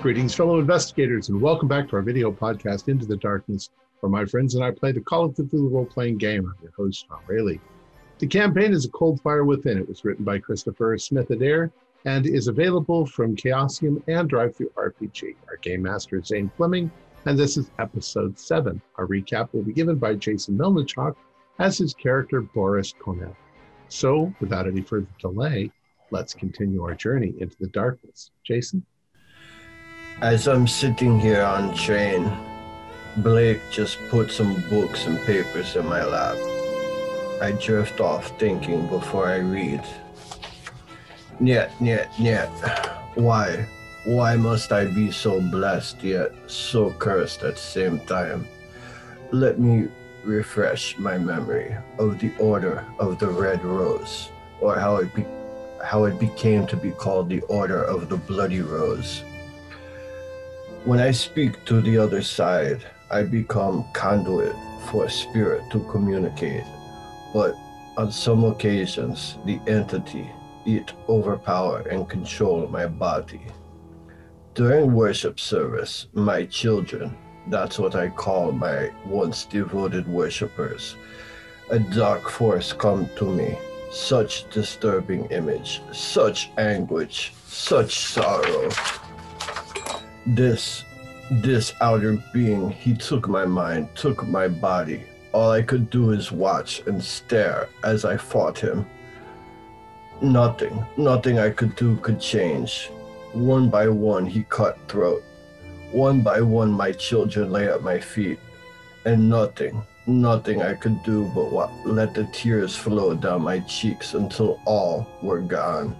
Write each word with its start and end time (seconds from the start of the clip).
Greetings, 0.00 0.34
fellow 0.34 0.58
investigators, 0.58 1.28
and 1.28 1.38
welcome 1.42 1.68
back 1.68 1.86
to 1.86 1.96
our 1.96 2.00
video 2.00 2.32
podcast, 2.32 2.88
Into 2.88 3.04
the 3.04 3.18
Darkness, 3.18 3.68
where 4.00 4.08
my 4.08 4.24
friends 4.24 4.54
and 4.54 4.64
I 4.64 4.70
play 4.70 4.92
the 4.92 5.00
Call 5.02 5.26
of 5.26 5.34
Cthulhu 5.34 5.70
role 5.70 5.84
playing 5.84 6.16
game. 6.16 6.46
I'm 6.46 6.54
your 6.62 6.72
host, 6.74 7.04
Tom 7.06 7.20
Rayleigh. 7.26 7.58
The 8.18 8.26
campaign 8.26 8.72
is 8.72 8.86
A 8.86 8.88
Cold 8.88 9.20
Fire 9.20 9.44
Within. 9.44 9.76
It 9.76 9.86
was 9.86 10.02
written 10.02 10.24
by 10.24 10.38
Christopher 10.38 10.96
Smith 10.96 11.28
Adair 11.28 11.70
and 12.06 12.26
is 12.26 12.48
available 12.48 13.04
from 13.04 13.36
Chaosium 13.36 14.02
and 14.08 14.26
Drive 14.26 14.56
Through 14.56 14.70
RPG. 14.70 15.36
Our 15.48 15.58
game 15.58 15.82
master 15.82 16.16
is 16.16 16.28
Zane 16.28 16.50
Fleming, 16.56 16.90
and 17.26 17.38
this 17.38 17.58
is 17.58 17.70
episode 17.78 18.38
seven. 18.38 18.80
Our 18.96 19.06
recap 19.06 19.52
will 19.52 19.64
be 19.64 19.74
given 19.74 19.96
by 19.96 20.14
Jason 20.14 20.56
Melnichuk 20.56 21.14
as 21.58 21.76
his 21.76 21.92
character 21.92 22.40
Boris 22.40 22.94
Konev. 22.94 23.36
So, 23.88 24.32
without 24.40 24.66
any 24.66 24.80
further 24.80 25.08
delay, 25.18 25.70
let's 26.10 26.32
continue 26.32 26.84
our 26.84 26.94
journey 26.94 27.34
into 27.38 27.58
the 27.60 27.68
darkness. 27.68 28.30
Jason? 28.44 28.86
As 30.22 30.46
I'm 30.46 30.68
sitting 30.68 31.18
here 31.18 31.40
on 31.40 31.74
train, 31.74 32.30
Blake 33.16 33.62
just 33.70 33.96
put 34.10 34.30
some 34.30 34.62
books 34.68 35.06
and 35.06 35.18
papers 35.24 35.76
in 35.76 35.86
my 35.86 36.04
lap. 36.04 36.36
I 37.40 37.52
drift 37.52 38.00
off 38.00 38.38
thinking 38.38 38.86
before 38.88 39.28
I 39.28 39.38
read. 39.38 39.82
Yet, 41.40 41.72
yet, 41.80 42.12
yet. 42.18 42.50
Why? 43.14 43.66
Why 44.04 44.36
must 44.36 44.72
I 44.72 44.84
be 44.84 45.10
so 45.10 45.40
blessed 45.40 46.04
yet 46.04 46.32
so 46.46 46.90
cursed 46.90 47.42
at 47.42 47.54
the 47.54 47.60
same 47.60 47.98
time? 48.00 48.46
Let 49.32 49.58
me 49.58 49.88
refresh 50.22 50.98
my 50.98 51.16
memory 51.16 51.74
of 51.98 52.18
the 52.18 52.32
Order 52.38 52.84
of 52.98 53.18
the 53.18 53.28
Red 53.28 53.64
Rose, 53.64 54.28
or 54.60 54.78
how 54.78 54.96
it 54.96 55.14
be- 55.14 55.24
how 55.82 56.04
it 56.04 56.18
became 56.18 56.66
to 56.66 56.76
be 56.76 56.90
called 56.90 57.30
the 57.30 57.40
Order 57.48 57.82
of 57.82 58.10
the 58.10 58.18
Bloody 58.18 58.60
Rose. 58.60 59.24
When 60.86 60.98
I 60.98 61.10
speak 61.10 61.62
to 61.66 61.82
the 61.82 61.98
other 61.98 62.22
side, 62.22 62.82
I 63.10 63.22
become 63.22 63.84
conduit 63.92 64.56
for 64.86 65.10
spirit 65.10 65.62
to 65.72 65.80
communicate. 65.90 66.64
But 67.34 67.54
on 67.98 68.10
some 68.10 68.44
occasions, 68.44 69.36
the 69.44 69.60
entity, 69.66 70.30
it 70.64 70.94
overpower 71.06 71.80
and 71.80 72.08
control 72.08 72.66
my 72.66 72.86
body. 72.86 73.42
During 74.54 74.94
worship 74.94 75.38
service, 75.38 76.06
my 76.14 76.46
children, 76.46 77.14
that's 77.48 77.78
what 77.78 77.94
I 77.94 78.08
call 78.08 78.50
my 78.50 78.90
once 79.04 79.44
devoted 79.44 80.08
worshippers, 80.08 80.96
a 81.70 81.78
dark 81.78 82.30
force 82.30 82.72
come 82.72 83.06
to 83.16 83.26
me. 83.26 83.58
Such 83.90 84.48
disturbing 84.48 85.26
image, 85.26 85.82
such 85.92 86.50
anguish, 86.56 87.34
such 87.44 87.98
sorrow. 87.98 88.70
This, 90.26 90.84
this 91.30 91.72
outer 91.80 92.22
being, 92.32 92.70
he 92.70 92.94
took 92.94 93.28
my 93.28 93.44
mind, 93.44 93.88
took 93.94 94.26
my 94.26 94.48
body. 94.48 95.04
All 95.32 95.50
I 95.50 95.62
could 95.62 95.90
do 95.90 96.10
is 96.10 96.32
watch 96.32 96.82
and 96.86 97.02
stare 97.02 97.68
as 97.84 98.04
I 98.04 98.16
fought 98.16 98.58
him. 98.58 98.86
Nothing, 100.20 100.84
nothing 100.98 101.38
I 101.38 101.50
could 101.50 101.74
do 101.76 101.96
could 101.96 102.20
change. 102.20 102.90
One 103.32 103.70
by 103.70 103.88
one, 103.88 104.26
he 104.26 104.42
cut 104.44 104.76
throat. 104.88 105.22
One 105.92 106.20
by 106.20 106.40
one, 106.40 106.70
my 106.70 106.92
children 106.92 107.50
lay 107.50 107.68
at 107.68 107.82
my 107.82 107.98
feet. 107.98 108.38
And 109.06 109.30
nothing, 109.30 109.82
nothing 110.06 110.60
I 110.60 110.74
could 110.74 111.02
do 111.04 111.30
but 111.34 111.50
what, 111.50 111.70
let 111.86 112.12
the 112.12 112.24
tears 112.32 112.76
flow 112.76 113.14
down 113.14 113.42
my 113.42 113.60
cheeks 113.60 114.12
until 114.12 114.60
all 114.66 115.06
were 115.22 115.40
gone. 115.40 115.96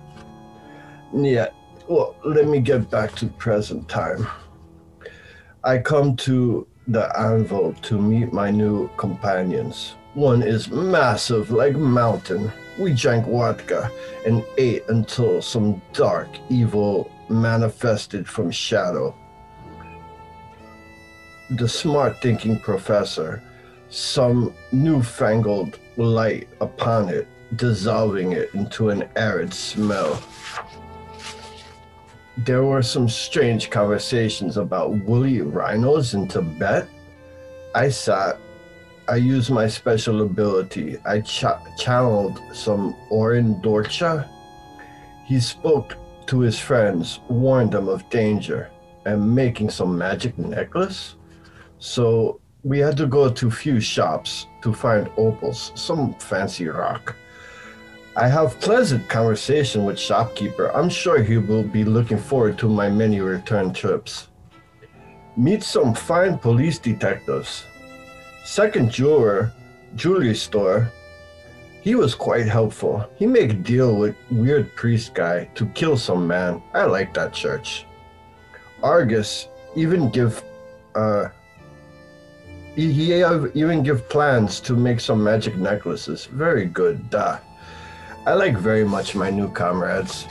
Yet, 1.15 1.55
well, 1.91 2.15
let 2.25 2.47
me 2.47 2.61
get 2.61 2.89
back 2.89 3.17
to 3.17 3.27
present 3.27 3.89
time. 3.89 4.25
I 5.65 5.79
come 5.79 6.15
to 6.19 6.65
the 6.87 7.11
anvil 7.19 7.75
to 7.83 8.01
meet 8.01 8.33
my 8.33 8.53
new 8.53 8.89
companions. 8.97 9.97
One 10.15 10.41
is 10.41 10.71
massive 10.71 11.51
like 11.51 11.75
mountain. 11.75 12.53
We 12.79 12.95
drank 12.95 13.27
vodka 13.27 13.91
and 14.25 14.45
ate 14.57 14.85
until 14.89 15.43
some 15.43 15.83
dark 15.93 16.29
evil 16.49 17.11
manifested 17.29 18.29
from 18.29 18.53
shadow. 18.53 19.13
The 21.51 21.69
smart 21.69 22.23
thinking 22.23 22.61
professor, 22.61 23.43
some 23.89 24.55
newfangled 24.71 25.81
light 25.97 26.49
upon 26.61 27.09
it, 27.09 27.27
dissolving 27.57 28.31
it 28.31 28.55
into 28.55 28.91
an 28.91 29.09
arid 29.17 29.53
smell 29.53 30.23
there 32.45 32.65
were 32.65 32.83
some 32.83 33.09
strange 33.09 33.71
conversations 33.71 34.57
about 34.57 34.91
woolly 34.91 35.43
rhinos 35.43 36.15
in 36.15 36.27
Tibet. 36.27 36.89
I 37.75 37.91
sat, 37.91 38.39
I 39.09 39.17
used 39.17 39.51
my 39.51 39.67
special 39.69 40.23
ability. 40.23 40.97
I 41.05 41.21
ch- 41.21 41.45
channeled 41.77 42.41
some 42.53 42.97
Orin 43.11 43.57
Dorcha. 43.57 44.29
He 45.27 45.39
spoke 45.39 45.97
to 46.27 46.41
his 46.41 46.59
friends, 46.59 47.21
warned 47.29 47.73
them 47.73 47.89
of 47.89 48.09
danger, 48.09 48.71
and 49.05 49.35
making 49.35 49.71
some 49.71 49.99
magic 49.99 50.39
necklace. 50.39 51.17
So 51.79 52.41
we 52.63 52.79
had 52.79 52.97
to 52.99 53.07
go 53.07 53.31
to 53.31 53.51
few 53.51 53.81
shops 53.81 54.47
to 54.63 54.73
find 54.73 55.11
opals, 55.17 55.73
some 55.75 56.15
fancy 56.15 56.69
rock. 56.69 57.17
I 58.21 58.29
have 58.29 58.61
pleasant 58.61 59.09
conversation 59.09 59.87
with 59.87 59.99
shopkeeper. 59.99 60.71
I'm 60.77 60.91
sure 60.91 61.23
he 61.23 61.39
will 61.39 61.63
be 61.63 61.85
looking 61.85 62.19
forward 62.19 62.59
to 62.59 62.69
my 62.69 62.87
many 62.91 63.21
return 63.21 63.73
trips. 63.73 64.29
Meet 65.39 65.63
some 65.63 65.95
fine 65.95 66.37
police 66.37 66.79
detectives. 66.79 67.65
Second 68.45 68.91
jeweler, 68.91 69.55
jewelry 69.97 70.35
store. 70.35 70.93
He 71.81 71.95
was 71.95 72.15
quite 72.15 72.47
helpful. 72.47 73.09
He 73.17 73.27
made 73.27 73.53
a 73.53 73.55
deal 73.55 73.97
with 73.97 74.15
weird 74.31 74.77
priest 74.77 75.15
guy 75.15 75.47
to 75.55 75.65
kill 75.69 75.97
some 75.97 76.27
man. 76.27 76.63
I 76.75 76.85
like 76.85 77.15
that 77.15 77.33
church. 77.33 77.87
Argus 78.83 79.49
even 79.75 80.11
give 80.11 80.45
uh 80.95 81.29
he, 82.77 82.93
he 82.93 83.15
even 83.55 83.83
give 83.83 84.11
plans 84.11 84.61
to 84.61 84.77
make 84.77 85.01
some 85.01 85.25
magic 85.25 85.57
necklaces. 85.57 86.27
Very 86.27 86.67
good. 86.67 87.09
Duh. 87.09 87.39
I 88.27 88.35
like 88.35 88.57
very 88.57 88.85
much 88.85 89.15
my 89.15 89.31
new 89.31 89.51
comrades. 89.51 90.27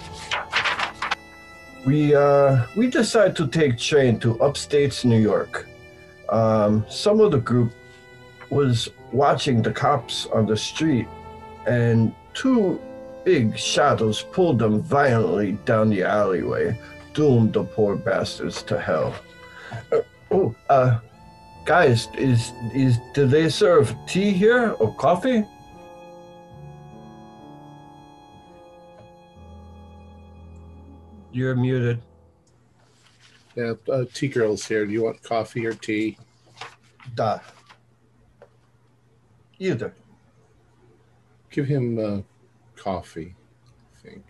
We 1.86 2.14
uh, 2.14 2.66
we 2.76 2.88
decided 2.88 3.36
to 3.38 3.48
take 3.48 3.80
train 3.80 4.20
to 4.20 4.40
upstate 4.42 5.04
New 5.04 5.18
York. 5.20 5.68
Um, 6.30 6.86
some 6.88 7.20
of 7.20 7.32
the 7.32 7.40
group 7.40 7.72
was 8.52 8.90
watching 9.12 9.64
the 9.64 9.72
cops 9.72 10.28
on 10.28 10.46
the 10.46 10.56
street, 10.56 11.08
and 11.66 12.14
two 12.36 12.80
big 13.26 13.58
shadows 13.58 14.22
pulled 14.22 14.60
them 14.60 14.82
violently 14.82 15.54
down 15.66 15.90
the 15.90 16.04
alleyway, 16.04 16.80
doomed 17.14 17.54
the 17.54 17.64
poor 17.64 17.96
bastards 17.96 18.62
to 18.64 18.80
hell. 18.80 19.16
Uh, 19.92 20.02
oh, 20.30 20.56
uh, 20.70 21.00
guys, 21.66 22.08
is 22.16 22.52
is 22.72 23.00
do 23.16 23.26
they 23.26 23.50
serve 23.50 23.96
tea 24.06 24.32
here 24.32 24.76
or 24.80 24.94
coffee? 24.94 25.44
You're 31.32 31.56
muted. 31.56 32.02
Yeah, 33.56 33.74
uh, 33.92 34.06
tea 34.14 34.28
girl's 34.28 34.66
here. 34.66 34.86
Do 34.86 34.92
you 34.92 35.04
want 35.04 35.22
coffee 35.22 35.66
or 35.66 35.74
tea? 35.74 36.18
Da. 37.16 37.40
Either. 39.60 39.94
Give 41.50 41.66
him 41.66 42.00
uh, 42.00 42.22
coffee, 42.76 43.36
I 43.66 44.08
think. 44.08 44.24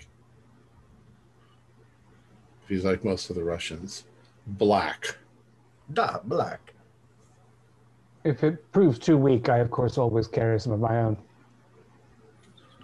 If 2.64 2.70
he's 2.70 2.86
like 2.86 3.04
most 3.04 3.30
of 3.30 3.36
the 3.36 3.44
Russians. 3.44 4.06
Black. 4.48 5.18
Da, 5.94 6.20
black. 6.24 6.74
If 8.24 8.44
it 8.44 8.72
proves 8.72 9.00
too 9.00 9.18
weak, 9.18 9.50
I 9.50 9.60
of 9.60 9.72
course 9.72 9.98
always 9.98 10.28
carry 10.28 10.60
some 10.60 10.74
of 10.74 10.80
my 10.80 11.02
own. 11.02 11.18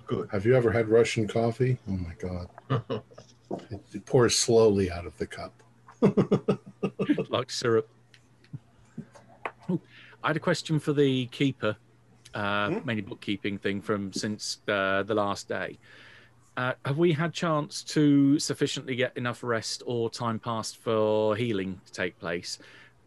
Good. 0.08 0.30
Have 0.32 0.46
you 0.46 0.56
ever 0.56 0.72
had 0.72 0.88
Russian 0.88 1.28
coffee? 1.28 1.78
Oh 1.88 1.92
my 1.92 2.14
God. 2.20 3.02
it, 3.70 3.82
it 3.94 4.06
pours 4.06 4.38
slowly 4.38 4.92
out 4.92 5.06
of 5.06 5.18
the 5.18 5.28
cup. 5.28 5.54
like 7.30 7.50
syrup. 7.50 7.90
Oh, 9.70 9.80
I 10.24 10.28
had 10.28 10.38
a 10.38 10.40
question 10.40 10.80
for 10.80 10.94
the 10.94 11.28
keeper, 11.28 11.76
uh, 12.34 12.80
mainly 12.84 13.02
bookkeeping 13.02 13.58
thing 13.58 13.82
from 13.82 14.14
since 14.14 14.60
uh, 14.68 15.04
the 15.04 15.16
last 15.16 15.48
day. 15.48 15.78
Uh, 16.58 16.74
have 16.86 16.98
we 16.98 17.12
had 17.12 17.34
chance 17.34 17.84
to 17.84 18.40
sufficiently 18.40 18.96
get 18.96 19.16
enough 19.18 19.44
rest 19.44 19.84
or 19.86 20.10
time 20.10 20.40
passed 20.40 20.78
for 20.78 21.36
healing 21.36 21.82
to 21.86 21.92
take 21.92 22.18
place? 22.20 22.60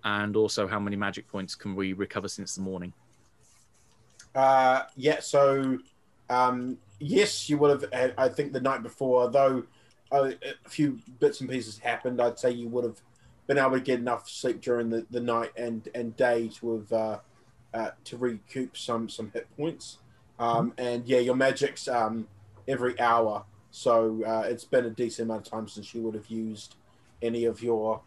And 0.05 0.37
also, 0.37 0.69
how 0.69 0.79
many 0.79 0.97
magic 0.97 1.29
points 1.29 1.55
can 1.55 1.75
we 1.75 1.93
recover 1.93 2.29
since 2.29 2.55
the 2.55 2.61
morning? 2.61 2.93
Uh, 4.35 4.83
yeah, 4.97 5.21
so 5.21 5.79
um, 6.31 6.79
yes, 7.00 7.49
you 7.49 7.59
would 7.59 7.83
have. 7.83 8.15
I 8.17 8.29
think 8.29 8.53
the 8.53 8.61
night 8.61 8.83
before, 8.83 9.31
though 9.31 9.65
a 10.13 10.35
few 10.69 10.99
bits 11.21 11.41
and 11.41 11.51
pieces 11.51 11.79
happened, 11.79 12.21
I'd 12.21 12.39
say 12.39 12.51
you 12.51 12.69
would 12.69 12.85
have 12.85 13.01
been 13.47 13.59
able 13.59 13.73
to 13.73 13.81
get 13.81 13.99
enough 13.99 14.29
sleep 14.29 14.61
during 14.61 14.91
the, 14.91 15.07
the 15.11 15.21
night 15.21 15.53
and, 15.57 15.89
and 15.95 16.17
day 16.17 16.49
to 16.49 16.79
have 16.79 16.93
uh, 16.93 17.19
uh, 17.75 17.91
to 18.05 18.17
recoup 18.17 18.77
some 18.77 19.09
some 19.09 19.31
hit 19.33 19.47
points. 19.57 19.99
Um, 20.39 20.73
and 20.79 21.07
yeah, 21.07 21.19
your 21.19 21.35
magic's 21.35 21.89
um, 21.89 22.29
every 22.67 22.99
hour, 23.01 23.45
so 23.71 24.23
uh, 24.25 24.45
it's 24.47 24.65
been 24.65 24.87
a 24.87 24.91
decent 24.91 25.29
amount 25.29 25.47
of 25.47 25.53
time 25.53 25.69
since 25.69 25.95
you 25.95 26.03
would 26.03 26.15
have 26.15 26.29
used 26.29 26.77
any 27.23 27.45
of 27.45 27.63
your 27.63 28.01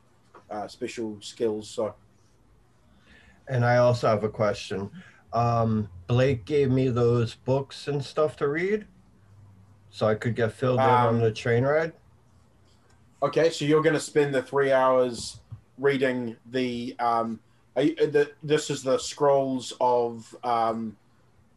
uh, 0.49 0.67
special 0.67 1.17
skills. 1.21 1.69
So 1.69 1.93
And 3.47 3.65
I 3.65 3.77
also 3.77 4.07
have 4.07 4.23
a 4.23 4.29
question. 4.29 4.89
Um, 5.33 5.89
Blake 6.07 6.45
gave 6.45 6.71
me 6.71 6.89
those 6.89 7.35
books 7.35 7.87
and 7.87 8.03
stuff 8.03 8.35
to 8.37 8.47
read, 8.47 8.85
so 9.91 10.07
I 10.07 10.15
could 10.15 10.35
get 10.35 10.53
filled 10.53 10.79
in 10.79 10.85
on 10.85 11.15
Um, 11.15 11.19
the 11.19 11.31
train 11.31 11.63
ride. 11.63 11.93
Okay, 13.21 13.49
so 13.51 13.65
you're 13.65 13.83
going 13.83 13.93
to 13.93 13.99
spend 13.99 14.33
the 14.33 14.41
three 14.41 14.71
hours 14.71 15.41
reading 15.77 16.35
the. 16.49 16.95
Um, 16.99 17.39
are 17.75 17.83
you, 17.83 17.95
the 17.95 18.31
this 18.41 18.69
is 18.69 18.81
the 18.83 18.97
scrolls 18.97 19.73
of 19.79 20.33
um, 20.43 20.97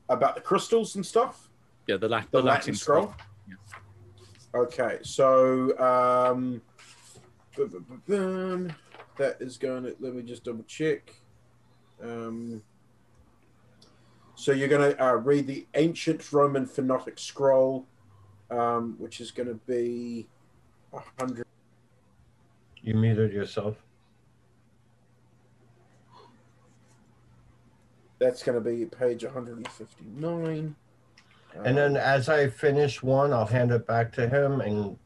about 0.09 0.35
the 0.35 0.41
crystals 0.41 0.97
and 0.97 1.05
stuff. 1.07 1.49
Yeah, 1.87 1.97
the, 1.97 2.09
la- 2.09 2.21
The, 2.21 2.27
the 2.33 2.43
Latin, 2.43 2.75
scroll. 2.75 3.15
Okay, 4.55 4.99
so 5.03 5.77
um, 5.79 6.61
bum, 8.07 8.73
that 9.17 9.37
is 9.41 9.57
going 9.57 9.85
to. 9.85 9.97
Let 10.01 10.15
me 10.15 10.23
just 10.23 10.45
double 10.45 10.65
check. 10.65 11.15
Um, 12.03 12.63
so 14.35 14.53
you're 14.53 14.69
going 14.69 14.93
to 14.93 15.05
uh, 15.05 15.15
read 15.15 15.47
the 15.47 15.67
ancient 15.75 16.33
Roman 16.33 16.67
phonetic 16.67 17.19
scroll, 17.19 17.87
um, 18.51 18.95
which 18.99 19.21
is 19.21 19.31
going 19.31 19.49
to 19.49 19.55
be 19.67 20.27
a 20.93 21.01
hundred. 21.19 21.47
You 22.83 22.95
muted 22.95 23.33
yourself. 23.33 23.77
That's 28.19 28.43
going 28.43 28.63
to 28.63 28.71
be 28.71 28.87
page 28.87 29.25
159. 29.25 30.75
And 31.65 31.77
then 31.77 31.93
Um, 31.93 31.97
as 31.97 32.29
I 32.29 32.49
finish 32.49 33.03
one, 33.03 33.33
I'll 33.33 33.47
hand 33.47 33.71
it 33.71 33.87
back 33.87 34.13
to 34.15 34.29
him 34.29 34.61
and 34.61 34.97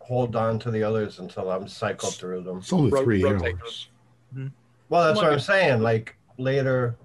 hold 0.00 0.36
on 0.36 0.58
to 0.60 0.70
the 0.70 0.82
others 0.82 1.18
until 1.18 1.50
I'm 1.50 1.68
cycled 1.68 2.14
through 2.14 2.42
them. 2.42 2.58
It's 2.58 2.72
only 2.72 2.90
Ro- 2.90 3.04
three 3.04 3.22
rotate 3.22 3.56
hours. 3.62 3.88
Well, 4.88 5.04
that's 5.06 5.16
what 5.20 5.32
I'm 5.32 5.38
saying. 5.40 5.80
Like 5.82 6.16
later, 6.38 6.96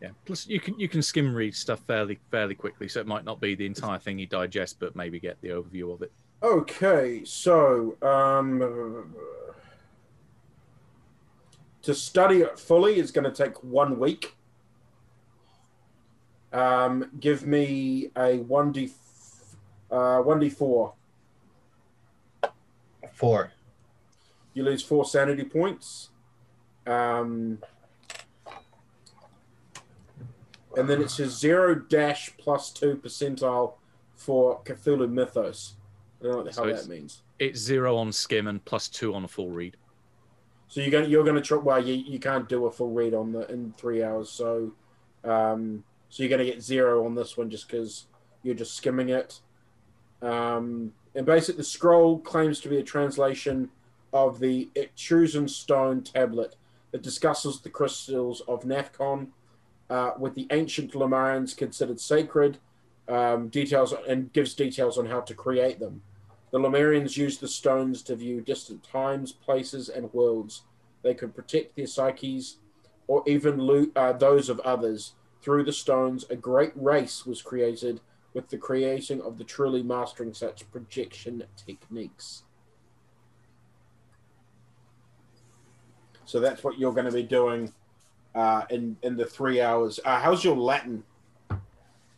Yeah. 0.00 0.10
Plus, 0.24 0.46
you 0.46 0.60
can 0.60 0.78
you 0.80 0.88
can 0.88 1.02
skim 1.02 1.34
read 1.34 1.54
stuff 1.54 1.80
fairly 1.86 2.18
fairly 2.30 2.54
quickly, 2.54 2.88
so 2.88 3.00
it 3.00 3.06
might 3.06 3.24
not 3.24 3.40
be 3.40 3.54
the 3.54 3.66
entire 3.66 3.98
thing 3.98 4.18
you 4.18 4.26
digest, 4.26 4.76
but 4.80 4.96
maybe 4.96 5.20
get 5.20 5.40
the 5.42 5.48
overview 5.48 5.92
of 5.92 6.02
it. 6.02 6.10
Okay, 6.42 7.22
so 7.24 7.96
um, 8.00 9.14
to 11.82 11.94
study 11.94 12.38
it 12.38 12.58
fully 12.58 12.98
is 12.98 13.10
going 13.10 13.30
to 13.30 13.44
take 13.44 13.62
one 13.62 13.98
week. 13.98 14.36
Um, 16.52 17.10
give 17.20 17.46
me 17.46 18.10
a 18.16 18.38
one 18.38 18.72
d 18.72 18.90
uh, 19.90 20.20
one 20.20 20.40
d 20.40 20.48
four. 20.48 20.94
four. 23.12 23.52
You 24.54 24.64
lose 24.64 24.82
four 24.82 25.04
sanity 25.04 25.44
points. 25.44 26.08
Um, 26.86 27.58
and 30.76 30.88
then 30.88 31.02
it 31.02 31.10
says 31.10 31.38
zero 31.38 31.74
dash 31.74 32.32
plus 32.38 32.70
two 32.70 32.96
percentile 32.96 33.74
for 34.14 34.60
Cthulhu 34.64 35.10
Mythos. 35.10 35.74
I 36.20 36.24
don't 36.24 36.32
know 36.32 36.38
what 36.38 36.46
the 36.46 36.52
So 36.52 36.64
hell 36.64 36.74
that 36.74 36.88
means. 36.88 37.22
It's 37.38 37.58
zero 37.58 37.96
on 37.96 38.12
skim 38.12 38.46
and 38.46 38.64
plus 38.64 38.88
two 38.88 39.14
on 39.14 39.24
a 39.24 39.28
full 39.28 39.50
read. 39.50 39.76
So 40.68 40.80
you're 40.80 40.90
gonna 40.90 41.06
you're 41.06 41.24
gonna 41.24 41.40
try. 41.40 41.58
Well, 41.58 41.84
you, 41.84 41.94
you 41.94 42.20
can't 42.20 42.48
do 42.48 42.66
a 42.66 42.70
full 42.70 42.90
read 42.92 43.14
on 43.14 43.32
the 43.32 43.50
in 43.50 43.74
three 43.76 44.02
hours. 44.04 44.30
So, 44.30 44.72
um, 45.24 45.82
so 46.10 46.22
you're 46.22 46.30
gonna 46.30 46.44
get 46.44 46.62
zero 46.62 47.04
on 47.04 47.14
this 47.14 47.36
one 47.36 47.50
just 47.50 47.66
because 47.66 48.06
you're 48.42 48.54
just 48.54 48.74
skimming 48.74 49.08
it. 49.08 49.40
Um, 50.22 50.92
and 51.14 51.26
basically, 51.26 51.58
the 51.58 51.64
scroll 51.64 52.18
claims 52.20 52.60
to 52.60 52.68
be 52.68 52.78
a 52.78 52.82
translation 52.84 53.70
of 54.12 54.38
the 54.38 54.68
Etruscan 54.76 55.48
stone 55.48 56.02
tablet 56.02 56.56
that 56.92 57.02
discusses 57.02 57.60
the 57.60 57.70
crystals 57.70 58.42
of 58.46 58.62
Nafcon, 58.62 59.28
uh, 59.90 60.12
with 60.18 60.34
the 60.34 60.46
ancient 60.50 60.92
Lemurians 60.92 61.56
considered 61.56 62.00
sacred. 62.00 62.58
Um, 63.08 63.48
details 63.48 63.92
and 64.08 64.32
gives 64.32 64.54
details 64.54 64.96
on 64.96 65.06
how 65.06 65.20
to 65.22 65.34
create 65.34 65.80
them. 65.80 66.02
The 66.52 66.58
Lemurians 66.58 67.16
used 67.16 67.40
the 67.40 67.48
stones 67.48 68.02
to 68.04 68.14
view 68.14 68.40
distant 68.40 68.84
times, 68.84 69.32
places, 69.32 69.88
and 69.88 70.12
worlds. 70.14 70.62
They 71.02 71.14
could 71.14 71.34
protect 71.34 71.74
their 71.74 71.88
psyches 71.88 72.58
or 73.08 73.24
even 73.26 73.60
loot 73.60 73.90
uh, 73.96 74.12
those 74.12 74.48
of 74.48 74.60
others. 74.60 75.14
Through 75.42 75.64
the 75.64 75.72
stones, 75.72 76.24
a 76.30 76.36
great 76.36 76.72
race 76.76 77.26
was 77.26 77.42
created 77.42 78.00
with 78.32 78.48
the 78.48 78.58
creating 78.58 79.20
of 79.22 79.38
the 79.38 79.44
truly 79.44 79.82
mastering 79.82 80.32
such 80.32 80.70
projection 80.70 81.42
techniques. 81.56 82.44
So 86.26 86.38
that's 86.38 86.62
what 86.62 86.78
you're 86.78 86.92
going 86.92 87.06
to 87.06 87.12
be 87.12 87.24
doing 87.24 87.72
uh, 88.34 88.62
in 88.70 88.96
in 89.02 89.16
the 89.16 89.24
three 89.24 89.60
hours. 89.60 90.00
Uh, 90.04 90.20
how's 90.20 90.44
your 90.44 90.56
Latin? 90.56 91.02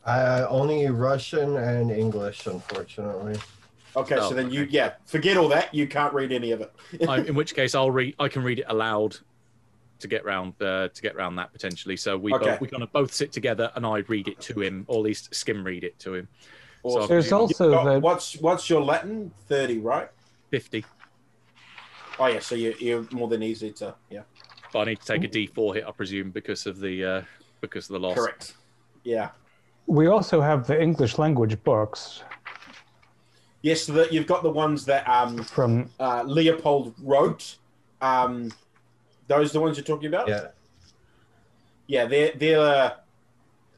Uh, 0.05 0.47
only 0.49 0.87
Russian 0.89 1.57
and 1.57 1.91
English, 1.91 2.47
unfortunately. 2.47 3.39
Okay, 3.95 4.17
Oh, 4.17 4.29
so 4.31 4.35
then 4.35 4.51
you 4.51 4.67
yeah 4.71 4.95
forget 5.07 5.37
all 5.37 5.49
that. 5.49 5.73
You 5.75 5.87
can't 5.87 6.13
read 6.15 6.33
any 6.33 6.51
of 6.53 6.61
it. 6.61 6.73
I, 7.09 7.19
in 7.27 7.35
which 7.35 7.55
case, 7.55 7.75
I'll 7.75 7.91
read. 7.91 8.15
I 8.19 8.29
can 8.29 8.43
read 8.43 8.59
it 8.61 8.65
aloud 8.69 9.17
to 10.01 10.09
get 10.09 10.25
round 10.25 10.55
uh, 10.61 10.89
to 10.89 11.03
get 11.03 11.15
round 11.15 11.39
that 11.39 11.53
potentially. 11.53 11.97
So 11.97 12.17
we 12.19 12.35
Okay. 12.35 12.47
both, 12.47 12.61
we 12.61 12.69
kind 12.69 12.83
of 12.83 12.91
both 12.93 13.13
sit 13.13 13.33
together, 13.33 13.71
and 13.77 13.87
I 13.87 13.99
read 14.09 14.29
it 14.29 14.41
to 14.41 14.61
him, 14.61 14.85
or 14.89 14.97
at 14.97 15.03
least 15.03 15.33
skim 15.35 15.63
read 15.63 15.85
it 15.85 15.99
to 16.01 16.15
him. 16.15 16.29
Awesome. 16.83 17.09
There's 17.09 17.31
also 17.33 17.73
Oh, 17.79 17.93
the 17.95 18.01
what's 18.01 18.37
what's 18.39 18.69
your 18.69 18.83
Latin? 18.83 19.31
Thirty, 19.47 19.79
right? 19.79 20.09
Fifty. 20.51 20.85
Oh 22.19 22.27
yeah, 22.27 22.41
so 22.41 22.55
you're, 22.57 22.75
you're 22.79 23.07
more 23.13 23.29
than 23.29 23.43
easy 23.43 23.71
to 23.73 23.95
yeah. 24.11 24.23
But 24.73 24.81
I 24.81 24.85
need 24.85 25.01
to 25.01 25.07
take 25.07 25.25
a 25.25 25.29
D 25.29 25.47
four 25.47 25.75
hit, 25.75 25.85
I 25.87 25.91
presume, 25.93 26.31
because 26.31 26.67
of 26.67 26.81
the 26.81 27.05
uh, 27.05 27.23
because 27.61 27.89
of 27.91 27.95
the 27.95 28.01
loss. 28.01 28.17
Correct. 28.17 28.55
Yeah. 29.05 29.31
we 29.87 30.07
also 30.07 30.41
have 30.41 30.67
the 30.67 30.81
English 30.81 31.19
language 31.19 31.61
books 31.65 32.23
Yes, 33.63 33.83
so 33.85 33.93
that 33.93 34.13
you've 34.13 34.27
got 34.27 34.43
the 34.43 34.51
ones 34.51 34.85
that 34.87 35.09
um 35.09 35.43
from 35.45 35.89
uh, 36.01 36.23
Leopold 36.25 36.95
wrote. 37.01 37.57
Um, 38.01 38.51
those 39.29 39.53
the 39.53 39.61
ones 39.61 39.77
you're 39.77 39.85
talking 39.85 40.09
about? 40.09 40.29
Yeah. 40.29 40.49
Yeah, 41.87 42.07
they're 42.07 42.33
they're 42.35 42.61
uh, 42.61 42.95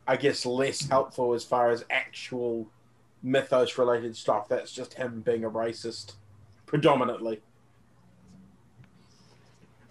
I 0.09 0.17
guess 0.17 0.47
less 0.47 0.89
helpful 0.89 1.35
as 1.35 1.45
far 1.45 1.71
as 1.71 1.85
actual 1.91 2.67
mythos 3.23 3.77
related 3.77 4.17
stuff. 4.17 4.49
That's 4.49 4.73
just 4.73 4.95
him 4.95 5.21
being 5.21 5.45
a 5.45 5.51
racist, 5.51 6.15
predominantly. 6.65 7.43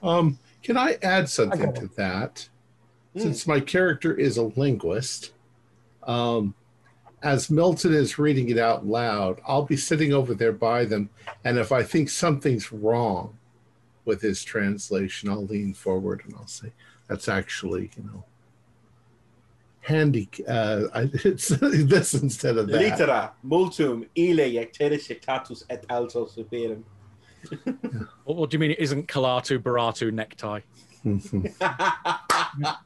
Um, 0.01 0.39
can 0.63 0.77
I 0.77 0.97
add 1.03 1.29
something 1.29 1.73
to 1.73 1.87
that? 1.97 2.49
Hmm. 3.13 3.19
Since 3.19 3.45
my 3.45 3.59
character 3.59 4.15
is 4.15 4.37
a 4.37 4.43
linguist, 4.43 5.33
um, 6.03 6.55
as 7.21 7.49
Milton 7.49 7.93
is 7.93 8.17
reading 8.19 8.49
it 8.49 8.57
out 8.57 8.85
loud, 8.85 9.39
I'll 9.47 9.65
be 9.65 9.77
sitting 9.77 10.13
over 10.13 10.33
there 10.33 10.51
by 10.51 10.85
them, 10.85 11.09
and 11.45 11.57
if 11.57 11.71
I 11.71 11.83
think 11.83 12.09
something's 12.09 12.71
wrong 12.71 13.37
with 14.05 14.21
his 14.21 14.43
translation, 14.43 15.29
I'll 15.29 15.45
lean 15.45 15.73
forward 15.73 16.21
and 16.25 16.33
I'll 16.35 16.47
say, 16.47 16.73
"That's 17.07 17.29
actually, 17.29 17.91
you 17.95 18.03
know, 18.03 18.25
handy. 19.81 20.29
Uh, 20.45 20.87
I, 20.93 21.01
it's 21.13 21.47
this 21.47 22.13
instead 22.15 22.57
of 22.57 22.67
that." 22.67 22.81
Litera 22.81 23.31
multum 23.45 24.05
ile 24.17 24.49
jectere 24.51 24.99
sectatus 24.99 25.63
et 25.69 25.85
alto 25.89 26.25
superum. 26.25 26.83
What, 28.25 28.37
what 28.37 28.49
do 28.49 28.55
you 28.55 28.59
mean? 28.59 28.71
It 28.71 28.79
isn't 28.79 29.07
Klaatu 29.07 29.59
barada 29.59 30.09
nikto? 30.11 30.63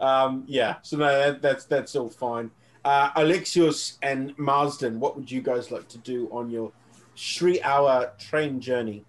um, 0.00 0.44
yeah, 0.48 0.76
so 0.82 0.96
no, 0.96 1.06
that, 1.06 1.40
that's 1.40 1.64
that's 1.66 1.94
all 1.94 2.10
fine. 2.10 2.50
Uh, 2.84 3.12
Alexios 3.12 3.98
and 4.02 4.36
Marsden, 4.36 4.98
what 4.98 5.16
would 5.16 5.30
you 5.30 5.40
guys 5.40 5.70
like 5.70 5.86
to 5.88 5.98
do 5.98 6.28
on 6.32 6.50
your 6.50 6.72
three-hour 7.16 8.12
train 8.18 8.60
journey? 8.60 9.04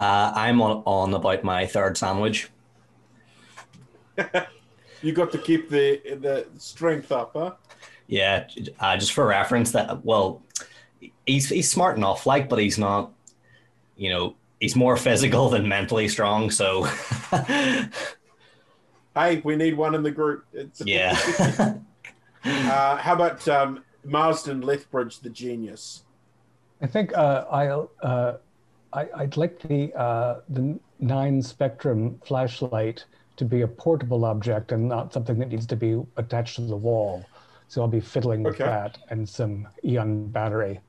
Uh, 0.00 0.32
I'm 0.34 0.62
on, 0.62 0.84
on 0.86 1.12
about 1.12 1.42
my 1.42 1.66
third 1.66 1.98
sandwich. 1.98 2.50
You 5.02 5.12
got 5.12 5.32
to 5.32 5.38
keep 5.38 5.68
the 5.68 6.00
the 6.20 6.46
strength 6.58 7.10
up, 7.10 7.32
huh? 7.34 7.52
Yeah, 8.06 8.46
uh, 8.78 8.96
just 8.96 9.12
for 9.12 9.26
reference, 9.26 9.72
that 9.72 10.04
well, 10.04 10.40
he's 11.26 11.48
he's 11.48 11.70
smart 11.70 11.96
enough, 11.96 12.26
like, 12.26 12.48
but 12.48 12.58
he's 12.58 12.78
not. 12.78 13.12
You 13.96 14.10
know, 14.10 14.36
he's 14.60 14.76
more 14.76 14.96
physical 15.08 15.48
than 15.48 15.68
mentally 15.68 16.08
strong. 16.08 16.50
So, 16.50 16.88
Hey, 19.14 19.42
we 19.44 19.56
need 19.56 19.76
one 19.76 19.94
in 19.94 20.02
the 20.02 20.10
group. 20.10 20.46
It's, 20.52 20.80
yeah. 20.84 21.18
uh, 22.44 22.96
how 22.96 23.14
about 23.14 23.46
um, 23.46 23.84
Marsden 24.04 24.62
Lethbridge, 24.62 25.20
the 25.20 25.28
genius? 25.28 26.04
I 26.80 26.86
think 26.86 27.16
uh, 27.16 27.44
I'll 27.50 27.90
uh, 28.02 28.34
I, 28.92 29.08
I'd 29.16 29.36
like 29.36 29.60
the 29.60 29.92
uh, 29.94 30.40
the 30.48 30.78
nine 30.98 31.42
spectrum 31.42 32.20
flashlight 32.24 33.04
to 33.36 33.44
be 33.44 33.62
a 33.62 33.68
portable 33.68 34.24
object 34.24 34.72
and 34.72 34.88
not 34.88 35.12
something 35.12 35.38
that 35.38 35.48
needs 35.48 35.66
to 35.66 35.76
be 35.76 36.02
attached 36.16 36.56
to 36.56 36.62
the 36.62 36.76
wall. 36.76 37.24
So 37.68 37.82
I'll 37.82 37.88
be 37.88 38.00
fiddling 38.00 38.42
with 38.42 38.58
that 38.58 38.98
and 39.10 39.28
some 39.28 39.68
Eon 39.84 40.28
battery. 40.28 40.80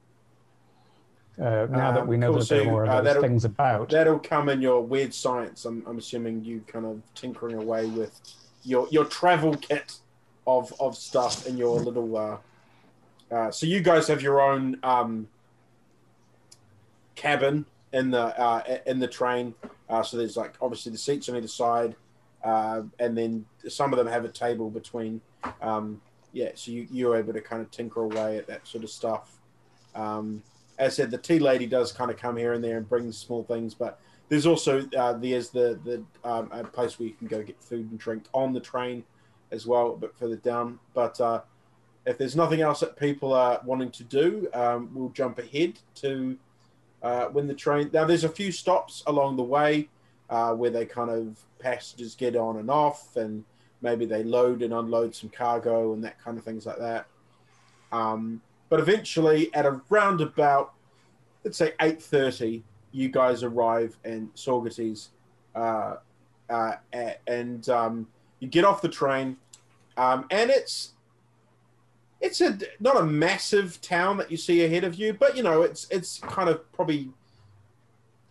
Uh, 1.39 1.65
now 1.71 1.91
that 1.91 2.01
Um, 2.01 2.07
we 2.07 2.17
know 2.17 2.31
cool. 2.31 2.39
that 2.39 2.49
there 2.49 2.61
are 2.61 2.65
more 2.65 2.85
uh, 2.85 2.89
of 2.89 3.03
those 3.03 3.13
that'll- 3.15 3.21
things 3.23 3.45
about. 3.45 3.89
That'll 3.89 4.19
come 4.19 4.49
in 4.49 4.61
your 4.61 4.81
weird 4.81 5.13
science. 5.13 5.65
I'm, 5.65 5.83
I'm 5.87 5.97
assuming 5.97 6.43
you 6.45 6.63
kind 6.67 6.85
of 6.85 7.01
tinkering 7.15 7.55
away 7.57 7.87
with 7.87 8.19
your 8.63 8.87
your 8.89 9.05
travel 9.05 9.55
kit 9.57 9.97
of 10.45 10.73
of 10.79 10.95
stuff 10.95 11.47
in 11.47 11.57
your 11.57 11.79
little. 11.79 12.15
Uh, 12.15 12.37
uh, 13.31 13.49
so 13.51 13.65
you 13.65 13.81
guys 13.81 14.07
have 14.07 14.21
your 14.21 14.41
own 14.41 14.77
um, 14.83 15.27
cabin 17.15 17.65
in 17.91 18.11
the 18.11 18.39
uh, 18.39 18.77
in 18.85 18.99
the 18.99 19.07
train. 19.07 19.55
Uh, 19.89 20.03
so 20.03 20.17
there's 20.17 20.37
like 20.37 20.53
obviously 20.61 20.91
the 20.91 20.97
seats 20.97 21.29
on 21.29 21.35
either 21.35 21.47
side, 21.47 21.95
uh, 22.43 22.81
and 22.99 23.17
then 23.17 23.45
some 23.67 23.91
of 23.91 23.97
them 23.97 24.07
have 24.07 24.23
a 24.23 24.29
table 24.29 24.69
between. 24.69 25.19
Um, 25.61 25.99
yeah, 26.31 26.51
so 26.55 26.71
you 26.71 26.87
you're 26.91 27.15
able 27.15 27.33
to 27.33 27.41
kind 27.41 27.61
of 27.61 27.71
tinker 27.71 28.01
away 28.03 28.37
at 28.37 28.45
that 28.47 28.67
sort 28.67 28.83
of 28.83 28.89
stuff. 28.91 29.37
Um, 29.95 30.43
as 30.77 30.93
I 30.93 31.03
said, 31.03 31.11
the 31.11 31.17
tea 31.17 31.39
lady 31.39 31.65
does 31.65 31.91
kind 31.91 32.09
of 32.09 32.17
come 32.17 32.37
here 32.37 32.53
and 32.53 32.63
there 32.63 32.77
and 32.77 32.87
bring 32.87 33.11
small 33.11 33.43
things, 33.43 33.73
but 33.73 33.99
there's 34.29 34.45
also 34.45 34.87
uh, 34.97 35.13
there's 35.13 35.49
the 35.49 35.79
the 35.83 36.03
um, 36.27 36.49
a 36.51 36.63
place 36.63 36.97
where 36.97 37.07
you 37.07 37.13
can 37.13 37.27
go 37.27 37.43
get 37.43 37.61
food 37.61 37.89
and 37.91 37.99
drink 37.99 38.25
on 38.33 38.53
the 38.53 38.59
train 38.59 39.03
as 39.51 39.67
well, 39.67 39.91
a 39.91 39.97
bit 39.97 40.15
further 40.17 40.37
down. 40.37 40.79
But 40.93 41.19
uh, 41.21 41.41
if 42.05 42.17
there's 42.17 42.35
nothing 42.35 42.61
else 42.61 42.79
that 42.79 42.97
people 42.97 43.33
are 43.33 43.61
wanting 43.63 43.91
to 43.91 44.03
do, 44.03 44.47
um, 44.53 44.89
we'll 44.93 45.09
jump 45.09 45.39
ahead 45.39 45.79
to 45.95 46.37
uh, 47.03 47.25
when 47.25 47.47
the 47.47 47.53
train. 47.53 47.89
Now 47.93 48.05
there's 48.05 48.23
a 48.23 48.29
few 48.29 48.51
stops 48.51 49.03
along 49.05 49.35
the 49.35 49.43
way 49.43 49.89
uh, 50.29 50.53
where 50.53 50.71
they 50.71 50.85
kind 50.85 51.09
of 51.09 51.37
passengers 51.59 52.15
get 52.15 52.35
on 52.35 52.57
and 52.57 52.71
off, 52.71 53.15
and 53.15 53.43
maybe 53.81 54.05
they 54.05 54.23
load 54.23 54.63
and 54.63 54.73
unload 54.73 55.13
some 55.13 55.29
cargo 55.29 55.93
and 55.93 56.03
that 56.03 56.19
kind 56.19 56.37
of 56.37 56.43
things 56.43 56.65
like 56.65 56.79
that. 56.79 57.05
Um, 57.91 58.41
but 58.73 58.79
eventually, 58.79 59.53
at 59.53 59.67
around 59.67 60.19
about 60.19 60.73
let's 61.43 61.59
say 61.59 61.73
eight 61.79 62.01
thirty, 62.01 62.63
you 62.91 63.07
guys 63.07 63.43
arrive 63.43 63.95
in 64.03 64.31
Saugerties, 64.35 65.09
uh, 65.53 65.97
uh, 66.49 66.71
and 67.27 67.69
um, 67.69 68.07
you 68.39 68.47
get 68.47 68.65
off 68.65 68.81
the 68.81 68.89
train, 68.89 69.37
um, 69.95 70.25
and 70.31 70.49
it's 70.49 70.93
it's 72.19 72.41
a 72.41 72.57
not 72.79 72.97
a 72.97 73.03
massive 73.03 73.79
town 73.79 74.17
that 74.17 74.31
you 74.31 74.37
see 74.37 74.65
ahead 74.65 74.83
of 74.83 74.95
you, 74.95 75.13
but 75.13 75.37
you 75.37 75.43
know 75.43 75.61
it's 75.61 75.87
it's 75.91 76.17
kind 76.21 76.49
of 76.49 76.71
probably 76.73 77.11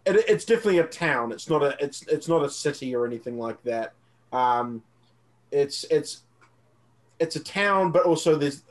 it, 0.04 0.16
it's 0.26 0.44
definitely 0.44 0.78
a 0.78 0.88
town. 0.88 1.30
It's 1.30 1.48
not 1.48 1.62
a 1.62 1.76
it's 1.78 2.02
it's 2.08 2.26
not 2.26 2.44
a 2.44 2.50
city 2.50 2.96
or 2.96 3.06
anything 3.06 3.38
like 3.38 3.62
that. 3.62 3.92
Um, 4.32 4.82
it's 5.52 5.84
it's 5.84 6.22
it's 7.20 7.36
a 7.36 7.44
town, 7.44 7.92
but 7.92 8.02
also 8.06 8.34
there's 8.34 8.64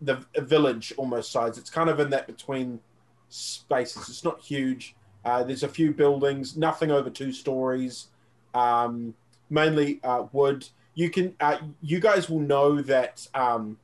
the 0.00 0.24
village 0.36 0.92
almost 0.96 1.30
size. 1.30 1.58
It's 1.58 1.70
kind 1.70 1.90
of 1.90 2.00
in 2.00 2.10
that 2.10 2.26
between 2.26 2.80
spaces. 3.28 4.08
It's 4.08 4.24
not 4.24 4.40
huge. 4.40 4.94
Uh, 5.24 5.42
there's 5.42 5.62
a 5.62 5.68
few 5.68 5.92
buildings, 5.92 6.56
nothing 6.56 6.90
over 6.90 7.10
two 7.10 7.32
stories, 7.32 8.08
um, 8.54 9.14
mainly 9.50 10.00
uh, 10.02 10.24
wood. 10.32 10.66
You 10.94 11.10
can, 11.10 11.34
uh, 11.40 11.58
you 11.82 12.00
guys 12.00 12.30
will 12.30 12.40
know 12.40 12.80
that 12.82 13.26
um, 13.34 13.78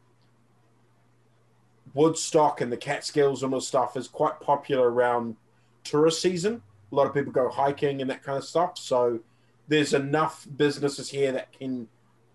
Woodstock 1.94 2.60
and 2.60 2.72
the 2.72 2.76
Catskills 2.76 3.42
and 3.42 3.52
all 3.52 3.60
stuff 3.60 3.96
is 3.96 4.08
quite 4.08 4.40
popular 4.40 4.90
around 4.90 5.36
tourist 5.84 6.20
season. 6.20 6.62
A 6.92 6.94
lot 6.94 7.06
of 7.06 7.14
people 7.14 7.32
go 7.32 7.48
hiking 7.48 8.00
and 8.00 8.10
that 8.10 8.22
kind 8.22 8.38
of 8.38 8.44
stuff. 8.44 8.78
So 8.78 9.20
there's 9.68 9.92
enough 9.92 10.46
businesses 10.56 11.10
here 11.10 11.32
that 11.32 11.52
can 11.52 11.88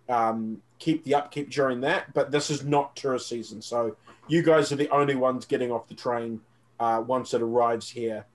um, 0.10 0.62
keep 0.82 1.06
the 1.06 1.16
upkeep 1.16 1.50
during 1.50 1.80
that. 1.82 2.14
But 2.14 2.32
this 2.32 2.50
is 2.50 2.66
not 2.66 2.96
tourist 2.98 3.30
season, 3.30 3.62
so 3.62 3.96
you 4.28 4.42
guys 4.44 4.72
are 4.74 4.76
the 4.76 4.90
only 4.90 5.16
ones 5.16 5.46
getting 5.46 5.72
off 5.72 5.88
the 5.88 5.94
train 5.96 6.42
uh, 6.80 7.02
once 7.06 7.34
it 7.34 7.42
arrives 7.42 7.90
here, 7.90 8.26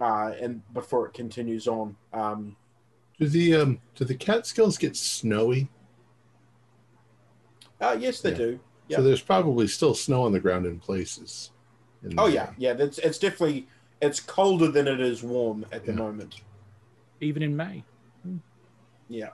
uh, 0.00 0.32
and 0.40 0.62
before 0.72 1.06
it 1.06 1.12
continues 1.12 1.66
on. 1.68 1.96
Um, 2.12 2.56
Do 3.18 3.28
the 3.28 3.54
um 3.56 3.80
do 3.94 4.04
the 4.04 4.14
Catskills 4.14 4.78
get 4.78 4.96
snowy? 4.96 5.68
uh, 7.80 7.96
yes, 7.98 8.20
they 8.20 8.30
Yeah. 8.30 8.36
do. 8.36 8.60
Yeah. 8.88 8.96
So 8.98 9.02
there's 9.04 9.22
probably 9.22 9.66
still 9.68 9.94
snow 9.94 10.22
on 10.24 10.32
the 10.32 10.40
ground 10.40 10.66
in 10.66 10.78
places. 10.78 11.50
in 12.04 12.18
Oh 12.18 12.26
May. 12.26 12.34
yeah, 12.34 12.50
yeah. 12.58 12.72
That's 12.74 12.98
it's 12.98 13.18
definitely 13.18 13.66
it's 14.00 14.20
colder 14.20 14.68
than 14.68 14.86
it 14.88 15.00
is 15.00 15.22
warm 15.22 15.64
at 15.72 15.84
the 15.86 15.92
moment. 15.92 16.40
Even 17.20 17.42
in 17.42 17.56
May. 17.56 17.84
Yeah. 19.08 19.30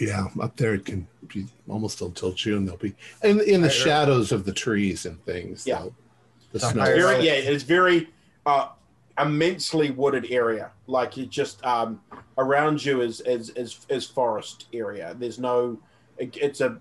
Yeah, 0.00 0.26
up 0.40 0.56
there 0.56 0.74
it 0.74 0.84
can 0.84 1.06
be 1.28 1.46
almost 1.68 2.00
until 2.00 2.32
June. 2.32 2.66
They'll 2.66 2.76
be 2.76 2.94
in 3.22 3.40
in 3.40 3.62
the 3.62 3.70
shadows 3.70 4.32
of 4.32 4.44
the 4.44 4.52
trees 4.52 5.06
and 5.06 5.22
things. 5.24 5.66
Yeah. 5.66 5.80
they'll- 5.80 5.94
the 6.52 6.58
The 6.58 6.70
snow. 6.70 6.84
very 6.84 7.24
yeah 7.24 7.32
it's 7.32 7.62
very 7.64 8.10
uh 8.44 8.68
immensely 9.18 9.90
wooded 9.90 10.26
area 10.30 10.70
like 10.86 11.16
you 11.16 11.24
just 11.24 11.64
um 11.64 11.98
around 12.36 12.84
you 12.84 13.00
is 13.00 13.22
is 13.22 13.48
is, 13.50 13.86
is 13.88 14.04
forest 14.04 14.66
area 14.74 15.14
there's 15.18 15.38
no 15.38 15.78
it, 16.18 16.36
it's 16.36 16.60
a 16.60 16.78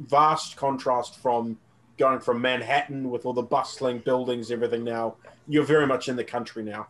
vast 0.00 0.56
contrast 0.58 1.16
from 1.22 1.58
going 1.96 2.20
from 2.20 2.42
manhattan 2.42 3.10
with 3.10 3.24
all 3.24 3.32
the 3.32 3.40
bustling 3.42 3.98
buildings 4.00 4.50
everything 4.50 4.84
now 4.84 5.14
you're 5.46 5.64
very 5.64 5.86
much 5.86 6.08
in 6.10 6.16
the 6.16 6.24
country 6.24 6.62
now 6.62 6.86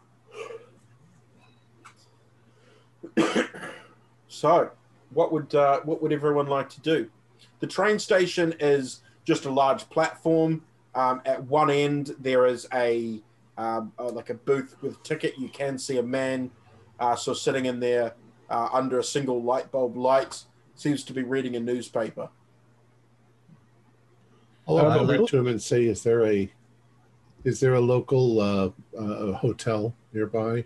so 4.28 4.70
what 5.10 5.32
would 5.32 5.54
uh, 5.54 5.80
what 5.84 6.02
would 6.02 6.12
everyone 6.12 6.46
like 6.46 6.68
to 6.70 6.80
do 6.80 7.08
the 7.60 7.66
train 7.66 7.98
station 7.98 8.54
is 8.60 9.00
just 9.24 9.44
a 9.44 9.50
large 9.50 9.88
platform 9.90 10.62
um, 10.94 11.20
at 11.26 11.44
one 11.44 11.70
end, 11.70 12.16
there 12.18 12.46
is 12.46 12.66
a 12.74 13.20
um, 13.56 13.92
uh, 13.98 14.10
like 14.10 14.30
a 14.30 14.34
booth 14.34 14.74
with 14.82 15.00
ticket. 15.04 15.34
You 15.38 15.48
can 15.48 15.78
see 15.78 15.98
a 15.98 16.02
man, 16.02 16.50
uh, 16.98 17.14
so 17.14 17.34
sitting 17.34 17.66
in 17.66 17.78
there 17.78 18.14
uh, 18.50 18.68
under 18.72 18.98
a 18.98 19.04
single 19.04 19.40
light 19.42 19.70
bulb 19.70 19.96
light, 19.96 20.42
seems 20.74 21.04
to 21.04 21.12
be 21.12 21.22
reading 21.22 21.54
a 21.56 21.60
newspaper. 21.60 22.30
I'll 24.66 24.78
Uh, 24.78 24.98
go 25.04 25.06
the- 25.06 25.26
to 25.26 25.38
him 25.38 25.46
and 25.46 25.62
say, 25.62 25.84
"Is 25.84 26.02
there 26.02 26.24
a 26.26 26.50
is 27.44 27.60
there 27.60 27.74
a 27.74 27.80
local 27.80 28.40
uh, 28.40 28.70
uh, 28.98 29.32
hotel 29.34 29.94
nearby?" 30.12 30.64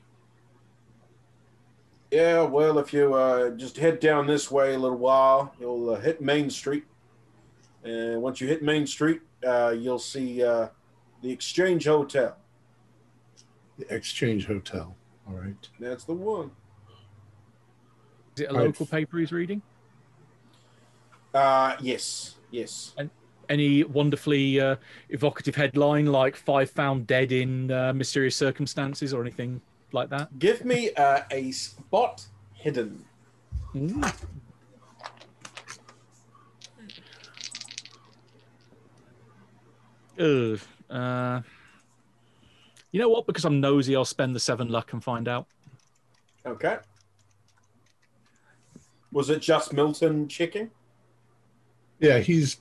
Yeah, 2.12 2.42
well, 2.42 2.78
if 2.78 2.92
you 2.92 3.14
uh, 3.14 3.50
just 3.52 3.78
head 3.78 3.98
down 3.98 4.26
this 4.26 4.50
way 4.50 4.74
a 4.74 4.78
little 4.78 4.98
while, 4.98 5.54
you'll 5.58 5.88
uh, 5.94 5.98
hit 5.98 6.20
Main 6.20 6.50
Street, 6.50 6.84
and 7.84 8.20
once 8.20 8.38
you 8.38 8.46
hit 8.46 8.62
Main 8.62 8.86
Street, 8.86 9.22
uh, 9.46 9.70
you'll 9.70 9.98
see 9.98 10.44
uh, 10.44 10.68
the 11.22 11.30
Exchange 11.32 11.86
Hotel. 11.86 12.36
The 13.78 13.94
Exchange 13.94 14.44
Hotel. 14.46 14.94
All 15.26 15.34
right. 15.36 15.56
That's 15.80 16.04
the 16.04 16.12
one. 16.12 16.50
Is 18.36 18.42
it 18.42 18.50
a 18.50 18.54
Right. 18.54 18.66
local 18.66 18.84
paper 18.84 19.16
he's 19.16 19.32
reading? 19.32 19.62
Uh, 21.32 21.76
yes, 21.80 22.34
yes. 22.50 22.94
Any 23.48 23.84
wonderfully 23.84 24.60
uh, 24.60 24.76
evocative 25.08 25.54
headline 25.54 26.06
like 26.06 26.36
Five 26.36 26.68
Found 26.72 27.06
Dead 27.06 27.32
in 27.32 27.70
uh, 27.70 27.94
Mysterious 27.94 28.36
Circumstances 28.36 29.14
or 29.14 29.22
anything 29.22 29.62
like 29.94 30.10
that? 30.10 30.38
Give 30.38 30.64
me 30.64 30.92
uh, 30.94 31.22
a 31.30 31.50
spot 31.52 32.26
hidden. 32.54 33.04
Ugh. 40.18 40.60
Uh, 40.90 41.40
you 42.90 43.00
know 43.00 43.08
what? 43.08 43.26
Because 43.26 43.44
I'm 43.44 43.60
nosy, 43.60 43.96
I'll 43.96 44.04
spend 44.04 44.36
the 44.36 44.40
seven 44.40 44.68
luck 44.68 44.92
and 44.92 45.02
find 45.02 45.26
out. 45.26 45.46
Okay. 46.44 46.78
Was 49.10 49.30
it 49.30 49.40
just 49.40 49.72
Milton 49.72 50.28
checking? 50.28 50.70
Yeah, 52.00 52.18
he's. 52.18 52.58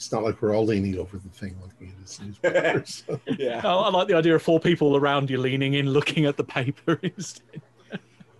It's 0.00 0.10
not 0.10 0.22
like 0.22 0.40
we're 0.40 0.56
all 0.56 0.64
leaning 0.64 0.98
over 0.98 1.18
the 1.18 1.28
thing 1.28 1.54
looking 1.62 1.88
at 1.88 2.00
this 2.00 2.18
newspaper. 2.22 2.82
so- 2.86 3.20
yeah. 3.38 3.60
Oh, 3.62 3.80
I 3.84 3.90
like 3.90 4.08
the 4.08 4.14
idea 4.14 4.34
of 4.34 4.42
four 4.42 4.58
people 4.58 4.96
around 4.96 5.28
you 5.28 5.36
leaning 5.36 5.74
in, 5.74 5.90
looking 5.90 6.24
at 6.24 6.38
the 6.38 6.42
paper 6.44 6.98
instead. 7.02 7.60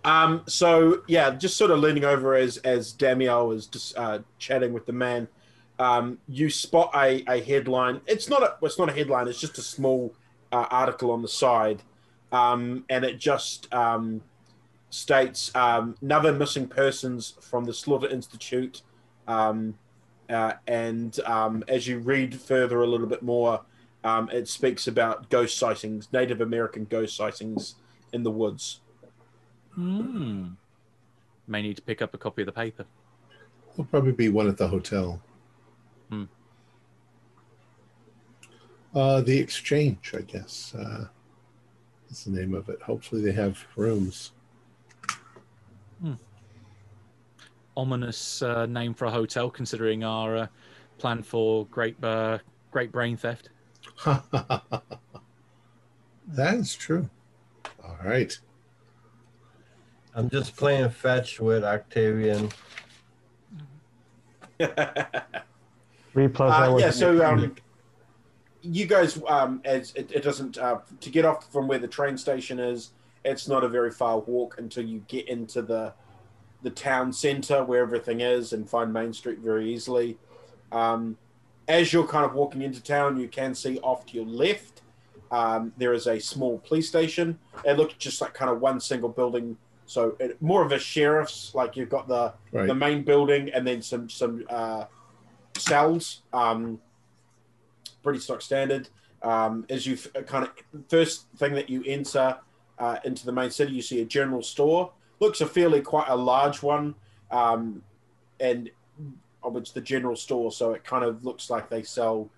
Um. 0.03 0.41
So 0.47 1.03
yeah, 1.07 1.29
just 1.35 1.57
sort 1.57 1.69
of 1.69 1.77
leaning 1.77 2.03
over 2.03 2.33
as 2.33 2.57
as 2.57 2.93
Damiel 2.93 3.47
was 3.47 3.67
just 3.67 3.95
uh, 3.95 4.19
chatting 4.39 4.73
with 4.73 4.87
the 4.87 4.93
man. 4.93 5.27
Um, 5.77 6.17
you 6.27 6.49
spot 6.49 6.89
a, 6.95 7.23
a 7.31 7.39
headline. 7.43 8.01
It's 8.07 8.27
not 8.27 8.41
a 8.41 8.55
it's 8.63 8.79
not 8.79 8.89
a 8.89 8.93
headline. 8.93 9.27
It's 9.27 9.39
just 9.39 9.59
a 9.59 9.61
small 9.61 10.15
uh, 10.51 10.65
article 10.71 11.11
on 11.11 11.21
the 11.21 11.27
side, 11.27 11.83
um, 12.31 12.85
and 12.89 13.05
it 13.05 13.19
just 13.19 13.71
um, 13.71 14.23
states 14.89 15.55
um, 15.55 15.95
another 16.01 16.33
missing 16.33 16.67
persons 16.67 17.35
from 17.39 17.65
the 17.65 17.73
Slaughter 17.73 18.07
Institute. 18.07 18.81
Um, 19.27 19.75
uh, 20.31 20.53
and 20.67 21.19
um, 21.25 21.63
as 21.67 21.87
you 21.87 21.99
read 21.99 22.39
further 22.39 22.81
a 22.81 22.87
little 22.87 23.07
bit 23.07 23.21
more, 23.21 23.61
Um, 24.03 24.29
it 24.31 24.47
speaks 24.47 24.87
about 24.87 25.29
ghost 25.29 25.59
sightings, 25.59 26.09
Native 26.11 26.41
American 26.41 26.85
ghost 26.85 27.15
sightings 27.15 27.75
in 28.13 28.23
the 28.23 28.31
woods. 28.31 28.81
Hmm. 29.75 30.57
May 31.45 31.61
need 31.61 31.75
to 31.75 31.83
pick 31.83 32.01
up 32.01 32.13
a 32.15 32.17
copy 32.17 32.41
of 32.41 32.47
the 32.47 32.51
paper. 32.51 32.85
There'll 33.69 33.91
probably 33.91 34.13
be 34.13 34.29
one 34.29 34.49
at 34.49 34.57
the 34.57 34.67
hotel. 34.67 35.21
Hmm. 36.09 36.25
Uh, 38.95 39.21
the 39.21 39.37
exchange, 39.37 40.15
I 40.17 40.21
guess. 40.21 40.73
Uh, 40.73 41.05
that's 42.09 42.23
the 42.23 42.31
name 42.31 42.55
of 42.55 42.69
it. 42.69 42.81
Hopefully, 42.81 43.21
they 43.21 43.33
have 43.33 43.55
rooms. 43.75 44.31
Ominous 47.77 48.41
uh, 48.41 48.65
name 48.65 48.93
for 48.93 49.05
a 49.05 49.11
hotel, 49.11 49.49
considering 49.49 50.03
our 50.03 50.37
uh, 50.37 50.47
plan 50.97 51.23
for 51.23 51.65
great 51.67 52.01
uh, 52.03 52.37
great 52.71 52.91
brain 52.91 53.17
theft. 53.17 53.49
that 54.05 54.81
is 56.37 56.75
true. 56.75 57.09
All 57.83 57.97
right. 58.03 58.37
I'm 60.13 60.29
just 60.29 60.55
playing 60.55 60.89
fetch 60.89 61.39
with 61.39 61.63
Octavian. 61.63 62.49
Three 66.13 66.27
plus 66.27 66.53
Uh, 66.53 66.77
yeah, 66.77 66.91
so 66.91 67.25
um, 67.25 67.55
you 68.61 68.85
guys, 68.85 69.21
um, 69.27 69.61
as 69.63 69.93
it, 69.95 70.11
it 70.11 70.23
doesn't 70.23 70.57
uh, 70.57 70.79
to 70.99 71.09
get 71.09 71.25
off 71.25 71.51
from 71.51 71.67
where 71.67 71.79
the 71.79 71.87
train 71.87 72.17
station 72.17 72.59
is, 72.59 72.91
it's 73.23 73.47
not 73.47 73.63
a 73.63 73.69
very 73.69 73.91
far 73.91 74.19
walk 74.19 74.55
until 74.57 74.83
you 74.83 75.03
get 75.07 75.27
into 75.29 75.61
the 75.61 75.93
the 76.63 76.69
town 76.69 77.11
center 77.11 77.63
where 77.63 77.81
everything 77.81 78.21
is 78.21 78.53
and 78.53 78.69
find 78.69 78.91
Main 78.93 79.13
Street 79.13 79.39
very 79.39 79.73
easily. 79.73 80.17
Um, 80.71 81.17
as 81.67 81.93
you're 81.93 82.07
kind 82.07 82.25
of 82.25 82.33
walking 82.33 82.61
into 82.61 82.81
town, 82.81 83.19
you 83.19 83.27
can 83.27 83.55
see 83.55 83.79
off 83.79 84.05
to 84.07 84.15
your 84.15 84.25
left 84.25 84.81
um, 85.31 85.71
there 85.77 85.93
is 85.93 86.07
a 86.07 86.19
small 86.19 86.59
police 86.59 86.87
station. 86.89 87.39
It 87.63 87.77
looks 87.77 87.93
just 87.95 88.21
like 88.21 88.33
kind 88.33 88.51
of 88.51 88.59
one 88.59 88.79
single 88.81 89.09
building, 89.09 89.57
so 89.85 90.15
it, 90.19 90.39
more 90.41 90.63
of 90.63 90.73
a 90.73 90.79
sheriff's. 90.79 91.55
Like 91.55 91.77
you've 91.77 91.89
got 91.89 92.07
the 92.07 92.33
Right. 92.51 92.67
the 92.67 92.75
main 92.75 93.03
building 93.03 93.49
and 93.53 93.65
then 93.65 93.81
some 93.81 94.09
some 94.09 94.43
uh, 94.49 94.85
cells. 95.55 96.23
Um, 96.33 96.81
pretty 98.03 98.19
stock 98.19 98.41
standard. 98.41 98.89
Um, 99.21 99.65
as 99.69 99.85
you 99.87 99.97
kind 100.25 100.45
of 100.45 100.51
first 100.89 101.27
thing 101.37 101.53
that 101.53 101.69
you 101.69 101.83
enter 101.85 102.37
uh, 102.77 102.97
into 103.05 103.25
the 103.25 103.31
main 103.31 103.51
city, 103.51 103.71
you 103.71 103.81
see 103.81 104.01
a 104.01 104.05
general 104.05 104.43
store. 104.43 104.91
Looks 105.21 105.39
a 105.39 105.45
fairly 105.45 105.81
quite 105.81 106.09
a 106.09 106.15
large 106.15 106.61
one, 106.61 106.95
um, 107.31 107.81
and 108.39 108.69
of 109.43 109.55
it's 109.55 109.71
the 109.71 109.81
general 109.81 110.15
store, 110.15 110.51
so 110.51 110.73
it 110.73 110.83
kind 110.83 111.05
of 111.05 111.23
looks 111.23 111.49
like 111.49 111.69
they 111.69 111.83
sell 111.83 112.29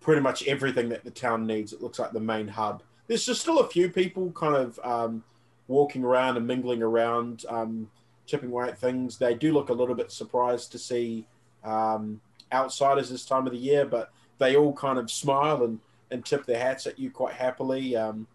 pretty 0.00 0.20
much 0.20 0.46
everything 0.46 0.88
that 0.90 1.04
the 1.04 1.10
town 1.10 1.46
needs. 1.46 1.72
It 1.72 1.82
looks 1.82 1.98
like 1.98 2.12
the 2.12 2.20
main 2.20 2.48
hub. 2.48 2.82
There's 3.08 3.26
just 3.26 3.40
still 3.40 3.58
a 3.58 3.68
few 3.68 3.90
people 3.90 4.30
kind 4.32 4.54
of 4.54 4.78
um, 4.84 5.24
walking 5.66 6.04
around 6.04 6.36
and 6.36 6.46
mingling 6.46 6.82
around, 6.82 7.44
um, 7.48 7.90
chipping 8.26 8.50
away 8.50 8.68
at 8.68 8.78
things. 8.78 9.18
They 9.18 9.34
do 9.34 9.52
look 9.52 9.68
a 9.68 9.74
little 9.74 9.94
bit 9.94 10.12
surprised 10.12 10.72
to 10.72 10.78
see 10.78 11.26
um, 11.64 12.20
outsiders 12.52 13.10
this 13.10 13.26
time 13.26 13.46
of 13.46 13.52
the 13.52 13.58
year, 13.58 13.84
but 13.84 14.12
they 14.38 14.56
all 14.56 14.72
kind 14.72 14.98
of 14.98 15.10
smile 15.10 15.64
and, 15.64 15.80
and 16.10 16.24
tip 16.24 16.46
their 16.46 16.58
hats 16.60 16.86
at 16.86 16.98
you 16.98 17.10
quite 17.10 17.34
happily. 17.34 17.96
Um, 17.96 18.26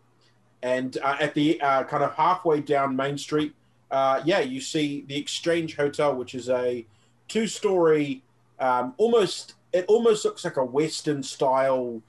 and 0.62 0.98
uh, 1.02 1.18
at 1.20 1.34
the 1.34 1.62
uh, 1.62 1.84
kind 1.86 2.04
of 2.04 2.14
halfway 2.16 2.60
down 2.60 2.96
Main 2.96 3.18
Street, 3.18 3.54
uh, 3.92 4.22
yeah, 4.26 4.40
you 4.40 4.62
see 4.62 5.04
the 5.08 5.18
Exchange 5.18 5.76
Hotel, 5.76 6.16
which 6.16 6.36
is 6.36 6.50
a 6.50 6.86
two-story, 7.28 8.24
um, 8.60 8.94
almost 8.98 9.56
it 9.72 9.86
almost 9.88 10.26
looks 10.26 10.44
like 10.44 10.58
a 10.58 10.66
Western 10.66 11.22
style 11.22 12.02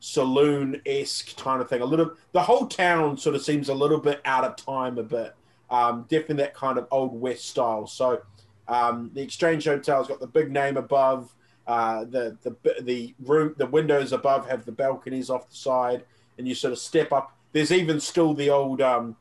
saloon 0.00 0.80
esque 0.86 1.36
kind 1.36 1.60
of 1.60 1.68
thing. 1.68 1.80
A 1.80 1.84
little, 1.84 2.12
the 2.32 2.42
whole 2.42 2.66
town 2.66 3.16
sort 3.16 3.34
of 3.34 3.42
seems 3.42 3.68
a 3.68 3.74
little 3.74 3.98
bit 3.98 4.20
out 4.24 4.44
of 4.44 4.56
time, 4.56 4.98
a 4.98 5.02
bit. 5.02 5.34
Um, 5.70 6.02
definitely 6.08 6.36
that 6.36 6.54
kind 6.54 6.78
of 6.78 6.86
old 6.90 7.18
West 7.20 7.48
style. 7.48 7.86
So 7.86 8.22
um, 8.68 9.10
the 9.14 9.22
Exchange 9.22 9.64
Hotel's 9.64 10.08
got 10.08 10.20
the 10.20 10.26
big 10.26 10.50
name 10.50 10.76
above. 10.76 11.34
Uh, 11.66 12.04
the 12.04 12.36
the 12.42 12.82
the 12.82 13.14
room, 13.24 13.54
the 13.58 13.66
windows 13.66 14.12
above 14.12 14.48
have 14.48 14.64
the 14.64 14.70
balconies 14.70 15.30
off 15.30 15.48
the 15.48 15.56
side, 15.56 16.04
and 16.38 16.46
you 16.46 16.54
sort 16.54 16.72
of 16.72 16.78
step 16.78 17.12
up. 17.12 17.36
There's 17.52 17.72
even 17.72 17.98
still 17.98 18.34
the 18.34 18.50
old 18.50 18.80
um, 18.80 19.16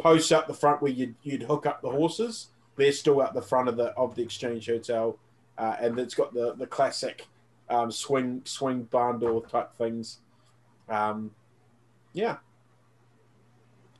posts 0.00 0.32
up 0.32 0.46
the 0.46 0.54
front 0.54 0.82
where 0.82 0.90
you'd, 0.90 1.14
you'd 1.22 1.42
hook 1.42 1.66
up 1.66 1.82
the 1.82 1.90
horses. 1.90 2.48
They're 2.76 2.92
still 2.92 3.20
out 3.20 3.34
the 3.34 3.42
front 3.42 3.68
of 3.68 3.76
the 3.76 3.88
of 3.96 4.14
the 4.14 4.22
Exchange 4.22 4.66
Hotel, 4.66 5.18
uh, 5.58 5.76
and 5.80 5.98
it's 5.98 6.14
got 6.14 6.32
the 6.32 6.54
the 6.54 6.66
classic 6.66 7.26
um, 7.68 7.90
swing 7.90 8.42
swing 8.44 8.84
barn 8.84 9.18
door 9.18 9.44
type 9.46 9.74
things. 9.76 10.18
Um, 10.88 11.30
yeah. 12.14 12.36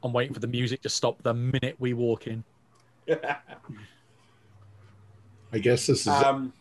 I'm 0.02 0.14
waiting 0.14 0.32
for 0.32 0.40
the 0.40 0.46
music 0.46 0.80
to 0.82 0.88
stop 0.88 1.22
the 1.22 1.34
minute 1.34 1.76
we 1.78 1.92
walk 1.92 2.26
in. 2.26 2.42
I 5.52 5.58
guess 5.58 5.86
this 5.86 6.00
is. 6.00 6.08
um, 6.08 6.52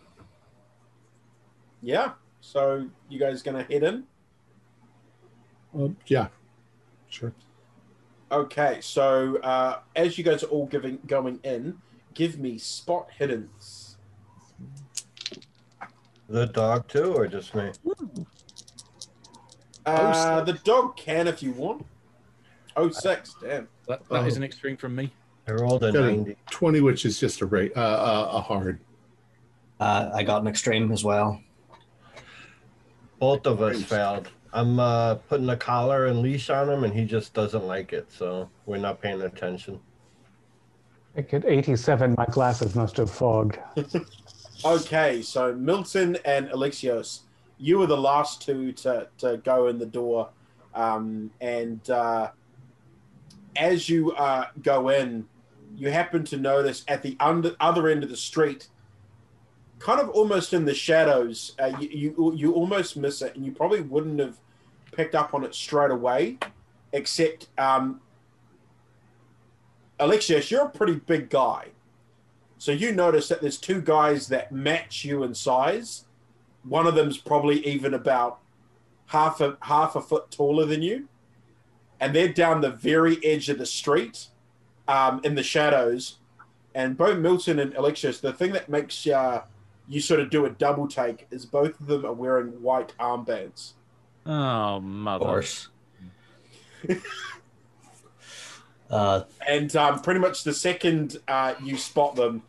yeah. 1.81 2.11
So 2.41 2.87
you 3.07 3.17
guys 3.19 3.41
gonna 3.41 3.63
head 3.63 3.83
in? 3.83 4.03
uh, 5.79 5.87
yeah. 6.07 6.27
Sure. 7.07 7.31
Okay. 8.31 8.79
So 8.81 9.37
uh, 9.37 9.79
as 9.95 10.17
you 10.17 10.23
guys 10.23 10.43
are 10.43 10.47
all 10.47 10.65
giving 10.67 10.99
going 11.07 11.39
in, 11.43 11.77
give 12.13 12.39
me 12.39 12.57
spot 12.57 13.07
hiddens. 13.19 13.95
The 16.27 16.45
dog 16.45 16.87
too, 16.87 17.13
or 17.13 17.27
just 17.27 17.55
me? 17.55 17.71
Uh, 19.85 20.41
the 20.41 20.53
dog 20.53 20.95
can 20.95 21.27
if 21.27 21.41
you 21.41 21.51
want. 21.53 21.85
Oh 22.75 22.89
six, 22.89 23.35
damn. 23.41 23.67
That, 23.87 24.07
that 24.09 24.27
is 24.27 24.35
Oh. 24.35 24.37
an 24.37 24.43
extreme 24.43 24.77
from 24.77 24.95
me. 24.95 25.11
I 25.47 25.53
rolled 25.53 25.83
a 25.83 25.91
Got 25.91 26.03
a 26.03 26.11
90. 26.15 26.35
20, 26.51 26.81
which 26.81 27.05
is 27.05 27.19
just 27.19 27.41
a 27.41 27.47
rate, 27.47 27.71
uh, 27.75 27.79
uh, 27.79 28.29
a 28.33 28.41
hard. 28.41 28.79
Uh, 29.79 30.11
I 30.13 30.21
got 30.21 30.41
an 30.43 30.47
extreme 30.47 30.91
as 30.91 31.03
well. 31.03 31.41
Both 33.17 33.47
of 33.47 33.61
us 33.63 33.81
failed. 33.83 34.29
I'm 34.53 34.79
uh, 34.79 35.15
putting 35.15 35.49
a 35.49 35.57
collar 35.57 36.07
and 36.07 36.21
leash 36.21 36.49
on 36.49 36.69
him, 36.69 36.83
and 36.83 36.93
he 36.93 37.05
just 37.05 37.33
doesn't 37.33 37.65
like 37.65 37.93
it. 37.93 38.11
So 38.11 38.49
we're 38.65 38.77
not 38.77 39.01
paying 39.01 39.21
attention. 39.21 39.79
Like 41.15 41.33
at 41.33 41.45
87, 41.45 42.15
my 42.17 42.25
glasses 42.25 42.75
must 42.75 42.97
have 42.97 43.11
fogged. 43.11 43.59
Okay, 44.65 45.21
so 45.21 45.55
Milton 45.55 46.17
and 46.25 46.49
Alexios, 46.49 47.21
you 47.57 47.77
were 47.77 47.85
the 47.85 47.97
last 47.97 48.41
two 48.41 48.73
to, 48.73 49.07
to 49.19 49.37
go 49.37 49.67
in 49.67 49.79
the 49.79 49.85
door. 49.85 50.29
Um, 50.75 51.31
and 51.39 51.89
uh, 51.89 52.31
as 53.55 53.87
you 53.87 54.11
uh, 54.11 54.47
go 54.61 54.89
in, 54.89 55.25
you 55.77 55.89
happen 55.91 56.25
to 56.25 56.37
notice 56.37 56.83
at 56.89 57.01
the 57.03 57.15
under, 57.21 57.55
other 57.61 57.87
end 57.87 58.03
of 58.03 58.09
the 58.09 58.17
street, 58.17 58.67
kind 59.79 59.99
of 59.99 60.09
almost 60.09 60.53
in 60.53 60.65
the 60.65 60.73
shadows, 60.73 61.55
uh, 61.59 61.71
you, 61.79 61.89
you, 61.89 62.33
you 62.35 62.53
almost 62.53 62.97
miss 62.97 63.21
it, 63.21 63.35
and 63.35 63.45
you 63.45 63.51
probably 63.51 63.81
wouldn't 63.81 64.19
have 64.19 64.37
picked 64.91 65.15
up 65.15 65.33
on 65.33 65.43
it 65.43 65.55
straight 65.55 65.91
away, 65.91 66.37
except 66.91 67.47
um, 67.57 68.01
Alexios, 69.99 70.51
you're 70.51 70.65
a 70.65 70.69
pretty 70.69 70.95
big 70.95 71.29
guy. 71.29 71.67
So 72.57 72.73
you 72.73 72.91
notice 72.91 73.29
that 73.29 73.39
there's 73.39 73.57
two 73.57 73.81
guys 73.81 74.27
that 74.27 74.51
match 74.51 75.05
you 75.05 75.23
in 75.23 75.33
size. 75.33 76.05
One 76.63 76.85
of 76.85 76.95
them's 76.95 77.17
probably 77.17 77.65
even 77.65 77.93
about 77.93 78.39
half 79.07 79.39
a 79.39 79.57
half 79.61 79.95
a 79.95 80.01
foot 80.01 80.29
taller 80.29 80.65
than 80.65 80.81
you, 80.81 81.07
and 82.01 82.13
they're 82.13 82.33
down 82.33 82.59
the 82.59 82.71
very 82.71 83.23
edge 83.25 83.47
of 83.47 83.57
the 83.57 83.65
street, 83.65 84.27
um, 84.89 85.21
in 85.23 85.35
the 85.35 85.43
shadows. 85.43 86.17
And 86.75 86.97
both 86.97 87.17
Milton 87.17 87.59
and 87.59 87.73
Alexios, 87.73 88.19
the 88.19 88.33
thing 88.33 88.51
that 88.51 88.67
makes 88.67 89.07
uh, 89.07 89.43
you 89.89 89.99
sort 89.99 90.19
of 90.19 90.29
do 90.29 90.45
a 90.45 90.49
double 90.51 90.87
take 90.87 91.27
is 91.31 91.45
both 91.45 91.79
of 91.81 91.87
them 91.87 92.05
are 92.05 92.13
wearing 92.13 92.47
white 92.61 92.93
armbands. 92.99 93.71
Oh, 94.25 94.75
Of 94.77 94.83
mother. 94.83 95.25
course. 95.25 95.67
uh, 98.91 99.23
And 99.47 99.75
um, 99.75 99.99
pretty 100.01 100.19
much 100.19 100.43
the 100.43 100.53
second 100.53 101.17
uh, 101.27 101.55
you 101.63 101.77
spot 101.77 102.15
them, 102.15 102.43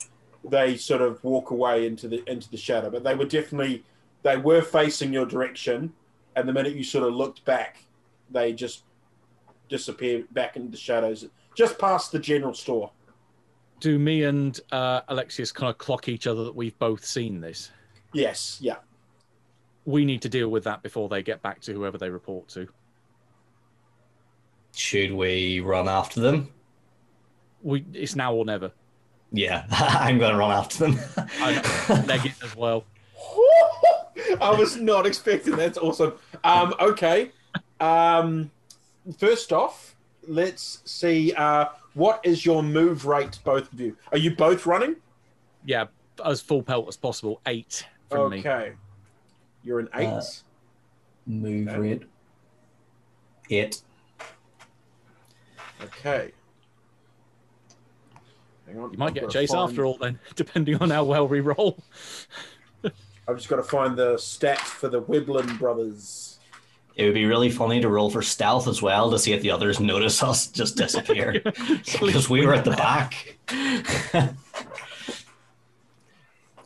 they 0.44 0.76
sort 0.76 1.00
of 1.02 1.22
walk 1.24 1.50
away 1.50 1.86
into 1.86 2.08
the 2.08 2.22
into 2.30 2.50
the 2.50 2.56
shadow. 2.56 2.90
But 2.90 3.04
they 3.04 3.14
were 3.14 3.24
definitely 3.26 3.84
they 4.22 4.36
were 4.36 4.62
facing 4.62 5.12
your 5.12 5.26
direction, 5.26 5.92
and 6.36 6.48
the 6.48 6.52
minute 6.52 6.74
you 6.74 6.84
sort 6.84 7.06
of 7.06 7.14
looked 7.14 7.44
back, 7.44 7.82
they 8.30 8.52
just 8.52 8.84
disappeared 9.68 10.32
back 10.34 10.56
into 10.56 10.70
the 10.70 10.76
shadows, 10.76 11.26
just 11.54 11.78
past 11.78 12.12
the 12.12 12.18
general 12.18 12.54
store. 12.54 12.90
Do 13.80 13.98
me 13.98 14.24
and 14.24 14.58
uh, 14.72 15.00
Alexios 15.02 15.52
kind 15.52 15.70
of 15.70 15.78
clock 15.78 16.08
each 16.08 16.26
other 16.26 16.44
that 16.44 16.54
we've 16.54 16.78
both 16.78 17.04
seen 17.04 17.40
this? 17.40 17.70
Yes, 18.12 18.58
yeah. 18.60 18.76
We 19.86 20.04
need 20.04 20.20
to 20.22 20.28
deal 20.28 20.48
with 20.50 20.64
that 20.64 20.82
before 20.82 21.08
they 21.08 21.22
get 21.22 21.40
back 21.42 21.60
to 21.62 21.72
whoever 21.72 21.96
they 21.96 22.10
report 22.10 22.48
to. 22.50 22.68
should 24.76 25.12
we 25.12 25.60
run 25.60 25.88
after 25.88 26.20
them? 26.20 26.50
We 27.62 27.84
it's 27.92 28.14
now 28.14 28.34
or 28.34 28.44
never. 28.44 28.70
Yeah, 29.32 29.64
I'm 29.70 30.18
going 30.18 30.32
to 30.32 30.38
run 30.38 30.50
after 30.50 30.86
them. 30.86 30.98
I 31.16 32.04
leg 32.06 32.26
it 32.26 32.32
as 32.42 32.54
well. 32.56 32.84
I 34.40 34.50
was 34.50 34.76
not 34.76 35.06
expecting 35.06 35.52
that. 35.52 35.58
That's 35.74 35.78
awesome. 35.78 36.14
Um, 36.44 36.74
okay. 36.80 37.30
Um, 37.80 38.50
first 39.18 39.52
off, 39.52 39.96
let's 40.26 40.80
see. 40.84 41.32
Uh, 41.32 41.66
what 41.94 42.20
is 42.24 42.44
your 42.46 42.62
move 42.62 43.06
rate, 43.06 43.38
both 43.44 43.72
of 43.72 43.80
you? 43.80 43.96
Are 44.12 44.18
you 44.18 44.34
both 44.34 44.66
running? 44.66 44.96
Yeah, 45.64 45.86
as 46.24 46.40
full 46.40 46.62
pelt 46.62 46.88
as 46.88 46.96
possible. 46.96 47.40
Eight 47.46 47.86
from 48.10 48.30
me. 48.30 48.40
okay. 48.40 48.72
You're 49.62 49.80
an 49.80 49.88
eight. 49.94 50.06
Uh, 50.06 50.22
Move 51.26 51.68
Okay. 51.68 51.78
rate. 51.78 52.02
Eight. 53.50 53.82
okay. 55.82 56.32
Hang 58.66 58.78
on. 58.80 58.92
You 58.92 58.98
might 58.98 59.08
I've 59.08 59.14
get 59.14 59.24
a 59.24 59.28
chase 59.28 59.50
find- 59.50 59.70
after 59.70 59.84
all, 59.84 59.98
then, 59.98 60.18
depending 60.34 60.76
on 60.76 60.90
how 60.90 61.04
well 61.04 61.28
we 61.28 61.40
roll. 61.40 61.82
I've 63.28 63.36
just 63.36 63.48
got 63.48 63.56
to 63.56 63.62
find 63.62 63.96
the 63.96 64.14
stats 64.14 64.58
for 64.58 64.88
the 64.88 65.00
Wiblin 65.02 65.58
brothers. 65.58 66.29
It 67.00 67.06
would 67.06 67.14
be 67.14 67.24
really 67.24 67.48
funny 67.48 67.80
to 67.80 67.88
roll 67.88 68.10
for 68.10 68.20
stealth 68.20 68.68
as 68.68 68.82
well 68.82 69.10
to 69.10 69.18
see 69.18 69.32
if 69.32 69.40
the 69.40 69.50
others 69.50 69.80
notice 69.80 70.22
us 70.30 70.48
just 70.48 70.76
disappear 70.76 71.40
because 71.98 72.28
we 72.28 72.44
were 72.44 72.52
at 72.52 72.62
the 72.66 72.72
back. 72.72 73.38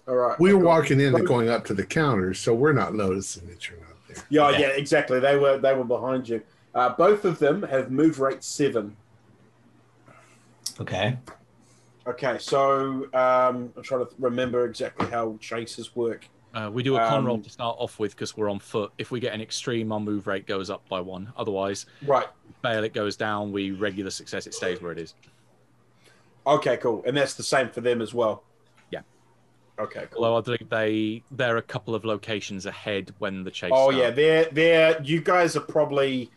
All 0.08 0.16
right. 0.16 0.40
We 0.40 0.52
were 0.52 0.64
walking 0.64 0.98
in 1.00 1.14
and 1.14 1.24
going 1.24 1.48
up 1.48 1.64
to 1.66 1.74
the 1.74 1.86
counters, 1.86 2.40
so 2.40 2.52
we're 2.52 2.72
not 2.72 2.96
noticing 2.96 3.46
that 3.46 3.68
you're 3.68 3.78
not 3.78 3.94
there. 4.08 4.24
Yeah, 4.28 4.50
Yeah. 4.50 4.58
yeah, 4.58 4.66
exactly. 4.70 5.20
They 5.20 5.36
were 5.36 5.56
they 5.58 5.72
were 5.72 5.84
behind 5.84 6.28
you. 6.28 6.42
Uh, 6.74 6.88
both 6.88 7.24
of 7.24 7.38
them 7.38 7.62
have 7.62 7.92
move 7.92 8.18
rate 8.18 8.42
seven. 8.42 8.96
okay. 10.80 11.16
Okay, 12.08 12.36
so 12.40 13.04
um, 13.14 13.72
I'm 13.76 13.82
trying 13.82 14.04
to 14.04 14.08
remember 14.18 14.66
exactly 14.66 15.06
how 15.06 15.38
chases 15.40 15.94
work. 15.94 16.26
Uh, 16.54 16.70
we 16.72 16.82
do 16.84 16.94
a 16.96 17.00
con 17.00 17.18
Um, 17.18 17.26
roll 17.26 17.38
to 17.40 17.50
start 17.50 17.76
off 17.80 17.98
with 17.98 18.12
because 18.12 18.36
we're 18.36 18.48
on 18.48 18.60
foot. 18.60 18.92
If 18.96 19.10
we 19.10 19.18
get 19.18 19.34
an 19.34 19.40
extreme, 19.40 19.90
our 19.90 19.98
move 19.98 20.26
rate 20.28 20.46
goes 20.46 20.70
up 20.70 20.88
by 20.88 21.00
one. 21.00 21.32
Otherwise, 21.36 21.86
Right. 22.06 22.28
fail, 22.62 22.84
it 22.84 22.94
goes 22.94 23.16
down. 23.16 23.50
We 23.50 23.72
regular 23.72 24.10
success, 24.10 24.46
it 24.46 24.54
stays 24.54 24.80
where 24.80 24.92
it 24.92 24.98
is. 24.98 25.14
Okay, 26.46 26.76
cool. 26.76 27.02
And 27.06 27.16
that's 27.16 27.34
the 27.34 27.42
same 27.42 27.70
for 27.70 27.80
them 27.80 28.00
as 28.00 28.14
well. 28.14 28.44
Yeah. 28.90 29.00
Okay, 29.80 30.06
cool. 30.12 30.24
Although 30.24 30.52
I 30.52 30.56
think 30.56 30.70
they 30.70 31.22
they're 31.32 31.56
a 31.56 31.62
couple 31.62 31.94
of 31.94 32.04
locations 32.04 32.66
ahead 32.66 33.12
when 33.18 33.42
the 33.42 33.50
chase. 33.50 33.72
Oh 33.74 33.90
starts. 33.90 33.96
yeah, 33.98 34.10
they're 34.10 34.44
they're 34.52 35.02
you 35.02 35.20
guys 35.20 35.56
are 35.56 35.60
probably 35.60 36.30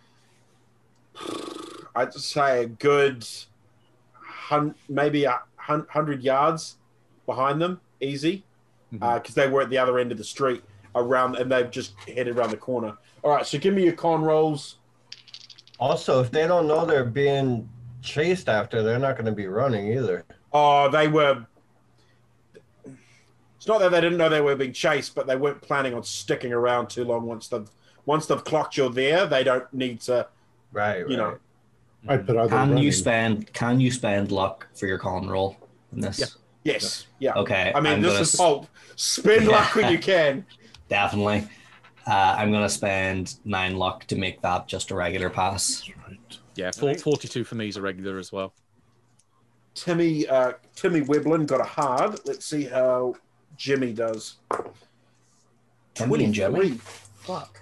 I'd 1.95 2.13
say 2.13 2.63
a 2.63 2.67
good 2.67 3.27
hun- 4.13 4.75
maybe 4.89 5.25
a 5.25 5.41
hun- 5.58 5.88
hundred 5.89 6.23
yards 6.23 6.77
behind 7.25 7.62
them, 7.62 7.82
easy, 7.99 8.43
Mm-hmm. 8.93 9.04
Uh, 9.04 9.19
because 9.19 9.36
they 9.36 9.47
were 9.47 9.62
at 9.62 9.69
the 9.69 9.78
other 9.78 10.00
end 10.00 10.12
of 10.12 10.17
the 10.17 10.23
street 10.23 10.63
around, 10.95 11.36
and 11.36 11.52
they've 11.52 11.69
just 11.69 11.93
headed 12.08 12.38
around 12.38 12.52
the 12.52 12.58
corner. 12.58 12.97
All 13.23 13.32
right, 13.32 13.45
so 13.45 13.58
give 13.58 13.73
me 13.73 13.84
your 13.84 13.93
con 13.93 14.21
rolls. 14.21 14.78
Also, 15.80 16.21
if 16.21 16.32
they 16.32 16.47
don't 16.47 16.67
know 16.67 16.86
they're 16.86 17.06
being 17.06 17.67
chased 18.02 18.50
after, 18.50 18.82
they're 18.82 19.00
not 19.00 19.15
going 19.15 19.26
to 19.26 19.32
be 19.32 19.47
running 19.47 19.91
either. 19.91 20.26
Oh, 20.54 20.89
they 20.89 21.08
were. 21.08 21.45
It's 23.58 23.67
not 23.67 23.80
that 23.80 23.91
they 23.91 24.02
didn't 24.02 24.17
know 24.17 24.30
they 24.30 24.41
were 24.41 24.56
being 24.56 24.73
chased, 24.73 25.13
but 25.13 25.28
they 25.28 25.36
weren't 25.36 25.62
planning 25.62 25.93
on 25.93 26.04
sticking 26.04 26.54
around 26.54 26.89
too 26.89 27.04
long. 27.04 27.26
Once 27.26 27.47
they've 27.50 27.69
once 28.06 28.26
they've 28.26 28.43
clocked 28.43 28.78
you're 28.78 28.89
there, 28.89 29.26
they 29.28 29.43
don't 29.43 29.71
need 29.73 30.00
to. 30.02 30.28
Right, 30.71 31.02
right. 31.02 31.10
You 31.10 31.17
know. 31.17 31.38
I 32.08 32.17
put 32.17 32.38
other 32.38 32.50
Can 32.50 32.69
running. 32.69 32.78
you 32.78 32.91
spend 32.91 33.52
can 33.54 33.80
you 33.80 33.91
spend 33.91 34.32
luck 34.32 34.67
for 34.73 34.88
your 34.88 34.97
con 34.97 35.28
roll 35.28 35.58
in 35.91 36.00
this? 36.00 36.19
Yeah. 36.19 36.26
Yes, 36.67 37.08
yeah. 37.19 37.34
Okay. 37.36 37.71
I 37.73 37.80
mean, 37.80 37.93
I'm 37.93 38.01
this 38.01 38.13
is 38.19 38.34
s- 38.34 38.36
pulp. 38.36 38.67
Spend 38.95 39.45
Yeah. 39.45 39.51
luck 39.58 39.75
when 39.75 39.91
you 39.91 39.99
can. 39.99 40.45
definitely. 40.89 41.47
Uh, 42.06 42.36
I'm 42.38 42.51
gonna 42.51 42.69
spend 42.69 43.36
nine 43.45 43.75
luck 43.77 44.06
to 44.06 44.15
make 44.15 44.41
that 44.41 44.67
just 44.67 44.91
a 44.91 44.95
regular 44.95 45.30
pass. 45.30 45.89
Right. 46.08 46.17
yeah. 46.56 46.71
four- 46.71 46.95
Forty-two 46.95 47.43
for 47.43 47.56
me 47.56 47.67
is 47.67 47.77
a 47.77 47.82
regular 47.82 48.17
as 48.17 48.32
well. 48.32 48.53
Timmy, 49.75 50.27
uh, 50.27 50.53
Timmy 50.75 51.01
Weblin 51.01 51.45
got 51.45 51.60
a 51.62 51.63
hard. 51.65 52.19
Let's 52.25 52.45
see 52.45 52.63
how 52.65 53.15
Jimmy 53.58 53.93
does. 53.93 54.38
Timmy 55.93 56.23
and 56.25 56.34
Jimmy. 56.34 56.71
Fuck. 57.21 57.62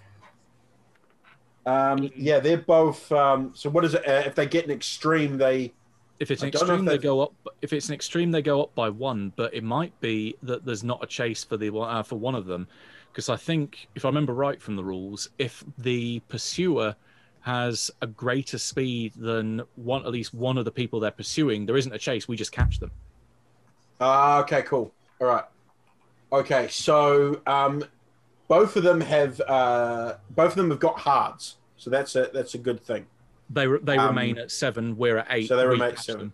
Um, 1.66 2.10
yeah, 2.16 2.40
they're 2.40 2.58
both. 2.60 3.12
Um, 3.12 3.52
so 3.56 3.70
what 3.70 3.84
is 3.86 3.96
it? 3.96 4.08
Uh, 4.08 4.24
if 4.26 4.36
they 4.36 4.46
get 4.46 4.66
an 4.66 4.72
extreme, 4.72 5.38
they. 5.38 5.74
If 6.20 6.32
it's 6.32 6.44
an 6.44 6.50
don't 6.52 6.68
know 6.68 6.74
if 6.76 6.80
extreme, 6.80 6.86
they 6.86 6.98
go 6.98 7.22
up. 7.22 7.34
If 7.62 7.74
it's 7.74 7.90
an 7.90 7.96
extreme, 7.96 8.32
they 8.32 8.42
go 8.42 8.62
up 8.62 8.74
by 8.74 8.90
one. 8.90 9.34
But 9.36 9.54
it 9.54 9.64
might 9.64 10.00
be 10.00 10.36
that 10.44 10.66
there's 10.66 10.84
not 10.84 11.04
a 11.04 11.08
chase 11.08 11.44
for 11.44 11.58
the 11.58 11.76
uh, 11.76 12.04
for 12.04 12.16
one 12.16 12.36
of 12.36 12.46
them, 12.46 12.68
because 13.12 13.30
I 13.30 13.36
think 13.36 13.88
if 13.96 14.06
I 14.06 14.08
remember 14.08 14.34
right 14.34 14.62
from 14.62 14.76
the 14.76 14.84
rules, 14.84 15.30
if 15.38 15.64
the 15.78 16.22
pursuer 16.30 16.96
has 17.42 17.92
a 18.02 18.08
greater 18.08 18.58
speed 18.58 19.14
than 19.16 19.62
one, 19.76 20.04
at 20.06 20.12
least 20.12 20.34
one 20.34 20.58
of 20.58 20.66
the 20.66 20.72
people 20.72 21.00
they're 21.00 21.12
pursuing, 21.12 21.66
there 21.66 21.78
isn't 21.78 21.94
a 21.94 22.00
chase. 22.00 22.28
We 22.28 22.36
just 22.36 22.52
catch 22.52 22.80
them. 22.80 22.92
Ah, 24.00 24.40
okay, 24.40 24.62
cool. 24.64 24.92
All 25.22 25.28
right. 25.28 25.46
Okay, 26.32 26.68
so 26.70 27.42
um, 27.46 27.84
both 28.48 28.76
of 28.76 28.84
them 28.84 29.02
have 29.02 29.42
uh, 29.42 30.16
both 30.32 30.52
of 30.52 30.56
them 30.56 30.70
have 30.70 30.80
got 30.80 31.00
hards, 31.00 31.58
so 31.78 31.90
that's 31.90 32.16
a 32.16 32.30
that's 32.34 32.56
a 32.56 32.58
good 32.58 32.82
thing. 32.82 33.06
They 33.50 33.68
re- 33.68 33.80
they 33.82 33.98
Um, 33.98 34.10
remain 34.10 34.38
at 34.38 34.52
seven. 34.52 34.98
We're 34.98 35.18
at 35.20 35.28
eight. 35.30 35.48
so 35.48 35.56
they 35.56 35.66
remain 35.68 35.90
at 35.92 36.00
seven. 36.00 36.20
them. 36.22 36.34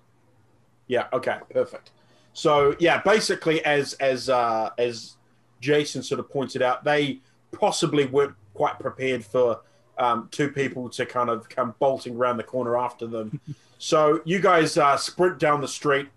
Yeah. 0.88 1.08
Okay. 1.14 1.38
Perfect. 1.52 1.92
So 2.34 2.76
yeah, 2.80 3.02
basically, 3.02 3.64
as 3.66 3.94
as 3.96 4.30
uh, 4.30 4.70
as 4.78 5.18
Jason 5.60 6.04
sort 6.04 6.20
of 6.20 6.30
pointed 6.30 6.62
out, 6.62 6.84
they 6.84 7.20
possibly 7.52 8.06
weren't 8.06 8.36
quite 8.54 8.80
prepared 8.80 9.24
for 9.26 9.62
um, 9.98 10.30
two 10.32 10.50
people 10.50 10.90
to 10.90 11.06
kind 11.06 11.30
of 11.30 11.48
come 11.50 11.76
bolting 11.80 12.16
around 12.16 12.38
the 12.38 12.44
corner 12.44 12.78
after 12.78 13.06
them. 13.08 13.40
so 13.78 14.22
you 14.26 14.40
guys 14.40 14.78
uh, 14.78 14.96
sprint 14.98 15.38
down 15.40 15.60
the 15.62 15.68
street 15.68 16.08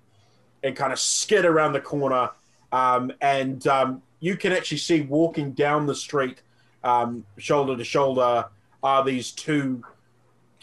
and 0.63 0.75
kind 0.77 0.93
of 0.93 0.99
skid 1.01 1.45
around 1.45 1.73
the 1.73 1.81
corner, 1.81 2.31
um, 2.73 3.13
and 3.21 3.67
um, 3.67 4.01
you 4.21 4.37
can 4.37 4.53
actually 4.53 4.79
see 4.79 5.03
walking 5.03 5.53
down 5.53 5.87
the 5.87 5.95
street, 5.95 6.41
um, 6.85 7.25
shoulder 7.37 7.77
to 7.77 7.85
shoulder, 7.85 8.47
are 8.83 9.05
these 9.05 9.31
two 9.33 9.83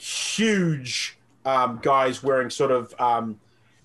huge 0.02 1.18
um, 1.46 1.80
guys 1.82 2.24
wearing 2.24 2.50
sort 2.50 2.72
of 2.72 2.94
um, 3.00 3.40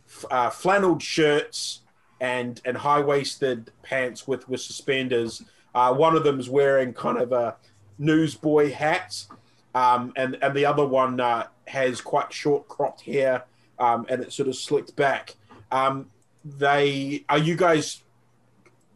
f- 0.06 0.24
uh, 0.30 0.50
flannelled 0.50 1.02
shirts 1.02 1.82
and 2.20 2.60
and 2.64 2.76
high 2.78 3.00
waisted 3.00 3.70
pants 3.82 4.26
with 4.26 4.48
with 4.48 4.60
suspenders. 4.60 5.42
Uh, 5.74 5.92
one 5.92 6.16
of 6.16 6.24
them 6.24 6.40
is 6.40 6.48
wearing 6.48 6.92
kind 6.94 7.18
of 7.18 7.32
a 7.32 7.56
newsboy 7.98 8.72
hat, 8.72 9.26
um, 9.74 10.12
and 10.16 10.38
and 10.42 10.54
the 10.54 10.64
other 10.64 10.86
one 10.86 11.20
uh, 11.20 11.46
has 11.66 12.00
quite 12.00 12.32
short 12.32 12.66
cropped 12.68 13.02
hair, 13.02 13.44
um, 13.78 14.06
and 14.08 14.22
it's 14.22 14.34
sort 14.34 14.48
of 14.48 14.56
slicked 14.56 14.96
back. 14.96 15.34
Um, 15.70 16.06
they 16.44 17.24
are 17.28 17.38
you 17.38 17.56
guys 17.56 18.02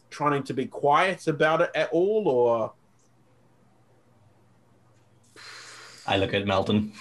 trying 0.09 0.42
to 0.44 0.54
be 0.54 0.66
quiet 0.66 1.26
about 1.28 1.61
it 1.61 1.70
at 1.74 1.90
all, 1.90 2.28
or 2.28 2.72
I 6.06 6.16
look 6.16 6.35
at 6.35 6.46
Milton. 6.46 6.92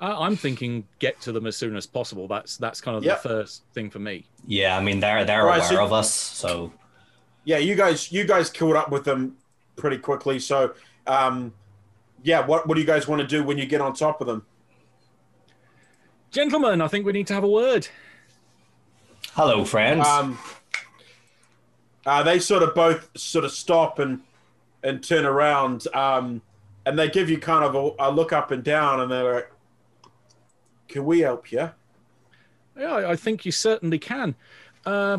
I- 0.00 0.26
I'm 0.26 0.36
thinking 0.36 0.86
get 0.98 1.20
to 1.22 1.32
them 1.32 1.46
as 1.46 1.56
soon 1.56 1.76
as 1.76 1.86
possible. 1.86 2.26
That's 2.28 2.56
that's 2.56 2.80
kind 2.80 2.96
of 2.96 3.04
Yep. 3.04 3.22
the 3.22 3.28
first 3.28 3.62
thing 3.74 3.90
for 3.90 3.98
me. 3.98 4.26
Yeah, 4.46 4.76
I 4.76 4.80
mean 4.80 5.00
they're 5.00 5.24
they're 5.24 5.44
Right, 5.44 5.58
aware 5.58 5.68
so- 5.68 5.84
of 5.84 5.92
us, 5.92 6.12
so 6.12 6.72
yeah, 7.44 7.58
you 7.58 7.74
guys 7.74 8.10
you 8.12 8.24
guys 8.24 8.50
killed 8.50 8.76
up 8.76 8.90
with 8.90 9.04
them 9.04 9.36
pretty 9.76 9.98
quickly. 9.98 10.38
So 10.38 10.74
um, 11.06 11.52
yeah, 12.22 12.44
what 12.44 12.66
what 12.66 12.74
do 12.74 12.80
you 12.80 12.86
guys 12.86 13.06
want 13.08 13.20
to 13.22 13.26
do 13.26 13.42
when 13.44 13.58
you 13.58 13.66
get 13.66 13.80
on 13.80 13.94
top 13.94 14.20
of 14.20 14.26
them? 14.26 14.44
Gentlemen, 16.30 16.80
I 16.80 16.88
think 16.88 17.06
we 17.06 17.12
need 17.12 17.26
to 17.28 17.34
have 17.34 17.44
a 17.44 17.48
word. 17.48 17.86
hello 19.34 19.64
friends. 19.64 20.06
Um, 20.06 20.38
uh, 22.06 22.22
they 22.22 22.38
sort 22.38 22.62
of 22.62 22.74
both 22.74 23.08
sort 23.16 23.44
of 23.44 23.50
stop 23.52 23.98
and 23.98 24.20
and 24.82 25.02
turn 25.02 25.24
around, 25.24 25.86
um, 25.94 26.42
and 26.84 26.98
they 26.98 27.08
give 27.08 27.30
you 27.30 27.38
kind 27.38 27.64
of 27.64 27.74
a, 27.74 28.08
a 28.08 28.10
look 28.10 28.32
up 28.34 28.50
and 28.50 28.62
down, 28.62 29.00
and 29.00 29.10
they're 29.10 29.34
like, 29.36 29.50
"Can 30.88 31.04
we 31.04 31.20
help 31.20 31.50
you?" 31.52 31.70
Yeah, 32.76 32.94
I- 33.08 33.16
think 33.16 33.44
you 33.46 33.52
certainly 33.52 33.98
can. 33.98 34.34
Uh, 34.84 35.18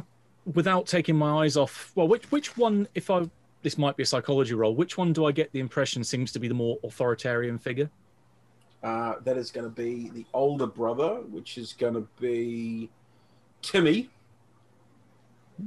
without 0.54 0.86
taking 0.88 1.16
my 1.16 1.44
eyes 1.44 1.58
off, 1.58 1.92
well, 1.96 2.08
which 2.08 2.32
which 2.32 2.58
one? 2.58 2.88
If 2.96 3.10
I 3.10 3.30
this 3.66 3.80
might 3.80 3.98
be 3.98 4.04
a 4.04 4.06
psychology 4.06 4.54
role. 4.54 4.76
Which 4.76 4.96
one 4.96 5.12
do 5.12 5.26
I 5.26 5.32
get 5.32 5.52
the 5.52 5.60
impression 5.60 6.04
seems 6.04 6.32
to 6.34 6.40
be 6.40 6.48
the 6.48 6.54
more 6.54 6.78
authoritarian 6.84 7.58
figure? 7.58 7.90
Uh, 8.84 9.16
that 9.24 9.38
is 9.38 9.50
going 9.50 9.64
to 9.64 9.72
be 9.76 10.10
the 10.10 10.24
older 10.36 10.68
brother, 10.68 11.16
which 11.32 11.58
is 11.58 11.74
going 11.74 11.96
to 11.96 12.08
be 12.20 12.92
Timmy, 13.64 14.12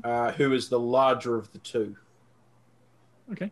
uh, 0.05 0.31
who 0.31 0.53
is 0.53 0.69
the 0.69 0.79
larger 0.79 1.35
of 1.37 1.51
the 1.51 1.59
two. 1.59 1.97
Okay. 3.33 3.51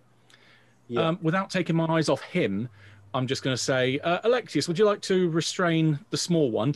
Yeah. 0.87 1.09
Um, 1.09 1.19
without 1.23 1.51
taking 1.51 1.75
my 1.75 1.87
eyes 1.87 2.09
off 2.09 2.21
him, 2.23 2.69
I'm 3.17 3.27
just 3.27 3.43
going 3.43 3.57
to 3.57 3.63
say, 3.63 3.99
uh, 4.01 4.29
Alexios, 4.29 4.69
would 4.69 4.79
you 4.79 4.85
like 4.85 5.01
to 5.03 5.31
restrain 5.31 5.99
the 6.11 6.19
small 6.19 6.51
one? 6.51 6.75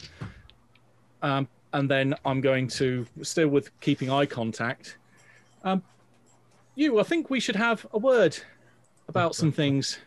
Um, 1.22 1.46
and 1.74 1.88
then 1.88 2.14
I'm 2.24 2.40
going 2.40 2.66
to, 2.68 3.06
still 3.20 3.48
with 3.48 3.78
keeping 3.80 4.10
eye 4.10 4.24
contact, 4.24 4.96
um, 5.64 5.82
you, 6.76 6.98
I 6.98 7.02
think 7.02 7.28
we 7.28 7.40
should 7.40 7.56
have 7.56 7.86
a 7.92 7.98
word. 7.98 8.38
about 9.08 9.34
some 9.34 9.52
things. 9.52 9.98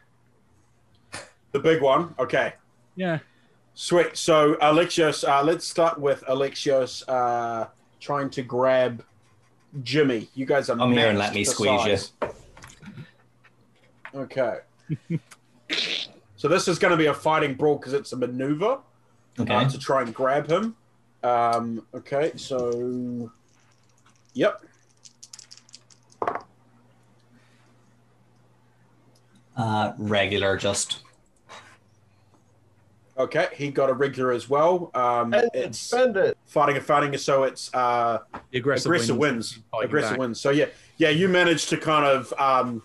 The 1.52 1.60
big 1.60 1.82
one. 1.84 2.16
Okay. 2.18 2.54
Yeah. 2.96 3.20
Sweet. 3.76 4.18
So 4.18 4.56
Alexios, 4.56 5.28
uh, 5.28 5.44
let's 5.44 5.68
start 5.68 6.00
with 6.00 6.24
Alexios 6.24 7.04
uh, 7.08 7.68
trying 8.00 8.32
to 8.32 8.42
grab 8.42 9.04
Jimmy. 9.84 10.30
You 10.34 10.48
guys 10.48 10.70
are. 10.70 10.78
Come 10.78 10.94
here 10.94 11.10
and 11.10 11.20
let 11.20 11.34
me 11.36 11.44
for 11.44 11.52
squeeze 11.52 12.12
you. 12.24 12.30
Okay. 14.16 14.60
so 16.44 16.50
this 16.50 16.68
is 16.68 16.78
going 16.78 16.92
to 16.92 16.98
be 16.98 17.06
a 17.06 17.14
fighting 17.14 17.54
brawl 17.54 17.78
because 17.78 17.94
it's 17.94 18.12
a 18.12 18.18
maneuver 18.18 18.80
Okay. 19.40 19.54
uh, 19.56 19.70
to 19.70 19.80
try 19.80 20.02
and 20.02 20.14
grab 20.14 20.52
him. 20.52 20.76
Um, 21.24 21.86
okay. 21.96 22.34
So. 22.36 23.32
Yep. 24.34 24.62
Uh, 29.56 29.94
regular, 29.98 30.58
just. 30.58 31.00
Okay. 33.18 33.48
He 33.56 33.70
got 33.72 33.90
a 33.90 33.94
regular 33.94 34.34
as 34.34 34.50
well. 34.50 34.92
Um, 34.94 35.34
And 35.34 35.50
it's 35.54 35.80
spend 35.80 36.18
it. 36.18 36.38
fighting 36.46 36.76
and 36.76 36.86
fighting. 36.86 37.18
So 37.18 37.44
it's. 37.44 37.74
Uh, 37.74 38.20
The 38.52 38.58
aggressive, 38.58 38.88
aggressive 38.88 39.16
wins. 39.16 39.62
wins. 39.72 39.86
Aggressive 39.86 40.10
back. 40.12 40.20
wins. 40.20 40.42
So 40.42 40.50
yeah, 40.50 40.66
yeah, 40.98 41.08
you 41.08 41.30
managed 41.30 41.70
to 41.70 41.78
kind 41.78 42.06
of 42.06 42.34
um, 42.38 42.82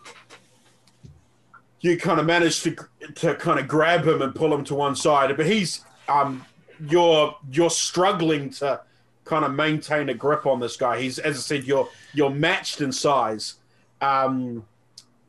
you 1.81 1.97
kind 1.97 2.19
of 2.19 2.27
manage 2.27 2.63
to 2.63 2.77
to 3.17 3.35
kind 3.37 3.59
of 3.61 3.69
grab 3.69 4.07
him 4.07 4.23
and 4.23 4.35
pull 4.35 4.53
him 4.53 4.65
to 4.65 4.75
one 4.75 4.97
side, 4.97 5.37
but 5.37 5.47
he's 5.47 5.85
um, 6.09 6.45
you're 6.89 7.37
you're 7.51 7.71
struggling 7.71 8.51
to 8.51 8.81
kind 9.25 9.45
of 9.45 9.53
maintain 9.53 10.09
a 10.09 10.15
grip 10.15 10.47
on 10.47 10.61
this 10.61 10.77
guy. 10.77 11.01
He's 11.01 11.19
as 11.19 11.37
I 11.37 11.41
said, 11.41 11.65
you're 11.65 11.89
you're 12.15 12.31
matched 12.31 12.81
in 12.81 12.93
size. 12.93 13.55
Um, 14.01 14.65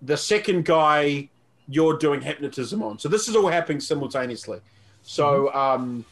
the 0.02 0.18
second 0.18 0.66
guy 0.66 1.30
you're 1.68 1.98
doing 1.98 2.22
hypnotism 2.22 2.82
on. 2.82 2.98
So 2.98 3.10
this 3.10 3.28
is 3.28 3.36
all 3.36 3.48
happening 3.48 3.80
simultaneously. 3.80 4.60
So 5.04 5.54
um, 5.54 6.04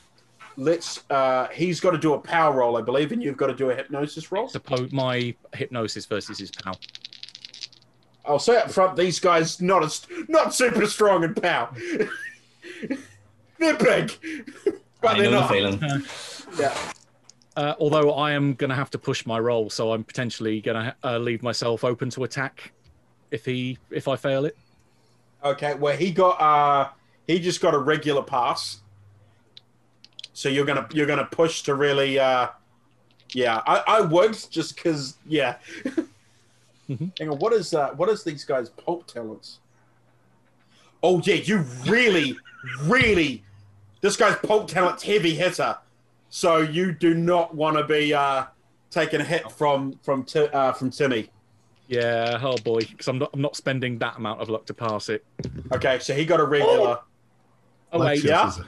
let's. 0.55 1.03
Uh, 1.09 1.47
he's 1.47 1.79
got 1.79 1.91
to 1.91 1.97
do 1.97 2.13
a 2.13 2.19
power 2.19 2.53
roll, 2.53 2.77
I 2.77 2.81
believe, 2.81 3.11
and 3.11 3.23
you've 3.23 3.37
got 3.37 3.47
to 3.47 3.55
do 3.55 3.71
a 3.71 3.75
hypnosis 3.75 4.31
roll. 4.31 4.47
Suppose 4.47 4.91
my 4.91 5.33
hypnosis 5.53 6.05
versus 6.05 6.37
his 6.37 6.51
pal. 6.51 6.79
I'll 8.27 8.39
say 8.39 8.57
up 8.57 8.69
front, 8.71 8.95
these 8.95 9.19
guys 9.19 9.61
not 9.61 9.83
as 9.83 10.05
not 10.27 10.53
super 10.53 10.85
strong 10.85 11.23
in 11.23 11.33
power. 11.33 11.73
they're 13.59 13.77
big, 13.77 14.11
but 15.01 15.11
I 15.15 15.21
they're 15.21 15.31
know 15.31 15.47
the 15.47 15.61
not. 15.69 15.79
feeling. 15.79 16.05
Yeah. 16.57 16.75
Uh, 17.55 17.75
although 17.79 18.13
I 18.13 18.31
am 18.31 18.53
going 18.53 18.69
to 18.69 18.75
have 18.75 18.89
to 18.91 18.97
push 18.97 19.25
my 19.25 19.37
roll, 19.37 19.69
so 19.69 19.91
I'm 19.91 20.03
potentially 20.03 20.61
going 20.61 20.75
to 20.81 20.95
uh, 21.03 21.17
leave 21.17 21.43
myself 21.43 21.83
open 21.83 22.09
to 22.11 22.23
attack 22.23 22.71
if 23.31 23.45
he 23.45 23.77
if 23.91 24.07
I 24.07 24.15
fail 24.15 24.45
it. 24.45 24.57
Okay. 25.43 25.73
Well, 25.75 25.95
he 25.95 26.11
got 26.11 26.39
uh 26.41 26.89
he 27.27 27.39
just 27.39 27.61
got 27.61 27.73
a 27.73 27.77
regular 27.77 28.23
pass. 28.23 28.81
So 30.33 30.49
you're 30.49 30.65
gonna 30.65 30.87
you're 30.93 31.05
gonna 31.05 31.25
push 31.25 31.63
to 31.63 31.75
really 31.75 32.17
uh 32.19 32.47
yeah 33.33 33.61
I, 33.67 33.83
I 33.87 34.01
would 34.01 34.37
just 34.49 34.75
because 34.75 35.17
yeah. 35.27 35.57
Mhm. 36.89 37.11
Hang 37.19 37.29
on, 37.29 37.37
what 37.39 37.53
is 37.53 37.73
uh 37.73 37.89
what 37.91 38.09
is 38.09 38.23
these 38.23 38.43
guys' 38.45 38.69
pulp 38.69 39.07
talents? 39.07 39.59
Oh 41.03 41.21
yeah, 41.25 41.35
you 41.35 41.59
really 41.85 42.35
really 42.83 43.43
this 44.01 44.15
guy's 44.15 44.35
pulp 44.37 44.67
talent's 44.67 45.03
heavy 45.03 45.33
hitter, 45.35 45.77
so 46.29 46.57
you 46.57 46.91
do 46.91 47.13
not 47.13 47.53
want 47.55 47.77
to 47.77 47.83
be 47.83 48.13
uh 48.13 48.45
taking 48.89 49.19
a 49.21 49.23
hit 49.23 49.51
from 49.51 49.99
from 50.03 50.23
Ti- 50.23 50.47
uh, 50.53 50.71
from 50.73 50.89
Timmy. 50.91 51.29
Yeah, 51.89 52.39
oh 52.41 52.57
boy, 52.57 52.79
because 52.79 53.07
I'm 53.07 53.17
not 53.19 53.29
I'm 53.33 53.41
not 53.41 53.55
spending 53.55 53.97
that 53.99 54.17
amount 54.17 54.41
of 54.41 54.49
luck 54.49 54.65
to 54.67 54.73
pass 54.73 55.09
it. 55.09 55.25
Okay, 55.73 55.99
so 55.99 56.13
he 56.13 56.25
got 56.25 56.39
a 56.39 56.45
regular. 56.45 56.99
Oh 57.93 57.99
wait, 57.99 58.23
yeah. 58.23 58.47
is 58.49 58.57
a- 58.59 58.63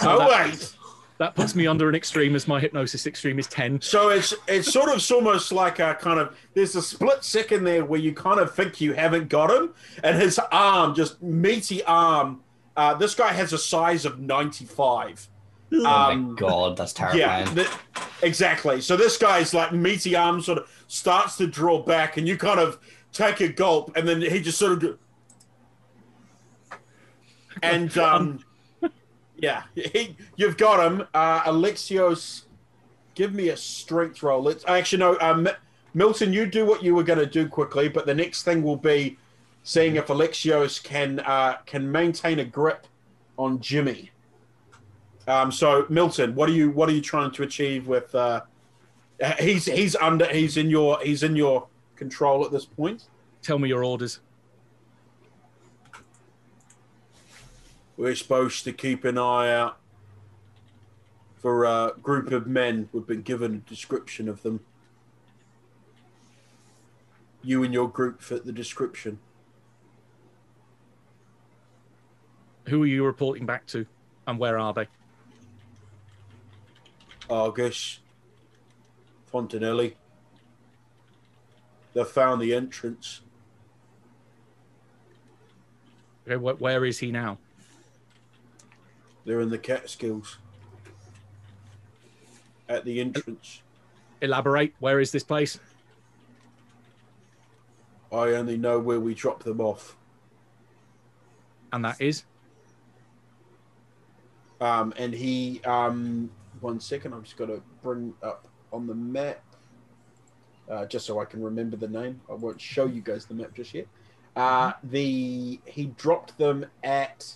So 0.00 0.20
Oh 0.20 0.28
wait. 0.28 0.74
That 1.18 1.34
puts 1.34 1.54
me 1.54 1.66
under 1.66 1.88
an 1.88 1.94
extreme 1.94 2.34
as 2.36 2.46
my 2.48 2.60
hypnosis 2.60 3.06
extreme 3.06 3.38
is 3.38 3.46
ten. 3.46 3.80
So 3.80 4.08
it's 4.10 4.32
it's 4.46 4.72
sort 4.72 4.88
of 4.94 5.04
almost 5.12 5.52
like 5.52 5.78
a 5.80 5.94
kind 5.94 6.18
of 6.20 6.36
there's 6.54 6.76
a 6.76 6.82
split 6.82 7.24
second 7.24 7.64
there 7.64 7.84
where 7.84 8.00
you 8.00 8.12
kind 8.14 8.38
of 8.40 8.54
think 8.54 8.80
you 8.80 8.92
haven't 8.92 9.28
got 9.28 9.50
him, 9.50 9.74
and 10.04 10.16
his 10.20 10.38
arm, 10.52 10.94
just 10.94 11.22
meaty 11.22 11.82
arm. 11.84 12.40
Uh, 12.76 12.94
this 12.94 13.14
guy 13.14 13.32
has 13.32 13.52
a 13.52 13.58
size 13.58 14.04
of 14.04 14.20
95. 14.20 15.28
Oh 15.72 15.84
Um, 15.84 16.32
my 16.32 16.34
god, 16.40 16.76
that's 16.76 16.94
Yeah, 16.98 17.44
terrifying. 17.44 17.54
th- 17.56 17.68
exactly. 18.22 18.80
So 18.80 18.96
this 18.96 19.18
guy's 19.18 19.52
like 19.52 19.72
meaty 19.72 20.14
arm 20.14 20.40
sort 20.40 20.58
of 20.58 20.84
starts 20.86 21.36
to 21.38 21.46
draw 21.48 21.82
back, 21.82 22.16
and 22.16 22.26
you 22.28 22.36
kind 22.36 22.60
of 22.60 22.78
take 23.12 23.40
a 23.40 23.48
gulp, 23.48 23.96
and 23.96 24.06
then 24.06 24.20
he 24.22 24.40
just 24.40 24.58
sort 24.58 24.72
of. 24.72 24.80
do- 24.80 24.98
And 27.62 27.96
um, 27.98 28.38
yeah, 29.38 29.62
he, 29.74 30.16
you've 30.36 30.56
got 30.56 30.84
him, 30.84 31.06
uh, 31.14 31.42
Alexios. 31.42 32.42
Give 33.14 33.34
me 33.34 33.48
a 33.48 33.56
strength 33.56 34.22
roll. 34.22 34.42
Let's 34.42 34.64
actually 34.68 34.98
no, 35.00 35.18
um, 35.20 35.48
Milton. 35.94 36.32
You 36.32 36.46
do 36.46 36.64
what 36.64 36.82
you 36.82 36.94
were 36.94 37.02
going 37.02 37.18
to 37.18 37.26
do 37.26 37.48
quickly, 37.48 37.88
but 37.88 38.06
the 38.06 38.14
next 38.14 38.44
thing 38.44 38.62
will 38.62 38.76
be 38.76 39.18
seeing 39.64 39.96
if 39.96 40.06
Alexios 40.06 40.82
can 40.82 41.20
uh, 41.20 41.56
can 41.66 41.90
maintain 41.90 42.38
a 42.38 42.44
grip 42.44 42.86
on 43.36 43.60
Jimmy. 43.60 44.10
Um, 45.26 45.50
so 45.52 45.84
Milton, 45.88 46.34
what 46.34 46.48
are 46.48 46.52
you 46.52 46.70
what 46.70 46.88
are 46.88 46.92
you 46.92 47.00
trying 47.00 47.32
to 47.32 47.42
achieve 47.42 47.86
with? 47.88 48.14
Uh, 48.14 48.42
he's 49.38 49.66
he's 49.66 49.96
under 49.96 50.26
he's 50.26 50.56
in 50.56 50.70
your 50.70 51.00
he's 51.02 51.22
in 51.22 51.36
your 51.36 51.66
control 51.96 52.44
at 52.44 52.52
this 52.52 52.64
point. 52.64 53.04
Tell 53.42 53.58
me 53.58 53.68
your 53.68 53.84
orders. 53.84 54.20
We're 57.98 58.14
supposed 58.14 58.62
to 58.62 58.72
keep 58.72 59.04
an 59.04 59.18
eye 59.18 59.52
out 59.52 59.80
for 61.34 61.64
a 61.64 61.94
group 62.00 62.30
of 62.30 62.46
men. 62.46 62.88
We've 62.92 63.04
been 63.04 63.22
given 63.22 63.56
a 63.56 63.68
description 63.68 64.28
of 64.28 64.44
them. 64.44 64.60
You 67.42 67.64
and 67.64 67.74
your 67.74 67.88
group 67.88 68.22
fit 68.22 68.46
the 68.46 68.52
description. 68.52 69.18
Who 72.68 72.84
are 72.84 72.86
you 72.86 73.04
reporting 73.04 73.46
back 73.46 73.66
to, 73.68 73.84
and 74.28 74.38
where 74.38 74.60
are 74.60 74.72
they? 74.72 74.86
Argus, 77.28 77.98
Fontanelli. 79.32 79.94
They 81.94 82.04
found 82.04 82.40
the 82.40 82.54
entrance. 82.54 83.22
Okay, 86.24 86.36
wh- 86.36 86.60
where 86.60 86.84
is 86.84 87.00
he 87.00 87.10
now? 87.10 87.38
They're 89.28 89.42
in 89.42 89.50
the 89.50 89.58
Catskills. 89.58 90.38
At 92.66 92.86
the 92.86 92.98
entrance. 92.98 93.60
Elaborate. 94.22 94.72
Where 94.80 95.00
is 95.00 95.12
this 95.12 95.22
place? 95.22 95.58
I 98.10 98.30
only 98.30 98.56
know 98.56 98.78
where 98.78 98.98
we 98.98 99.12
drop 99.12 99.42
them 99.44 99.60
off. 99.60 99.98
And 101.74 101.84
that 101.84 102.00
is 102.00 102.24
Um, 104.62 104.94
and 104.96 105.12
he, 105.12 105.60
um, 105.66 106.30
one 106.60 106.80
second, 106.80 107.12
I'm 107.12 107.22
just 107.22 107.36
going 107.36 107.50
to 107.50 107.62
bring 107.82 108.14
up 108.22 108.48
on 108.72 108.86
the 108.86 108.94
map, 108.94 109.42
uh, 110.70 110.86
just 110.86 111.04
so 111.04 111.20
I 111.20 111.26
can 111.26 111.42
remember 111.42 111.76
the 111.76 111.86
name. 111.86 112.22
I 112.30 112.34
won't 112.34 112.58
show 112.58 112.86
you 112.86 113.02
guys 113.02 113.26
the 113.26 113.34
map 113.34 113.54
just 113.54 113.74
yet. 113.74 113.88
Uh, 114.34 114.72
the 114.84 115.60
he 115.66 115.86
dropped 115.98 116.38
them 116.38 116.64
at 116.82 117.34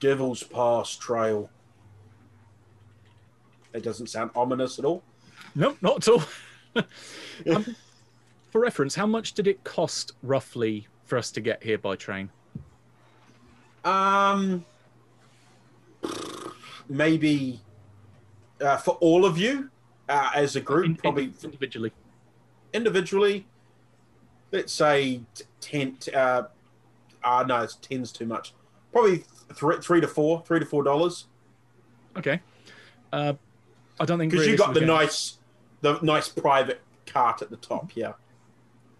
Devil's 0.00 0.42
Pass 0.42 0.96
Trail. 0.96 1.48
It 3.72 3.82
doesn't 3.84 4.08
sound 4.08 4.30
ominous 4.34 4.78
at 4.78 4.84
all. 4.84 5.02
no, 5.54 5.76
not 5.80 5.96
at 5.98 6.08
all. 6.08 6.22
Um, 7.50 7.74
for 8.50 8.60
reference, 8.60 8.94
how 8.94 9.06
much 9.06 9.32
did 9.32 9.46
it 9.48 9.64
cost 9.64 10.12
roughly 10.22 10.86
for 11.06 11.16
us 11.16 11.30
to 11.32 11.40
get 11.40 11.62
here 11.64 11.78
by 11.78 11.96
train? 11.96 12.28
Um, 13.84 14.64
maybe 16.88 17.60
uh, 18.60 18.76
for 18.76 18.92
all 19.00 19.24
of 19.24 19.38
you 19.38 19.70
uh, 20.10 20.30
as 20.34 20.54
a 20.54 20.60
group, 20.60 20.84
In- 20.84 20.96
probably 20.96 21.32
individually. 21.42 21.92
individually, 22.74 23.46
let's 24.52 24.72
say 24.72 25.22
ten. 25.60 25.96
Uh, 26.14 26.42
uh, 27.24 27.44
no, 27.48 27.62
it's 27.62 27.76
ten's 27.76 28.12
too 28.12 28.26
much. 28.26 28.52
Probably 28.92 29.24
three, 29.52 29.76
three 29.80 30.00
to 30.00 30.08
four, 30.08 30.42
three 30.46 30.60
to 30.60 30.66
four 30.66 30.82
dollars 30.82 31.26
Okay. 32.16 32.40
Uh, 33.12 33.34
I 33.98 34.04
don't 34.04 34.18
think 34.18 34.32
because 34.32 34.46
you 34.46 34.56
got 34.56 34.74
the 34.74 34.80
nice, 34.80 35.38
the 35.80 35.98
nice 36.02 36.28
private 36.28 36.80
cart 37.06 37.42
at 37.42 37.50
the 37.50 37.56
top. 37.56 37.92
Yeah. 37.94 38.12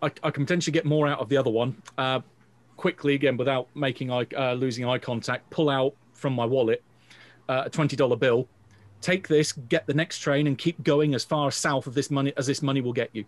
I, 0.03 0.11
I 0.23 0.31
can 0.31 0.45
potentially 0.45 0.73
get 0.73 0.85
more 0.85 1.07
out 1.07 1.19
of 1.19 1.29
the 1.29 1.37
other 1.37 1.51
one. 1.51 1.81
Uh, 1.99 2.21
quickly 2.77 3.15
again, 3.15 3.37
without 3.37 3.69
making 3.75 4.11
eye, 4.11 4.27
uh, 4.37 4.55
losing 4.55 4.85
eye 4.87 4.99
contact, 4.99 5.51
pull 5.51 5.69
out 5.69 5.95
from 6.13 6.33
my 6.33 6.45
wallet 6.45 6.83
uh, 7.49 7.65
a 7.67 7.71
twenty 7.71 7.97
dollar 7.97 8.17
bill. 8.17 8.49
Take 9.01 9.29
this, 9.29 9.53
get 9.53 9.87
the 9.87 9.95
next 9.95 10.19
train, 10.19 10.47
and 10.47 10.59
keep 10.59 10.83
going 10.83 11.15
as 11.15 11.25
far 11.25 11.51
south 11.51 11.87
of 11.87 11.95
this 11.95 12.11
money 12.11 12.33
as 12.37 12.47
this 12.47 12.63
money 12.63 12.81
will 12.81 12.93
get 12.93 13.11
you. 13.13 13.25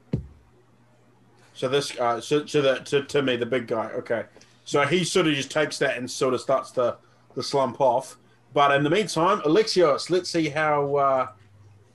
So 1.54 1.68
this, 1.68 1.98
uh, 1.98 2.20
so 2.20 2.44
to 2.44 2.62
the 2.62 2.74
to 2.80 3.04
Timmy, 3.04 3.36
the 3.36 3.46
big 3.46 3.66
guy. 3.66 3.90
Okay, 3.92 4.24
so 4.64 4.86
he 4.86 5.04
sort 5.04 5.26
of 5.26 5.34
just 5.34 5.50
takes 5.50 5.78
that 5.78 5.96
and 5.96 6.10
sort 6.10 6.34
of 6.34 6.40
starts 6.40 6.70
to 6.72 6.96
the 7.34 7.42
slump 7.42 7.80
off. 7.80 8.16
But 8.54 8.72
in 8.72 8.84
the 8.84 8.90
meantime, 8.90 9.40
Alexios, 9.40 10.10
let's 10.10 10.30
see 10.30 10.48
how 10.48 10.96
uh, 10.96 11.28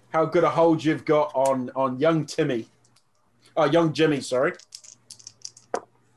how 0.10 0.26
good 0.26 0.44
a 0.44 0.50
hold 0.50 0.84
you've 0.84 1.06
got 1.06 1.32
on 1.36 1.70
on 1.76 2.00
young 2.00 2.26
Timmy, 2.26 2.68
oh 3.56 3.66
young 3.66 3.94
Jimmy, 3.94 4.22
sorry. 4.22 4.54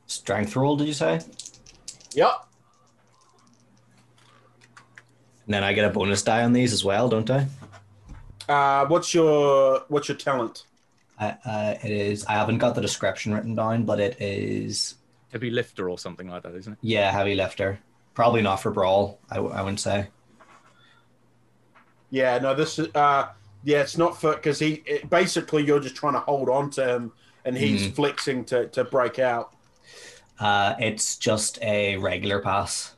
Strength 0.07 0.55
roll, 0.55 0.75
did 0.75 0.87
you 0.87 0.93
say? 0.93 1.21
Yep. 2.13 2.31
And 5.45 5.53
then 5.53 5.63
I 5.63 5.73
get 5.73 5.85
a 5.85 5.89
bonus 5.89 6.23
die 6.23 6.43
on 6.43 6.53
these 6.53 6.73
as 6.73 6.83
well, 6.83 7.09
don't 7.09 7.29
I? 7.29 7.47
Uh, 8.49 8.85
what's 8.87 9.13
your 9.13 9.83
what's 9.87 10.09
your 10.09 10.17
talent? 10.17 10.65
I, 11.19 11.37
uh, 11.45 11.75
it 11.83 11.91
is. 11.91 12.25
I 12.25 12.33
haven't 12.33 12.57
got 12.57 12.73
the 12.73 12.81
description 12.81 13.33
written 13.33 13.55
down, 13.55 13.85
but 13.85 13.99
it 13.99 14.19
is. 14.19 14.95
Heavy 15.31 15.49
lifter 15.49 15.89
or 15.89 15.97
something 15.97 16.27
like 16.27 16.43
that, 16.43 16.55
isn't 16.55 16.73
it? 16.73 16.79
Yeah, 16.81 17.09
heavy 17.11 17.35
lifter. 17.35 17.79
Probably 18.13 18.41
not 18.41 18.57
for 18.57 18.71
brawl. 18.71 19.19
I, 19.29 19.35
w- 19.35 19.53
I 19.53 19.61
wouldn't 19.61 19.79
say. 19.79 20.07
Yeah, 22.09 22.37
no, 22.39 22.53
this 22.53 22.77
is 22.77 22.93
uh, 22.93 23.29
yeah, 23.63 23.81
it's 23.81 23.97
not 23.97 24.19
for 24.19 24.35
because 24.35 24.59
he 24.59 24.83
it, 24.85 25.09
basically 25.09 25.65
you're 25.65 25.79
just 25.79 25.95
trying 25.95 26.13
to 26.13 26.19
hold 26.19 26.49
on 26.49 26.69
to 26.71 26.85
him 26.95 27.11
and 27.45 27.55
he's 27.57 27.83
Mhm. 27.87 27.95
flexing 27.95 28.45
to 28.45 28.67
to 28.67 28.83
break 28.83 29.17
out. 29.19 29.53
Uh, 30.39 30.75
it's 30.79 31.15
just 31.17 31.61
a 31.61 31.97
regular 31.97 32.41
pass. 32.41 32.95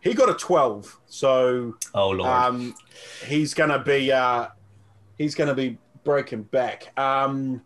He 0.00 0.14
got 0.14 0.30
a 0.30 0.34
twelve, 0.34 0.98
so 1.06 1.76
Oh 1.94 2.08
lord. 2.10 2.30
um, 2.30 2.74
he's 3.26 3.52
gonna 3.52 3.78
be 3.82 4.10
uh, 4.10 4.46
he's 5.18 5.34
gonna 5.34 5.54
be 5.54 5.76
broken 6.04 6.42
back. 6.44 6.98
Um, 6.98 7.60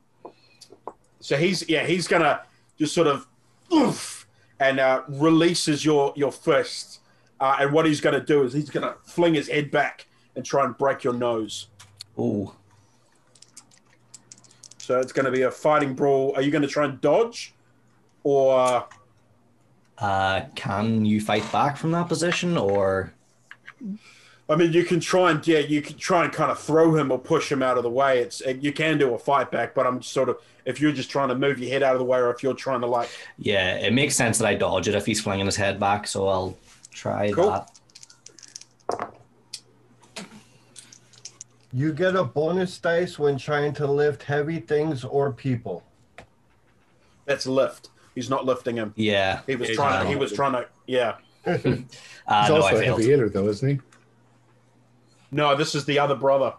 so 1.20 1.36
he's 1.36 1.68
yeah 1.68 1.86
he's 1.86 2.08
gonna 2.08 2.42
just 2.76 2.92
sort 2.92 3.06
of 3.06 3.28
oof, 3.72 4.23
and 4.64 4.80
uh, 4.80 5.02
releases 5.08 5.84
your 5.84 6.12
your 6.16 6.32
fist, 6.32 7.00
uh, 7.40 7.56
and 7.60 7.72
what 7.74 7.84
he's 7.86 8.00
gonna 8.00 8.24
do 8.24 8.42
is 8.44 8.52
he's 8.52 8.70
gonna 8.70 8.94
fling 9.04 9.34
his 9.34 9.48
head 9.48 9.70
back 9.70 10.06
and 10.36 10.44
try 10.44 10.64
and 10.64 10.76
break 10.76 11.04
your 11.04 11.14
nose. 11.14 11.68
Ooh. 12.18 12.52
So 14.78 15.00
it's 15.00 15.12
going 15.12 15.24
to 15.24 15.32
be 15.32 15.42
a 15.42 15.50
fighting 15.50 15.94
brawl. 15.94 16.34
Are 16.36 16.42
you 16.42 16.50
going 16.50 16.66
to 16.68 16.68
try 16.68 16.84
and 16.84 17.00
dodge, 17.00 17.54
or 18.22 18.84
Uh, 19.96 20.42
can 20.54 21.04
you 21.04 21.20
fight 21.20 21.50
back 21.52 21.76
from 21.76 21.92
that 21.92 22.08
position, 22.08 22.56
or 22.58 23.14
I 24.48 24.56
mean, 24.56 24.72
you 24.74 24.84
can 24.84 25.00
try 25.00 25.30
and 25.30 25.46
yeah, 25.46 25.60
you 25.60 25.80
can 25.80 25.96
try 25.96 26.24
and 26.24 26.32
kind 26.32 26.50
of 26.50 26.58
throw 26.58 26.94
him 26.94 27.10
or 27.10 27.18
push 27.18 27.50
him 27.50 27.62
out 27.62 27.78
of 27.78 27.82
the 27.82 27.90
way. 27.90 28.18
It's 28.20 28.42
you 28.60 28.72
can 28.72 28.98
do 28.98 29.14
a 29.14 29.18
fight 29.18 29.50
back, 29.50 29.74
but 29.74 29.86
I'm 29.86 30.02
sort 30.02 30.28
of 30.28 30.38
if 30.66 30.80
you're 30.80 30.92
just 30.92 31.10
trying 31.10 31.28
to 31.30 31.34
move 31.34 31.58
your 31.58 31.70
head 31.70 31.82
out 31.82 31.94
of 31.94 31.98
the 31.98 32.04
way, 32.04 32.18
or 32.18 32.30
if 32.30 32.42
you're 32.42 32.52
trying 32.54 32.82
to 32.82 32.86
like 32.86 33.08
yeah, 33.38 33.76
it 33.76 33.94
makes 33.94 34.14
sense 34.14 34.36
that 34.38 34.46
I 34.46 34.54
dodge 34.54 34.86
it 34.86 34.94
if 34.94 35.06
he's 35.06 35.20
flinging 35.20 35.46
his 35.46 35.56
head 35.56 35.80
back. 35.80 36.06
So 36.06 36.28
I'll 36.28 36.58
try 36.92 37.30
Cool. 37.32 37.50
that. 37.50 39.14
You 41.72 41.92
get 41.92 42.14
a 42.14 42.22
bonus 42.22 42.78
dice 42.78 43.18
when 43.18 43.36
trying 43.36 43.72
to 43.74 43.86
lift 43.86 44.22
heavy 44.22 44.60
things 44.60 45.04
or 45.04 45.32
people. 45.32 45.82
that's 47.24 47.46
lift. 47.46 47.88
He's 48.14 48.30
not 48.30 48.44
lifting 48.44 48.76
him. 48.76 48.92
Yeah. 48.96 49.40
He 49.46 49.56
was 49.56 49.70
trying. 49.70 49.98
To, 49.98 50.04
not. 50.04 50.08
he 50.10 50.16
was 50.16 50.32
trying 50.32 50.52
to. 50.52 50.66
Yeah. 50.86 51.16
Uh, 52.26 52.40
He's 52.40 52.48
no, 52.48 52.56
also 52.62 52.76
I 52.76 52.80
a 52.80 52.84
heavy 52.86 53.04
hitter, 53.10 53.28
though, 53.28 53.48
isn't 53.48 53.68
he? 53.68 53.78
No, 55.34 55.56
this 55.56 55.74
is 55.74 55.84
the 55.84 55.98
other 55.98 56.14
brother. 56.14 56.54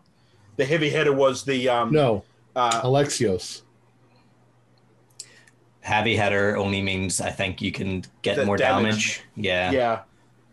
The 0.58 0.66
heavy 0.66 0.90
hitter 0.90 1.14
was 1.14 1.44
the 1.46 1.70
um. 1.70 1.92
No, 1.92 2.24
Uh, 2.56 2.82
Alexios. 2.82 3.62
Heavy 5.82 6.16
hitter 6.18 6.58
only 6.58 6.82
means 6.82 7.22
I 7.22 7.30
think 7.30 7.62
you 7.62 7.72
can 7.72 8.04
get 8.22 8.36
The 8.38 8.46
more 8.46 8.58
damage. 8.58 8.84
damage. 9.18 9.22
Yeah. 9.36 9.72
yeah, 9.72 10.00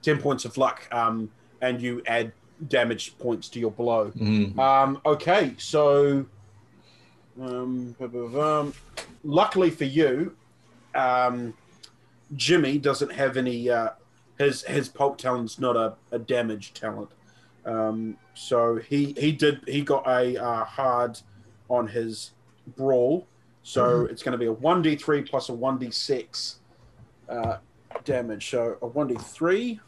ten 0.02 0.18
points 0.20 0.44
of 0.44 0.56
luck. 0.56 0.86
Um, 0.92 1.30
and 1.60 1.80
you 1.80 2.02
add 2.06 2.32
damage 2.68 3.16
points 3.18 3.48
to 3.50 3.58
your 3.58 3.70
blow. 3.70 4.10
Mhm. 4.10 4.56
Um, 4.58 5.00
okay, 5.06 5.54
so 5.58 6.26
um, 7.40 7.96
blah, 7.98 8.06
blah, 8.08 8.28
blah. 8.28 8.66
luckily 9.24 9.70
for 9.70 9.84
you, 9.84 10.36
um, 10.94 11.54
Jimmy 12.36 12.78
doesn't 12.78 13.12
have 13.12 13.36
any. 13.36 13.68
Uh, 13.70 13.90
his 14.38 14.62
his 14.64 14.88
pulp 14.88 15.18
talent's 15.18 15.58
not 15.58 15.76
a, 15.76 15.94
a 16.10 16.18
damage 16.18 16.72
talent. 16.74 17.08
Um, 17.64 18.16
so 18.34 18.76
he 18.76 19.14
he 19.18 19.32
did 19.32 19.60
he 19.66 19.82
got 19.82 20.06
a 20.06 20.42
uh, 20.42 20.64
hard 20.64 21.20
on 21.68 21.86
his 21.88 22.32
brawl. 22.76 23.26
So 23.62 24.06
it's 24.06 24.22
going 24.22 24.32
to 24.32 24.38
be 24.38 24.46
a 24.46 24.52
one 24.52 24.82
d 24.82 24.96
three 24.96 25.22
plus 25.22 25.48
a 25.48 25.52
one 25.52 25.78
d 25.78 25.90
six 25.90 26.58
uh, 27.28 27.58
damage. 28.04 28.50
So 28.50 28.76
a 28.82 28.86
one 28.86 29.06
d 29.06 29.14
three 29.14 29.80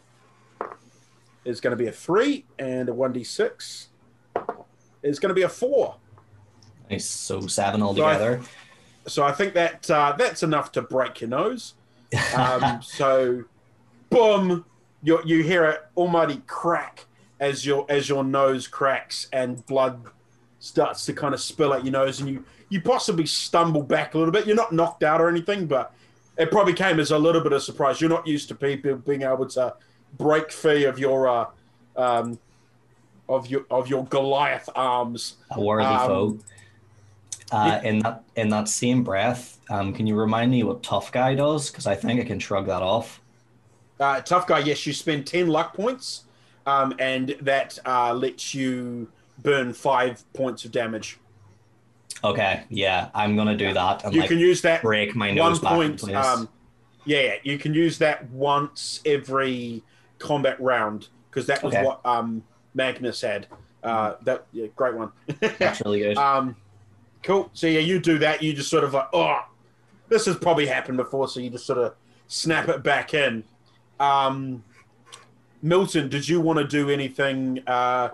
is 1.45 1.61
going 1.61 1.73
to 1.73 1.77
be 1.77 1.89
a 1.89 1.93
three, 1.93 2.45
and 2.59 2.89
a 2.89 2.95
one 2.95 3.13
d 3.13 3.25
six 3.25 3.89
is 5.03 5.19
going 5.19 5.31
to 5.31 5.35
be 5.35 5.43
a 5.43 5.49
four. 5.49 5.97
Nice. 6.91 7.07
So 7.07 7.41
seven 7.47 7.83
altogether. 7.83 8.43
So 9.07 9.25
I 9.25 9.33
think 9.33 9.55
that 9.55 9.91
uh, 9.91 10.15
that's 10.17 10.43
enough 10.43 10.73
to 10.73 10.83
break 10.83 11.21
your 11.21 11.31
nose. 11.31 11.75
Um, 12.37 12.81
so, 12.81 13.43
boom! 14.09 14.65
You 15.03 15.21
you 15.25 15.43
hear 15.43 15.65
an 15.65 15.77
almighty 15.97 16.43
crack 16.47 17.07
as 17.41 17.65
your 17.67 17.87
as 17.89 18.09
your 18.09 18.25
nose 18.25 18.67
cracks 18.67 19.29
and 19.33 19.65
blood 19.67 20.01
starts 20.59 21.05
to 21.07 21.13
kind 21.13 21.35
of 21.35 21.41
spill 21.41 21.73
out 21.73 21.85
your 21.85 21.93
nose, 21.93 22.21
and 22.21 22.29
you 22.29 22.45
you 22.69 22.81
possibly 22.81 23.27
stumble 23.27 23.83
back 23.83 24.15
a 24.15 24.19
little 24.19 24.33
bit. 24.33 24.47
You're 24.47 24.57
not 24.57 24.73
knocked 24.73 25.03
out 25.03 25.21
or 25.21 25.29
anything, 25.29 25.67
but 25.67 25.93
it 26.37 26.51
probably 26.51 26.73
came 26.75 26.99
as 26.99 27.11
a 27.11 27.19
little 27.19 27.41
bit 27.41 27.53
of 27.53 27.63
surprise. 27.63 28.01
You're 28.01 28.11
not 28.11 28.27
used 28.27 28.49
to 28.49 28.55
people 28.55 28.97
being 28.97 29.23
able 29.23 29.47
to 29.51 29.75
break 30.19 30.51
free 30.51 30.85
of 30.85 30.99
your 30.99 31.29
uh, 31.29 31.47
um, 31.97 32.39
of 33.29 33.49
your 33.49 33.65
of 33.71 33.89
your 33.89 34.05
Goliath 34.07 34.69
arms. 34.75 35.37
a 35.51 35.61
worthy 35.61 35.85
Um, 35.87 36.09
foe. 36.09 36.39
Uh, 37.53 37.79
in 37.85 37.99
that 38.01 38.25
in 38.37 38.49
that 38.49 38.69
same 38.69 39.05
breath, 39.05 39.61
um, 39.71 39.93
can 39.93 40.07
you 40.07 40.17
remind 40.17 40.51
me 40.51 40.65
what 40.65 40.83
tough 40.83 41.13
guy 41.13 41.35
does? 41.35 41.71
Because 41.71 41.87
I 41.87 41.95
think 41.95 42.21
I 42.21 42.25
can 42.25 42.39
shrug 42.39 42.67
that 42.67 42.83
off. 42.83 43.21
Uh, 44.01 44.21
tough 44.23 44.47
guy, 44.47 44.59
yes, 44.59 44.87
you 44.87 44.93
spend 44.93 45.25
10 45.25 45.47
luck 45.47 45.73
points, 45.73 46.24
um, 46.67 46.95
and 46.99 47.37
that 47.41 47.79
uh, 47.87 48.13
lets 48.15 48.55
you 48.55 49.11
burn 49.43 49.73
five 49.73 50.25
points 50.33 50.65
of 50.65 50.73
damage. 50.73 51.19
Okay, 52.23 52.65
yeah, 52.71 53.11
I'm 53.15 53.37
gonna 53.37 53.57
do 53.57 53.73
that 53.75 54.05
and 54.05 54.15
you 54.15 54.21
like 54.21 54.31
can 54.31 54.39
use 54.39 54.63
that 54.63 54.83
break 54.83 55.15
my 55.15 55.29
one 55.29 55.37
nose 55.37 55.63
in 55.63 55.69
point. 55.69 56.15
Um, 56.15 56.49
yeah, 57.05 57.21
yeah, 57.21 57.35
you 57.43 57.59
can 57.59 57.75
use 57.75 57.99
that 57.99 58.29
once 58.31 59.01
every 59.05 59.83
combat 60.19 60.59
round 60.61 61.09
because 61.31 61.47
that 61.47 61.63
was 61.63 61.75
Okay. 61.75 61.85
what 61.85 62.01
um, 62.07 62.43
Magnus 62.75 63.21
had. 63.21 63.47
Uh, 63.83 64.15
that 64.23 64.47
yeah, 64.53 64.67
great 64.77 64.95
one. 64.95 65.13
That's 65.59 65.83
really 65.83 65.99
good. 65.99 66.17
Um, 66.17 66.57
cool. 67.23 67.51
So 67.53 67.67
yeah, 67.67 67.81
you 67.81 67.99
do 67.99 68.19
that. 68.19 68.43
You 68.43 68.55
just 68.55 68.71
sort 68.71 68.85
of 68.85 68.95
like, 68.95 69.09
oh, 69.13 69.41
this 70.09 70.25
has 70.27 70.37
probably 70.37 70.67
happened 70.67 70.97
before. 70.97 71.29
So 71.29 71.41
you 71.41 71.51
just 71.51 71.67
sort 71.67 71.79
of 71.79 71.95
snap 72.29 72.69
it 72.69 72.83
back 72.83 73.13
in. 73.13 73.45
Um, 74.01 74.65
Milton, 75.65 76.11
did 76.11 76.29
you 76.29 76.43
want 76.43 76.59
to 76.59 76.67
do 76.67 76.91
anything? 76.91 77.63
Uh, 77.67 78.11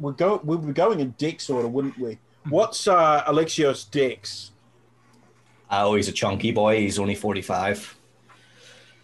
we 0.00 0.12
go. 0.14 0.40
We'd 0.42 0.66
be 0.66 0.72
going 0.72 1.00
in 1.00 1.10
Dex 1.18 1.50
order, 1.50 1.68
wouldn't 1.68 1.98
we? 1.98 2.18
What's 2.48 2.88
uh, 2.88 3.22
Alexios 3.24 3.88
Dex? 3.90 4.52
oh, 5.70 5.94
he's 5.94 6.08
a 6.08 6.12
chunky 6.12 6.52
boy. 6.52 6.80
He's 6.80 6.98
only 6.98 7.14
45. 7.14 7.96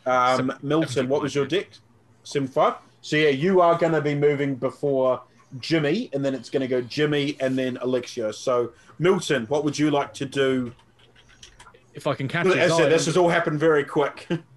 Um, 0.07 0.55
Milton, 0.63 1.07
what 1.09 1.21
was 1.21 1.35
your 1.35 1.45
Dex? 1.45 1.81
Seventy-five. 2.25 2.77
So 3.03 3.17
yeah, 3.17 3.29
you 3.29 3.61
are 3.61 3.77
going 3.77 3.93
to 3.93 4.01
be 4.01 4.15
moving 4.15 4.55
before 4.55 5.21
Jimmy, 5.61 6.09
and 6.15 6.25
then 6.25 6.35
it's 6.35 6.49
going 6.49 6.63
to 6.63 6.69
go 6.69 6.81
Jimmy 6.81 7.37
and 7.41 7.59
then 7.59 7.77
Alexios. 7.77 8.37
So 8.37 8.73
Milton, 8.99 9.45
what 9.47 9.65
would 9.65 9.79
you 9.79 9.91
like 9.91 10.15
to 10.15 10.25
do? 10.25 10.73
If 11.93 12.07
I 12.07 12.15
can 12.15 12.27
catch 12.27 12.47
As 12.47 12.55
his 12.55 12.73
I 12.73 12.77
said, 12.79 12.91
this 12.91 13.05
has 13.05 13.19
all 13.19 13.29
happened 13.29 13.61
very 13.61 13.85
quick. 13.85 14.29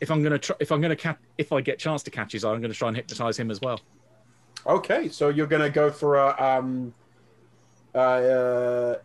if 0.00 0.10
I'm 0.10 0.22
gonna 0.22 0.38
try, 0.38 0.56
if 0.60 0.72
I'm 0.72 0.80
gonna 0.80 0.96
cap, 0.96 1.18
if 1.38 1.52
I 1.52 1.60
get 1.60 1.78
chance 1.78 2.02
to 2.04 2.10
catch 2.10 2.32
his 2.32 2.44
eye, 2.44 2.52
I'm 2.52 2.60
gonna 2.60 2.74
try 2.74 2.88
and 2.88 2.96
hypnotize 2.96 3.38
him 3.38 3.50
as 3.50 3.60
well. 3.60 3.80
Okay, 4.66 5.08
so 5.08 5.30
you're 5.30 5.46
going 5.46 5.62
to 5.62 5.70
go 5.70 5.90
for 5.90 6.16
a 6.16 6.34
um, 6.38 6.92
uh, 7.94 8.96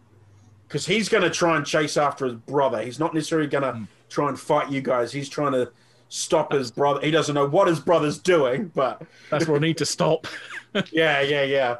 because 0.67 0.85
he's 0.85 1.07
going 1.07 1.23
to 1.23 1.29
try 1.29 1.55
and 1.55 1.65
chase 1.65 1.95
after 1.95 2.25
his 2.25 2.33
brother. 2.33 2.81
He's 2.81 2.99
not 2.99 3.13
necessarily 3.13 3.47
going 3.47 3.63
to 3.63 3.71
Hmm. 3.71 3.83
try 4.09 4.27
and 4.27 4.37
fight 4.37 4.69
you 4.69 4.81
guys. 4.81 5.13
He's 5.13 5.29
trying 5.29 5.53
to 5.53 5.71
stop 6.09 6.51
his 6.51 6.71
brother. 6.71 6.99
He 7.01 7.09
doesn't 7.11 7.35
know 7.35 7.47
what 7.47 7.67
his 7.69 7.79
brother's 7.79 8.17
doing, 8.19 8.69
but 8.75 9.01
That's 9.29 9.47
where 9.47 9.55
I 9.55 9.59
need 9.61 9.77
to 9.77 9.85
stop. 9.85 10.27
yeah, 10.91 11.21
yeah, 11.21 11.43
yeah. 11.43 11.77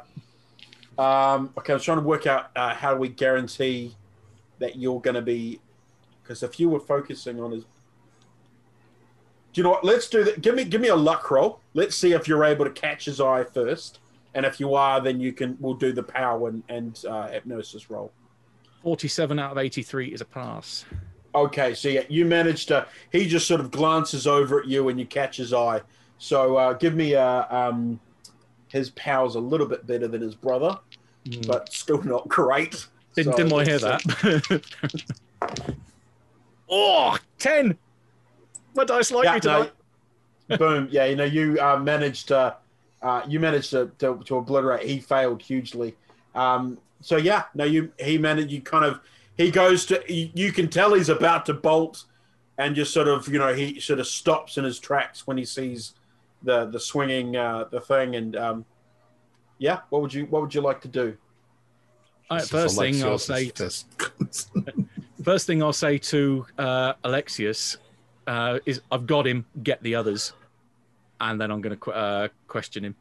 Um, 0.98 1.52
okay, 1.58 1.74
I 1.74 1.76
was 1.76 1.84
trying 1.84 1.98
to 1.98 2.04
work 2.04 2.26
out 2.26 2.50
uh, 2.56 2.72
how 2.74 2.96
we 2.96 3.08
guarantee 3.08 3.94
that 4.58 4.76
you're 4.76 5.00
going 5.02 5.16
to 5.16 5.22
be 5.22 5.60
because 6.22 6.42
if 6.42 6.58
you 6.58 6.70
were 6.70 6.80
focusing 6.80 7.40
on 7.40 7.50
his. 7.52 7.64
You 9.56 9.62
know 9.62 9.70
what? 9.70 9.84
Let's 9.84 10.08
do 10.08 10.24
that. 10.24 10.42
Give 10.42 10.54
me 10.54 10.64
give 10.64 10.80
me 10.80 10.88
a 10.88 10.96
luck 10.96 11.30
roll. 11.30 11.60
Let's 11.74 11.96
see 11.96 12.12
if 12.12 12.28
you're 12.28 12.44
able 12.44 12.64
to 12.64 12.70
catch 12.70 13.04
his 13.06 13.20
eye 13.20 13.44
first, 13.44 14.00
and 14.34 14.44
if 14.44 14.60
you 14.60 14.74
are, 14.74 15.00
then 15.00 15.20
you 15.20 15.32
can. 15.32 15.56
We'll 15.60 15.74
do 15.74 15.92
the 15.92 16.02
power 16.02 16.48
and, 16.48 16.62
and 16.68 17.04
uh, 17.08 17.28
hypnosis 17.28 17.90
roll. 17.90 18.12
47 18.82 19.38
out 19.38 19.52
of 19.52 19.58
83 19.58 20.08
is 20.08 20.20
a 20.20 20.24
pass. 20.24 20.84
Okay, 21.34 21.74
so 21.74 21.88
yeah, 21.88 22.02
you 22.08 22.24
managed 22.24 22.68
to. 22.68 22.86
He 23.10 23.26
just 23.26 23.46
sort 23.48 23.60
of 23.60 23.70
glances 23.70 24.26
over 24.26 24.60
at 24.60 24.66
you 24.66 24.88
and 24.88 24.98
you 24.98 25.06
catch 25.06 25.36
his 25.36 25.52
eye. 25.52 25.80
So 26.18 26.56
uh, 26.56 26.72
give 26.74 26.94
me 26.94 27.14
a. 27.14 27.46
Um, 27.50 28.00
his 28.68 28.90
powers 28.90 29.36
a 29.36 29.40
little 29.40 29.66
bit 29.66 29.86
better 29.86 30.08
than 30.08 30.20
his 30.20 30.34
brother, 30.34 30.78
but 31.46 31.72
still 31.72 32.02
not 32.02 32.28
great. 32.28 32.86
Didn't, 33.14 33.32
So 33.32 33.36
didn't 33.36 33.52
want 33.52 33.66
to 33.66 33.70
hear 33.70 33.78
that. 33.80 35.64
oh, 36.68 37.16
10. 37.38 37.78
My 38.76 38.84
dice 38.84 39.10
like 39.10 39.24
Yeah, 39.24 39.34
me 39.34 39.40
tonight. 39.40 39.72
no, 40.50 40.56
boom. 40.58 40.88
Yeah, 40.90 41.06
you 41.06 41.16
know, 41.16 41.24
you 41.24 41.58
uh, 41.60 41.78
managed 41.78 42.28
to, 42.28 42.56
uh, 43.02 43.22
you 43.26 43.40
managed 43.40 43.70
to, 43.70 43.90
to, 43.98 44.20
to 44.26 44.36
obliterate. 44.36 44.86
He 44.88 45.00
failed 45.00 45.42
hugely. 45.42 45.96
Um, 46.34 46.78
so 47.00 47.16
yeah, 47.16 47.44
no, 47.54 47.64
you 47.64 47.92
he 47.98 48.18
managed. 48.18 48.50
You 48.50 48.60
kind 48.60 48.84
of 48.84 49.00
he 49.36 49.50
goes 49.50 49.86
to. 49.86 50.02
You, 50.12 50.30
you 50.34 50.52
can 50.52 50.68
tell 50.68 50.94
he's 50.94 51.08
about 51.08 51.46
to 51.46 51.54
bolt, 51.54 52.04
and 52.58 52.74
just 52.76 52.92
sort 52.92 53.08
of 53.08 53.26
you 53.28 53.38
know 53.38 53.54
he 53.54 53.80
sort 53.80 54.00
of 54.00 54.06
stops 54.06 54.58
in 54.58 54.64
his 54.64 54.78
tracks 54.78 55.26
when 55.26 55.36
he 55.38 55.44
sees 55.44 55.94
the 56.42 56.66
the 56.66 56.80
swinging 56.80 57.36
uh, 57.36 57.64
the 57.70 57.80
thing. 57.80 58.16
And 58.16 58.36
um, 58.36 58.64
yeah, 59.58 59.80
what 59.90 60.02
would 60.02 60.12
you 60.12 60.26
what 60.26 60.42
would 60.42 60.54
you 60.54 60.60
like 60.60 60.80
to 60.82 60.88
do? 60.88 61.16
All 62.30 62.36
right, 62.38 62.40
This 62.42 62.44
is 62.44 62.50
first 62.50 62.78
thing 62.78 63.02
I'll 63.04 63.18
say. 63.18 63.48
fist. 63.50 63.86
First 65.24 65.46
thing 65.48 65.60
I'll 65.62 65.72
say 65.72 65.98
to 65.98 66.46
uh, 66.56 66.92
Alexios 67.04 67.78
uh, 68.26 68.58
is, 68.66 68.80
"I've 68.90 69.06
got 69.06 69.26
him. 69.26 69.44
Get 69.62 69.82
the 69.82 69.94
others," 69.94 70.32
and 71.20 71.40
then 71.40 71.50
I'm 71.50 71.60
going 71.60 71.74
to 71.74 71.80
qu- 71.80 71.90
uh, 71.92 72.28
question 72.48 72.84
him. 72.84 72.94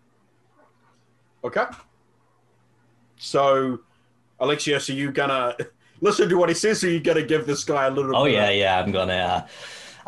Okay. 1.43 1.65
So, 3.17 3.79
Alexios, 4.39 4.89
are 4.89 4.93
you 4.93 5.11
gonna 5.11 5.55
listen 6.01 6.27
to 6.29 6.35
what 6.37 6.49
he 6.49 6.55
says, 6.55 6.83
or 6.83 6.87
are 6.87 6.91
you 6.91 6.99
gonna 6.99 7.23
give 7.25 7.45
this 7.45 7.63
guy 7.63 7.85
a 7.85 7.91
little? 7.91 8.15
Oh 8.15 8.25
bit 8.25 8.33
yeah, 8.33 8.49
of- 8.49 8.55
yeah. 8.57 8.79
I'm 8.79 8.91
gonna. 8.91 9.13
Uh, 9.13 9.47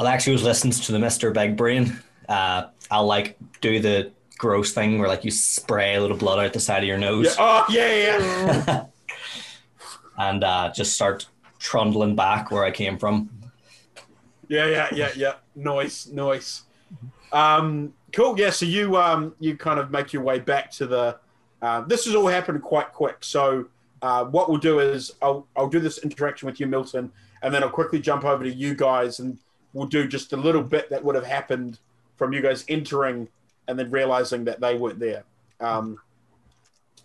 Alexios 0.03 0.43
listens 0.43 0.85
to 0.85 0.91
the 0.91 0.99
Mister 0.99 1.31
Big 1.31 1.55
Brain. 1.57 1.99
Uh, 2.29 2.67
I'll 2.91 3.05
like 3.05 3.37
do 3.61 3.79
the 3.79 4.11
gross 4.37 4.71
thing 4.73 4.99
where 4.99 5.07
like 5.07 5.23
you 5.25 5.31
spray 5.31 5.95
a 5.95 6.01
little 6.01 6.17
blood 6.17 6.37
out 6.39 6.53
the 6.53 6.59
side 6.59 6.83
of 6.83 6.87
your 6.87 6.97
Yeah. 6.99 7.09
nose 7.09 7.35
Oh 7.39 7.65
yeah, 7.69 7.93
yeah. 7.95 8.85
and 10.19 10.43
uh, 10.43 10.71
just 10.75 10.93
start 10.93 11.25
trundling 11.59 12.15
back 12.15 12.51
where 12.51 12.63
I 12.63 12.71
came 12.71 12.97
from. 12.97 13.29
Yeah, 14.47 14.67
yeah, 14.67 14.87
yeah, 14.93 15.09
yeah. 15.15 15.33
Nice, 15.55 16.07
nice. 16.07 16.63
Um, 17.31 17.93
cool. 18.13 18.39
Yeah. 18.39 18.49
So 18.49 18.65
you 18.65 18.97
um 18.97 19.35
you 19.39 19.57
kind 19.57 19.79
of 19.79 19.91
make 19.91 20.13
your 20.13 20.23
way 20.23 20.39
back 20.39 20.71
to 20.71 20.87
the. 20.87 21.17
Uh, 21.61 21.81
this 21.81 22.05
has 22.05 22.15
all 22.15 22.27
happened 22.27 22.61
quite 22.61 22.93
quick. 22.93 23.17
So 23.21 23.65
uh, 24.01 24.25
what 24.25 24.49
we'll 24.49 24.59
do 24.59 24.79
is 24.79 25.13
I'll 25.21 25.47
I'll 25.55 25.69
do 25.69 25.79
this 25.79 25.97
interaction 25.99 26.45
with 26.45 26.59
you, 26.59 26.67
Milton, 26.67 27.11
and 27.41 27.53
then 27.53 27.63
I'll 27.63 27.69
quickly 27.69 27.99
jump 27.99 28.23
over 28.25 28.43
to 28.43 28.53
you 28.53 28.75
guys, 28.75 29.19
and 29.19 29.37
we'll 29.73 29.87
do 29.87 30.07
just 30.07 30.33
a 30.33 30.37
little 30.37 30.63
bit 30.63 30.89
that 30.89 31.03
would 31.03 31.15
have 31.15 31.25
happened 31.25 31.79
from 32.15 32.33
you 32.33 32.41
guys 32.41 32.63
entering 32.67 33.27
and 33.67 33.77
then 33.77 33.91
realizing 33.91 34.45
that 34.45 34.59
they 34.59 34.75
weren't 34.75 34.99
there. 34.99 35.23
Um, 35.59 35.99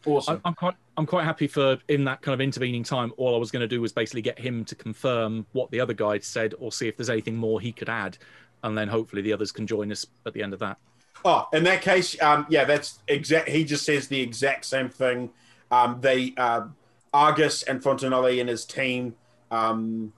awesome. 0.06 0.40
I'm, 0.44 0.54
I'm 0.62 0.72
I'm 0.96 1.06
quite 1.06 1.24
happy 1.24 1.46
for 1.46 1.78
in 1.88 2.04
that 2.04 2.20
kind 2.20 2.34
of 2.34 2.40
intervening 2.40 2.82
time. 2.82 3.12
All 3.16 3.34
I 3.34 3.38
was 3.38 3.50
going 3.50 3.62
to 3.62 3.68
do 3.68 3.80
was 3.80 3.92
basically 3.92 4.22
get 4.22 4.38
him 4.38 4.64
to 4.66 4.74
confirm 4.74 5.46
what 5.52 5.70
the 5.70 5.80
other 5.80 5.94
guy 5.94 6.18
said, 6.18 6.54
or 6.58 6.70
see 6.70 6.88
if 6.88 6.96
there's 6.96 7.10
anything 7.10 7.36
more 7.36 7.60
he 7.60 7.72
could 7.72 7.88
add, 7.88 8.18
and 8.62 8.76
then 8.76 8.88
hopefully 8.88 9.22
the 9.22 9.32
others 9.32 9.52
can 9.52 9.66
join 9.66 9.90
us 9.90 10.06
at 10.26 10.34
the 10.34 10.42
end 10.42 10.52
of 10.52 10.60
that. 10.60 10.76
Oh, 11.24 11.46
in 11.52 11.64
that 11.64 11.82
case, 11.82 12.20
um, 12.20 12.46
yeah, 12.50 12.64
that's 12.64 12.98
exact. 13.08 13.48
He 13.48 13.64
just 13.64 13.86
says 13.86 14.08
the 14.08 14.20
exact 14.20 14.64
same 14.64 14.88
thing. 14.88 15.30
Um, 15.70 15.98
they, 16.00 16.34
uh, 16.36 16.66
Argus 17.14 17.62
and 17.62 17.82
Fontanelli 17.82 18.40
and 18.40 18.48
his 18.48 18.64
team, 18.66 19.14
um, 19.50 20.12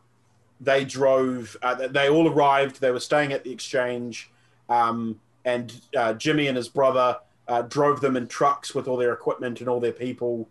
they 0.61 0.85
drove. 0.85 1.57
Uh, 1.63 1.87
they 1.89 2.09
all 2.09 2.29
arrived. 2.29 2.81
They 2.81 2.91
were 2.91 3.01
staying 3.01 3.33
at 3.33 3.45
the 3.45 3.53
exchange, 3.53 4.31
um, 4.69 5.21
and 5.45 5.73
uh, 5.97 6.15
Jimmy 6.15 6.49
and 6.49 6.57
his 6.57 6.69
brother 6.69 7.19
uh, 7.47 7.63
drove 7.63 8.01
them 8.01 8.17
in 8.17 8.27
trucks 8.27 8.75
with 8.75 8.89
all 8.89 8.97
their 8.97 9.13
equipment 9.13 9.61
and 9.61 9.69
all 9.69 9.79
their 9.79 9.93
people 9.93 10.49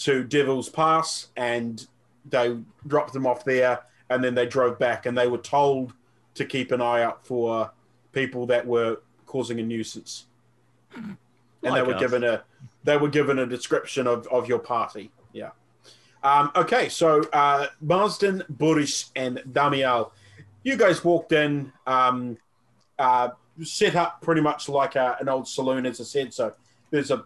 to 0.00 0.24
Devil's 0.24 0.68
Pass, 0.68 1.28
and 1.36 1.86
they 2.28 2.56
dropped 2.86 3.12
them 3.12 3.26
off 3.26 3.44
there, 3.44 3.80
and 4.08 4.22
then 4.24 4.34
they 4.34 4.46
drove 4.46 4.78
back, 4.78 5.06
and 5.06 5.16
they 5.16 5.26
were 5.26 5.38
told 5.38 5.92
to 6.34 6.44
keep 6.44 6.72
an 6.72 6.80
eye 6.80 7.02
out 7.02 7.26
for 7.26 7.70
people 8.12 8.46
that 8.46 8.66
were 8.66 8.98
causing 9.26 9.60
a 9.60 9.62
nuisance. 9.62 10.26
And 10.94 11.16
they 11.62 11.82
were 11.82 11.94
given 11.94 12.24
a 12.24 12.42
they 12.84 12.96
were 12.96 13.08
given 13.08 13.38
a 13.38 13.46
description 13.46 14.06
of, 14.06 14.26
of 14.28 14.48
your 14.48 14.58
party. 14.58 15.10
Yeah. 15.32 15.50
Um, 16.22 16.50
okay, 16.56 16.88
so 16.88 17.22
uh, 17.32 17.66
Marsden, 17.80 18.42
Boris, 18.48 19.10
and 19.16 19.42
Damiel, 19.52 20.12
you 20.62 20.76
guys 20.76 21.04
walked 21.04 21.32
in, 21.32 21.72
um, 21.86 22.36
uh, 22.98 23.30
set 23.62 23.96
up 23.96 24.20
pretty 24.20 24.40
much 24.40 24.68
like 24.68 24.96
a, 24.96 25.16
an 25.20 25.28
old 25.28 25.46
saloon, 25.48 25.86
as 25.86 26.00
I 26.00 26.04
said. 26.04 26.34
So 26.34 26.52
there's 26.90 27.10
a, 27.10 27.24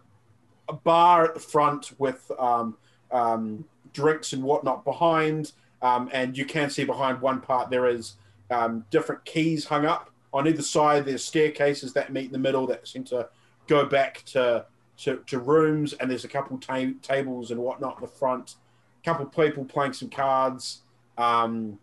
a 0.67 0.73
bar 0.73 1.25
at 1.25 1.33
the 1.33 1.39
front 1.39 1.91
with 1.99 2.31
um, 2.39 2.77
um, 3.11 3.65
drinks 3.93 4.33
and 4.33 4.43
whatnot 4.43 4.83
behind, 4.83 5.51
um, 5.81 6.09
and 6.13 6.37
you 6.37 6.45
can 6.45 6.69
see 6.69 6.83
behind 6.83 7.21
one 7.21 7.41
part 7.41 7.69
there 7.69 7.87
is 7.87 8.15
um, 8.51 8.85
different 8.89 9.23
keys 9.25 9.65
hung 9.65 9.85
up 9.85 10.09
on 10.33 10.47
either 10.47 10.61
side. 10.61 11.05
There's 11.05 11.23
staircases 11.23 11.93
that 11.93 12.11
meet 12.11 12.25
in 12.25 12.31
the 12.31 12.39
middle 12.39 12.67
that 12.67 12.87
seem 12.87 13.03
to 13.05 13.29
go 13.67 13.85
back 13.85 14.23
to 14.25 14.65
to, 14.97 15.17
to 15.27 15.39
rooms, 15.39 15.93
and 15.93 16.09
there's 16.09 16.23
a 16.23 16.29
couple 16.29 16.57
ta- 16.57 16.93
tables 17.01 17.51
and 17.51 17.59
whatnot 17.59 17.97
in 17.97 18.01
the 18.01 18.07
front. 18.07 18.55
A 19.01 19.05
couple 19.05 19.25
people 19.25 19.65
playing 19.65 19.93
some 19.93 20.09
cards. 20.09 20.81
Um, 21.17 21.77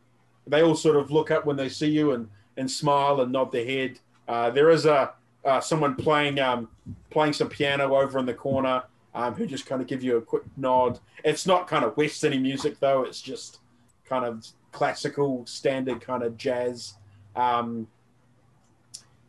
they 0.46 0.62
all 0.62 0.74
sort 0.74 0.96
of 0.96 1.10
look 1.10 1.30
up 1.30 1.44
when 1.44 1.56
they 1.56 1.68
see 1.68 1.88
you 1.88 2.12
and, 2.12 2.28
and 2.56 2.70
smile 2.70 3.20
and 3.20 3.30
nod 3.30 3.52
their 3.52 3.64
head. 3.64 3.98
Uh, 4.26 4.50
there 4.50 4.70
is 4.70 4.86
a 4.86 5.12
uh, 5.45 5.61
someone 5.61 5.95
playing 5.95 6.38
um, 6.38 6.68
playing 7.11 7.32
some 7.32 7.49
piano 7.49 7.97
over 7.97 8.18
in 8.18 8.26
the 8.26 8.34
corner 8.34 8.82
um, 9.14 9.34
who 9.34 9.47
just 9.47 9.66
kind 9.66 9.82
of 9.82 9.88
give 9.88 10.03
you 10.03 10.16
a 10.16 10.22
quick 10.22 10.43
nod. 10.57 10.99
It's 11.24 11.47
not 11.47 11.66
kind 11.68 11.84
of 11.84 11.95
westerny 11.97 12.40
music 12.40 12.78
though; 12.80 13.03
it's 13.03 13.20
just 13.20 13.61
kind 14.05 14.24
of 14.24 14.47
classical, 14.72 15.45
standard 15.47 16.01
kind 16.01 16.22
of 16.22 16.36
jazz. 16.36 16.95
Um, 17.36 17.88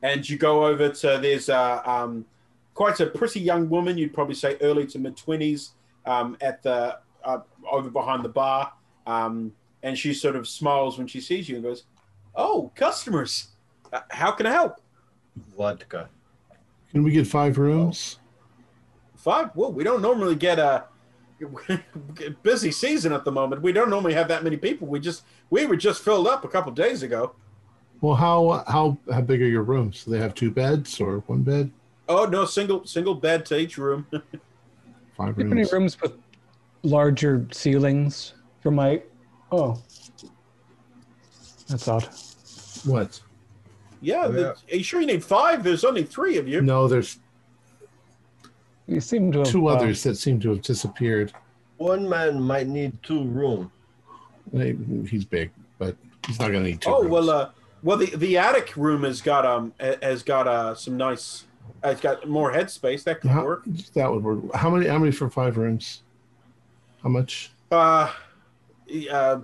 and 0.01 0.27
you 0.27 0.37
go 0.37 0.65
over 0.65 0.89
to 0.89 1.19
there's 1.21 1.49
a 1.49 1.89
um, 1.89 2.25
quite 2.73 2.99
a 2.99 3.07
pretty 3.07 3.39
young 3.39 3.69
woman. 3.69 3.97
You'd 3.97 4.13
probably 4.13 4.35
say 4.35 4.57
early 4.61 4.85
to 4.87 4.99
mid 4.99 5.17
twenties 5.17 5.71
um, 6.05 6.37
at 6.41 6.61
the 6.63 6.99
uh, 7.23 7.39
over 7.69 7.89
behind 7.89 8.23
the 8.23 8.29
bar, 8.29 8.73
um, 9.07 9.53
and 9.81 9.97
she 9.97 10.13
sort 10.13 10.35
of 10.35 10.47
smiles 10.47 10.97
when 10.97 11.07
she 11.07 11.21
sees 11.21 11.47
you 11.47 11.55
and 11.55 11.63
goes, 11.63 11.83
"Oh, 12.35 12.71
customers, 12.75 13.49
uh, 13.91 14.01
how 14.09 14.31
can 14.31 14.45
I 14.45 14.51
help?" 14.51 14.82
Vodka. 15.57 16.09
Can 16.91 17.03
we 17.03 17.11
get 17.11 17.27
five 17.27 17.57
rooms? 17.57 18.19
Five. 19.15 19.49
Well, 19.55 19.71
we 19.71 19.83
don't 19.83 20.01
normally 20.01 20.35
get 20.35 20.59
a 20.59 20.85
busy 22.43 22.71
season 22.71 23.13
at 23.13 23.25
the 23.25 23.31
moment. 23.31 23.61
We 23.61 23.71
don't 23.71 23.89
normally 23.89 24.13
have 24.13 24.27
that 24.27 24.43
many 24.43 24.57
people. 24.57 24.87
We 24.87 24.99
just 24.99 25.23
we 25.49 25.65
were 25.65 25.75
just 25.75 26.03
filled 26.03 26.27
up 26.27 26.43
a 26.45 26.47
couple 26.47 26.71
days 26.71 27.03
ago. 27.03 27.33
Well, 28.01 28.15
how 28.15 28.63
how 28.67 28.97
how 29.11 29.21
big 29.21 29.41
are 29.41 29.47
your 29.47 29.63
rooms? 29.63 30.03
Do 30.03 30.11
they 30.11 30.19
have 30.19 30.35
two 30.35 30.51
beds 30.51 30.99
or 30.99 31.19
one 31.27 31.41
bed? 31.41 31.71
Oh 32.09 32.25
no, 32.25 32.45
single 32.45 32.85
single 32.85 33.15
bed 33.15 33.45
to 33.47 33.57
each 33.57 33.77
room. 33.77 34.05
Five 35.17 35.35
Do 35.35 35.43
you 35.43 35.47
have 35.47 35.51
any 35.51 35.61
rooms. 35.61 35.71
rooms 35.73 36.01
with 36.01 36.13
larger 36.83 37.47
ceilings 37.51 38.33
for 38.61 38.71
my? 38.71 39.01
Oh, 39.51 39.81
that's 41.69 41.87
odd. 41.87 42.07
What? 42.83 43.21
Yeah, 44.03 44.25
Oh, 44.25 44.31
the- 44.31 44.49
Are 44.71 44.75
you 44.75 44.83
sure 44.83 44.99
you 45.01 45.07
need 45.07 45.23
five? 45.23 45.63
There's 45.63 45.83
only 45.83 46.03
three 46.03 46.37
of 46.37 46.47
you. 46.47 46.61
No, 46.61 46.87
there's 46.87 47.19
You 48.87 48.99
seem 48.99 49.31
to 49.31 49.39
have 49.39 49.47
two 49.47 49.67
others 49.67 50.03
that 50.03 50.15
seem 50.15 50.39
to 50.41 50.49
have 50.49 50.61
disappeared. 50.61 51.31
One 51.77 52.07
man 52.07 52.41
might 52.41 52.67
need 52.67 53.01
two 53.01 53.23
room. 53.23 53.71
Hey, 54.51 54.75
He's 55.09 55.23
big, 55.25 55.51
but 55.79 55.95
he's 56.27 56.39
not 56.39 56.51
going 56.51 56.63
to 56.63 56.69
need 56.69 56.81
two. 56.81 56.89
Oh 56.89 56.99
rooms. 57.01 57.11
well, 57.11 57.29
uh, 57.29 57.49
well 57.81 57.97
the 57.97 58.07
the 58.17 58.37
attic 58.37 58.75
room 58.77 59.03
has 59.03 59.21
got 59.21 59.45
um 59.45 59.73
has 59.79 60.21
got 60.21 60.47
uh 60.47 60.75
some 60.75 60.97
nice. 60.97 61.45
Uh, 61.83 61.89
it's 61.89 62.01
got 62.01 62.27
more 62.27 62.51
headspace 62.51 63.03
that 63.05 63.21
could 63.21 63.31
How- 63.31 63.45
work. 63.45 63.63
that 63.95 64.11
would 64.11 64.23
work. 64.23 64.53
How 64.53 64.69
many? 64.69 64.87
How 64.87 64.99
many 64.99 65.11
for 65.11 65.29
five 65.29 65.57
rooms? 65.57 66.03
How 67.01 67.09
much? 67.09 67.51
Uh, 67.71 68.11
uh, 69.11 69.39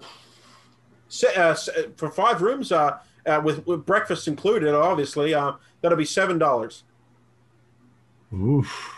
se- 1.08 1.36
uh, 1.36 1.54
se- 1.56 1.90
for 1.98 2.10
five 2.12 2.42
rooms, 2.42 2.72
uh, 2.72 3.00
uh, 3.30 3.42
with, 3.42 3.66
with 3.68 3.86
breakfast 3.86 4.28
included, 4.28 4.74
obviously, 4.74 5.34
uh, 5.34 5.54
that'll 5.82 5.98
be 5.98 6.06
seven 6.06 6.38
dollars. 6.38 6.84
Oof. 8.34 8.96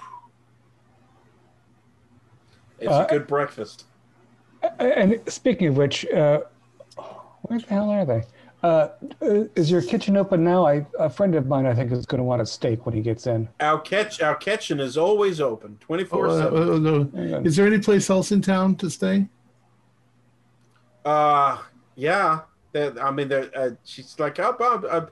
It's 2.80 2.92
Uh, 2.92 3.06
a 3.08 3.12
good 3.12 3.28
breakfast. 3.28 3.86
And 4.80 5.20
speaking 5.28 5.68
of 5.68 5.78
which, 5.78 6.06
uh, 6.08 6.42
where 7.44 7.60
the 7.60 7.66
hell 7.68 7.90
are 7.90 8.06
they? 8.06 8.24
Uh, 8.64 8.90
uh, 9.22 9.44
is 9.56 9.72
your 9.72 9.82
kitchen 9.82 10.16
open 10.18 10.44
now? 10.44 10.68
I, 10.68 10.86
a 11.00 11.10
friend 11.10 11.34
of 11.34 11.48
mine, 11.48 11.66
I 11.66 11.74
think, 11.74 11.92
is 11.92 12.06
going 12.06 12.20
to 12.20 12.24
want 12.24 12.44
a 12.44 12.46
steak 12.46 12.86
when 12.86 12.94
he 12.94 13.02
gets 13.02 13.26
in. 13.26 13.50
Our 13.60 13.80
catch, 13.82 14.22
our 14.22 14.36
kitchen 14.36 14.80
is 14.80 14.98
always 14.98 15.42
open, 15.42 15.78
twenty 15.80 16.04
four 16.04 16.30
seven. 16.30 16.70
uh, 16.70 16.78
no. 16.78 17.10
Hang 17.16 17.34
on. 17.34 17.46
Is 17.46 17.56
there 17.56 17.66
any 17.66 17.80
place 17.80 18.10
else 18.10 18.32
in 18.32 18.42
town 18.42 18.76
to 18.76 18.90
stay? 18.90 19.28
Uh, 21.04 21.58
yeah. 21.96 22.42
They're- 22.72 22.98
I 23.02 23.12
mean, 23.12 23.28
they're, 23.28 23.50
uh, 23.56 23.72
she's 23.84 24.18
like, 24.20 24.40
oh, 24.40 24.54
Bob, 24.58 24.86
uh, 24.90 25.06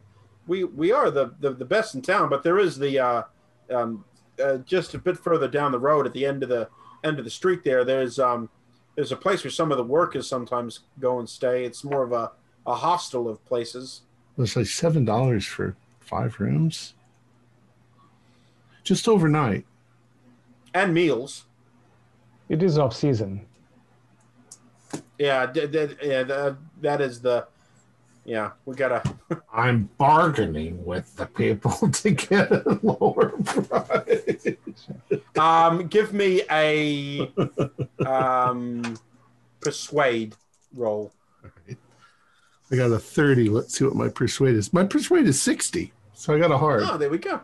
we 0.48 0.64
we 0.64 0.92
are 0.92 1.12
the, 1.12 1.34
the 1.40 1.52
the 1.52 1.66
best 1.66 1.94
in 1.96 2.02
town, 2.02 2.30
but 2.30 2.42
there 2.44 2.58
is 2.60 2.78
the 2.80 2.98
uh, 3.00 3.24
um, 3.70 4.04
uh, 4.44 4.58
just 4.58 4.94
a 4.94 4.98
bit 4.98 5.18
further 5.18 5.48
down 5.48 5.72
the 5.72 5.80
road 5.80 6.06
at 6.08 6.14
the 6.14 6.26
end 6.26 6.42
of 6.44 6.50
the 6.50 6.68
end 7.04 7.20
of 7.20 7.26
the 7.26 7.32
street 7.32 7.64
there. 7.64 7.84
There's 7.86 8.18
um, 8.20 8.50
there's 8.96 9.12
a 9.12 9.16
place 9.18 9.44
where 9.44 9.52
some 9.52 9.72
of 9.72 9.78
the 9.78 9.84
workers 9.84 10.28
sometimes 10.28 10.80
go 11.00 11.20
and 11.20 11.30
stay. 11.30 11.66
It's 11.66 11.84
more 11.84 12.04
of 12.04 12.12
a 12.14 12.32
a 12.66 12.74
hostel 12.76 13.30
of 13.30 13.44
places. 13.46 14.02
It's 14.38 14.56
like 14.56 14.66
seven 14.68 15.06
dollars 15.06 15.46
for 15.46 15.76
five 16.00 16.40
rooms, 16.40 16.94
just 18.84 19.08
overnight. 19.08 19.66
and 20.74 20.94
meals. 20.94 21.46
It 22.48 22.64
is 22.64 22.78
off 22.78 22.96
season. 22.96 23.46
Yeah, 25.18 25.46
d- 25.46 25.68
d- 25.68 25.96
yeah, 26.02 26.24
that, 26.24 26.58
that 26.82 27.02
is 27.02 27.22
the. 27.22 27.48
Yeah, 28.26 28.52
we 28.66 28.76
gotta. 28.76 29.02
I'm 29.54 29.90
bargaining 29.98 30.86
with 30.86 31.16
the 31.16 31.26
people 31.26 31.72
to 31.92 32.12
get 32.12 32.52
a 32.52 32.80
lower 32.84 33.30
price. 33.44 34.56
Um, 35.38 35.88
give 35.88 36.14
me 36.14 36.44
a 36.52 37.32
um, 38.06 38.98
persuade 39.62 40.36
roll. 40.76 41.12
I 42.72 42.76
got 42.76 42.92
a 42.92 43.00
30. 43.00 43.50
Let's 43.50 43.78
see 43.78 43.84
what 43.86 43.96
my 43.96 44.10
persuade 44.10 44.56
is. 44.56 44.72
My 44.72 44.84
persuade 44.84 45.26
is 45.26 45.42
60. 45.42 45.92
So 46.14 46.36
I 46.36 46.40
got 46.40 46.52
a 46.52 46.58
hard. 46.58 46.84
Oh, 46.86 46.98
there 46.98 47.10
we 47.10 47.18
go. 47.18 47.42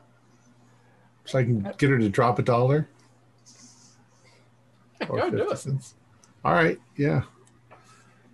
So 1.25 1.39
I 1.39 1.43
can 1.43 1.61
get 1.77 1.89
her 1.89 1.97
to 1.97 2.09
drop 2.09 2.37
a 2.37 2.43
dollar. 2.43 2.87
or 5.09 5.17
Go 5.17 5.29
do 5.31 5.49
it. 5.49 5.65
All 6.43 6.53
right. 6.53 6.79
Yeah. 6.95 7.23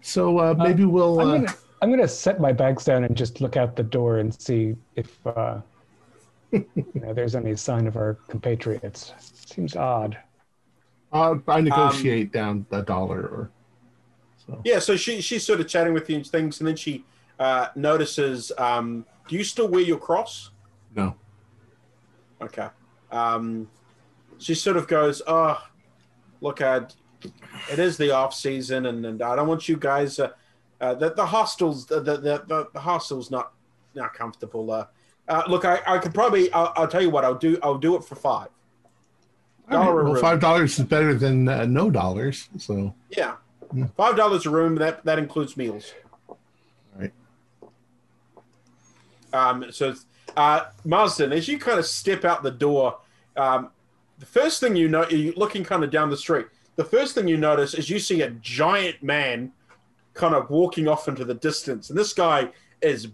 So 0.02 0.40
uh, 0.40 0.54
maybe 0.58 0.86
we'll. 0.86 1.20
I'm 1.20 1.30
Uh, 1.30 1.34
gonna 1.38 1.54
I'm 1.82 1.90
gonna 1.90 2.08
set 2.08 2.40
my 2.40 2.52
bags 2.52 2.86
down 2.86 3.04
and 3.04 3.16
just 3.16 3.42
look 3.42 3.58
out 3.58 3.76
the 3.76 3.84
door 3.84 4.18
and 4.18 4.34
see 4.42 4.76
if 4.96 5.26
uh, 5.26 5.62
you 6.52 6.66
know 6.96 7.14
there's 7.14 7.36
any 7.36 7.56
sign 7.56 7.88
of 7.88 7.96
our 7.96 8.16
compatriots. 8.28 9.14
Seems 9.20 9.76
odd. 9.76 10.18
uh, 11.14 11.32
Um, 11.32 11.44
I 11.48 11.62
negotiate 11.62 12.32
down 12.32 12.66
a 12.72 12.82
dollar 12.82 13.22
or 13.22 13.52
so. 14.46 14.62
Yeah, 14.64 14.80
so 14.80 14.96
she 14.96 15.22
she's 15.22 15.46
sort 15.46 15.60
of 15.60 15.68
chatting 15.68 15.94
with 15.94 16.10
you 16.10 16.18
and 16.18 16.26
things, 16.28 16.60
and 16.60 16.68
then 16.68 16.76
she 16.76 17.06
uh, 17.40 17.68
notices. 17.76 18.52
Um, 18.58 19.06
do 19.28 19.36
you 19.36 19.44
still 19.44 19.68
wear 19.68 19.82
your 19.82 19.98
cross? 20.00 20.52
No. 20.96 21.16
Okay. 22.42 22.68
Um, 23.12 23.70
she 24.40 24.56
sort 24.56 24.78
of 24.78 24.88
goes, 24.88 25.22
"Oh, 25.28 25.62
look, 26.42 26.60
uh, 26.62 26.82
it 27.72 27.80
is 27.80 27.98
the 27.98 28.12
off 28.12 28.34
season, 28.34 28.86
and, 28.86 29.06
and 29.06 29.22
I 29.22 29.36
don't 29.36 29.48
want 29.48 29.68
you 29.70 29.78
guys. 29.78 30.20
Uh, 30.20 30.32
uh, 30.80 30.96
the 30.96 31.14
the 31.14 31.26
hostels, 31.26 31.86
the 31.86 32.00
the, 32.02 32.18
the, 32.18 32.68
the 32.74 32.80
hostel's 32.80 33.30
not 33.32 33.54
not 33.96 34.14
comfortable. 34.14 34.72
Uh, 34.72 34.86
uh, 35.28 35.44
look, 35.48 35.64
I, 35.66 35.80
I 35.86 35.98
could 36.00 36.14
probably. 36.14 36.52
I'll, 36.52 36.74
I'll 36.76 36.88
tell 36.88 37.02
you 37.02 37.10
what. 37.10 37.24
I'll 37.24 37.36
do. 37.36 37.60
I'll 37.64 37.78
do 37.78 37.96
it 37.96 38.04
for 38.04 38.16
five. 38.16 38.50
All 39.70 39.86
Dollar 39.86 40.04
well, 40.04 40.16
five 40.22 40.40
dollars 40.40 40.78
is 40.80 40.86
better 40.86 41.14
than 41.14 41.48
uh, 41.48 41.66
no 41.66 41.90
dollars. 41.90 42.50
So 42.58 42.94
Yeah, 43.16 43.36
Yeah. 43.74 43.88
five 43.96 44.18
dollars 44.18 44.46
a 44.46 44.50
room. 44.50 44.76
That 44.76 45.06
that 45.06 45.20
includes 45.20 45.56
meals. 45.56 45.94
Right. 46.98 47.14
Um. 49.34 49.72
So, 49.72 49.94
uh, 50.36 50.66
Marsden, 50.84 51.32
as 51.32 51.48
you 51.48 51.58
kind 51.60 51.80
of 51.80 51.86
step 51.86 52.26
out 52.26 52.44
the 52.44 52.52
door, 52.52 52.98
um, 53.38 53.70
the 54.20 54.26
first 54.26 54.60
thing 54.60 54.76
you 54.76 54.90
know, 54.90 55.08
you're 55.10 55.34
looking 55.36 55.64
kind 55.64 55.84
of 55.84 55.92
down 55.92 56.10
the 56.10 56.18
street. 56.18 56.48
The 56.76 56.84
first 56.86 57.16
thing 57.16 57.28
you 57.28 57.38
notice 57.38 57.74
is 57.74 57.90
you 57.90 58.00
see 58.00 58.22
a 58.22 58.30
giant 58.42 59.04
man 59.04 59.52
kind 60.14 60.34
of 60.36 60.50
walking 60.50 60.88
off 60.88 61.08
into 61.08 61.26
the 61.26 61.34
distance, 61.34 61.90
and 61.90 61.98
this 61.98 62.14
guy 62.14 62.50
is 62.82 63.08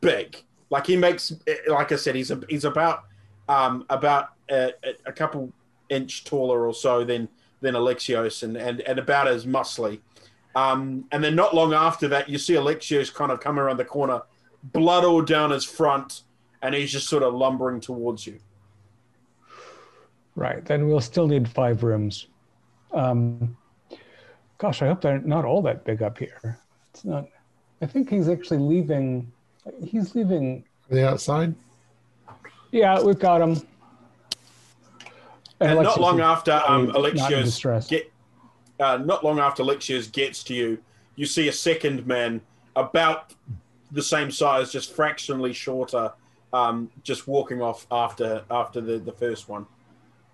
big. 0.00 0.36
Like 0.70 0.86
he 0.86 0.96
makes, 0.96 1.32
like 1.68 1.92
I 1.92 1.96
said, 1.96 2.14
he's 2.14 2.30
a, 2.30 2.40
he's 2.48 2.64
about 2.64 3.04
um, 3.48 3.84
about 3.90 4.30
a, 4.50 4.72
a- 5.06 5.12
couple 5.12 5.52
inch 5.88 6.24
taller 6.24 6.66
or 6.66 6.74
so 6.74 7.04
than 7.04 7.28
than 7.60 7.74
Alexios, 7.74 8.42
and 8.42 8.56
and, 8.56 8.80
and 8.82 8.98
about 8.98 9.28
as 9.28 9.46
muscly. 9.46 10.00
Um, 10.56 11.04
and 11.10 11.22
then 11.22 11.34
not 11.34 11.54
long 11.54 11.74
after 11.74 12.06
that, 12.08 12.28
you 12.28 12.38
see 12.38 12.54
Alexios 12.54 13.12
kind 13.12 13.32
of 13.32 13.40
come 13.40 13.58
around 13.58 13.76
the 13.76 13.84
corner, 13.84 14.22
blood 14.62 15.04
all 15.04 15.22
down 15.22 15.50
his 15.50 15.64
front, 15.64 16.22
and 16.62 16.74
he's 16.74 16.92
just 16.92 17.08
sort 17.08 17.22
of 17.24 17.34
lumbering 17.34 17.80
towards 17.80 18.26
you. 18.26 18.38
Right. 20.36 20.64
Then 20.64 20.88
we'll 20.88 21.00
still 21.00 21.26
need 21.26 21.48
five 21.48 21.82
rooms. 21.82 22.28
Um, 22.94 23.56
gosh, 24.58 24.80
I 24.82 24.86
hope 24.86 25.00
they're 25.00 25.18
not 25.20 25.44
all 25.44 25.62
that 25.62 25.84
big 25.84 26.02
up 26.02 26.18
here. 26.18 26.58
It's 26.92 27.04
not. 27.04 27.26
I 27.82 27.86
think 27.86 28.08
he's 28.08 28.28
actually 28.28 28.58
leaving. 28.58 29.30
He's 29.84 30.14
leaving. 30.14 30.64
are 30.90 30.94
they 30.94 31.04
outside? 31.04 31.54
Yeah, 32.70 33.00
we've 33.02 33.18
got 33.18 33.40
him. 33.40 33.60
And 35.60 35.82
not 35.82 36.00
long 36.00 36.20
after 36.20 36.60
um, 36.66 36.86
not 36.86 36.96
Alexios 36.96 37.88
get, 37.88 38.12
uh, 38.80 38.98
not 38.98 39.24
long 39.24 39.38
after 39.38 39.62
Alexios 39.62 40.10
gets 40.10 40.42
to 40.44 40.54
you, 40.54 40.78
you 41.16 41.26
see 41.26 41.48
a 41.48 41.52
second 41.52 42.06
man 42.06 42.40
about 42.76 43.34
the 43.92 44.02
same 44.02 44.30
size, 44.30 44.72
just 44.72 44.92
fractionally 44.92 45.52
shorter, 45.52 46.12
um, 46.52 46.90
just 47.02 47.28
walking 47.28 47.62
off 47.62 47.86
after 47.90 48.44
after 48.50 48.80
the, 48.80 48.98
the 48.98 49.12
first 49.12 49.48
one. 49.48 49.66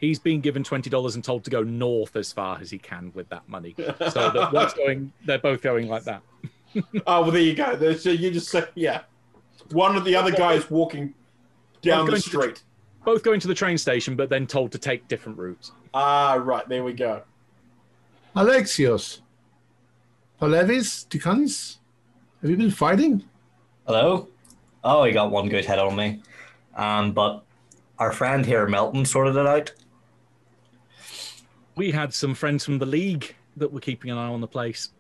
He's 0.01 0.19
been 0.19 0.41
given 0.41 0.65
twenty 0.65 0.89
dollars 0.91 1.15
and 1.15 1.23
told 1.23 1.45
to 1.45 1.51
go 1.51 1.63
north 1.63 2.17
as 2.17 2.33
far 2.33 2.59
as 2.61 2.71
he 2.71 2.79
can 2.79 3.13
with 3.15 3.29
that 3.29 3.47
money. 3.49 3.75
So 3.77 4.31
that 4.31 4.49
what's 4.53 4.73
going? 4.75 5.13
They're 5.27 5.39
both 5.39 5.61
going 5.63 5.89
like 5.89 6.05
that. 6.05 6.23
Oh 7.05 7.23
well, 7.23 7.33
there 7.33 7.43
you 7.43 7.55
go. 7.55 7.75
There's, 7.75 8.01
so 8.05 8.11
you 8.11 8.31
just 8.31 8.49
say, 8.49 8.65
yeah. 8.77 9.01
One 9.73 9.97
of 9.97 10.05
the 10.05 10.15
other 10.15 10.31
guys 10.31 10.71
walking 10.71 11.13
down 11.83 12.05
the 12.07 12.13
going 12.13 12.23
to 12.23 12.31
the- 12.31 12.43
street. 12.43 12.63
Both 13.05 13.25
going 13.25 13.41
to 13.41 13.49
the 13.49 13.55
train 13.55 13.77
station, 13.77 14.15
but 14.15 14.29
then 14.29 14.47
told 14.47 14.71
to 14.73 14.79
take 14.79 15.09
different 15.09 15.37
routes. 15.37 15.73
Ah, 15.95 16.35
right. 16.35 16.69
There 16.69 16.85
we 16.85 16.93
go. 16.93 17.23
Alexios. 18.37 19.21
Palevis, 20.41 21.07
Tikanis, 21.09 21.79
have 22.41 22.51
you 22.51 22.57
been 22.57 22.71
fighting? 22.71 23.25
Hello? 23.87 24.29
Oh, 24.85 25.03
he 25.05 25.13
got 25.13 25.31
one 25.31 25.49
good 25.49 25.65
hit 25.65 25.79
on 25.79 25.97
me. 25.97 26.23
Um, 26.77 27.13
but 27.13 27.43
our 27.99 28.13
friend 28.13 28.47
here, 28.47 28.67
Melton, 28.69 29.05
sorted 29.05 29.37
it 29.37 29.47
out. 29.47 29.73
We 31.77 31.91
had 31.91 32.13
some 32.13 32.35
friends 32.35 32.65
from 32.65 32.79
the 32.79 32.87
league 32.87 33.35
that 33.57 33.73
were 33.73 33.81
keeping 33.81 34.11
an 34.11 34.19
eye 34.19 34.29
on 34.29 34.41
the 34.41 34.47
place. 34.47 34.91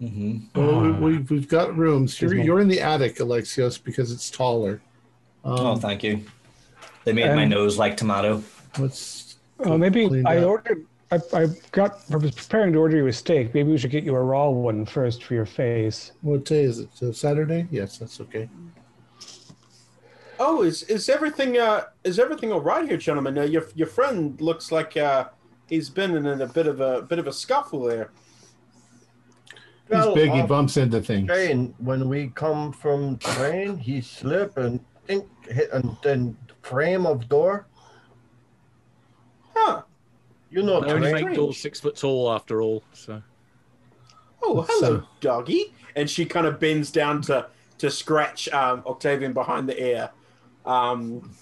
Mm-hmm. 0.00 0.58
Well, 0.60 0.80
we, 0.80 0.92
we've, 0.92 1.30
we've 1.30 1.48
got 1.48 1.76
rooms. 1.76 2.20
You're, 2.20 2.34
you're 2.34 2.60
in 2.60 2.68
the 2.68 2.80
attic, 2.80 3.16
Alexios, 3.16 3.82
because 3.82 4.10
it's 4.10 4.30
taller. 4.30 4.80
Um, 5.44 5.58
oh, 5.58 5.76
thank 5.76 6.02
you. 6.02 6.24
They 7.04 7.12
made 7.12 7.34
my 7.34 7.44
nose 7.44 7.78
like 7.78 7.96
tomato. 7.96 8.42
Let's. 8.78 9.36
Oh, 9.60 9.76
maybe 9.76 10.22
I 10.26 10.38
up. 10.38 10.46
ordered. 10.46 10.86
I, 11.10 11.18
I 11.32 11.46
got. 11.72 12.00
I 12.12 12.16
was 12.16 12.30
preparing 12.32 12.72
to 12.72 12.78
order 12.78 12.96
you 12.96 13.06
a 13.06 13.12
steak. 13.12 13.52
Maybe 13.54 13.70
we 13.70 13.78
should 13.78 13.90
get 13.90 14.04
you 14.04 14.14
a 14.14 14.22
raw 14.22 14.48
one 14.48 14.86
first 14.86 15.24
for 15.24 15.34
your 15.34 15.46
face. 15.46 16.12
What 16.22 16.44
day 16.44 16.64
is 16.64 16.78
it? 16.78 16.90
Uh, 17.02 17.12
Saturday? 17.12 17.66
Yes, 17.70 17.98
that's 17.98 18.20
okay. 18.20 18.48
Oh, 20.38 20.62
is 20.62 20.82
is 20.84 21.08
everything 21.08 21.58
uh 21.58 21.84
is 22.02 22.18
everything 22.18 22.52
all 22.52 22.60
right 22.60 22.88
here, 22.88 22.96
gentlemen? 22.96 23.38
Uh, 23.38 23.42
your 23.42 23.66
your 23.74 23.86
friend 23.86 24.40
looks 24.40 24.72
like 24.72 24.96
uh 24.96 25.28
he's 25.72 25.88
been 25.88 26.14
in 26.14 26.42
a 26.42 26.46
bit 26.46 26.66
of 26.66 26.80
a 26.80 27.00
bit 27.02 27.18
of 27.18 27.26
a 27.26 27.32
scuffle 27.32 27.84
there. 27.84 28.10
He's 29.88 29.90
Well, 29.90 30.14
big. 30.14 30.30
He 30.30 30.42
bumps 30.42 30.76
into 30.76 31.00
things. 31.00 31.28
train 31.28 31.74
when 31.78 32.08
we 32.10 32.28
come 32.28 32.72
from 32.72 33.16
train 33.18 33.78
he 33.78 34.02
slip 34.02 34.58
and 34.58 34.80
think 35.06 35.26
hit 35.46 35.70
and 35.72 35.96
then 36.02 36.36
frame 36.60 37.06
of 37.06 37.26
door 37.28 37.66
Huh. 39.54 39.82
you 40.50 40.62
know 40.62 40.80
They 40.82 40.92
only 40.92 41.10
train 41.10 41.24
make 41.26 41.34
doors 41.36 41.58
six 41.58 41.80
foot 41.80 41.96
tall 41.96 42.30
after 42.30 42.60
all. 42.60 42.82
So 42.92 43.22
Oh, 44.44 44.62
hello, 44.68 45.00
So- 45.00 45.06
doggy. 45.20 45.72
And 45.96 46.08
she 46.10 46.24
kind 46.26 46.46
of 46.46 46.60
bends 46.60 46.90
down 46.90 47.22
to 47.22 47.46
to 47.78 47.90
scratch 47.90 48.48
um, 48.50 48.82
Octavian 48.86 49.32
behind 49.32 49.68
the 49.68 49.82
ear. 49.82 50.10
Um, 50.66 51.32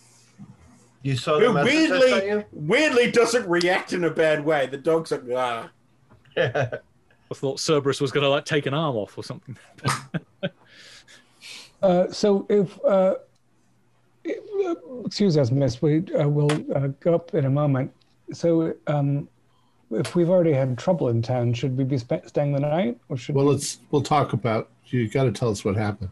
you 1.02 1.16
saw 1.16 1.38
who 1.38 1.52
the 1.52 1.64
weirdly 1.64 2.10
sent 2.10 2.46
weirdly 2.52 3.10
doesn't 3.10 3.48
react 3.48 3.92
in 3.92 4.04
a 4.04 4.10
bad 4.10 4.44
way. 4.44 4.66
The 4.66 4.76
dog's 4.76 5.10
like, 5.10 5.22
ah. 5.34 5.70
you? 6.36 6.42
I 7.32 7.34
thought 7.34 7.60
Cerberus 7.60 8.00
was 8.00 8.10
going 8.10 8.24
to 8.24 8.28
like 8.28 8.44
take 8.44 8.66
an 8.66 8.74
arm 8.74 8.96
off 8.96 9.16
or 9.16 9.24
something. 9.24 9.56
Uh, 11.82 12.10
so 12.12 12.44
if, 12.50 12.78
uh, 12.84 13.14
if 14.24 14.66
uh, 14.66 14.74
excuse 15.06 15.38
us, 15.38 15.50
Miss, 15.50 15.80
we 15.80 16.04
uh, 16.12 16.28
will 16.28 16.52
uh, 16.76 16.88
go 17.00 17.14
up 17.14 17.32
in 17.34 17.46
a 17.46 17.50
moment. 17.50 17.90
So 18.32 18.74
um, 18.86 19.28
if 19.90 20.14
we've 20.14 20.28
already 20.28 20.52
had 20.52 20.76
trouble 20.76 21.08
in 21.08 21.22
town, 21.22 21.54
should 21.54 21.76
we 21.78 21.84
be 21.84 21.96
sp- 21.96 22.26
staying 22.26 22.52
the 22.52 22.60
night, 22.60 22.98
or 23.08 23.16
should 23.16 23.34
Well, 23.34 23.46
we? 23.46 23.52
let's. 23.52 23.78
We'll 23.90 24.02
talk 24.02 24.34
about. 24.34 24.68
You 24.86 25.08
got 25.08 25.24
to 25.24 25.32
tell 25.32 25.48
us 25.50 25.64
what 25.64 25.76
happened, 25.76 26.10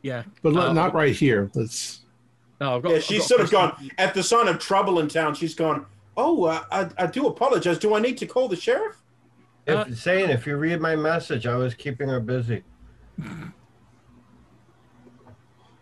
Yeah. 0.00 0.22
but 0.42 0.56
Uh, 0.56 0.72
not 0.72 0.94
right 0.94 1.14
here. 1.14 1.50
Let's. 1.54 2.00
No, 2.62 2.76
I've 2.76 2.82
got. 2.82 2.90
Yeah, 2.90 2.96
I've 2.98 3.02
she's 3.04 3.18
got 3.18 3.28
sort 3.28 3.40
of 3.40 3.50
question. 3.50 3.88
gone 3.88 3.90
at 3.98 4.14
the 4.14 4.22
sign 4.22 4.46
of 4.46 4.60
trouble 4.60 5.00
in 5.00 5.08
town. 5.08 5.34
She's 5.34 5.52
gone. 5.54 5.84
Oh, 6.16 6.44
uh, 6.44 6.62
I 6.70 6.88
I 6.96 7.06
do 7.08 7.26
apologize. 7.26 7.76
Do 7.76 7.96
I 7.96 8.00
need 8.00 8.16
to 8.18 8.26
call 8.26 8.46
the 8.46 8.54
sheriff? 8.54 9.02
If 9.66 9.76
Uh, 9.76 9.94
saying 9.96 10.30
if 10.30 10.46
you 10.46 10.56
read 10.56 10.80
my 10.80 10.94
message, 10.94 11.44
I 11.44 11.56
was 11.56 11.74
keeping 11.74 12.08
her 12.08 12.20
busy. 12.20 12.62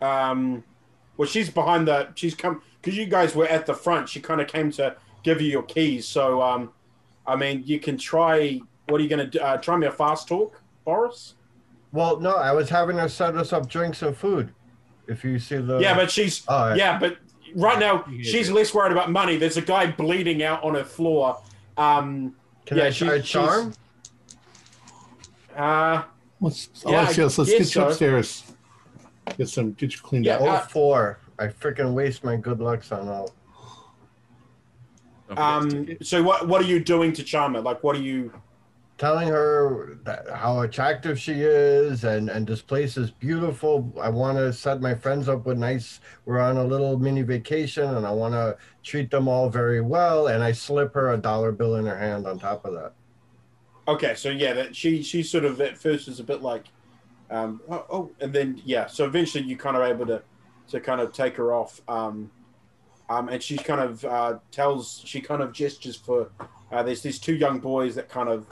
Um, 0.00 0.64
well, 1.18 1.28
she's 1.28 1.50
behind 1.50 1.86
the. 1.86 2.08
She's 2.14 2.34
come 2.34 2.62
because 2.80 2.96
you 2.96 3.04
guys 3.04 3.34
were 3.34 3.46
at 3.46 3.66
the 3.66 3.74
front. 3.74 4.08
She 4.08 4.18
kind 4.20 4.40
of 4.40 4.48
came 4.48 4.70
to 4.72 4.96
give 5.22 5.42
you 5.42 5.48
your 5.50 5.62
keys. 5.62 6.08
So, 6.08 6.40
um, 6.40 6.72
I 7.26 7.36
mean, 7.36 7.62
you 7.66 7.78
can 7.78 7.98
try. 7.98 8.58
What 8.88 9.00
are 9.00 9.04
you 9.04 9.10
going 9.10 9.30
to 9.30 9.38
do? 9.38 9.38
Uh, 9.38 9.58
try 9.58 9.76
me 9.76 9.86
a 9.86 9.92
fast 9.92 10.28
talk, 10.28 10.62
Boris? 10.86 11.34
Well, 11.92 12.20
no, 12.20 12.36
I 12.36 12.52
was 12.52 12.70
having 12.70 12.96
her 12.96 13.08
set 13.08 13.36
us 13.36 13.52
up 13.52 13.68
drinks 13.68 14.00
and 14.00 14.16
food. 14.16 14.54
If 15.08 15.24
you 15.24 15.38
see 15.38 15.56
the 15.56 15.78
yeah, 15.78 15.94
but 15.94 16.10
she's. 16.10 16.46
All 16.48 16.68
right. 16.68 16.76
Yeah, 16.76 16.98
but 16.98 17.18
right 17.54 17.78
now 17.78 18.04
she's 18.22 18.48
do 18.48 18.54
less 18.54 18.72
worried 18.72 18.92
about 18.92 19.10
money. 19.10 19.36
There's 19.36 19.56
a 19.56 19.62
guy 19.62 19.90
bleeding 19.90 20.42
out 20.42 20.62
on 20.62 20.74
her 20.74 20.84
floor. 20.84 21.40
Um, 21.76 22.34
can 22.66 22.78
yeah, 22.78 22.84
I 22.84 22.90
she- 22.90 23.04
try 23.06 23.16
she's- 23.16 23.28
charm? 23.28 23.74
uh, 25.56 26.02
Let's, 26.42 26.70
Yeah, 26.86 27.00
I 27.00 27.04
let's 27.04 27.36
get 27.36 27.48
you 27.58 27.64
so. 27.64 27.88
upstairs. 27.88 28.44
Get 29.36 29.48
some, 29.48 29.72
get 29.72 29.92
you 29.92 30.00
cleaned 30.00 30.24
Yeah, 30.24 30.36
up. 30.36 30.40
Oh, 30.42 30.48
uh, 30.48 30.60
four. 30.66 31.18
I 31.38 31.48
freaking 31.48 31.92
waste 31.92 32.24
my 32.24 32.36
good 32.36 32.60
lucks 32.60 32.92
on 32.92 33.08
all. 33.08 33.30
Don't 35.28 35.36
forget 35.36 35.86
to 35.86 35.90
um, 35.92 35.96
so 36.02 36.22
what 36.22 36.48
what 36.48 36.60
are 36.62 36.66
you 36.66 36.82
doing 36.82 37.12
to 37.12 37.22
charm 37.22 37.54
her? 37.54 37.60
Like, 37.60 37.82
what 37.84 37.94
are 37.96 38.00
you? 38.00 38.32
Telling 39.00 39.28
her 39.28 39.98
how 40.34 40.60
attractive 40.60 41.18
she 41.18 41.40
is 41.40 42.04
and 42.04 42.28
and 42.28 42.46
this 42.46 42.60
place 42.60 42.98
is 42.98 43.10
beautiful. 43.10 43.90
I 43.98 44.10
want 44.10 44.36
to 44.36 44.52
set 44.52 44.82
my 44.82 44.94
friends 44.94 45.26
up 45.26 45.46
with 45.46 45.56
nice 45.56 46.00
we're 46.26 46.38
on 46.38 46.58
a 46.58 46.64
little 46.64 46.98
mini 46.98 47.22
vacation 47.22 47.94
and 47.94 48.06
i 48.06 48.12
want 48.12 48.34
to 48.34 48.58
treat 48.82 49.10
them 49.10 49.26
all 49.26 49.48
very 49.48 49.80
well. 49.80 50.26
And 50.26 50.44
i 50.44 50.52
slip 50.52 50.92
her 50.92 51.14
a 51.14 51.16
dollar 51.16 51.50
bill 51.50 51.76
in 51.76 51.86
her 51.86 51.96
hand 51.96 52.26
on 52.26 52.38
top 52.38 52.66
of 52.66 52.74
that. 52.74 52.92
Okay, 53.88 54.14
so 54.14 54.28
yeah, 54.28 54.52
that 54.52 54.76
she 54.76 55.02
she 55.02 55.22
sort 55.22 55.46
of 55.46 55.62
at 55.62 55.78
first 55.78 56.06
is 56.06 56.20
a 56.20 56.24
bit 56.24 56.42
like, 56.42 56.66
um, 57.30 57.62
oh, 57.70 57.86
oh, 57.90 58.10
and 58.20 58.34
then 58.34 58.60
yeah, 58.66 58.86
so 58.86 59.06
eventually 59.06 59.44
you 59.44 59.56
kind 59.56 59.78
of 59.78 59.82
able 59.82 60.04
to 60.06 60.22
to 60.68 60.78
kind 60.78 61.00
of 61.00 61.14
take 61.14 61.36
her 61.36 61.54
off, 61.54 61.80
um, 61.88 62.30
um, 63.08 63.30
and 63.30 63.42
she 63.42 63.56
kind 63.56 63.80
of 63.80 64.04
uh, 64.04 64.38
tells 64.52 65.02
she 65.06 65.22
kind 65.22 65.40
of 65.40 65.54
gestures 65.54 65.96
for 65.96 66.30
uh, 66.70 66.82
there's 66.82 67.00
these 67.00 67.18
two 67.18 67.34
young 67.34 67.58
boys 67.58 67.94
that 67.94 68.10
kind 68.10 68.28
of 68.28 68.46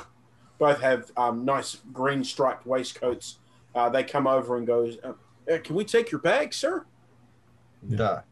both 0.58 0.80
have 0.80 1.10
um, 1.16 1.44
nice 1.44 1.78
green 1.92 2.24
striped 2.24 2.66
waistcoats. 2.66 3.38
Uh, 3.74 3.88
they 3.88 4.02
come 4.02 4.26
over 4.26 4.56
and 4.56 4.66
goes, 4.66 4.98
uh, 5.04 5.12
"Uh, 5.50 5.58
"Can 5.58 5.76
we 5.76 5.84
take 5.84 6.10
your 6.10 6.20
bag, 6.20 6.52
sir?" 6.52 6.84
Duh. 7.88 8.22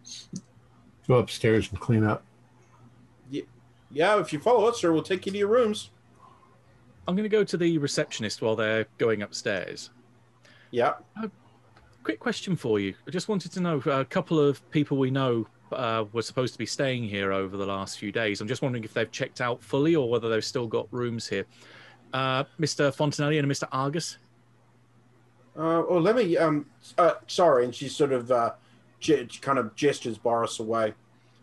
Go 1.06 1.14
upstairs 1.14 1.70
and 1.70 1.78
clean 1.78 2.04
up. 2.04 2.24
Yeah, 3.30 3.42
yeah. 3.92 4.20
if 4.20 4.32
you 4.32 4.40
follow 4.40 4.66
us, 4.66 4.80
sir, 4.80 4.92
we'll 4.92 5.02
take 5.02 5.26
you 5.26 5.32
to 5.32 5.38
your 5.38 5.48
rooms. 5.48 5.90
I'm 7.06 7.14
going 7.14 7.24
to 7.24 7.28
go 7.28 7.44
to 7.44 7.56
the 7.56 7.78
receptionist 7.78 8.42
while 8.42 8.56
they're 8.56 8.86
going 8.98 9.22
upstairs. 9.22 9.90
Yeah. 10.72 10.94
Quick 12.02 12.18
question 12.18 12.56
for 12.56 12.80
you. 12.80 12.94
I 13.06 13.10
just 13.10 13.28
wanted 13.28 13.52
to 13.52 13.60
know 13.60 13.80
a 13.86 14.04
couple 14.04 14.40
of 14.40 14.68
people 14.70 14.96
we 14.96 15.10
know 15.10 15.46
uh, 15.72 16.04
were 16.12 16.22
supposed 16.22 16.52
to 16.54 16.58
be 16.58 16.66
staying 16.66 17.04
here 17.04 17.32
over 17.32 17.56
the 17.56 17.66
last 17.66 17.98
few 17.98 18.12
days. 18.12 18.40
I'm 18.40 18.48
just 18.48 18.62
wondering 18.62 18.84
if 18.84 18.92
they've 18.92 19.10
checked 19.10 19.40
out 19.40 19.62
fully 19.62 19.94
or 19.94 20.08
whether 20.10 20.28
they've 20.28 20.44
still 20.44 20.66
got 20.66 20.88
rooms 20.90 21.28
here. 21.28 21.46
Uh, 22.16 22.44
Mr. 22.58 22.96
Fontanelli 22.96 23.38
and 23.38 23.46
Mr. 23.46 23.68
Argus. 23.70 24.16
Uh, 25.54 25.82
oh, 25.86 25.98
let 25.98 26.16
me. 26.16 26.34
Um, 26.38 26.64
uh, 26.96 27.12
sorry, 27.26 27.66
and 27.66 27.74
she 27.74 27.88
sort 27.88 28.10
of 28.10 28.30
uh, 28.32 28.52
ge- 29.00 29.38
kind 29.42 29.58
of 29.58 29.74
gestures 29.74 30.16
Boris 30.16 30.58
away, 30.58 30.94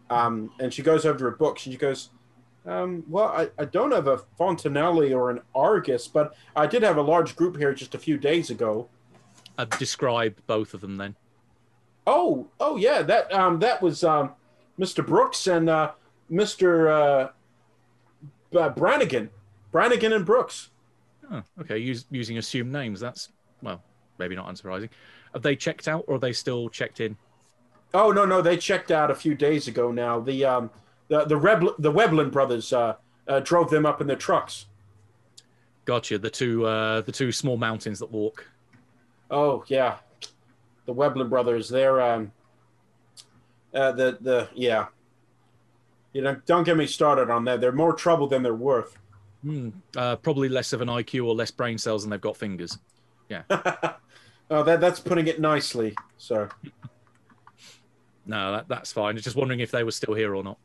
um, 0.09 0.49
and 0.59 0.73
she 0.73 0.81
goes 0.81 1.05
over 1.05 1.19
to 1.19 1.23
her 1.25 1.31
books 1.31 1.67
and 1.67 1.73
she 1.73 1.77
goes, 1.77 2.09
um, 2.65 3.03
"Well, 3.07 3.27
I, 3.27 3.49
I 3.59 3.65
don't 3.65 3.91
have 3.91 4.07
a 4.07 4.17
Fontanelli 4.39 5.15
or 5.15 5.29
an 5.29 5.41
Argus, 5.53 6.07
but 6.07 6.35
I 6.55 6.65
did 6.65 6.81
have 6.81 6.97
a 6.97 7.03
large 7.03 7.35
group 7.35 7.55
here 7.55 7.75
just 7.75 7.93
a 7.93 7.99
few 7.99 8.17
days 8.17 8.49
ago. 8.49 8.87
Uh, 9.59 9.65
describe 9.65 10.35
both 10.47 10.73
of 10.73 10.81
them 10.81 10.97
then. 10.97 11.15
Oh, 12.07 12.47
oh 12.59 12.77
yeah, 12.77 13.03
that 13.03 13.31
um, 13.31 13.59
that 13.59 13.79
was 13.79 14.03
um, 14.03 14.31
Mr. 14.79 15.05
Brooks 15.05 15.45
and 15.45 15.69
uh, 15.69 15.91
Mr. 16.31 16.89
Uh, 16.89 17.29
B- 18.49 18.69
Brannigan, 18.75 19.29
Brannigan 19.73 20.13
and 20.13 20.25
Brooks. 20.25 20.69
Oh, 21.29 21.43
okay. 21.59 21.77
Use, 21.77 22.05
using 22.09 22.37
assumed 22.37 22.71
names. 22.71 23.01
That's, 23.01 23.29
well, 23.61 23.83
maybe 24.19 24.35
not 24.35 24.47
unsurprising. 24.47 24.89
Have 25.33 25.41
they 25.41 25.55
checked 25.55 25.89
out 25.89 26.05
or 26.07 26.15
are 26.15 26.19
they 26.19 26.31
still 26.31 26.69
checked 26.69 27.01
in? 27.01 27.17
Oh 27.93 28.11
no, 28.11 28.25
no, 28.25 28.41
they 28.41 28.55
checked 28.55 28.91
out 28.91 29.11
a 29.11 29.15
few 29.15 29.35
days 29.35 29.67
ago. 29.67 29.91
Now 29.91 30.19
the 30.19 30.45
um, 30.45 30.69
the 31.09 31.25
the 31.25 31.35
Rebl- 31.39 31.75
the 31.77 31.91
Weblin 31.91 32.31
brothers 32.31 32.73
uh, 32.73 32.95
uh, 33.27 33.39
drove 33.39 33.69
them 33.69 33.85
up 33.85 34.01
in 34.01 34.07
their 34.07 34.15
trucks. 34.15 34.65
Gotcha. 35.85 36.17
The 36.17 36.29
two, 36.29 36.65
uh, 36.65 37.01
the 37.01 37.11
two 37.11 37.31
small 37.31 37.57
mountains 37.57 37.99
that 37.99 38.11
walk. 38.11 38.47
Oh 39.29 39.63
yeah, 39.67 39.97
the 40.85 40.93
Weblin 40.93 41.29
brothers. 41.29 41.69
They're 41.69 42.01
um, 42.01 42.31
uh, 43.73 43.91
the 43.91 44.17
the 44.21 44.49
yeah. 44.55 44.87
You 46.13 46.21
know, 46.21 46.39
don't 46.45 46.63
get 46.63 46.77
me 46.77 46.85
started 46.85 47.31
on 47.31 47.45
that. 47.45 47.59
They're 47.59 47.71
more 47.71 47.93
trouble 47.93 48.27
than 48.27 48.43
they're 48.43 48.53
worth. 48.53 48.97
Hmm. 49.43 49.69
Uh, 49.95 50.15
probably 50.15 50.49
less 50.49 50.73
of 50.73 50.81
an 50.81 50.87
IQ 50.87 51.25
or 51.25 51.35
less 51.35 51.51
brain 51.51 51.77
cells 51.77 52.03
than 52.03 52.09
they've 52.09 52.21
got 52.21 52.37
fingers. 52.37 52.77
Yeah. 53.29 53.43
oh, 54.49 54.63
that 54.63 54.79
that's 54.79 54.99
putting 54.99 55.27
it 55.27 55.39
nicely. 55.39 55.95
So 56.17 56.49
No, 58.25 58.53
that, 58.53 58.67
that's 58.67 58.91
fine. 58.91 59.17
Just 59.17 59.35
wondering 59.35 59.59
if 59.59 59.71
they 59.71 59.83
were 59.83 59.91
still 59.91 60.13
here 60.13 60.35
or 60.35 60.43
not. 60.43 60.57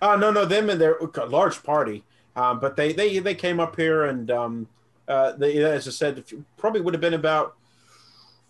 Uh, 0.00 0.16
no, 0.16 0.30
no, 0.30 0.44
them 0.44 0.70
and 0.70 0.80
their 0.80 0.98
large 1.28 1.62
party. 1.62 2.02
Um, 2.34 2.60
but 2.60 2.76
they, 2.76 2.92
they 2.92 3.18
they 3.18 3.34
came 3.34 3.60
up 3.60 3.76
here 3.76 4.04
and 4.04 4.30
um, 4.30 4.68
uh, 5.08 5.32
they, 5.32 5.56
as 5.64 5.88
I 5.88 5.90
said, 5.90 6.24
probably 6.56 6.82
would 6.82 6.92
have 6.94 7.00
been 7.00 7.14
about 7.14 7.56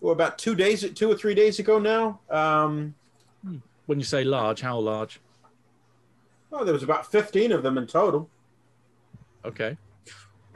well, 0.01 0.13
about 0.13 0.39
two 0.39 0.55
days, 0.55 0.89
two 0.93 1.11
or 1.11 1.17
three 1.17 1.35
days 1.35 1.59
ago 1.59 1.79
now. 1.79 2.21
Um, 2.29 2.95
When 3.87 3.99
you 3.99 4.05
say 4.05 4.25
large, 4.25 4.61
how 4.61 4.79
large? 4.79 5.21
oh, 6.53 6.65
there 6.65 6.73
was 6.73 6.83
about 6.83 7.11
fifteen 7.11 7.53
of 7.53 7.63
them 7.63 7.79
in 7.79 7.87
total. 7.87 8.29
Okay. 9.47 9.77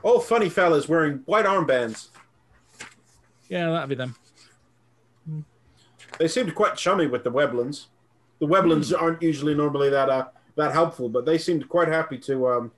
All 0.03 0.21
funny 0.21 0.49
fellas 0.49 0.89
wearing 0.89 1.19
white 1.27 1.45
armbands. 1.45 2.09
Yeah, 3.49 3.71
that'd 3.71 3.89
be 3.89 3.95
them. 3.95 4.15
They 6.19 6.29
seemed 6.29 6.55
quite 6.55 6.77
chummy 6.77 7.07
with 7.07 7.25
the 7.25 7.31
Weblins. 7.31 7.87
The 8.41 8.47
Weblins 8.47 8.93
aren't 8.99 9.23
usually 9.23 9.55
normally 9.55 9.91
that 9.91 10.09
uh, 10.09 10.29
that 10.57 10.73
helpful, 10.73 11.09
but 11.09 11.25
they 11.25 11.39
seemed 11.39 11.69
quite 11.69 11.89
happy 11.89 12.19
to 12.19 12.49
um, 12.49 12.73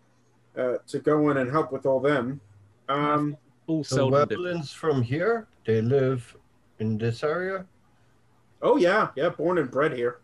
uh, 0.56 0.74
to 0.88 0.98
go 0.98 1.30
in 1.30 1.36
and 1.38 1.50
help 1.50 1.72
with 1.72 1.86
all 1.86 2.00
them. 2.00 2.40
Um, 2.88 3.36
All 3.66 3.82
The. 3.84 3.96
Weblins 3.96 4.72
from 4.74 5.02
here, 5.02 5.46
they 5.64 5.80
live 5.80 6.36
in 6.78 6.98
this 6.98 7.22
area. 7.22 7.64
oh 8.60 8.76
yeah, 8.76 9.08
yeah, 9.16 9.28
born 9.30 9.58
and 9.58 9.70
bred 9.70 9.92
here. 9.92 10.18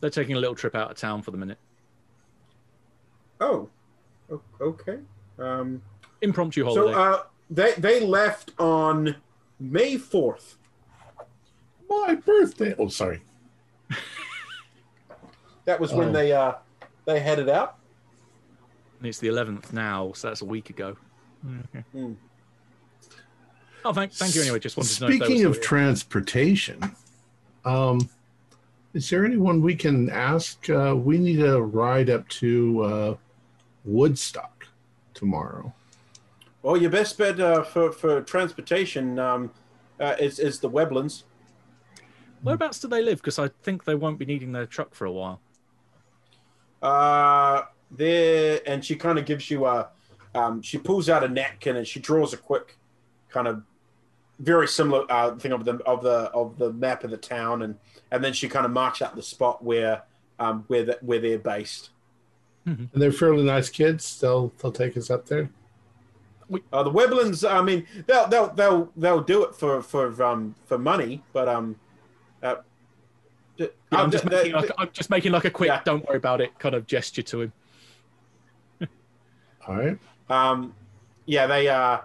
They're 0.00 0.10
taking 0.10 0.36
a 0.36 0.40
little 0.40 0.54
trip 0.56 0.74
out 0.74 0.90
of 0.90 0.96
town 0.96 1.22
for 1.22 1.30
the 1.30 1.36
minute. 1.38 1.58
Oh, 3.40 3.46
o- 3.56 3.70
okay. 4.60 4.98
Um, 5.38 5.80
Impromptu 6.22 6.64
so 6.64 6.92
holiday. 6.92 6.94
uh, 6.94 7.22
they 7.50 7.72
they 7.78 8.00
left 8.00 8.52
on 8.58 9.16
May 9.58 9.96
fourth. 9.96 10.56
My 11.88 12.14
birthday. 12.14 12.74
Oh, 12.78 12.88
sorry. 12.88 13.22
That 15.66 15.78
was 15.78 15.92
when 15.92 16.08
Oh. 16.08 16.12
they 16.12 16.32
uh, 16.32 16.54
they 17.04 17.20
headed 17.20 17.48
out. 17.48 17.76
and 18.98 19.06
it's 19.06 19.18
the 19.18 19.28
11th 19.28 19.72
now, 19.72 20.12
so 20.14 20.28
that's 20.28 20.40
a 20.42 20.44
week 20.46 20.70
ago. 20.70 20.96
Okay. 21.74 21.84
Hmm. 21.92 22.12
Oh, 23.84 23.92
thank, 23.92 24.12
thank 24.12 24.34
you 24.34 24.42
anyway. 24.42 24.58
Just 24.58 24.76
wanted 24.76 24.90
to 24.94 25.00
know. 25.02 25.06
if 25.08 25.12
they 25.12 25.18
were 25.20 25.24
Speaking 25.26 25.46
of 25.46 25.54
here. 25.54 25.62
transportation, 25.62 26.94
um, 27.64 28.08
is 28.94 29.08
there 29.08 29.24
anyone 29.24 29.62
we 29.62 29.74
can 29.74 30.10
ask? 30.10 30.68
Uh, 30.68 30.94
we 30.96 31.18
need 31.18 31.40
a 31.42 31.60
ride 31.62 32.10
up 32.10 32.28
to 32.28 32.82
uh, 32.82 33.16
Woodstock 33.84 34.66
tomorrow. 35.14 35.72
Well, 36.62 36.76
your 36.76 36.90
best 36.90 37.16
bet 37.16 37.40
uh, 37.40 37.62
for 37.62 37.92
for 37.92 38.20
transportation 38.22 39.18
um, 39.18 39.50
uh, 39.98 40.16
is 40.18 40.38
is 40.38 40.60
the 40.60 40.68
Weblins. 40.68 41.24
Whereabouts 42.42 42.80
do 42.80 42.88
they 42.88 43.02
live? 43.02 43.18
Because 43.18 43.38
I 43.38 43.48
think 43.62 43.84
they 43.84 43.94
won't 43.94 44.18
be 44.18 44.24
needing 44.24 44.52
their 44.52 44.66
truck 44.66 44.94
for 44.94 45.04
a 45.04 45.12
while. 45.12 45.40
Uh, 46.82 47.62
there, 47.90 48.60
and 48.66 48.84
she 48.84 48.96
kind 48.96 49.18
of 49.18 49.26
gives 49.26 49.50
you 49.50 49.66
a. 49.66 49.88
Um, 50.34 50.62
she 50.62 50.78
pulls 50.78 51.08
out 51.08 51.24
a 51.24 51.28
napkin 51.28 51.76
and 51.76 51.86
she 51.86 51.98
draws 51.98 52.32
a 52.32 52.36
quick, 52.36 52.78
kind 53.30 53.48
of, 53.48 53.62
very 54.38 54.68
similar 54.68 55.04
uh, 55.10 55.34
thing 55.36 55.52
of 55.52 55.64
the 55.64 55.74
of 55.84 56.02
the 56.02 56.30
of 56.32 56.56
the 56.56 56.72
map 56.72 57.04
of 57.04 57.10
the 57.10 57.16
town, 57.16 57.62
and 57.62 57.78
and 58.10 58.22
then 58.22 58.32
she 58.32 58.48
kind 58.48 58.64
of 58.64 58.72
marks 58.72 59.02
out 59.02 59.16
the 59.16 59.22
spot 59.22 59.62
where 59.64 60.02
um, 60.38 60.64
where 60.68 60.84
the, 60.84 60.98
where 61.00 61.18
they're 61.18 61.38
based. 61.38 61.90
And 62.66 62.88
they're 62.94 63.10
fairly 63.12 63.42
nice 63.42 63.68
kids. 63.68 64.20
They'll 64.20 64.52
they'll 64.60 64.70
take 64.72 64.96
us 64.96 65.10
up 65.10 65.26
there. 65.26 65.50
Uh, 66.72 66.82
the 66.82 66.90
Weblins, 66.90 67.48
I 67.48 67.62
mean, 67.62 67.86
they'll 68.06 68.26
they'll 68.28 68.48
they'll 68.54 68.92
they'll 68.96 69.20
do 69.22 69.44
it 69.44 69.54
for 69.54 69.82
for 69.82 70.22
um 70.22 70.54
for 70.66 70.78
money, 70.78 71.22
but 71.32 71.48
um, 71.48 71.76
uh, 72.42 72.56
Yeah, 73.56 73.66
I'm, 73.92 74.10
just 74.10 74.24
the- 74.24 74.30
making 74.30 74.52
the- 74.52 74.58
like, 74.58 74.70
I'm 74.78 74.90
just 74.92 75.10
making 75.10 75.32
like 75.32 75.44
a 75.44 75.50
quick 75.50 75.68
Yeah. 75.68 75.80
"don't 75.84 76.06
worry 76.06 76.16
about 76.16 76.40
it" 76.40 76.56
kind 76.58 76.74
of 76.74 76.86
gesture 76.86 77.22
to 77.22 77.40
him. 77.42 77.52
All 79.66 79.76
right. 79.76 79.98
Um, 80.28 80.74
yeah, 81.26 81.46
they. 81.46 81.68
Uh, 81.68 82.00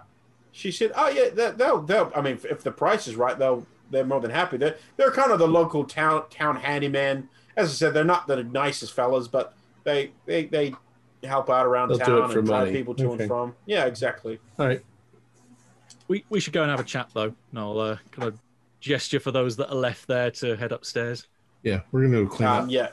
she 0.52 0.70
said, 0.70 0.92
"Oh 0.94 1.08
yeah, 1.08 1.28
they- 1.30 1.50
they'll 1.52 1.80
they'll. 1.82 2.12
I 2.14 2.20
mean, 2.20 2.34
if, 2.34 2.44
if 2.44 2.62
the 2.62 2.72
price 2.72 3.06
is 3.08 3.16
right, 3.16 3.38
they'll 3.38 3.66
they're 3.90 4.04
more 4.04 4.20
than 4.20 4.30
happy. 4.30 4.56
They're 4.56 4.76
they're 4.96 5.10
kind 5.10 5.32
of 5.32 5.38
the 5.38 5.48
local 5.48 5.84
town 5.84 6.24
town 6.30 6.56
handyman. 6.56 7.28
As 7.56 7.70
I 7.70 7.74
said, 7.74 7.94
they're 7.94 8.04
not 8.04 8.26
the 8.26 8.42
nicest 8.44 8.92
fellas, 8.92 9.28
but 9.28 9.54
they 9.86 10.10
they 10.26 10.44
they 10.46 10.74
help 11.24 11.48
out 11.48 11.64
around 11.64 11.88
They'll 11.88 11.98
do 11.98 12.04
town 12.04 12.30
it 12.30 12.32
for 12.34 12.38
and 12.40 12.46
drive 12.48 12.72
people 12.72 12.94
to 12.96 13.10
Okay. 13.12 13.22
and 13.22 13.28
from. 13.30 13.54
Yeah, 13.64 13.86
exactly. 13.86 14.38
All 14.58 14.66
right. 14.66 14.84
We 16.08 16.24
we 16.28 16.40
should 16.40 16.52
go 16.52 16.60
and 16.62 16.70
have 16.70 16.80
a 16.80 16.84
chat 16.84 17.08
though, 17.14 17.32
and 17.50 17.58
I'll 17.58 17.78
uh, 17.80 17.96
kind 18.10 18.28
of 18.28 18.38
gesture 18.80 19.18
for 19.20 19.30
those 19.32 19.56
that 19.56 19.70
are 19.70 19.74
left 19.76 20.06
there 20.06 20.30
to 20.32 20.56
head 20.56 20.72
upstairs. 20.72 21.26
Yeah, 21.62 21.80
we're 21.90 22.02
gonna 22.02 22.24
go 22.24 22.28
clean 22.28 22.48
Um, 22.48 22.64
up. 22.64 22.70
yeah. 22.70 22.88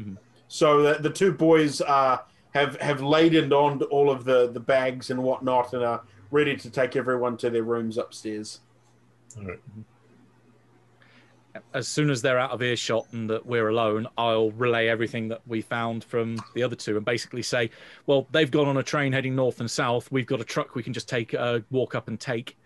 Mhm. 0.00 0.16
So 0.48 0.82
the, 0.82 0.94
the 1.02 1.10
two 1.10 1.32
boys 1.32 1.80
uh, 1.82 2.18
have 2.54 2.76
have 2.80 3.02
laden 3.02 3.52
on 3.52 3.82
all 3.82 4.10
of 4.10 4.24
the 4.24 4.50
the 4.50 4.60
bags 4.60 5.10
and 5.10 5.22
whatnot, 5.22 5.74
and 5.74 5.84
are 5.84 6.02
ready 6.30 6.56
to 6.56 6.70
take 6.70 6.96
everyone 6.96 7.36
to 7.38 7.50
their 7.50 7.64
rooms 7.64 7.98
upstairs. 7.98 8.60
All 9.36 9.44
right. 9.44 9.60
As 11.74 11.88
soon 11.88 12.10
as 12.10 12.22
they're 12.22 12.38
out 12.38 12.50
of 12.50 12.62
earshot 12.62 13.06
and 13.12 13.28
that 13.30 13.44
we're 13.44 13.68
alone, 13.68 14.06
I'll 14.16 14.52
relay 14.52 14.88
everything 14.88 15.28
that 15.28 15.40
we 15.46 15.62
found 15.62 16.04
from 16.04 16.38
the 16.54 16.62
other 16.62 16.76
two 16.76 16.96
and 16.96 17.04
basically 17.04 17.42
say, 17.42 17.70
well, 18.06 18.26
they've 18.30 18.50
gone 18.50 18.68
on 18.68 18.76
a 18.76 18.82
train 18.82 19.12
heading 19.12 19.34
north 19.34 19.60
and 19.60 19.70
south. 19.70 20.10
We've 20.12 20.26
got 20.26 20.40
a 20.40 20.44
truck 20.44 20.74
we 20.74 20.82
can 20.82 20.92
just 20.92 21.08
take, 21.08 21.34
uh, 21.34 21.60
walk 21.70 21.94
up 21.94 22.08
and 22.08 22.20
take. 22.20 22.56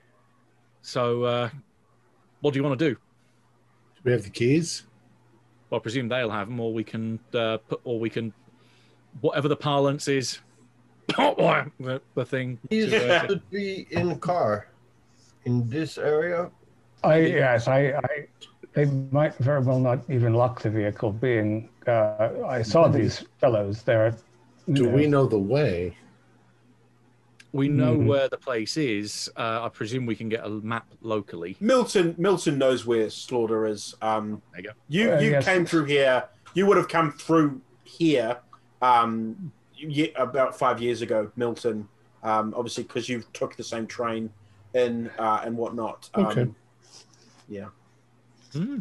So, 0.82 1.22
uh, 1.22 1.50
what 2.40 2.52
do 2.52 2.58
you 2.58 2.62
want 2.64 2.78
to 2.78 2.90
do? 2.90 2.94
Do 2.94 4.00
we 4.04 4.12
have 4.12 4.22
the 4.22 4.30
keys? 4.30 4.82
Well, 5.70 5.80
I 5.80 5.82
presume 5.82 6.08
they'll 6.08 6.30
have 6.30 6.48
them, 6.48 6.60
or 6.60 6.72
we 6.74 6.84
can 6.84 7.18
uh, 7.32 7.56
put, 7.56 7.80
or 7.84 7.98
we 7.98 8.10
can, 8.10 8.34
whatever 9.22 9.48
the 9.48 9.56
parlance 9.56 10.08
is, 10.08 10.40
the, 11.08 12.02
the 12.14 12.24
thing. 12.24 12.58
These 12.68 12.90
to, 12.90 13.16
uh, 13.16 13.26
should 13.26 13.50
be 13.50 13.86
in 13.90 14.18
car 14.18 14.68
in 15.44 15.68
this 15.68 15.98
area. 15.98 16.50
I 17.02 17.18
yes, 17.18 17.68
I, 17.68 17.92
I 17.92 18.26
they 18.74 18.86
might 19.10 19.34
very 19.36 19.60
well 19.60 19.78
not 19.78 20.00
even 20.08 20.34
lock 20.34 20.60
the 20.62 20.70
vehicle. 20.70 21.12
Being 21.12 21.68
uh, 21.86 22.28
I 22.46 22.62
saw 22.62 22.88
these 22.88 23.24
fellows 23.40 23.82
there. 23.82 24.14
Do 24.72 24.84
know, 24.84 24.88
we 24.90 25.06
know 25.06 25.26
the 25.26 25.38
way? 25.38 25.96
we 27.52 27.68
know 27.68 27.96
Mhm. 27.96 28.06
where 28.06 28.28
the 28.28 28.36
place 28.36 28.76
is. 28.76 29.30
Uh, 29.36 29.60
I 29.62 29.68
presume 29.68 30.06
we 30.06 30.16
can 30.16 30.28
get 30.28 30.44
a 30.44 30.48
map 30.48 30.88
locally. 31.02 31.56
Milton 31.60 32.14
Milton 32.18 32.58
knows 32.58 32.84
where 32.84 33.08
Slaughter 33.10 33.66
is. 33.66 33.94
Um, 34.02 34.42
There 34.52 34.60
you 34.62 34.68
go. 34.70 34.74
You 34.88 35.12
Uh, 35.12 35.20
you 35.20 35.30
yes. 35.30 35.44
came 35.44 35.64
through 35.64 35.84
here. 35.84 36.24
You 36.54 36.66
would 36.66 36.76
have 36.76 36.88
come 36.88 37.12
through 37.12 37.60
here 37.84 38.38
um, 38.82 39.52
ye- 39.76 40.12
about 40.16 40.58
five 40.58 40.82
years 40.82 41.00
ago, 41.00 41.30
Milton. 41.36 41.88
Um, 42.24 42.52
obviously, 42.56 42.82
because 42.84 43.08
you 43.08 43.22
took 43.32 43.54
the 43.56 43.62
same 43.62 43.86
train 43.86 44.30
and 44.74 45.10
uh, 45.18 45.42
and 45.44 45.56
whatnot. 45.56 46.10
Um, 46.14 46.26
Okay. 46.26 46.46
Yeah. 47.48 47.68
Hmm. 48.54 48.78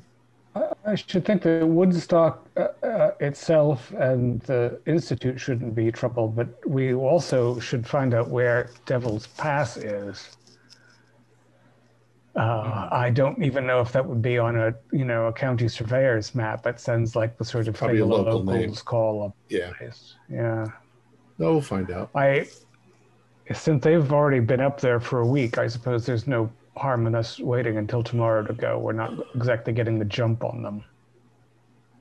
I, 0.85 0.93
should 0.93 1.25
think 1.25 1.41
that 1.43 1.67
Woodstock 1.67 2.45
uh, 2.57 2.67
uh, 2.85 3.11
itself 3.19 3.91
and 3.97 4.39
the 4.41 4.79
institute 4.85 5.39
shouldn't 5.39 5.73
be 5.73 5.91
troubled, 5.91 6.35
but 6.35 6.47
we 6.69 6.93
also 6.93 7.59
should 7.59 7.87
find 7.87 8.13
out 8.13 8.29
where 8.29 8.69
Devil's 8.85 9.25
Pass 9.27 9.77
is. 9.77 10.37
Uh, 12.35 12.87
I 12.91 13.09
don't 13.11 13.43
even 13.43 13.65
know 13.67 13.79
if 13.79 13.91
that 13.91 14.05
would 14.05 14.21
be 14.21 14.39
on 14.39 14.55
a 14.57 14.73
you 14.91 15.05
know 15.05 15.27
a 15.27 15.33
county 15.33 15.67
surveyor's 15.67 16.33
map. 16.33 16.65
It 16.65 16.79
sounds 16.79 17.15
like 17.15 17.37
the 17.37 17.45
sort 17.45 17.67
of 17.67 17.75
Probably 17.75 17.97
thing 17.97 18.03
a 18.09 18.13
local 18.13 18.43
name. 18.43 18.61
locals 18.61 18.81
call 18.81 19.35
Yeah. 19.49 19.69
a 19.69 19.73
place. 19.75 20.15
Yeah. 20.29 20.65
No, 21.37 21.51
we'll 21.53 21.61
find 21.61 21.89
out. 21.91 22.09
I, 22.15 22.47
since 23.53 23.83
they've 23.83 24.11
already 24.11 24.39
been 24.39 24.61
up 24.61 24.79
there 24.79 24.99
for 24.99 25.19
a 25.21 25.27
week, 25.27 25.57
I 25.57 25.67
suppose 25.67 26.05
there's 26.05 26.27
no 26.27 26.51
harm 26.75 27.05
in 27.07 27.15
us 27.15 27.39
waiting 27.39 27.77
until 27.77 28.03
tomorrow 28.03 28.43
to 28.45 28.53
go. 28.53 28.79
We're 28.79 28.93
not 28.93 29.13
exactly 29.35 29.73
getting 29.73 29.99
the 29.99 30.05
jump 30.05 30.43
on 30.43 30.61
them. 30.63 30.83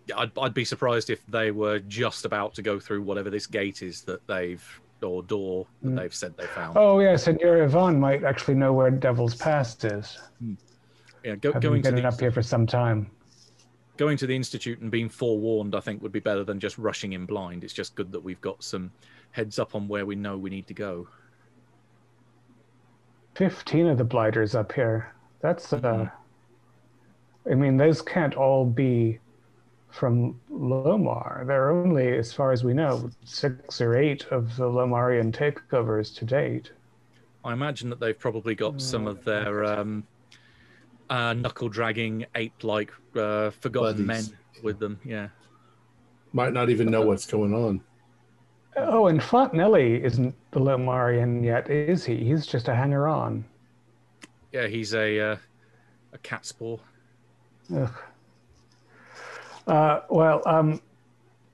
Yeah, 0.07 0.19
I'd, 0.19 0.37
I'd 0.39 0.55
be 0.55 0.65
surprised 0.65 1.11
if 1.11 1.25
they 1.27 1.51
were 1.51 1.79
just 1.81 2.25
about 2.25 2.55
to 2.55 2.63
go 2.63 2.81
through 2.81 3.03
whatever 3.03 3.31
this 3.31 3.47
gate 3.47 3.83
is 3.83 4.03
that 4.03 4.27
they've 4.27 4.65
or 5.03 5.21
door 5.21 5.67
that 5.83 5.89
Mm. 5.89 5.97
they've 5.97 6.15
said 6.15 6.37
they 6.37 6.47
found. 6.47 6.77
Oh 6.79 7.01
yes, 7.01 7.27
and 7.27 7.39
your 7.41 7.65
Yvonne 7.65 7.99
might 7.99 8.23
actually 8.23 8.55
know 8.55 8.73
where 8.73 8.89
Devil's 8.89 9.35
Pass 9.35 9.83
is. 9.85 10.17
yeah, 11.25 11.35
go, 11.35 11.51
going 11.59 11.83
to 11.83 11.91
been 11.91 12.03
the 12.03 12.07
up 12.07 12.21
here 12.21 12.31
for 12.31 12.43
some 12.43 12.69
time. 12.69 13.11
going 13.97 14.17
to 14.17 14.29
the 14.29 14.37
institute 14.37 14.79
and 14.81 14.93
being 14.93 15.09
forewarned, 15.09 15.75
I 15.75 15.81
think, 15.81 16.03
would 16.03 16.13
be 16.13 16.21
better 16.21 16.45
than 16.45 16.61
just 16.61 16.79
rushing 16.79 17.15
in 17.15 17.27
blind. 17.27 17.65
It's 17.65 17.73
just 17.73 17.97
good 17.97 18.13
that 18.13 18.21
we've 18.23 18.41
got 18.41 18.63
some 18.63 18.93
heads 19.33 19.59
up 19.59 19.75
on 19.75 19.89
where 19.89 20.07
we 20.07 20.15
know 20.15 20.39
we 20.39 20.51
need 20.51 20.69
to 20.69 20.75
go. 20.75 21.09
Fifteen 23.35 23.87
of 23.87 23.99
the 23.99 24.05
blighters 24.05 24.55
up 24.55 24.73
here. 24.73 25.13
That's 25.41 25.73
uh. 25.73 26.09
I 27.51 27.55
mean, 27.55 27.77
those 27.77 28.01
can't 28.03 28.35
all 28.35 28.65
be 28.65 29.19
from 29.91 30.41
Lomar. 30.51 31.47
There 31.47 31.67
are 31.67 31.71
only, 31.71 32.17
as 32.17 32.33
far 32.33 32.53
as 32.53 32.63
we 32.65 32.73
know, 32.73 33.11
six 33.25 33.81
or 33.81 33.97
eight 33.97 34.27
of 34.31 34.57
the 34.57 34.65
Lomarian 34.65 35.33
takeovers 35.33 36.15
to 36.17 36.25
date. 36.25 36.71
I 37.45 37.53
imagine 37.53 37.91
that 37.91 37.99
they've 37.99 38.19
probably 38.19 38.55
got 38.55 38.81
some 38.81 39.07
of 39.09 39.25
their 39.25 39.65
um, 39.65 40.07
uh, 41.11 41.35
knuckle 41.35 41.69
dragging 41.69 42.25
ape 42.37 42.63
like 42.63 42.93
uh, 43.17 43.51
forgotten 43.51 44.07
Buddies. 44.07 44.31
men 44.31 44.39
with 44.63 44.79
them. 44.79 45.01
Yeah. 45.05 45.29
Might 46.33 46.53
not 46.53 46.71
even 46.71 46.91
know 46.91 47.03
what's 47.03 47.27
going 47.27 47.53
on. 47.53 47.83
Oh, 48.77 49.07
and 49.07 49.21
Fontanelli 49.21 50.01
isn't 50.03 50.35
the 50.51 50.61
Lomarian 50.61 51.45
yet, 51.45 51.69
is 51.69 52.05
he? 52.05 52.17
He's 52.17 52.47
just 52.47 52.69
a 52.69 52.75
hanger 52.75 53.07
on. 53.07 53.45
Yeah, 54.51 54.67
he's 54.67 54.95
a 54.95 55.21
uh, 55.21 55.37
a 56.13 56.19
cat 56.19 56.45
spore. 56.47 56.81
Ugh. 57.75 57.93
Uh, 59.67 60.01
well, 60.09 60.43
um, 60.47 60.81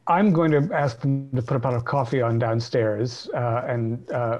I'm 0.06 0.32
going 0.32 0.50
to 0.52 0.74
ask 0.74 1.00
them 1.00 1.30
to 1.34 1.42
put 1.42 1.56
a 1.56 1.60
pot 1.60 1.74
of 1.74 1.84
coffee 1.84 2.22
on 2.22 2.38
downstairs, 2.38 3.28
uh, 3.34 3.62
and 3.66 4.10
uh, 4.10 4.38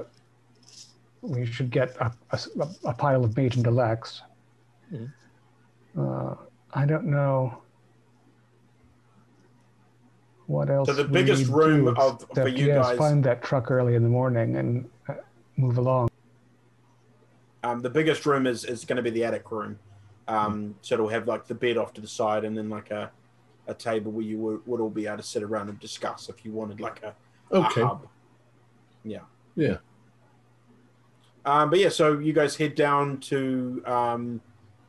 we 1.21 1.45
should 1.45 1.71
get 1.71 1.95
a, 1.97 2.13
a, 2.31 2.39
a 2.85 2.95
pile 2.95 3.25
of 3.25 3.37
meat 3.37 3.57
Lex. 3.57 4.23
Mhm. 4.93 5.13
Uh, 5.99 6.35
I 6.75 6.87
don't 6.87 7.07
know 7.07 7.63
what 10.49 10.69
else. 10.71 10.89
So 10.89 10.95
the 10.95 11.05
biggest 11.05 11.43
need 11.47 11.49
room 11.55 11.95
to 11.95 12.01
of- 12.01 12.27
for 12.35 12.49
you 12.49 12.67
yes, 12.67 12.85
guys- 12.87 12.99
find 12.99 13.23
that 13.25 13.43
truck 13.43 13.71
early 13.71 13.95
in 13.95 14.03
the 14.03 14.09
morning 14.09 14.57
and 14.57 14.89
uh, 15.09 15.15
move 15.57 15.79
along. 15.79 16.11
Um, 17.63 17.81
the 17.81 17.91
biggest 17.91 18.27
room 18.27 18.47
is, 18.47 18.65
is 18.65 18.85
going 18.85 18.97
to 18.97 19.03
be 19.03 19.11
the 19.11 19.25
attic 19.25 19.51
room. 19.53 19.79
Um, 20.27 20.75
so 20.83 20.95
it'll 20.95 21.09
have 21.09 21.27
like 21.29 21.47
the 21.47 21.55
bed 21.55 21.77
off 21.77 21.93
to 21.95 22.01
the 22.01 22.07
side 22.09 22.45
and 22.45 22.57
then 22.57 22.69
like 22.71 22.91
a, 22.91 23.11
a 23.67 23.75
table 23.75 24.11
where 24.13 24.25
you 24.25 24.39
would, 24.39 24.67
would 24.67 24.81
all 24.81 24.91
be 24.91 25.07
able 25.07 25.17
to 25.19 25.23
sit 25.23 25.43
around 25.43 25.69
and 25.69 25.79
discuss 25.81 26.29
if 26.29 26.45
you 26.45 26.53
wanted 26.53 26.81
like 26.81 27.03
a, 27.03 27.15
a 27.51 27.57
Okay. 27.67 27.83
hub. 27.83 28.07
Yeah. 29.05 29.21
Yeah. 29.57 29.79
Um, 31.45 31.71
but 31.71 31.79
yeah, 31.79 31.89
so 31.89 32.19
you 32.19 32.33
guys 32.33 32.57
head 32.57 32.75
down 32.75 33.21
to 33.21 33.83
um, 33.87 34.41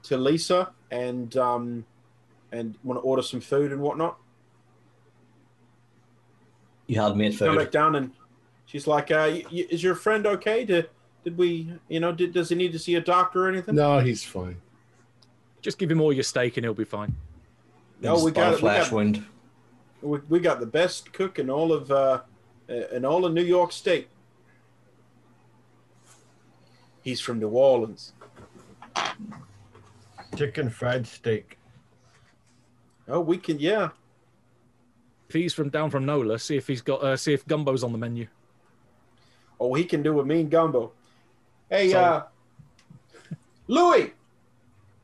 to 0.03 0.17
Lisa 0.17 0.71
and 0.91 1.35
um, 1.37 1.85
and 2.51 2.75
want 2.83 2.97
to 2.97 3.01
order 3.01 3.21
some 3.21 3.39
food 3.39 3.71
and 3.71 3.81
whatnot. 3.81 4.18
You 6.89 6.99
had 6.99 7.15
made 7.15 7.37
Come 7.37 7.49
food. 7.49 7.57
back 7.59 7.71
down 7.71 7.95
and 7.95 8.11
she's 8.65 8.87
like, 8.87 9.11
uh, 9.11 9.29
y- 9.31 9.43
y- 9.51 9.67
"Is 9.69 9.83
your 9.83 9.93
friend 9.93 10.25
okay? 10.25 10.65
Did 10.65 10.89
did 11.23 11.37
we, 11.37 11.71
you 11.87 11.99
know, 11.99 12.11
did, 12.11 12.33
does 12.33 12.49
he 12.49 12.55
need 12.55 12.71
to 12.71 12.79
see 12.79 12.95
a 12.95 13.01
doctor 13.01 13.45
or 13.45 13.47
anything?" 13.47 13.75
No, 13.75 13.99
he's 13.99 14.23
fine. 14.23 14.57
Just 15.61 15.77
give 15.77 15.91
him 15.91 16.01
all 16.01 16.11
your 16.11 16.23
steak 16.23 16.57
and 16.57 16.65
he'll 16.65 16.73
be 16.73 16.83
fine. 16.85 17.15
No, 18.01 18.23
we 18.23 18.31
got 18.31 18.47
a 18.47 18.49
it. 18.49 18.55
We 18.55 18.59
flash 18.61 18.85
got, 18.85 18.91
wound. 18.95 19.23
we, 20.01 20.17
we 20.29 20.39
got 20.39 20.59
the 20.59 20.65
best 20.65 21.13
cook 21.13 21.37
in 21.37 21.47
all 21.51 21.71
of 21.71 21.91
uh, 21.91 22.21
uh, 22.67 22.73
in 22.91 23.05
all 23.05 23.23
of 23.23 23.33
New 23.33 23.43
York 23.43 23.71
State. 23.71 24.07
He's 27.03 27.21
from 27.21 27.39
New 27.39 27.49
Orleans. 27.49 28.13
Chicken 30.35 30.69
fried 30.71 31.05
steak. 31.05 31.57
Oh, 33.07 33.19
we 33.19 33.37
can, 33.37 33.59
yeah. 33.59 33.89
If 35.29 35.35
he's 35.35 35.53
from 35.53 35.69
down 35.69 35.91
from 35.91 36.05
Nola, 36.07 36.39
see 36.39 36.57
if 36.57 36.65
he's 36.67 36.81
got 36.81 37.03
uh, 37.03 37.15
see 37.15 37.33
if 37.33 37.45
gumbo's 37.45 37.83
on 37.83 37.91
the 37.91 37.97
menu. 37.99 38.27
Oh, 39.59 39.75
he 39.75 39.83
can 39.83 40.01
do 40.01 40.19
a 40.19 40.25
mean 40.25 40.49
gumbo. 40.49 40.91
Hey, 41.69 41.91
So- 41.91 41.99
uh, 41.99 42.23
Louis. 43.67 44.11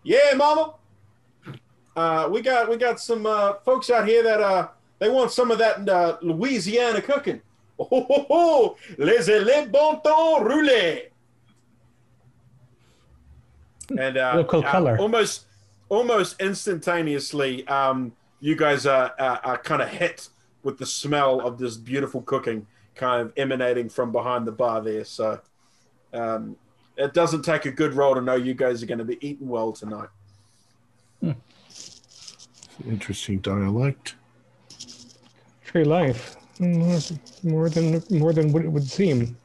Yeah, 0.03 0.33
Mama. 0.35 0.73
Uh, 1.95 2.27
we 2.31 2.41
got 2.41 2.67
we 2.69 2.75
got 2.77 2.99
some 2.99 3.25
uh, 3.27 3.53
folks 3.63 3.89
out 3.91 4.07
here 4.07 4.23
that 4.23 4.41
uh 4.41 4.67
they 4.99 5.09
want 5.09 5.31
some 5.31 5.51
of 5.51 5.59
that 5.59 5.87
uh, 5.87 6.17
Louisiana 6.21 7.01
cooking. 7.01 7.41
Oh, 7.77 7.83
ho, 7.89 8.05
ho, 8.09 8.25
ho. 8.29 8.77
les 8.97 9.27
les 9.27 9.65
bon 9.67 9.99
temps 9.99 10.39
roulés. 10.41 11.09
And 13.99 14.17
uh, 14.17 14.33
Local 14.37 14.65
uh, 14.65 14.71
color. 14.71 14.97
almost 14.97 15.45
almost 15.89 16.39
instantaneously, 16.39 17.67
um, 17.67 18.13
you 18.39 18.55
guys 18.55 18.85
are 18.85 19.13
are, 19.19 19.39
are 19.43 19.57
kind 19.57 19.81
of 19.81 19.89
hit 19.89 20.29
with 20.63 20.77
the 20.77 20.85
smell 20.85 21.39
of 21.41 21.57
this 21.57 21.77
beautiful 21.77 22.21
cooking 22.21 22.65
kind 22.95 23.21
of 23.21 23.33
emanating 23.37 23.89
from 23.89 24.11
behind 24.11 24.47
the 24.47 24.51
bar 24.51 24.81
there. 24.81 25.03
So 25.05 25.39
um, 26.13 26.55
it 26.97 27.13
doesn't 27.13 27.43
take 27.43 27.65
a 27.65 27.71
good 27.71 27.93
roll 27.93 28.15
to 28.15 28.21
know 28.21 28.35
you 28.35 28.53
guys 28.53 28.81
are 28.81 28.85
going 28.85 28.99
to 28.99 29.03
be 29.05 29.17
eating 29.25 29.47
well 29.49 29.71
tonight. 29.73 30.09
Interesting 32.87 33.39
dialect. 33.39 34.15
Tree 35.63 35.83
life. 35.83 36.35
Mm, 36.59 37.43
More 37.43 37.69
than 37.69 38.03
more 38.09 38.33
than 38.33 38.51
what 38.51 38.63
it 38.63 38.69
would 38.69 38.83
seem. 38.89 39.37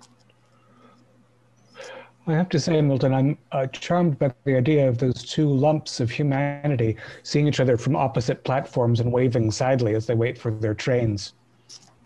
I 2.26 2.32
have 2.32 2.48
to 2.50 2.60
say, 2.60 2.80
Milton, 2.80 3.14
I'm 3.14 3.38
uh, 3.50 3.66
charmed 3.68 4.18
by 4.18 4.32
the 4.44 4.56
idea 4.56 4.88
of 4.88 4.98
those 4.98 5.24
two 5.24 5.48
lumps 5.48 6.00
of 6.00 6.10
humanity 6.10 6.96
seeing 7.22 7.48
each 7.48 7.60
other 7.60 7.76
from 7.76 7.96
opposite 7.96 8.44
platforms 8.44 9.00
and 9.00 9.12
waving 9.12 9.50
sadly 9.50 9.94
as 9.94 10.06
they 10.06 10.14
wait 10.14 10.38
for 10.38 10.50
their 10.50 10.74
trains. 10.74 11.32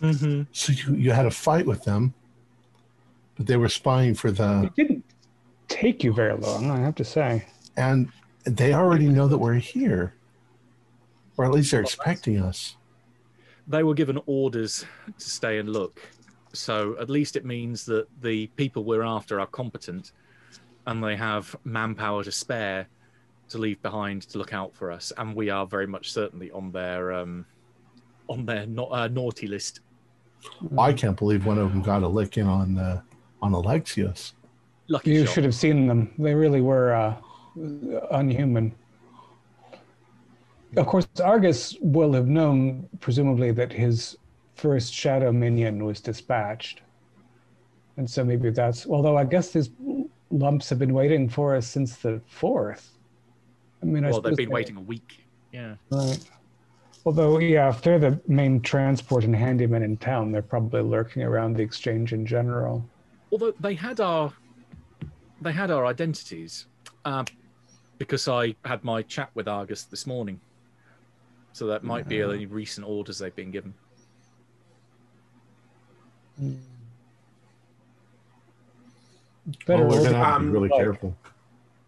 Mm-hmm. 0.01 0.43
So 0.53 0.73
you, 0.73 0.95
you 0.95 1.11
had 1.11 1.27
a 1.27 1.31
fight 1.31 1.67
with 1.67 1.85
them, 1.85 2.15
but 3.37 3.47
they 3.47 3.57
were 3.57 3.69
spying 3.69 4.15
for 4.15 4.31
the 4.31 4.65
It 4.65 4.77
didn't 4.77 5.05
take 5.69 6.05
you 6.05 6.13
very 6.13 6.37
long, 6.37 6.71
I 6.71 6.81
have 6.81 6.95
to 6.97 7.05
say. 7.05 7.45
and 7.77 8.09
they 8.45 8.73
already 8.75 9.09
know 9.09 9.27
that 9.29 9.39
we're 9.39 9.55
here. 9.55 10.15
Or 11.37 11.45
at 11.45 11.51
least 11.51 11.73
they're 11.73 11.81
expecting 11.81 12.39
us. 12.39 12.77
They 13.67 13.83
were 13.83 13.95
given 13.95 14.21
orders 14.27 14.85
to 15.19 15.31
stay 15.31 15.59
and 15.59 15.69
look. 15.71 16.01
So 16.55 16.97
at 17.01 17.11
least 17.11 17.37
it 17.37 17.45
means 17.45 17.85
that 17.87 18.07
the 18.23 18.47
people 18.49 18.85
we're 18.85 19.03
after 19.03 19.41
are 19.41 19.47
competent 19.47 20.13
and 20.87 21.03
they 21.03 21.17
have 21.17 21.55
manpower 21.65 22.25
to 22.25 22.33
spare 22.33 22.87
to 23.49 23.59
leave 23.59 23.81
behind 23.83 24.23
to 24.23 24.39
look 24.39 24.53
out 24.55 24.75
for 24.75 24.91
us. 24.91 25.13
And 25.19 25.35
we 25.35 25.51
are 25.51 25.67
very 25.67 25.87
much 25.87 26.13
certainly 26.13 26.51
on 26.53 26.71
their 26.73 27.13
um, 27.13 27.45
on 28.29 28.47
their 28.47 28.67
na- 28.67 28.85
uh, 28.85 29.09
naughty 29.09 29.47
list. 29.47 29.81
I 30.79 30.93
can't 30.93 31.17
believe 31.17 31.47
one 31.47 31.59
of 31.59 31.71
them 31.71 31.83
got 31.83 32.03
a 32.03 32.09
lick 32.09 32.37
in 32.37 32.47
on 32.47 32.79
uh, 32.79 33.01
on 33.43 33.53
Alexios. 33.53 34.33
Lucky 34.89 35.13
You 35.13 35.25
shot. 35.27 35.35
should 35.35 35.45
have 35.45 35.55
seen 35.55 35.87
them. 35.87 36.13
They 36.19 36.35
really 36.35 36.61
were 36.61 36.95
uh, 36.95 37.17
unhuman. 38.11 38.75
Of 40.77 40.87
course, 40.87 41.07
Argus 41.23 41.77
will 41.81 42.13
have 42.13 42.27
known, 42.27 42.89
presumably, 43.01 43.53
that 43.53 43.73
his 43.73 44.19
first 44.55 44.93
shadow 44.93 45.33
minion 45.33 45.85
was 45.85 46.01
dispatched. 46.01 46.83
And 47.97 48.09
so 48.09 48.25
maybe 48.25 48.51
that's, 48.51 48.87
although 48.87 49.17
I 49.17 49.25
guess 49.25 49.51
these 49.51 49.71
lumps 50.31 50.69
have 50.71 50.79
been 50.79 50.95
waiting 50.95 51.29
for 51.29 51.55
us 51.55 51.67
since 51.67 51.97
the 51.97 52.21
4th. 52.41 52.89
I 53.83 53.87
mean, 53.87 54.05
I 54.05 54.11
Well, 54.11 54.21
they've 54.21 54.37
been 54.37 54.49
they- 54.49 54.55
waiting 54.55 54.77
a 54.77 54.81
week. 54.81 55.25
Yeah. 55.53 55.77
Right. 55.91 56.19
Although, 57.07 57.39
yeah, 57.39 57.69
if 57.69 57.83
they're 57.83 57.99
the 57.99 58.19
main 58.27 58.61
transport 58.61 59.25
and 59.25 59.37
handyman 59.37 59.83
in 59.83 59.97
town, 59.99 60.33
they're 60.33 60.41
probably 60.43 60.81
lurking 60.81 61.23
around 61.23 61.55
the 61.57 61.63
exchange 61.63 62.13
in 62.13 62.25
general. 62.27 62.85
although 63.31 63.53
they 63.61 63.75
had 63.75 64.01
our 64.01 64.33
they 65.43 65.53
had 65.53 65.71
our 65.71 65.85
identities 65.87 66.67
uh, 67.05 67.25
because 67.99 68.27
I 68.29 68.55
had 68.65 68.83
my 68.85 69.03
chat 69.03 69.29
with 69.35 69.49
Argus 69.49 69.83
this 69.85 70.07
morning. 70.07 70.41
So 71.53 71.67
that 71.67 71.85
might 71.85 72.09
be 72.09 72.23
any 72.23 72.47
recent 72.47 72.87
orders 72.87 73.19
they've 73.19 73.35
been 73.37 73.51
given. 73.51 73.75
Better 79.67 79.85
well, 79.87 79.89
we're 79.99 80.05
gonna 80.05 80.17
have 80.17 80.35
to 80.37 80.41
be 80.41 80.47
Um, 80.47 80.53
really 80.53 80.69
like- 80.69 80.81
careful. 80.81 81.15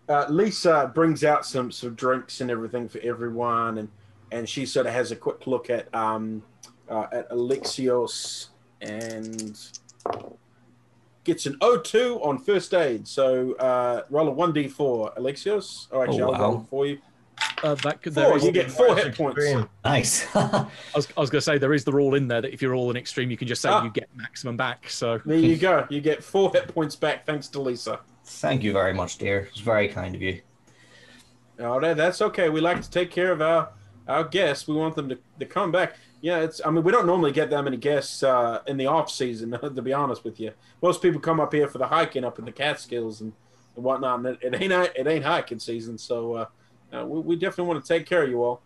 Uh, 0.08 0.26
Lisa 0.28 0.90
brings 0.94 1.24
out 1.24 1.44
some 1.44 1.72
some 1.72 1.94
drinks 1.94 2.40
and 2.40 2.50
everything 2.50 2.88
for 2.88 2.98
everyone, 3.00 3.78
and 3.78 3.88
and 4.30 4.48
she 4.48 4.64
sort 4.66 4.86
of 4.86 4.92
has 4.92 5.10
a 5.10 5.16
quick 5.16 5.46
look 5.46 5.68
at 5.70 5.92
um 5.94 6.42
uh, 6.88 7.06
at 7.10 7.30
Alexios 7.30 8.48
and 8.80 9.56
gets 11.24 11.46
an 11.46 11.56
O2 11.60 12.24
on 12.24 12.38
first 12.38 12.72
aid. 12.72 13.08
So 13.08 13.54
uh, 13.54 14.02
roll 14.10 14.28
a 14.28 14.30
one 14.30 14.52
d4, 14.52 15.16
Alexios. 15.16 15.88
Oh, 15.90 16.02
actually, 16.02 16.22
Oh, 16.22 16.30
I'll 16.32 16.40
roll 16.52 16.60
it 16.60 16.66
for 16.68 16.86
you. 16.86 16.98
Uh, 17.66 17.74
that 17.76 18.00
could, 18.02 18.14
Four. 18.14 18.22
there 18.22 18.36
is, 18.36 18.44
You 18.44 18.52
get 18.52 18.70
four 18.70 18.94
hit 18.94 19.14
points. 19.16 19.38
extreme. 19.38 19.68
Nice. 19.84 20.26
I 20.36 20.66
was, 20.94 21.08
I 21.16 21.20
was 21.20 21.30
going 21.30 21.38
to 21.38 21.40
say 21.40 21.58
there 21.58 21.74
is 21.74 21.84
the 21.84 21.92
rule 21.92 22.14
in 22.14 22.28
there 22.28 22.40
that 22.40 22.52
if 22.52 22.62
you're 22.62 22.74
all 22.74 22.90
in 22.90 22.96
extreme, 22.96 23.30
you 23.30 23.36
can 23.36 23.48
just 23.48 23.60
say 23.62 23.68
Ah. 23.68 23.82
you 23.82 23.90
get 23.90 24.08
maximum 24.14 24.56
back. 24.56 24.88
So 24.88 25.20
There 25.24 25.36
you 25.36 25.56
go. 25.56 25.86
You 25.90 26.00
get 26.00 26.22
four 26.22 26.52
hit 26.52 26.68
points 26.68 26.94
back 26.94 27.26
thanks 27.26 27.48
to 27.48 27.60
Lisa. 27.60 28.00
Thank 28.24 28.62
you 28.62 28.72
very 28.72 28.94
much, 28.94 29.18
dear. 29.18 29.48
It's 29.50 29.60
very 29.60 29.88
kind 29.88 30.14
of 30.14 30.22
you. 30.22 30.40
Oh, 31.58 31.80
that, 31.80 31.96
that's 31.96 32.20
okay. 32.22 32.48
We 32.50 32.60
like 32.60 32.82
to 32.82 32.90
take 32.90 33.10
care 33.10 33.32
of 33.32 33.40
our 33.42 33.70
our 34.08 34.22
guests. 34.22 34.68
We 34.68 34.74
want 34.76 34.94
them 34.94 35.08
to, 35.08 35.18
to 35.40 35.46
come 35.46 35.72
back. 35.72 35.96
Yeah, 36.20 36.40
it's. 36.40 36.60
I 36.64 36.70
mean, 36.70 36.84
we 36.84 36.92
don't 36.92 37.06
normally 37.06 37.32
get 37.32 37.50
that 37.50 37.62
many 37.62 37.76
guests 37.76 38.22
uh, 38.22 38.60
in 38.66 38.76
the 38.76 38.86
off 38.86 39.10
season. 39.10 39.50
To 39.62 39.82
be 39.82 39.92
honest 39.92 40.22
with 40.24 40.38
you, 40.38 40.52
most 40.82 41.02
people 41.02 41.20
come 41.20 41.40
up 41.40 41.52
here 41.52 41.66
for 41.68 41.78
the 41.78 41.86
hiking 41.86 42.24
up 42.24 42.38
in 42.38 42.44
the 42.44 42.52
Catskills 42.52 43.20
and, 43.22 43.32
and 43.74 43.84
whatnot. 43.84 44.18
And 44.20 44.26
it, 44.26 44.38
it 44.42 44.54
ain't 44.62 44.72
it 44.72 45.06
ain't 45.06 45.24
hiking 45.24 45.58
season, 45.58 45.98
so 45.98 46.34
uh, 46.34 46.46
uh, 46.92 47.04
we, 47.06 47.20
we 47.20 47.36
definitely 47.36 47.72
want 47.72 47.84
to 47.84 47.88
take 47.88 48.06
care 48.06 48.22
of 48.24 48.30
you 48.30 48.42
all. 48.42 48.62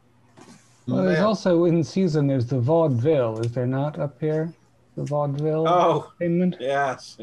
Well, 0.86 1.04
there's 1.04 1.18
Man, 1.18 1.24
also 1.26 1.64
in 1.66 1.84
season. 1.84 2.26
There's 2.26 2.46
the 2.46 2.58
vaudeville. 2.58 3.38
Is 3.40 3.52
there 3.52 3.66
not 3.66 3.98
up 3.98 4.20
here? 4.20 4.52
The 4.96 5.04
vaudeville 5.04 5.66
Oh, 5.68 6.12
entertainment. 6.20 6.56
yes, 6.60 7.16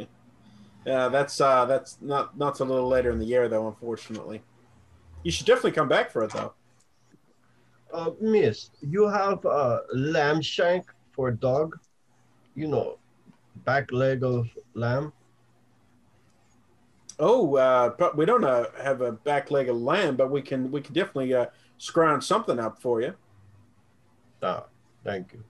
yeah. 0.85 1.09
That's 1.09 1.41
uh, 1.41 1.65
that's 1.65 1.97
not 2.01 2.37
not 2.37 2.55
till 2.55 2.67
a 2.67 2.71
little 2.71 2.87
later 2.87 3.11
in 3.11 3.19
the 3.19 3.25
year 3.25 3.49
though. 3.49 3.67
Unfortunately, 3.67 4.41
you 5.23 5.31
should 5.31 5.45
definitely 5.45 5.71
come 5.73 5.89
back 5.89 6.11
for 6.11 6.23
it 6.23 6.31
though. 6.31 6.53
uh, 7.93 8.11
miss, 8.21 8.69
you 8.81 9.07
have 9.07 9.43
a 9.45 9.81
lamb 9.93 10.41
shank 10.41 10.85
for 11.11 11.31
dog? 11.31 11.77
You 12.55 12.67
know, 12.67 12.97
back 13.65 13.91
leg 13.91 14.23
of 14.23 14.47
lamb? 14.75 15.11
Oh, 17.19 17.55
uh, 17.55 17.89
but 17.97 18.15
we 18.15 18.25
don't 18.25 18.43
uh, 18.43 18.65
have 18.83 19.01
a 19.01 19.11
back 19.11 19.49
leg 19.49 19.69
of 19.69 19.77
lamb, 19.77 20.15
but 20.15 20.29
we 20.29 20.41
can 20.41 20.71
we 20.71 20.81
can 20.81 20.93
definitely 20.93 21.33
uh, 21.33 21.47
scrounge 21.77 22.23
something 22.23 22.59
up 22.59 22.79
for 22.81 23.01
you. 23.01 23.15
Ah, 24.43 24.65
thank 25.03 25.33
you. 25.33 25.43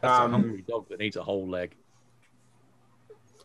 that's 0.00 0.18
Um, 0.20 0.32
a 0.34 0.36
hungry 0.38 0.64
dog 0.66 0.88
that 0.88 0.98
needs 0.98 1.16
a 1.16 1.22
whole 1.22 1.46
leg. 1.46 1.74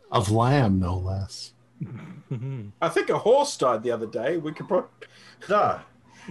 Of 0.10 0.32
lamb, 0.32 0.80
no 0.80 0.96
less. 0.98 1.52
I 2.82 2.90
think 2.90 3.10
a 3.10 3.18
horse 3.18 3.58
died 3.58 3.84
the 3.84 3.92
other 3.92 4.08
day. 4.08 4.38
We 4.38 4.54
could 4.54 4.70
probably. 4.70 4.90
Ah, 5.50 5.84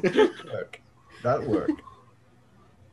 that 0.02 0.32
work. 0.50 0.80
That 1.22 1.46
work. 1.46 1.70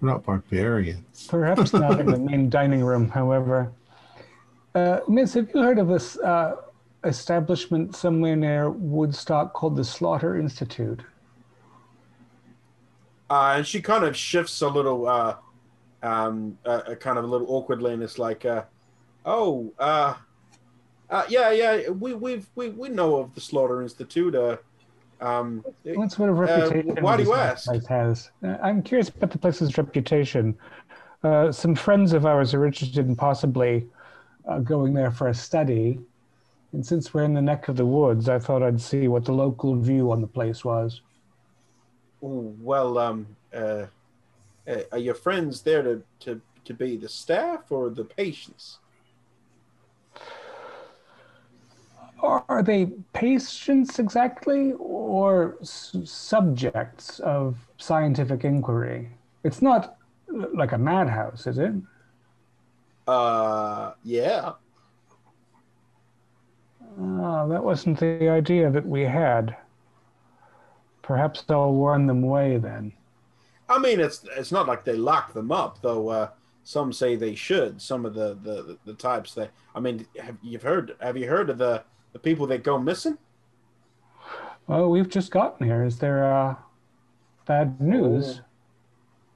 We're 0.02 0.10
not 0.10 0.24
barbarians. 0.26 1.28
Perhaps 1.30 1.72
not 1.72 2.02
in 2.02 2.08
the 2.08 2.20
main 2.20 2.50
dining 2.50 2.84
room, 2.84 3.08
however. 3.08 3.72
Uh, 4.76 5.00
Miss, 5.08 5.34
have 5.36 5.50
you 5.54 5.62
heard 5.62 5.80
of 5.80 5.88
this 5.88 6.18
uh, 6.20 6.58
establishment 7.04 7.96
somewhere 7.96 8.36
near 8.36 8.70
Woodstock 8.70 9.54
called 9.54 9.76
the 9.76 9.84
Slaughter 9.84 10.38
Institute? 10.38 11.02
Uh, 13.30 13.54
and 13.58 13.68
she 13.68 13.82
kind 13.82 14.04
of 14.04 14.16
shifts 14.16 14.62
a 14.62 14.68
little, 14.68 15.08
uh, 15.08 15.36
um, 16.04 16.58
uh, 16.66 16.82
uh, 16.88 16.96
kind 16.96 17.18
of 17.18 17.24
a 17.24 17.28
little 17.28 17.48
awkwardly, 17.50 17.94
and 17.94 18.04
it's 18.04 18.20
like, 18.20 18.46
uh, 18.46 18.64
"Oh, 19.26 19.74
uh, 19.80 20.16
uh, 21.10 21.24
yeah, 21.30 21.52
yeah, 21.52 21.90
we 21.90 22.14
we've 22.14 22.48
we, 22.56 22.70
we 22.70 22.90
know 22.90 23.16
of 23.18 23.34
the 23.36 23.42
Slaughter 23.42 23.82
Institute. 23.82 24.36
Uh, 24.36 24.58
um, 25.22 25.64
What 25.84 26.12
sort 26.12 26.30
of 26.30 26.38
reputation? 26.38 26.98
why 27.02 27.18
do 27.18 27.24
this 27.24 27.30
you 27.30 27.36
ask? 27.36 27.66
Place 27.66 27.88
has? 27.88 28.32
I'm 28.62 28.82
curious 28.82 29.10
about 29.10 29.32
the 29.32 29.38
place's 29.38 29.78
reputation. 29.78 30.56
Uh, 31.24 31.52
some 31.52 31.76
friends 31.76 32.14
of 32.14 32.26
ours 32.26 32.54
are 32.54 32.66
interested 32.66 33.08
in 33.08 33.16
possibly 33.16 33.88
uh, 34.48 34.60
going 34.60 34.94
there 34.94 35.12
for 35.12 35.30
a 35.30 35.34
study. 35.34 36.00
And 36.74 36.86
since 36.86 37.14
we're 37.14 37.24
in 37.24 37.36
the 37.36 37.42
neck 37.42 37.68
of 37.68 37.76
the 37.76 37.86
woods, 37.86 38.28
I 38.28 38.40
thought 38.40 38.64
I'd 38.64 38.82
see 38.82 39.08
what 39.08 39.26
the 39.26 39.32
local 39.32 39.76
view 39.76 40.12
on 40.12 40.22
the 40.22 40.28
place 40.28 40.66
was. 40.66 41.02
well, 42.22 42.98
um, 42.98 43.28
uh, 43.54 43.86
uh, 44.68 44.82
are 44.92 44.98
your 44.98 45.14
friends 45.14 45.62
there 45.62 45.84
to, 45.84 46.04
to 46.22 46.42
to 46.66 46.74
be 46.74 46.96
the 46.98 47.10
staff 47.10 47.72
or 47.72 47.90
the 47.90 48.06
patients? 48.06 48.80
Are 52.22 52.64
they 52.64 52.86
patients 53.12 54.00
exactly, 54.00 54.72
or 54.80 55.58
s- 55.62 55.96
subjects 56.06 57.20
of 57.20 57.58
scientific 57.78 58.46
inquiry? 58.46 59.10
It's 59.44 59.62
not 59.62 59.98
uh, 60.34 60.46
like 60.56 60.72
a 60.72 60.78
madhouse, 60.78 61.46
is 61.48 61.58
it? 61.58 61.74
Uh, 63.06 63.92
yeah. 64.06 64.54
Ah, 67.00 67.48
that 67.48 67.64
wasn't 67.64 68.00
the 68.00 68.30
idea 68.30 68.70
that 68.70 68.86
we 68.86 69.02
had. 69.02 69.56
Perhaps 71.02 71.44
I'll 71.50 71.74
warn 71.74 72.08
them 72.08 72.24
away 72.24 72.58
then. 72.58 72.94
I 73.70 73.80
mean, 73.80 74.00
it's 74.00 74.24
it's 74.38 74.52
not 74.52 74.68
like 74.68 74.86
they 74.86 74.96
lock 74.96 75.34
them 75.34 75.52
up, 75.52 75.82
though. 75.82 76.10
Uh, 76.10 76.30
some 76.64 76.94
say 76.94 77.16
they 77.16 77.36
should. 77.36 77.82
Some 77.82 78.06
of 78.06 78.14
the 78.14 78.36
the, 78.36 78.78
the 78.86 78.94
types 78.94 79.34
that 79.34 79.52
I 79.76 79.80
mean, 79.80 80.06
have 80.22 80.38
you've 80.42 80.64
heard? 80.64 80.96
Have 81.02 81.18
you 81.18 81.28
heard 81.28 81.50
of 81.50 81.58
the 81.58 81.84
the 82.14 82.20
people 82.20 82.46
that 82.48 82.64
go 82.64 82.78
missing? 82.78 83.18
Oh, 84.70 84.88
we've 84.90 85.10
just 85.10 85.32
gotten 85.32 85.66
here. 85.68 85.84
Is 85.84 85.98
there 86.00 86.24
uh, 86.32 86.56
bad 87.46 87.82
news? 87.82 88.42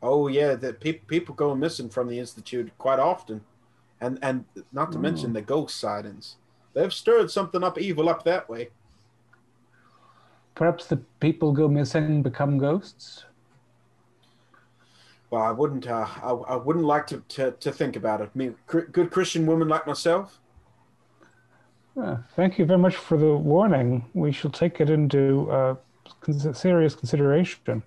Oh 0.01 0.27
yeah, 0.27 0.53
that 0.55 0.79
pe- 0.79 0.93
people 0.93 1.33
go 1.35 1.55
missing 1.55 1.89
from 1.89 2.07
the 2.07 2.19
institute 2.19 2.71
quite 2.77 2.99
often. 2.99 3.41
and 3.99 4.19
and 4.21 4.45
not 4.71 4.91
to 4.91 4.97
Hmm. 4.97 5.03
mention 5.03 5.33
the 5.33 5.41
ghost 5.41 5.75
sightings. 5.79 6.35
They've 6.77 6.93
stirred 6.93 7.31
something 7.31 7.63
up 7.63 7.79
evil 7.79 8.07
up 8.07 8.23
that 8.25 8.47
way. 8.47 8.69
Perhaps 10.53 10.85
the 10.85 10.97
people 11.19 11.51
go 11.51 11.67
missing, 11.67 12.21
become 12.21 12.59
ghosts. 12.59 13.25
Well, 15.31 15.41
I 15.41 15.49
wouldn't. 15.49 15.87
Uh, 15.87 16.05
I, 16.21 16.29
I 16.29 16.55
wouldn't 16.55 16.85
like 16.85 17.07
to, 17.07 17.23
to, 17.29 17.51
to 17.51 17.71
think 17.71 17.95
about 17.95 18.21
it. 18.21 18.35
Me, 18.35 18.51
cr- 18.67 18.91
good 18.91 19.09
Christian 19.09 19.47
woman 19.47 19.67
like 19.67 19.87
myself. 19.87 20.39
Ah, 21.99 22.19
thank 22.35 22.59
you 22.59 22.65
very 22.65 22.77
much 22.77 22.95
for 22.95 23.17
the 23.17 23.35
warning. 23.35 24.05
We 24.13 24.31
shall 24.31 24.51
take 24.51 24.79
it 24.79 24.91
into 24.91 25.49
uh, 25.49 25.75
con- 26.21 26.53
serious 26.53 26.93
consideration. 26.93 27.81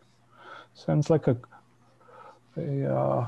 Sounds 0.74 1.10
like 1.10 1.28
a 1.28 1.36
a, 2.56 2.92
uh, 2.92 3.26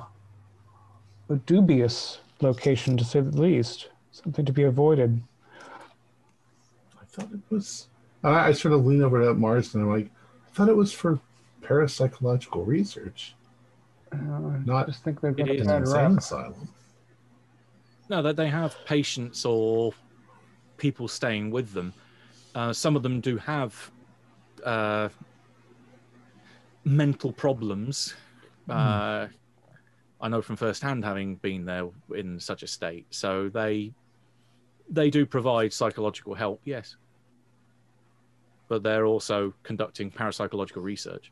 a 1.31 1.37
dubious 1.47 2.19
location, 2.41 2.97
to 2.97 3.05
say 3.05 3.21
the 3.21 3.41
least. 3.41 3.91
Something 4.11 4.45
to 4.45 4.53
be 4.53 4.65
avoided. 4.65 5.23
I 7.13 7.23
thought 7.23 7.33
it 7.33 7.41
was. 7.51 7.89
I, 8.25 8.49
I 8.49 8.53
sort 8.53 8.75
of 8.75 8.87
lean 8.87 9.03
over 9.03 9.29
at 9.29 9.37
Marsden. 9.37 9.83
I'm 9.83 9.89
like, 9.91 10.11
I 10.47 10.55
thought 10.55 10.69
it 10.69 10.77
was 10.77 10.93
for 10.93 11.19
parapsychological 11.63 12.67
research, 12.67 13.35
Uh, 14.13 14.17
not 14.65 14.85
I 14.85 14.87
just 14.87 15.05
think 15.05 15.21
they've 15.21 15.39
It 15.39 15.47
got 15.47 15.49
a 15.49 15.55
is 15.55 15.61
an 15.63 15.67
bad 15.69 15.81
insane 15.83 16.09
rap. 16.11 16.19
asylum. 16.19 16.69
No, 18.09 18.23
that 18.23 18.37
they 18.37 18.49
have 18.49 18.77
patients 18.85 19.45
or 19.45 19.93
people 20.77 21.09
staying 21.09 21.51
with 21.51 21.73
them. 21.73 21.95
Uh, 22.55 22.73
some 22.73 22.97
of 22.97 23.03
them 23.03 23.21
do 23.21 23.37
have 23.39 23.91
uh, 24.65 25.09
mental 26.85 27.33
problems. 27.33 28.15
Uh, 28.69 29.29
I 30.21 30.29
know 30.29 30.43
from 30.43 30.57
firsthand, 30.57 31.05
having 31.05 31.37
been 31.37 31.65
there 31.65 31.89
in 32.15 32.39
such 32.39 32.63
a 32.63 32.67
state. 32.67 33.07
So 33.11 33.49
they 33.49 33.93
they 34.91 35.09
do 35.11 35.25
provide 35.25 35.73
psychological 35.73 36.35
help, 36.35 36.61
yes, 36.65 36.97
but 38.73 38.83
they're 38.83 39.05
also 39.05 39.53
conducting 39.65 40.11
parapsychological 40.11 40.83
research. 40.83 41.31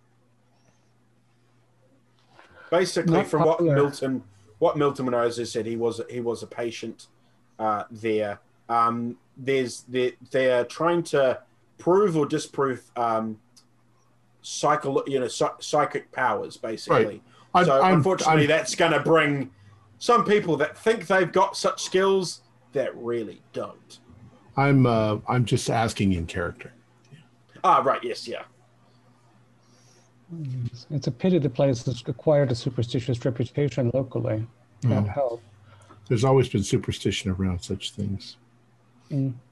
Basically, 2.70 3.14
Not 3.14 3.28
from 3.28 3.44
what. 3.44 3.62
Milton, 3.62 4.22
what 4.58 4.76
Milton 4.76 5.06
Minoza 5.06 5.46
said, 5.46 5.64
he 5.64 5.74
was 5.74 6.02
he 6.10 6.20
was 6.20 6.42
a 6.42 6.46
patient 6.46 7.06
uh, 7.58 7.84
there. 7.90 8.40
Um, 8.68 9.16
there's 9.38 9.84
they 9.88 10.16
they're 10.30 10.66
trying 10.66 11.02
to 11.04 11.40
prove 11.78 12.14
or 12.14 12.26
disprove 12.26 12.82
um, 12.94 13.40
psycho, 14.42 15.02
you 15.06 15.18
know, 15.18 15.28
psy- 15.28 15.60
psychic 15.60 16.12
powers, 16.12 16.58
basically. 16.58 17.22
I, 17.54 17.64
so 17.64 17.80
I'm, 17.80 17.94
unfortunately, 17.94 18.42
I'm- 18.42 18.48
that's 18.48 18.74
going 18.74 18.92
to 18.92 19.00
bring 19.00 19.50
some 19.98 20.26
people 20.26 20.58
that 20.58 20.76
think 20.76 21.06
they've 21.06 21.32
got 21.32 21.56
such 21.56 21.82
skills 21.82 22.42
that 22.74 22.94
really 22.94 23.40
don't. 23.54 23.98
I'm, 24.58 24.84
uh, 24.84 25.20
I'm 25.26 25.46
just 25.46 25.70
asking 25.70 26.12
in 26.12 26.26
character. 26.26 26.74
Ah, 27.64 27.80
right. 27.84 28.02
Yes. 28.02 28.26
Yeah. 28.26 28.42
It's 30.90 31.06
a 31.06 31.10
pity 31.10 31.38
the 31.38 31.50
place 31.50 31.84
has 31.86 32.02
acquired 32.06 32.52
a 32.52 32.54
superstitious 32.54 33.24
reputation 33.24 33.90
locally. 33.92 34.46
Can't 34.82 35.06
Mm. 35.06 35.12
help. 35.12 35.42
There's 36.08 36.24
always 36.24 36.48
been 36.48 36.62
superstition 36.62 37.30
around 37.30 37.60
such 37.60 37.92
things. 37.92 38.36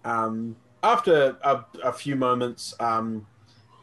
Um, 0.04 0.56
after 0.84 1.36
a, 1.42 1.64
a 1.82 1.92
few 1.92 2.14
moments, 2.14 2.74
um, 2.80 3.26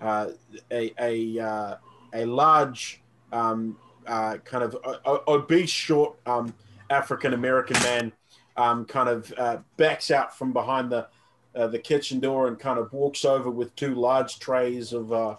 uh, 0.02 0.30
a 0.72 0.94
a, 1.00 1.40
uh, 1.40 1.76
a 2.14 2.26
large 2.26 3.02
um, 3.34 3.78
uh, 4.08 4.38
kind 4.46 4.64
of 4.64 4.76
o- 4.86 5.00
o- 5.06 5.24
obese, 5.36 5.70
short 5.70 6.16
um, 6.26 6.54
African 6.90 7.34
American 7.34 7.78
man 7.84 8.14
um, 8.56 8.86
kind 8.86 9.10
of 9.10 9.34
uh, 9.38 9.58
backs 9.76 10.12
out 10.12 10.38
from 10.38 10.54
behind 10.54 10.90
the 10.90 11.08
uh, 11.56 11.68
the 11.68 11.80
kitchen 11.80 12.20
door 12.20 12.48
and 12.48 12.60
kind 12.60 12.80
of 12.80 12.92
walks 12.94 13.26
over 13.26 13.50
with 13.50 13.76
two 13.76 13.96
large 13.96 14.40
trays 14.40 14.94
of. 14.94 15.12
Uh, 15.12 15.36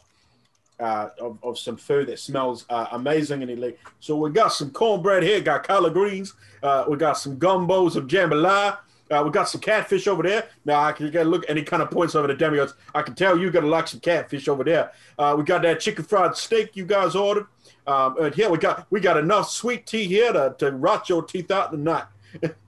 uh, 0.78 1.08
of, 1.22 1.38
of 1.42 1.58
some 1.58 1.74
food 1.74 2.06
that 2.06 2.18
smells 2.18 2.66
uh, 2.68 2.86
amazing, 2.92 3.40
and 3.40 3.50
he 3.50 3.56
like, 3.56 3.78
so 3.98 4.14
we 4.14 4.28
got 4.28 4.48
some 4.48 4.70
cornbread 4.70 5.22
here, 5.22 5.40
got 5.40 5.66
collard 5.66 5.94
greens, 5.94 6.34
uh, 6.62 6.84
we 6.86 6.98
got 6.98 7.14
some 7.14 7.38
gumbos 7.38 7.96
of 7.96 8.06
jambalaya, 8.06 8.76
uh, 9.10 9.22
we 9.24 9.30
got 9.30 9.48
some 9.48 9.62
catfish 9.62 10.06
over 10.06 10.22
there. 10.22 10.50
Now 10.66 10.82
I 10.82 10.92
can 10.92 11.10
gotta 11.10 11.30
look, 11.30 11.46
and 11.48 11.56
he 11.56 11.64
kind 11.64 11.82
of 11.82 11.90
points 11.90 12.14
over 12.14 12.28
to 12.28 12.36
Demi. 12.36 12.58
Goes, 12.58 12.74
I 12.94 13.00
can 13.00 13.14
tell 13.14 13.38
you 13.38 13.50
gotta 13.50 13.66
like 13.66 13.88
some 13.88 14.00
catfish 14.00 14.48
over 14.48 14.64
there. 14.64 14.92
We 15.18 15.44
got 15.44 15.62
that 15.62 15.80
chicken 15.80 16.04
fried 16.04 16.36
steak 16.36 16.76
you 16.76 16.84
guys 16.84 17.14
ordered. 17.14 17.46
Um, 17.86 18.16
and 18.20 18.34
here 18.34 18.50
we 18.50 18.58
got 18.58 18.86
we 18.90 19.00
got 19.00 19.16
enough 19.16 19.48
sweet 19.48 19.86
tea 19.86 20.04
here 20.04 20.32
to, 20.32 20.54
to 20.58 20.72
rot 20.72 21.08
your 21.08 21.22
teeth 21.22 21.50
out 21.50 21.70
tonight. 21.70 22.04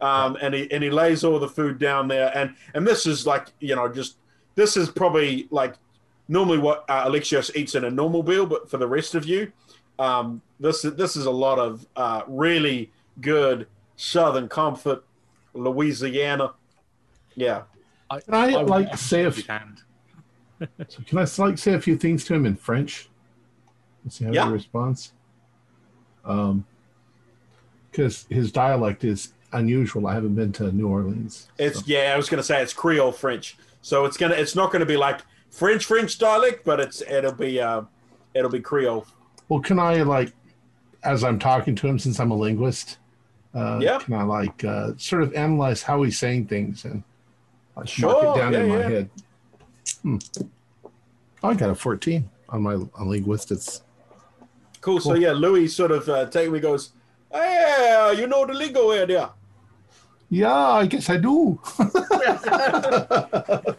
um, 0.00 0.36
and 0.40 0.54
he 0.54 0.70
and 0.70 0.82
he 0.82 0.90
lays 0.90 1.24
all 1.24 1.38
the 1.38 1.48
food 1.48 1.78
down 1.78 2.08
there, 2.08 2.30
and 2.36 2.54
and 2.74 2.86
this 2.86 3.06
is 3.06 3.26
like 3.26 3.48
you 3.60 3.74
know 3.74 3.88
just 3.88 4.16
this 4.54 4.76
is 4.76 4.88
probably 4.90 5.46
like 5.50 5.74
normally 6.28 6.58
what 6.58 6.84
uh, 6.88 7.06
Alexios 7.06 7.54
eats 7.54 7.74
in 7.74 7.84
a 7.84 7.90
normal 7.90 8.22
meal, 8.22 8.46
but 8.46 8.70
for 8.70 8.78
the 8.78 8.86
rest 8.86 9.14
of 9.14 9.24
you, 9.26 9.52
um, 9.98 10.40
this 10.60 10.84
is 10.84 10.94
this 10.94 11.16
is 11.16 11.26
a 11.26 11.30
lot 11.30 11.58
of 11.58 11.86
uh, 11.96 12.22
really 12.26 12.90
good 13.20 13.66
Southern 13.96 14.48
comfort, 14.48 15.04
Louisiana. 15.52 16.52
Yeah. 17.36 17.62
I, 18.10 18.20
Can 18.20 18.34
I, 18.34 18.56
would 18.56 18.68
like, 18.70 18.86
not 18.88 18.98
say 18.98 19.24
a 19.24 19.32
shake 19.32 19.48
f- 19.48 19.60
his. 19.60 19.82
So 20.88 21.02
can 21.04 21.18
I 21.18 21.26
like 21.38 21.58
say 21.58 21.74
a 21.74 21.80
few 21.80 21.96
things 21.96 22.24
to 22.26 22.34
him 22.34 22.46
in 22.46 22.54
French? 22.54 23.08
Let's 24.04 24.16
see 24.18 24.24
how 24.24 24.32
Yeah. 24.32 24.46
he 24.46 24.52
responds. 24.52 25.12
Um, 26.24 26.64
because 27.90 28.26
his 28.28 28.50
dialect 28.50 29.04
is 29.04 29.33
unusual. 29.54 30.06
I 30.06 30.14
haven't 30.14 30.34
been 30.34 30.52
to 30.52 30.70
New 30.72 30.88
Orleans. 30.88 31.48
It's 31.58 31.78
so- 31.78 31.84
yeah, 31.86 32.12
I 32.12 32.16
was 32.16 32.28
gonna 32.28 32.42
say 32.42 32.62
it's 32.62 32.72
Creole 32.72 33.12
French. 33.12 33.56
So 33.82 34.04
it's 34.04 34.16
gonna 34.16 34.34
it's 34.34 34.54
not 34.54 34.70
gonna 34.72 34.86
be 34.86 34.96
like 34.96 35.20
French 35.50 35.84
French 35.86 36.18
dialect, 36.18 36.64
but 36.64 36.80
it's 36.80 37.00
it'll 37.02 37.32
be 37.32 37.60
uh 37.60 37.82
it'll 38.34 38.50
be 38.50 38.60
Creole. 38.60 39.06
well. 39.48 39.60
Can 39.60 39.78
I 39.78 40.02
like, 40.02 40.32
as 41.04 41.22
I'm 41.22 41.38
talking 41.38 41.74
to 41.76 41.86
him, 41.86 41.98
since 41.98 42.18
I'm 42.18 42.30
a 42.30 42.36
linguist, 42.36 42.98
uh, 43.54 43.78
Yeah. 43.80 43.98
Can 43.98 44.14
I 44.14 44.22
like 44.24 44.64
uh, 44.64 44.92
sort 44.96 45.22
of 45.22 45.32
analyze 45.34 45.82
how 45.82 46.02
he's 46.02 46.18
saying 46.18 46.46
things 46.48 46.84
and 46.84 47.02
like 47.76 47.96
mark 48.00 48.16
it 48.24 48.38
down 48.40 48.54
in 48.54 48.66
yeah, 48.66 48.74
my 48.74 48.80
yeah. 48.80 48.88
head? 48.88 49.10
Hmm. 50.02 50.16
Oh, 51.42 51.50
I 51.50 51.54
got 51.54 51.70
a 51.70 51.74
14 51.74 52.28
on 52.48 52.62
my 52.62 52.74
on 52.74 53.08
linguistics. 53.08 53.82
Cool. 54.80 55.00
So 55.00 55.14
yeah, 55.14 55.32
Louis 55.32 55.68
sort 55.68 55.90
of 55.92 56.08
uh 56.08 56.26
take 56.26 56.50
me 56.50 56.58
goes, 56.58 56.90
Yeah, 57.32 58.10
you 58.12 58.26
know 58.26 58.44
the 58.46 58.54
lingo 58.54 58.90
there. 59.06 59.28
Yeah, 60.34 60.52
I 60.52 60.86
guess 60.86 61.08
I 61.08 61.16
do. 61.18 61.60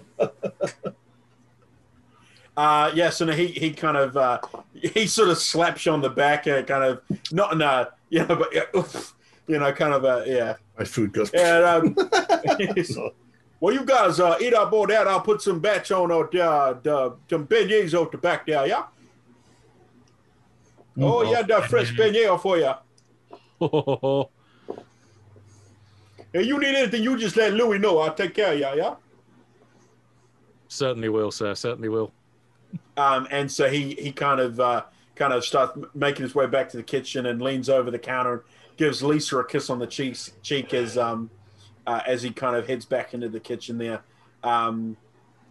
Uh 2.58 2.90
yes, 2.96 3.20
and 3.20 3.34
he 3.34 3.48
he 3.48 3.74
kind 3.74 3.98
of 3.98 4.16
uh 4.16 4.40
he 4.72 5.08
sort 5.08 5.28
of 5.28 5.38
slaps 5.38 5.86
you 5.86 5.92
on 5.92 6.00
the 6.00 6.10
back 6.10 6.48
uh, 6.48 6.62
kind 6.62 6.86
of 6.86 7.02
not 7.30 7.52
in 7.52 7.62
a 7.62 7.90
you 8.10 8.26
know 8.26 8.34
but 8.34 8.48
yeah, 8.54 8.62
oof, 8.74 9.14
you 9.46 9.60
know 9.60 9.74
kind 9.74 9.94
of 9.94 10.06
a 10.06 10.24
yeah. 10.26 10.56
my 10.80 10.86
food 10.86 11.12
goes. 11.12 11.32
And 11.32 11.66
um 11.66 11.96
Well, 13.60 13.74
you 13.74 13.84
guys 13.84 14.22
uh, 14.22 14.38
eat 14.40 14.54
up 14.54 14.72
all 14.72 14.88
that. 14.88 15.06
I'll 15.06 15.20
put 15.20 15.42
some 15.42 15.60
batch 15.60 15.92
on 15.92 16.14
out 16.14 16.32
there, 16.32 16.80
the, 16.82 17.16
some 17.30 17.46
beignets 17.46 17.94
out 17.94 18.12
the 18.12 18.18
back 18.18 18.46
there, 18.46 18.66
yeah? 18.66 18.84
Oh, 20.98 21.24
yeah, 21.24 21.42
the 21.42 21.62
fresh 21.68 21.92
beignet 21.92 22.40
for 22.42 22.58
you. 22.58 24.30
If 26.36 26.48
you 26.48 26.60
need 26.60 26.76
anything, 26.76 27.02
you 27.02 27.18
just 27.18 27.38
let 27.38 27.54
Louis 27.54 27.80
know. 27.80 28.00
I'll 28.00 28.14
take 28.14 28.34
care 28.34 28.54
of 28.54 28.60
you, 28.60 28.84
yeah? 28.84 28.96
certainly 30.68 31.10
will, 31.10 31.32
sir. 31.32 31.56
Certainly 31.56 31.90
will. 31.90 32.12
Um, 32.98 33.28
and 33.32 33.52
so 33.52 33.70
he 33.70 33.96
he 33.96 34.12
kind 34.12 34.40
of 34.40 34.60
uh, 34.60 34.84
kind 35.16 35.34
of 35.34 35.46
starts 35.46 35.78
making 35.94 36.24
his 36.24 36.36
way 36.36 36.46
back 36.46 36.70
to 36.70 36.78
the 36.78 36.84
kitchen 36.84 37.26
and 37.26 37.42
leans 37.42 37.70
over 37.70 37.90
the 37.90 38.00
counter, 38.00 38.34
and 38.34 38.42
gives 38.78 39.02
Lisa 39.02 39.38
a 39.38 39.46
kiss 39.46 39.70
on 39.70 39.80
the 39.80 39.88
cheek 39.88 40.18
cheek 40.42 40.74
as 40.74 40.98
um 40.98 41.30
uh, 41.88 42.02
as 42.06 42.22
he 42.22 42.32
kind 42.32 42.56
of 42.56 42.68
heads 42.68 42.86
back 42.86 43.14
into 43.14 43.30
the 43.30 43.40
kitchen 43.40 43.78
there, 43.78 44.02
um, 44.44 44.98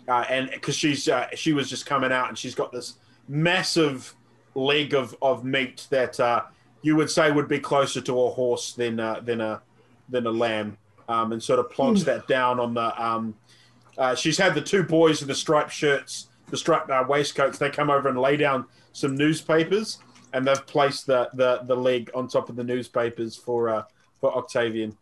uh, 0.09 0.25
and 0.29 0.51
because 0.51 0.77
she's 0.77 1.09
uh, 1.09 1.29
she 1.35 1.53
was 1.53 1.71
just 1.71 1.87
coming 1.87 2.13
out 2.13 2.29
and 2.29 2.37
she's 2.37 2.55
got 2.55 2.73
this 2.73 2.95
massive 3.29 4.15
leg 4.55 4.95
of 4.95 5.17
of 5.23 5.45
meat 5.45 5.87
that 5.91 6.21
uh, 6.21 6.43
you 6.83 6.95
would 6.97 7.11
say 7.11 7.31
would 7.31 7.49
be 7.49 7.59
closer 7.59 8.01
to 8.03 8.21
a 8.21 8.31
horse 8.31 8.75
than 8.75 9.01
uh, 9.01 9.21
than 9.21 9.41
a 9.41 9.63
than 10.09 10.27
a 10.27 10.31
lamb, 10.31 10.77
um, 11.09 11.33
and 11.33 11.43
sort 11.43 11.59
of 11.59 11.71
plonks 11.71 12.05
that 12.05 12.27
down 12.29 12.61
on 12.61 12.75
the 12.75 13.03
um, 13.03 13.35
uh, 13.99 14.15
she's 14.15 14.39
had 14.39 14.55
the 14.55 14.61
two 14.61 14.83
boys 14.83 15.23
in 15.23 15.29
the 15.29 15.35
striped 15.35 15.73
shirts, 15.73 16.29
the 16.49 16.57
striped 16.57 16.91
uh, 16.91 17.05
waistcoats. 17.09 17.59
They 17.59 17.71
come 17.71 17.91
over 17.91 18.09
and 18.09 18.19
lay 18.19 18.37
down 18.37 18.67
some 18.93 19.17
newspapers, 19.17 19.99
and 20.33 20.47
they've 20.47 20.67
placed 20.67 21.07
the 21.07 21.31
the, 21.35 21.63
the 21.65 21.77
leg 21.77 22.11
on 22.15 22.29
top 22.29 22.49
of 22.49 22.57
the 22.57 22.65
newspapers 22.65 23.37
for 23.37 23.69
uh, 23.69 23.83
for 24.21 24.37
Octavian. 24.37 24.97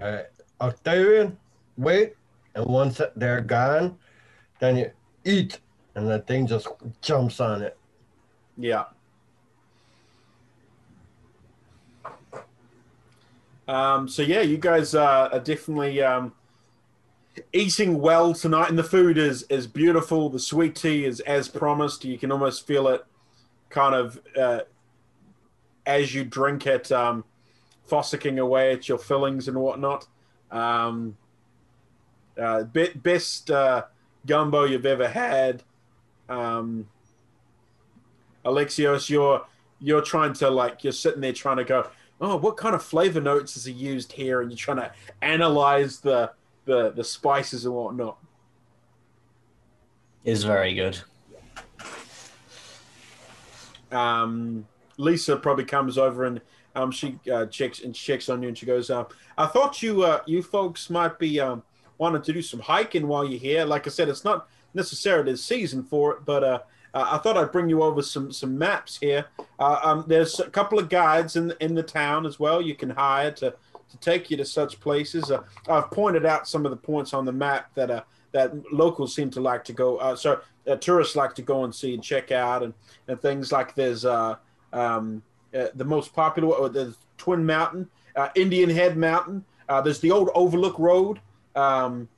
All 0.00 0.10
right. 0.10 0.26
Octavian, 0.60 1.36
wait. 1.76 2.14
And 2.54 2.66
once 2.66 3.00
they're 3.16 3.40
gone, 3.40 3.98
then 4.60 4.76
you 4.76 4.90
eat. 5.24 5.58
And 5.94 6.08
the 6.08 6.20
thing 6.20 6.46
just 6.46 6.68
jumps 7.00 7.40
on 7.40 7.62
it. 7.62 7.76
Yeah. 8.56 8.84
Um, 13.66 14.08
so 14.08 14.22
yeah, 14.22 14.42
you 14.42 14.58
guys 14.58 14.94
uh, 14.94 15.28
are 15.32 15.40
definitely 15.40 16.02
um, 16.02 16.32
eating 17.52 18.00
well 18.00 18.34
tonight, 18.34 18.68
and 18.68 18.78
the 18.78 18.84
food 18.84 19.18
is 19.18 19.42
is 19.44 19.66
beautiful. 19.66 20.28
The 20.28 20.38
sweet 20.38 20.74
tea 20.74 21.04
is 21.04 21.20
as 21.20 21.48
promised. 21.48 22.04
You 22.04 22.18
can 22.18 22.30
almost 22.30 22.66
feel 22.66 22.88
it, 22.88 23.04
kind 23.70 23.94
of 23.94 24.20
uh, 24.38 24.60
as 25.86 26.14
you 26.14 26.24
drink 26.24 26.66
it, 26.66 26.92
um, 26.92 27.24
fossicking 27.88 28.38
away 28.38 28.72
at 28.72 28.88
your 28.88 28.98
fillings 28.98 29.48
and 29.48 29.56
whatnot. 29.56 30.06
Um, 30.50 31.16
uh, 32.40 32.64
be- 32.64 32.92
best 32.94 33.50
uh, 33.50 33.84
gumbo 34.26 34.64
you've 34.64 34.86
ever 34.86 35.08
had. 35.08 35.62
Um, 36.28 36.88
Alexios, 38.44 39.08
you're 39.08 39.46
you're 39.80 40.02
trying 40.02 40.32
to 40.34 40.50
like 40.50 40.84
you're 40.84 40.92
sitting 40.92 41.20
there 41.20 41.32
trying 41.32 41.58
to 41.58 41.64
go, 41.64 41.88
oh, 42.20 42.36
what 42.36 42.56
kind 42.56 42.74
of 42.74 42.82
flavor 42.82 43.20
notes 43.20 43.56
is 43.56 43.64
he 43.64 43.72
used 43.72 44.12
here, 44.12 44.40
and 44.40 44.50
you're 44.50 44.58
trying 44.58 44.78
to 44.78 44.92
analyze 45.22 46.00
the 46.00 46.32
the 46.64 46.90
the 46.90 47.04
spices 47.04 47.64
and 47.64 47.74
whatnot. 47.74 48.18
Is 50.24 50.44
very 50.44 50.74
good. 50.74 50.98
Um, 53.92 54.66
Lisa 54.96 55.36
probably 55.36 55.64
comes 55.64 55.98
over 55.98 56.24
and 56.24 56.40
um, 56.74 56.90
she 56.90 57.18
uh, 57.32 57.46
checks 57.46 57.82
and 57.82 57.94
checks 57.94 58.28
on 58.28 58.42
you, 58.42 58.48
and 58.48 58.58
she 58.58 58.66
goes, 58.66 58.90
uh, 58.90 59.04
"I 59.38 59.46
thought 59.46 59.82
you 59.82 60.02
uh, 60.02 60.20
you 60.26 60.42
folks 60.42 60.90
might 60.90 61.18
be 61.18 61.38
um, 61.40 61.62
wanting 61.98 62.22
to 62.22 62.32
do 62.32 62.42
some 62.42 62.60
hiking 62.60 63.06
while 63.06 63.24
you're 63.24 63.38
here. 63.38 63.64
Like 63.64 63.86
I 63.86 63.90
said, 63.90 64.08
it's 64.08 64.24
not 64.24 64.48
necessarily 64.72 65.32
the 65.32 65.38
season 65.38 65.84
for 65.84 66.14
it, 66.14 66.24
but 66.24 66.66
uh, 66.94 67.08
I 67.10 67.18
thought 67.18 67.36
I'd 67.36 67.52
bring 67.52 67.68
you 67.68 67.82
over 67.82 68.00
some 68.00 68.32
some 68.32 68.56
maps 68.56 68.96
here. 68.96 69.26
Uh, 69.58 69.80
um, 69.82 70.04
there's 70.06 70.38
a 70.38 70.48
couple 70.48 70.78
of 70.78 70.88
guides 70.88 71.36
in 71.36 71.52
in 71.60 71.74
the 71.74 71.82
town 71.82 72.24
as 72.24 72.38
well. 72.38 72.62
You 72.62 72.76
can 72.76 72.90
hire 72.90 73.32
to 73.32 73.54
to 73.90 73.96
take 73.98 74.30
you 74.30 74.36
to 74.36 74.44
such 74.44 74.80
places. 74.80 75.30
Uh, 75.30 75.42
I've 75.68 75.90
pointed 75.90 76.24
out 76.24 76.48
some 76.48 76.64
of 76.64 76.70
the 76.70 76.76
points 76.76 77.12
on 77.12 77.24
the 77.24 77.32
map 77.32 77.74
that 77.74 77.90
uh, 77.90 78.02
that 78.32 78.52
locals 78.72 79.14
seem 79.14 79.30
to 79.30 79.40
like 79.40 79.64
to 79.64 79.72
go. 79.72 79.96
Uh, 79.96 80.16
so 80.16 80.40
uh, 80.66 80.76
tourists 80.76 81.16
like 81.16 81.34
to 81.34 81.42
go 81.42 81.64
and 81.64 81.74
see 81.74 81.94
and 81.94 82.02
check 82.02 82.30
out, 82.30 82.62
and 82.62 82.72
and 83.08 83.20
things 83.20 83.50
like 83.50 83.74
there's 83.74 84.04
uh, 84.04 84.36
um, 84.72 85.22
the 85.52 85.84
most 85.84 86.14
popular. 86.14 86.60
Uh, 86.60 86.68
there's 86.68 86.96
Twin 87.18 87.44
Mountain, 87.44 87.88
Indian 88.36 88.70
Head 88.70 88.96
Mountain. 88.96 89.44
There's 89.82 90.00
the 90.00 90.12
old 90.12 90.30
Overlook 90.34 90.78
Road, 90.78 91.20
um, 91.56 92.08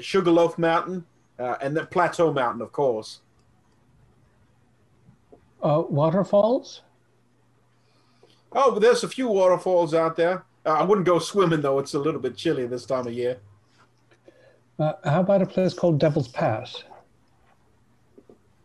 Sugarloaf 0.00 0.56
Mountain, 0.56 1.04
and 1.38 1.76
the 1.76 1.84
Plateau 1.86 2.32
Mountain, 2.32 2.62
of 2.62 2.70
course. 2.72 3.20
Uh, 5.62 5.82
waterfalls? 5.88 6.82
Oh, 8.52 8.78
there's 8.78 9.04
a 9.04 9.08
few 9.08 9.28
waterfalls 9.28 9.94
out 9.94 10.16
there. 10.16 10.44
Uh, 10.64 10.70
I 10.70 10.82
wouldn't 10.82 11.06
go 11.06 11.18
swimming 11.18 11.60
though; 11.60 11.78
it's 11.78 11.94
a 11.94 11.98
little 11.98 12.20
bit 12.20 12.36
chilly 12.36 12.66
this 12.66 12.86
time 12.86 13.06
of 13.06 13.12
year. 13.12 13.38
Uh, 14.78 14.92
how 15.04 15.20
about 15.20 15.42
a 15.42 15.46
place 15.46 15.74
called 15.74 15.98
Devil's 15.98 16.28
Pass? 16.28 16.84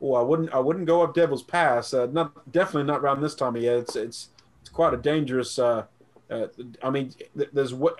Oh, 0.02 0.14
I 0.14 0.22
wouldn't. 0.22 0.54
I 0.54 0.60
wouldn't 0.60 0.86
go 0.86 1.02
up 1.02 1.14
Devil's 1.14 1.44
Pass. 1.44 1.94
Uh, 1.94 2.08
not 2.12 2.52
definitely 2.52 2.84
not 2.84 3.02
around 3.02 3.22
this 3.22 3.36
time 3.36 3.56
of 3.56 3.62
year. 3.62 3.78
It's 3.78 3.96
it's 3.96 4.30
it's 4.62 4.70
quite 4.70 4.94
a 4.94 4.98
dangerous. 4.98 5.58
Uh, 5.58 5.86
uh, 6.30 6.48
I 6.84 6.89
mean, 6.89 7.14
there's 7.36 7.74
what. 7.74 7.98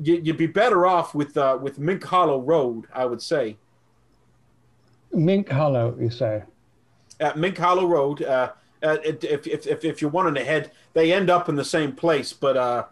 You, 0.00 0.14
you'd 0.14 0.38
be 0.38 0.46
better 0.46 0.86
off 0.86 1.14
with 1.14 1.36
uh, 1.36 1.58
with 1.60 1.78
Mink 1.78 2.02
Hollow 2.04 2.40
Road, 2.40 2.86
I 2.92 3.04
would 3.04 3.20
say. 3.20 3.58
Mink 5.12 5.50
Hollow, 5.50 5.96
you 6.00 6.10
say? 6.10 6.42
At 7.20 7.38
Mink 7.38 7.56
Hollow 7.58 7.86
Road, 7.86 8.22
uh, 8.22 8.52
uh, 8.82 8.96
if, 9.04 9.24
if 9.24 9.46
if 9.66 9.84
if 9.84 10.02
you're 10.02 10.10
wanting 10.10 10.34
to 10.34 10.44
head, 10.44 10.72
they 10.92 11.12
end 11.12 11.30
up 11.30 11.48
in 11.48 11.54
the 11.54 11.64
same 11.64 11.92
place. 11.92 12.32
But 12.32 12.56
uh, 12.56 12.84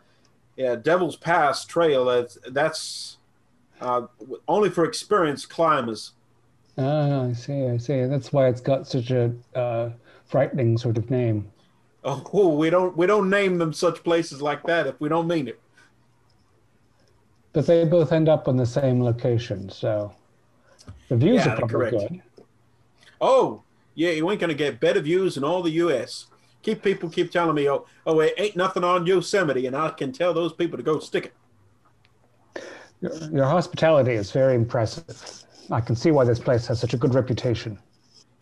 yeah, 0.56 0.76
Devil's 0.76 1.16
Pass 1.16 1.64
Trail. 1.64 2.04
That's 2.04 2.38
that's 2.50 3.18
uh, 3.80 4.06
only 4.48 4.70
for 4.70 4.84
experienced 4.84 5.50
climbers. 5.50 6.12
Ah, 6.78 7.24
I 7.26 7.32
see, 7.32 7.66
I 7.66 7.76
see. 7.76 8.04
That's 8.06 8.32
why 8.32 8.48
it's 8.48 8.60
got 8.60 8.86
such 8.86 9.10
a 9.10 9.32
uh, 9.54 9.90
frightening 10.24 10.78
sort 10.78 10.96
of 10.98 11.10
name. 11.10 11.50
Oh, 12.04 12.56
we 12.56 12.70
don't 12.70 12.96
we 12.96 13.06
don't 13.06 13.30
name 13.30 13.58
them 13.58 13.72
such 13.72 14.02
places 14.02 14.40
like 14.42 14.64
that 14.64 14.86
if 14.86 15.00
we 15.00 15.08
don't 15.08 15.28
mean 15.28 15.48
it. 15.48 15.60
But 17.52 17.66
they 17.66 17.84
both 17.84 18.12
end 18.12 18.28
up 18.28 18.48
in 18.48 18.56
the 18.56 18.66
same 18.66 19.02
location, 19.02 19.68
so 19.68 20.12
the 21.08 21.16
views 21.16 21.46
Yeah, 21.46 21.52
are 21.52 21.56
probably 21.56 21.86
correct. 21.90 21.96
good. 22.10 22.22
Oh, 23.20 23.62
yeah, 23.94 24.10
you 24.10 24.30
ain't 24.30 24.40
gonna 24.40 24.54
get 24.54 24.80
better 24.80 25.00
views 25.00 25.36
in 25.36 25.44
all 25.44 25.62
the 25.62 25.70
U.S. 25.70 26.26
Keep 26.62 26.82
people 26.82 27.08
keep 27.08 27.30
telling 27.30 27.54
me, 27.54 27.68
oh, 27.68 27.86
oh, 28.06 28.20
it 28.20 28.34
ain't 28.38 28.56
nothing 28.56 28.84
on 28.84 29.06
Yosemite, 29.06 29.66
and 29.66 29.76
I 29.76 29.90
can 29.90 30.12
tell 30.12 30.32
those 30.32 30.52
people 30.52 30.76
to 30.76 30.82
go 30.82 30.98
stick 30.98 31.26
it. 31.26 32.62
Your, 33.00 33.30
your 33.32 33.46
hospitality 33.46 34.12
is 34.12 34.30
very 34.30 34.54
impressive. 34.54 35.44
I 35.70 35.80
can 35.80 35.96
see 35.96 36.10
why 36.10 36.24
this 36.24 36.38
place 36.38 36.66
has 36.66 36.80
such 36.80 36.94
a 36.94 36.96
good 36.96 37.14
reputation. 37.14 37.78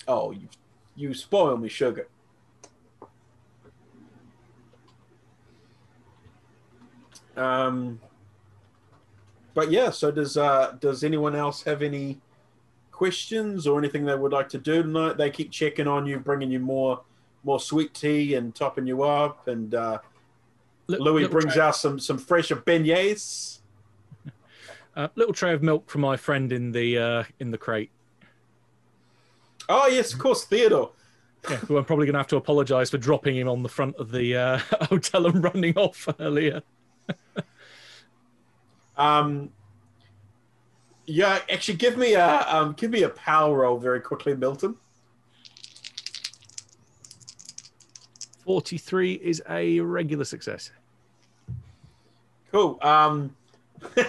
Oh, 0.07 0.33
you, 0.33 0.49
you 0.97 1.15
spoil 1.15 1.57
me, 1.57 1.69
sugar. 1.69 2.09
Um, 7.37 8.01
but 9.55 9.71
yeah. 9.71 9.91
So 9.91 10.11
does 10.11 10.37
uh 10.37 10.77
does 10.81 11.03
anyone 11.03 11.35
else 11.35 11.63
have 11.63 11.83
any 11.83 12.21
questions 13.01 13.67
or 13.67 13.79
anything 13.79 14.05
they 14.05 14.15
would 14.15 14.31
like 14.31 14.51
to 14.51 14.59
do 14.59 14.83
tonight? 14.83 15.17
They 15.17 15.31
keep 15.31 15.51
checking 15.51 15.89
on 15.89 16.05
you, 16.05 16.19
bringing 16.19 16.51
you 16.51 16.61
more 16.61 17.01
more 17.43 17.59
sweet 17.59 17.95
tea 17.95 18.35
and 18.35 18.55
topping 18.55 18.87
you 18.87 19.03
up, 19.03 19.49
and 19.49 19.75
uh, 19.75 20.01
Louis 20.87 21.23
little 21.23 21.31
brings 21.31 21.57
out 21.57 21.77
some 21.77 21.99
some 21.99 22.19
fresher 22.19 22.57
beignets. 22.57 23.61
uh, 24.97 25.09
little 25.15 25.33
tray 25.33 25.55
of 25.55 25.63
milk 25.63 25.89
from 25.89 26.03
my 26.03 26.19
friend 26.19 26.53
in 26.53 26.73
the 26.73 26.99
uh, 26.99 27.25
in 27.39 27.51
the 27.51 27.57
crate. 27.57 27.91
Oh 29.71 29.87
yes, 29.87 30.13
of 30.13 30.19
course, 30.19 30.45
Theodore. 30.45 30.93
Yeah, 31.49 31.57
who 31.57 31.79
I'm 31.79 31.87
probably 31.87 32.05
going 32.05 32.13
to 32.13 32.19
have 32.19 32.27
to 32.29 32.37
apologise 32.37 32.91
for 32.91 32.99
dropping 32.99 33.35
him 33.35 33.49
on 33.49 33.63
the 33.63 33.71
front 33.71 33.97
of 33.97 34.11
the 34.11 34.37
uh, 34.37 34.59
hotel 34.91 35.27
and 35.27 35.43
running 35.43 35.75
off 35.79 36.07
earlier. 36.21 36.61
Um, 38.99 39.53
yeah, 41.11 41.41
actually, 41.51 41.77
give 41.77 41.97
me 41.97 42.15
a 42.15 42.47
um, 42.49 42.75
give 42.75 42.91
me 42.91 43.03
a 43.03 43.09
power 43.09 43.59
roll 43.59 43.79
very 43.79 44.01
quickly, 44.01 44.35
Milton. 44.37 44.77
Forty-three 48.45 49.15
is 49.15 49.43
a 49.49 49.81
regular 49.81 50.25
success. 50.25 50.71
Cool. 52.53 52.79
Um, 52.83 53.35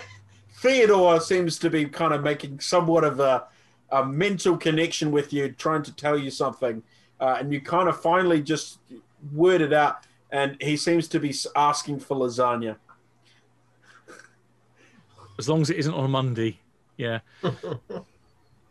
Theodore 0.62 1.20
seems 1.20 1.58
to 1.60 1.70
be 1.72 1.86
kind 1.86 2.14
of 2.14 2.24
making 2.24 2.60
somewhat 2.60 3.04
of 3.04 3.20
a, 3.20 3.46
a 3.92 4.06
mental 4.06 4.58
connection 4.58 5.12
with 5.12 5.34
you, 5.34 5.50
trying 5.50 5.82
to 5.84 5.96
tell 5.96 6.18
you 6.18 6.30
something, 6.30 6.84
uh, 7.20 7.38
and 7.40 7.52
you 7.52 7.62
kind 7.62 7.90
of 7.90 8.00
finally 8.00 8.42
just 8.44 8.78
word 9.34 9.62
it 9.62 9.74
out, 9.74 10.04
and 10.32 10.56
he 10.62 10.78
seems 10.78 11.08
to 11.08 11.20
be 11.20 11.34
asking 11.56 12.00
for 12.00 12.16
lasagna. 12.16 12.76
As 15.40 15.50
long 15.50 15.62
as 15.62 15.72
it 15.72 15.78
isn't 15.78 15.94
on 15.94 16.06
a 16.06 16.08
Monday. 16.08 16.60
Yeah. 17.02 17.20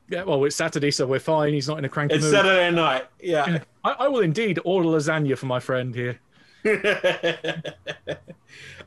yeah. 0.09 0.23
Well, 0.23 0.45
it's 0.45 0.55
Saturday, 0.55 0.93
so 0.93 1.05
we're 1.05 1.19
fine. 1.19 1.53
He's 1.53 1.67
not 1.67 1.79
in 1.79 1.85
a 1.85 1.89
cranky 1.89 2.15
It's 2.15 2.25
mood. 2.25 2.33
Saturday 2.33 2.71
night. 2.71 3.07
Yeah. 3.21 3.59
I, 3.83 3.91
I 3.91 4.09
will 4.09 4.21
indeed 4.21 4.61
order 4.65 4.89
lasagna 4.89 5.37
for 5.37 5.47
my 5.47 5.59
friend 5.59 5.93
here. 5.93 6.21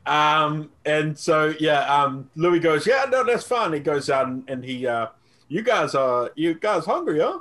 um, 0.06 0.70
and 0.86 1.18
so 1.18 1.54
yeah, 1.60 1.80
um, 1.94 2.30
Louis 2.36 2.58
goes, 2.58 2.86
yeah, 2.86 3.04
no, 3.10 3.22
that's 3.22 3.44
fine. 3.44 3.74
He 3.74 3.80
goes 3.80 4.08
out 4.08 4.28
and, 4.28 4.48
and 4.48 4.64
he, 4.64 4.86
uh, 4.86 5.08
you 5.48 5.62
guys 5.62 5.94
are, 5.94 6.30
you 6.36 6.54
guys 6.54 6.86
hungry, 6.86 7.20
huh? 7.20 7.40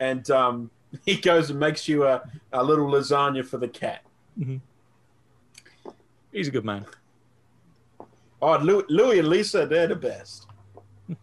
And 0.00 0.28
um, 0.32 0.70
he 1.06 1.16
goes 1.16 1.50
and 1.50 1.60
makes 1.60 1.86
you 1.86 2.06
a, 2.06 2.22
a 2.52 2.64
little 2.64 2.90
lasagna 2.90 3.44
for 3.46 3.58
the 3.58 3.68
cat. 3.68 4.02
He's 6.32 6.48
a 6.48 6.50
good 6.50 6.64
man. 6.64 6.86
Oh, 8.42 8.58
Louis, 8.58 8.82
Louis 8.88 9.18
and 9.20 9.28
Lisa, 9.28 9.64
they're 9.64 9.86
the 9.86 9.94
best. 9.94 10.48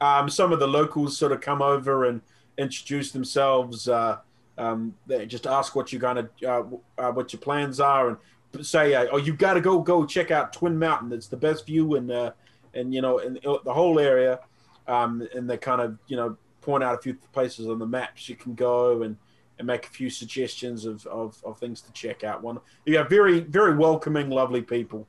um, 0.00 0.28
some 0.28 0.52
of 0.52 0.58
the 0.60 0.66
locals 0.66 1.16
sort 1.16 1.32
of 1.32 1.40
come 1.40 1.62
over 1.62 2.04
and 2.04 2.20
introduce 2.58 3.10
themselves. 3.12 3.88
Uh, 3.88 4.18
um, 4.58 4.94
they 5.06 5.26
just 5.26 5.46
ask 5.46 5.74
what 5.74 5.92
you're 5.92 6.00
gonna, 6.00 6.28
uh, 6.46 6.62
uh, 6.98 7.10
what 7.10 7.32
your 7.32 7.40
plans 7.40 7.80
are, 7.80 8.08
and 8.08 8.18
say, 8.66 8.94
uh, 8.94 9.06
"Oh, 9.10 9.16
you 9.16 9.34
got 9.34 9.54
to 9.54 9.60
go, 9.60 9.80
go 9.80 10.04
check 10.06 10.30
out 10.30 10.52
Twin 10.52 10.78
Mountain. 10.78 11.12
It's 11.12 11.26
the 11.28 11.36
best 11.36 11.66
view 11.66 11.96
uh, 11.96 12.30
and 12.74 12.94
you 12.94 13.00
know, 13.00 13.18
in 13.18 13.34
the 13.42 13.72
whole 13.72 13.98
area." 13.98 14.40
Um, 14.86 15.26
and 15.34 15.48
they 15.48 15.56
kind 15.56 15.80
of, 15.80 15.98
you 16.08 16.16
know, 16.16 16.36
point 16.60 16.84
out 16.84 16.94
a 16.94 16.98
few 16.98 17.14
places 17.32 17.68
on 17.68 17.78
the 17.78 17.86
maps 17.86 18.28
you 18.28 18.36
can 18.36 18.54
go 18.54 19.02
and 19.02 19.16
and 19.58 19.66
make 19.68 19.86
a 19.86 19.90
few 19.90 20.10
suggestions 20.10 20.84
of, 20.84 21.06
of, 21.06 21.40
of 21.44 21.58
things 21.58 21.80
to 21.80 21.92
check 21.92 22.24
out. 22.24 22.42
One, 22.42 22.58
yeah, 22.86 23.04
very 23.04 23.40
very 23.40 23.76
welcoming, 23.76 24.30
lovely 24.30 24.62
people. 24.62 25.06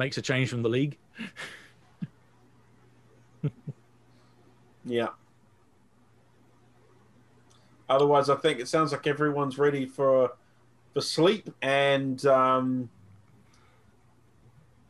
Makes 0.00 0.16
a 0.16 0.22
change 0.22 0.48
from 0.48 0.62
the 0.62 0.68
league. 0.70 0.96
Yeah. 4.86 5.08
otherwise, 7.86 8.30
I 8.30 8.36
think 8.36 8.60
it 8.60 8.66
sounds 8.66 8.92
like 8.92 9.06
everyone's 9.06 9.58
ready 9.58 9.84
for 9.84 10.32
for 10.94 11.02
sleep 11.02 11.50
and 11.60 12.24
um, 12.24 12.88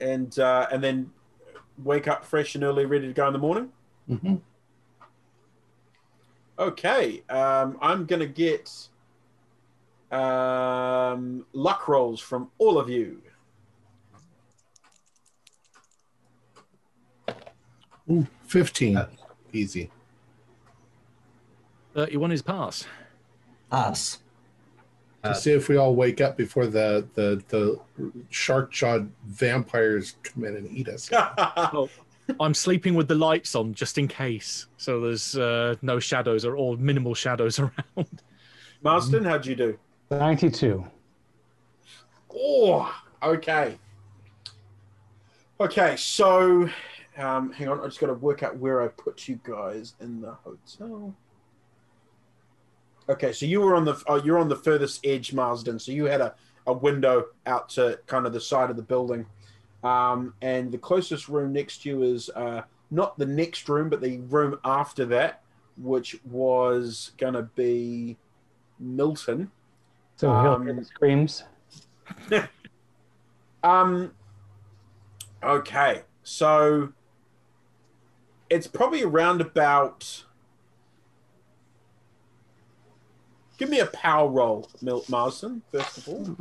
and 0.01 0.39
uh, 0.39 0.69
and 0.71 0.81
then 0.81 1.11
wake 1.83 2.07
up 2.07 2.25
fresh 2.25 2.55
and 2.55 2.63
early, 2.63 2.87
ready 2.87 3.09
to 3.09 3.13
go 3.13 3.27
in 3.27 3.33
the 3.33 3.39
morning. 3.41 3.71
hmm 4.07 4.37
Okay, 6.57 7.25
um, 7.29 7.79
I'm 7.83 8.07
gonna 8.07 8.27
get 8.27 8.71
um, 10.13 11.47
luck 11.53 11.89
rolls 11.89 12.21
from 12.21 12.53
all 12.59 12.79
of 12.79 12.89
you. 12.89 13.23
Ooh, 18.11 18.27
15. 18.47 18.97
Uh, 18.97 19.09
Easy. 19.53 19.91
31 21.95 22.33
is 22.33 22.43
pass. 22.43 22.87
Pass. 23.71 24.19
To 25.23 25.31
Uh, 25.31 25.35
see 25.35 25.53
if 25.53 25.69
we 25.69 25.77
all 25.77 25.95
wake 25.95 26.21
up 26.21 26.37
before 26.37 26.67
the, 26.67 27.07
the, 27.15 27.43
the 27.49 27.79
shark 28.31 28.73
jawed 28.73 29.11
vampires 29.27 30.17
come 30.23 30.45
in 30.45 30.57
and 30.57 30.71
eat 30.71 30.89
us. 30.89 31.11
I'm 32.41 32.55
sleeping 32.55 32.95
with 32.95 33.09
the 33.09 33.17
lights 33.17 33.55
on 33.55 33.75
just 33.75 33.99
in 33.99 34.07
case. 34.09 34.67
So 34.77 35.01
there's 35.01 35.37
uh, 35.37 35.75
no 35.83 35.99
shadows 35.99 36.45
or, 36.45 36.57
or 36.57 36.77
minimal 36.77 37.15
shadows 37.15 37.59
around. 37.59 38.23
Marsden, 38.83 39.25
how'd 39.25 39.45
you 39.47 39.57
do? 39.57 39.79
92. 40.11 40.85
Oh, 42.35 43.03
okay. 43.23 43.77
Okay, 45.61 45.97
so 45.97 46.69
um, 47.19 47.53
hang 47.53 47.69
on, 47.69 47.81
I 47.81 47.85
just 47.85 48.01
got 48.01 48.07
to 48.07 48.15
work 48.15 48.43
out 48.43 48.57
where 48.57 48.83
I 48.83 48.89
put 48.89 49.29
you 49.29 49.41
guys 49.43 49.95
in 50.01 50.21
the 50.21 50.33
hotel. 50.33 51.15
Okay, 53.09 53.33
so 53.33 53.47
you 53.47 53.61
were 53.61 53.75
on 53.75 53.85
the 53.85 54.01
oh, 54.07 54.23
you're 54.23 54.39
on 54.39 54.49
the 54.49 54.57
furthest 54.57 55.05
edge, 55.05 55.33
Marsden. 55.33 55.79
So 55.79 55.91
you 55.91 56.05
had 56.05 56.21
a, 56.21 56.35
a 56.67 56.73
window 56.73 57.27
out 57.47 57.69
to 57.71 57.99
kind 58.07 58.27
of 58.27 58.33
the 58.33 58.41
side 58.41 58.71
of 58.71 58.77
the 58.77 58.83
building, 58.83 59.27
um, 59.83 60.35
and 60.43 60.71
the 60.71 60.79
closest 60.79 61.29
room 61.29 61.53
next 61.53 61.83
to 61.83 61.89
you 61.89 62.03
is 62.03 62.31
uh, 62.31 62.63
not 62.91 63.19
the 63.19 63.27
next 63.27 63.69
room, 63.69 63.89
but 63.89 64.01
the 64.01 64.19
room 64.19 64.61
after 64.65 65.05
that, 65.07 65.43
which 65.77 66.21
was 66.25 67.11
gonna 67.19 67.43
be 67.43 68.17
Milton. 68.79 69.51
So 70.17 70.29
he'll 70.43 70.61
hear 70.61 70.71
Um, 70.71 70.85
screams. 70.85 71.45
Um. 73.63 74.13
Okay, 75.43 76.03
so 76.23 76.93
it's 78.51 78.67
probably 78.67 79.03
around 79.03 79.41
about. 79.41 80.25
Give 83.57 83.71
me 83.71 83.81
a 83.81 83.87
power 83.87 84.29
roll, 84.29 84.69
Milt 84.81 85.09
Marsden, 85.09 85.63
first 85.71 85.99
of 85.99 86.09
all. 86.09 86.37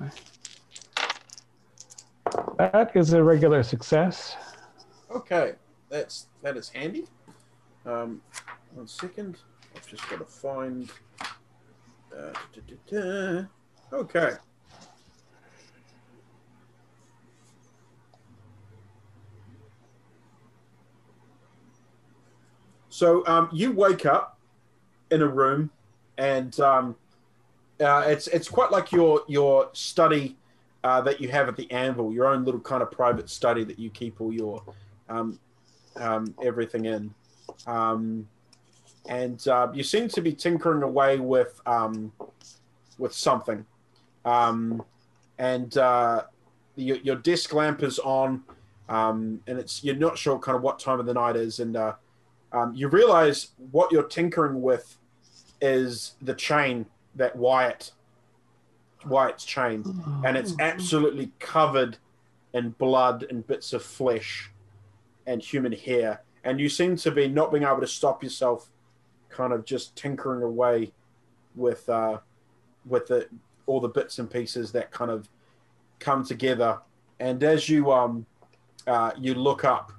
That 2.58 2.92
is 2.96 3.14
a 3.14 3.22
regular 3.24 3.62
success. 3.64 4.36
Okay, 5.12 5.54
that's 5.90 6.28
that 6.42 6.58
is 6.58 6.70
handy. 6.70 7.06
Um, 7.86 8.22
one 8.74 8.88
second, 8.88 9.38
I've 9.76 9.88
just 9.88 10.10
got 10.10 10.20
to 10.20 10.26
find. 10.26 10.90
Uh. 12.18 13.44
Okay. 13.92 14.34
So 23.00 23.26
um, 23.28 23.48
you 23.54 23.72
wake 23.72 24.06
up 24.06 24.38
in 25.10 25.22
a 25.22 25.26
room, 25.26 25.70
and 26.18 26.60
um, 26.60 26.98
uh, 27.80 28.04
it's 28.08 28.28
it's 28.28 28.50
quite 28.50 28.72
like 28.72 28.92
your 28.92 29.22
your 29.30 29.70
study 29.72 30.36
uh, 30.84 31.00
that 31.04 31.22
you 31.22 31.30
have 31.30 31.48
at 31.48 31.56
the 31.56 31.72
Anvil, 31.72 32.12
your 32.12 32.28
own 32.28 32.44
little 32.44 32.60
kind 32.60 32.84
of 32.84 32.92
private 32.92 33.30
study 33.30 33.64
that 33.64 33.80
you 33.80 33.90
keep 33.90 34.20
all 34.20 34.34
your 34.34 34.62
um, 35.08 35.40
um, 35.96 36.36
everything 36.44 36.88
in. 36.88 37.14
Um, 37.68 38.28
and 39.08 39.48
uh, 39.48 39.70
you 39.74 39.82
seem 39.82 40.10
to 40.10 40.22
be 40.22 40.34
tinkering 40.34 40.84
away 40.84 41.20
with 41.20 41.62
um, 41.66 42.12
with 42.98 43.14
something. 43.14 43.66
And 44.26 45.78
uh, 45.78 46.24
your, 46.76 46.98
your 46.98 47.16
desk 47.16 47.54
lamp 47.54 47.82
is 47.82 47.98
on, 48.00 48.44
and 48.90 49.42
it's 49.48 49.86
you're 49.86 49.96
not 49.96 50.18
sure 50.18 50.38
kind 50.38 50.58
of 50.58 50.64
what 50.64 50.80
time 50.80 51.00
of 51.00 51.06
the 51.06 51.14
night 51.14 51.38
is, 51.38 51.62
and 51.62 51.78
uh, 51.78 51.94
um, 52.52 52.74
you 52.74 52.88
realize 52.88 53.50
what 53.72 53.92
you're 53.92 54.04
tinkering 54.04 54.62
with 54.62 54.98
is 55.62 56.16
the 56.22 56.34
chain 56.34 56.86
that 57.16 57.36
Wyatt 57.36 57.92
Wyatt's 59.06 59.46
chain, 59.46 59.84
and 60.26 60.36
it's 60.36 60.56
absolutely 60.60 61.32
covered 61.40 61.98
in 62.54 62.72
blood 62.72 63.26
and 63.30 63.46
bits 63.48 63.72
of 63.74 63.82
flesh 63.84 64.52
and 65.26 65.42
human 65.42 65.72
hair. 65.72 66.22
And 66.44 66.60
you 66.60 66.68
seem 66.70 66.98
to 66.98 67.12
be 67.12 67.28
not 67.28 67.52
being 67.52 67.64
able 67.64 67.80
to 67.82 67.88
stop 67.88 68.24
yourself, 68.24 68.70
kind 69.30 69.54
of 69.54 69.64
just 69.64 69.96
tinkering 69.96 70.44
away 70.44 70.92
with 71.56 71.88
uh, 71.88 72.20
with 72.86 73.08
the 73.08 73.28
all 73.68 73.80
the 73.80 73.88
bits 73.90 74.20
and 74.20 74.30
pieces 74.30 74.72
that 74.72 74.92
kind 74.92 75.12
of 75.12 75.30
come 76.00 76.26
together. 76.26 76.80
And 77.20 77.44
as 77.44 77.70
you 77.70 77.92
um 77.92 78.26
uh, 78.88 79.12
you 79.18 79.34
look 79.36 79.64
up 79.64 79.92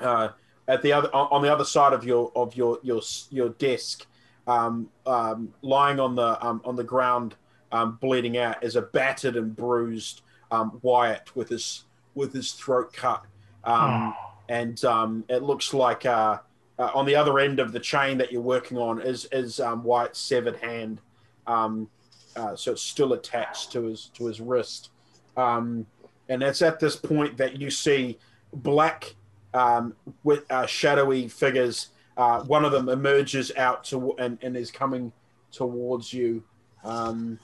uh, 0.00 0.30
at 0.70 0.82
the 0.82 0.92
other 0.92 1.08
on 1.12 1.42
the 1.42 1.52
other 1.52 1.64
side 1.64 1.92
of 1.92 2.04
your 2.04 2.30
of 2.36 2.54
your 2.54 2.78
your 2.82 3.02
your 3.30 3.48
desk, 3.50 4.06
um, 4.46 4.88
um, 5.04 5.52
lying 5.62 5.98
on 5.98 6.14
the 6.14 6.46
um, 6.46 6.62
on 6.64 6.76
the 6.76 6.84
ground, 6.84 7.34
um, 7.72 7.98
bleeding 8.00 8.38
out, 8.38 8.62
is 8.62 8.76
a 8.76 8.82
battered 8.82 9.36
and 9.36 9.54
bruised 9.54 10.22
um, 10.52 10.78
Wyatt 10.82 11.34
with 11.34 11.48
his 11.48 11.84
with 12.14 12.32
his 12.32 12.52
throat 12.52 12.92
cut, 12.92 13.24
um, 13.64 14.14
and 14.48 14.82
um, 14.84 15.24
it 15.28 15.42
looks 15.42 15.74
like 15.74 16.06
uh, 16.06 16.38
uh, 16.78 16.90
on 16.94 17.04
the 17.04 17.16
other 17.16 17.40
end 17.40 17.58
of 17.58 17.72
the 17.72 17.80
chain 17.80 18.16
that 18.18 18.30
you're 18.30 18.40
working 18.40 18.78
on 18.78 19.02
is 19.02 19.26
is 19.32 19.58
um, 19.58 19.82
Wyatt's 19.82 20.20
severed 20.20 20.56
hand, 20.56 21.00
um, 21.48 21.88
uh, 22.36 22.54
so 22.54 22.70
it's 22.70 22.82
still 22.82 23.14
attached 23.14 23.72
to 23.72 23.86
his 23.86 24.06
to 24.14 24.26
his 24.26 24.40
wrist, 24.40 24.90
um, 25.36 25.84
and 26.28 26.44
it's 26.44 26.62
at 26.62 26.78
this 26.78 26.94
point 26.94 27.36
that 27.38 27.60
you 27.60 27.70
see 27.72 28.18
black 28.52 29.16
um, 29.54 29.94
with 30.24 30.50
uh, 30.50 30.66
shadowy 30.66 31.28
figures. 31.28 31.88
Uh, 32.16 32.42
one 32.44 32.64
of 32.64 32.72
them 32.72 32.88
emerges 32.88 33.52
out 33.56 33.84
to 33.84 34.12
and, 34.18 34.38
and 34.42 34.56
is 34.56 34.70
coming 34.70 35.12
towards 35.50 36.12
you. 36.12 36.42
Um, 36.84 37.38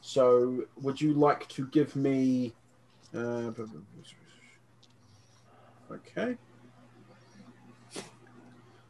so, 0.00 0.64
would 0.82 1.00
you 1.00 1.14
like 1.14 1.48
to 1.48 1.66
give 1.68 1.96
me? 1.96 2.54
Uh, 3.14 3.50
okay. 5.90 6.36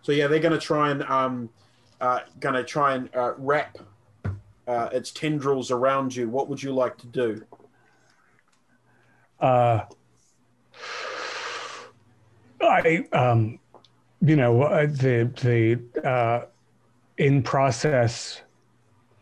So 0.02 0.12
yeah, 0.12 0.28
they're 0.28 0.38
going 0.38 0.52
to 0.52 0.64
try 0.64 0.90
and 0.90 1.02
um, 1.02 1.50
uh, 2.00 2.20
going 2.38 2.54
to 2.54 2.62
try 2.62 2.94
and 2.94 3.08
uh, 3.14 3.32
wrap 3.38 3.76
uh, 4.68 4.88
its 4.92 5.10
tendrils 5.10 5.70
around 5.70 6.14
you. 6.14 6.28
What 6.28 6.48
would 6.48 6.62
you 6.62 6.72
like 6.72 6.96
to 6.98 7.06
do? 7.08 7.44
Uh, 9.40 9.80
I, 12.66 13.06
um, 13.12 13.58
you 14.20 14.36
know, 14.36 14.62
uh, 14.62 14.86
the 14.86 15.30
the 15.42 16.08
uh, 16.08 16.46
in 17.18 17.42
process 17.42 18.42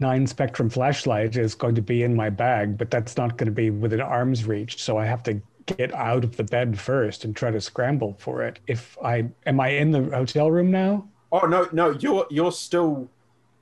nine 0.01 0.27
spectrum 0.27 0.69
flashlight 0.69 1.37
is 1.37 1.55
going 1.55 1.75
to 1.75 1.83
be 1.83 2.03
in 2.03 2.15
my 2.15 2.29
bag, 2.29 2.77
but 2.77 2.91
that's 2.91 3.17
not 3.17 3.37
going 3.39 3.47
to 3.47 3.53
be 3.53 3.71
within 3.71 4.01
arm's 4.01 4.45
reach. 4.45 4.83
So 4.83 4.99
I 4.99 5.07
have 5.07 5.23
to 5.25 5.41
get 5.67 5.95
out 5.95 6.25
of 6.25 6.37
the 6.37 6.45
bed 6.45 6.79
first 6.79 7.25
and 7.25 7.35
try 7.35 7.51
to 7.51 7.61
scramble 7.61 8.15
for 8.19 8.43
it. 8.43 8.59
If 8.67 8.99
I 9.03 9.27
am 9.47 9.61
I 9.61 9.69
in 9.69 9.91
the 9.93 10.05
hotel 10.05 10.51
room 10.51 10.71
now? 10.71 11.09
Oh 11.33 11.47
no, 11.47 11.69
no, 11.73 11.91
you're 11.93 12.27
you're 12.31 12.53
still 12.53 13.09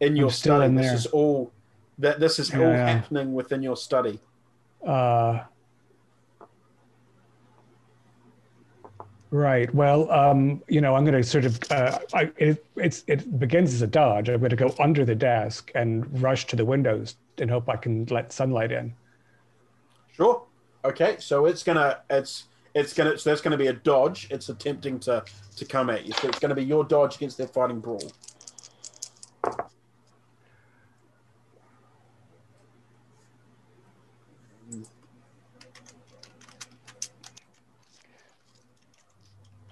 in 0.01 0.17
your 0.17 0.31
still 0.31 0.57
study. 0.57 0.67
in 0.67 0.75
this 0.75 0.93
is 0.93 1.07
all 1.07 1.53
that 1.99 2.19
this 2.19 2.39
is 2.39 2.53
all 2.53 2.61
Yeah, 2.61 2.71
yeah. 2.77 2.87
happening 2.89 3.35
within 3.35 3.63
your 3.63 3.77
study. 3.77 4.19
Uh, 4.85 5.41
right. 9.33 9.75
Well, 9.75 10.09
um, 10.13 10.63
you 10.69 10.81
know, 10.81 10.95
I'm 10.95 11.05
going 11.05 11.21
to 11.21 11.25
sort 11.25 11.45
of. 11.45 11.59
Uh, 11.71 11.99
I, 12.15 12.31
it, 12.37 12.65
it 12.77 13.39
begins 13.41 13.75
as 13.75 13.83
a 13.83 13.87
dodge. 13.89 14.29
I'm 14.29 14.39
going 14.39 14.51
to 14.51 14.57
go 14.57 14.73
under 14.79 15.05
the 15.05 15.17
desk 15.17 15.73
and 15.75 16.23
rush 16.23 16.47
to 16.47 16.57
the 16.57 16.65
windows 16.65 17.17
and 17.39 17.51
hope 17.51 17.69
I 17.69 17.77
can 17.77 18.05
let 18.07 18.33
sunlight 18.33 18.71
in. 18.71 18.95
Sure. 20.13 20.45
Okay, 20.85 21.17
so 21.21 21.47
it's 21.47 21.63
gonna 21.63 22.01
it's 22.11 22.45
it's 22.75 22.93
gonna 22.93 23.17
so 23.17 23.31
that's 23.31 23.41
gonna 23.41 23.57
be 23.57 23.69
a 23.69 23.73
dodge. 23.73 24.27
It's 24.31 24.49
attempting 24.49 24.99
to 25.01 25.25
to 25.57 25.65
come 25.65 25.91
at 25.91 26.05
you. 26.07 26.13
So 26.15 26.29
it's 26.29 26.39
gonna 26.39 26.55
be 26.55 26.65
your 26.65 26.85
dodge 26.85 27.17
against 27.17 27.39
their 27.39 27.47
fighting 27.47 27.81
brawl. 27.81 28.13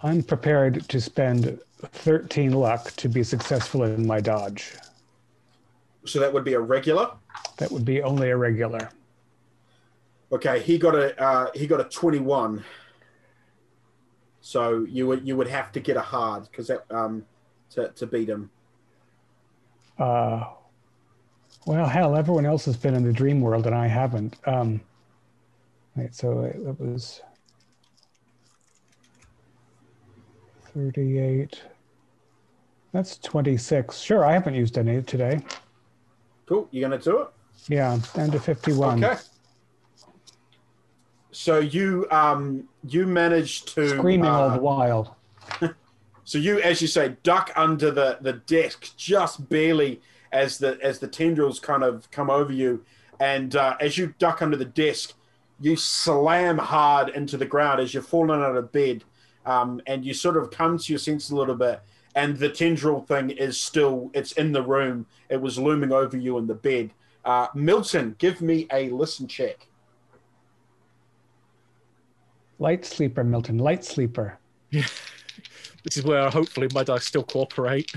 I'm 0.02 0.22
prepared 0.22 0.88
to 0.88 1.00
spend 1.00 1.60
13 1.82 2.52
luck 2.52 2.92
to 2.96 3.08
be 3.08 3.22
successful 3.22 3.84
in 3.84 4.06
my 4.06 4.20
dodge. 4.20 4.74
So 6.06 6.18
that 6.20 6.32
would 6.32 6.44
be 6.44 6.54
a 6.54 6.60
regular. 6.60 7.10
That 7.58 7.70
would 7.70 7.84
be 7.84 8.02
only 8.02 8.30
a 8.30 8.36
regular. 8.36 8.90
Okay, 10.32 10.60
he 10.60 10.78
got 10.78 10.94
a 10.94 11.20
uh, 11.20 11.50
he 11.54 11.66
got 11.66 11.80
a 11.80 11.84
twenty-one. 11.84 12.64
So 14.40 14.86
you 14.88 15.06
would 15.08 15.26
you 15.26 15.36
would 15.36 15.48
have 15.48 15.72
to 15.72 15.80
get 15.80 15.96
a 15.96 16.00
hard 16.00 16.44
because 16.44 16.68
that 16.68 16.84
um 16.90 17.26
to 17.70 17.88
to 17.88 18.06
beat 18.06 18.28
him. 18.28 18.50
Uh, 19.98 20.44
well, 21.66 21.86
hell, 21.86 22.16
everyone 22.16 22.46
else 22.46 22.64
has 22.64 22.76
been 22.76 22.94
in 22.94 23.04
the 23.04 23.12
dream 23.12 23.40
world 23.40 23.66
and 23.66 23.74
I 23.74 23.86
haven't. 23.86 24.36
Um, 24.46 24.80
right, 25.96 26.14
so 26.14 26.40
it, 26.40 26.56
it 26.56 26.80
was 26.80 27.20
38. 30.74 31.62
That's 32.92 33.18
26. 33.18 33.98
Sure, 33.98 34.24
I 34.24 34.32
haven't 34.32 34.54
used 34.54 34.76
any 34.78 35.02
today. 35.02 35.40
Cool. 36.46 36.68
You're 36.70 36.88
gonna 36.88 37.00
do 37.00 37.22
it? 37.22 37.28
Yeah, 37.68 37.98
down 38.14 38.30
to 38.32 38.40
51. 38.40 39.04
Okay. 39.04 39.20
So 41.30 41.60
you 41.60 42.06
um 42.10 42.68
you 42.88 43.06
managed 43.06 43.68
to 43.74 43.88
Screaming 43.88 44.26
all 44.26 44.50
uh, 44.50 44.56
the 44.56 44.60
while. 44.60 45.16
So 46.30 46.38
you, 46.38 46.60
as 46.60 46.80
you 46.80 46.86
say, 46.86 47.16
duck 47.24 47.50
under 47.56 47.90
the, 47.90 48.18
the 48.20 48.34
desk 48.34 48.96
just 48.96 49.48
barely 49.48 50.00
as 50.30 50.58
the 50.58 50.78
as 50.80 51.00
the 51.00 51.08
tendrils 51.08 51.58
kind 51.58 51.82
of 51.82 52.08
come 52.12 52.30
over 52.30 52.52
you, 52.52 52.84
and 53.18 53.56
uh, 53.56 53.76
as 53.80 53.98
you 53.98 54.14
duck 54.20 54.40
under 54.40 54.56
the 54.56 54.64
desk, 54.64 55.14
you 55.60 55.74
slam 55.74 56.58
hard 56.58 57.08
into 57.08 57.36
the 57.36 57.46
ground 57.46 57.80
as 57.80 57.92
you're 57.92 58.02
falling 58.04 58.42
out 58.42 58.54
of 58.54 58.70
bed, 58.70 59.02
um, 59.46 59.80
and 59.86 60.04
you 60.04 60.14
sort 60.14 60.36
of 60.36 60.50
come 60.50 60.78
to 60.78 60.92
your 60.92 60.98
senses 60.98 61.30
a 61.30 61.36
little 61.36 61.54
bit, 61.54 61.80
and 62.14 62.36
the 62.36 62.48
tendril 62.48 63.00
thing 63.02 63.30
is 63.30 63.58
still 63.60 64.10
it's 64.14 64.32
in 64.32 64.52
the 64.52 64.62
room. 64.62 65.06
It 65.28 65.40
was 65.40 65.58
looming 65.58 65.92
over 65.92 66.16
you 66.16 66.38
in 66.38 66.46
the 66.46 66.54
bed. 66.54 66.90
Uh, 67.24 67.48
Milton, 67.54 68.16
give 68.18 68.40
me 68.40 68.66
a 68.72 68.88
listen 68.90 69.26
check. 69.26 69.66
Light 72.58 72.84
sleeper, 72.84 73.24
Milton. 73.24 73.58
Light 73.58 73.84
sleeper. 73.84 74.38
This 75.84 75.96
is 75.96 76.04
where 76.04 76.28
hopefully 76.28 76.68
my 76.74 76.84
dice 76.84 77.04
still 77.04 77.22
cooperate. 77.22 77.90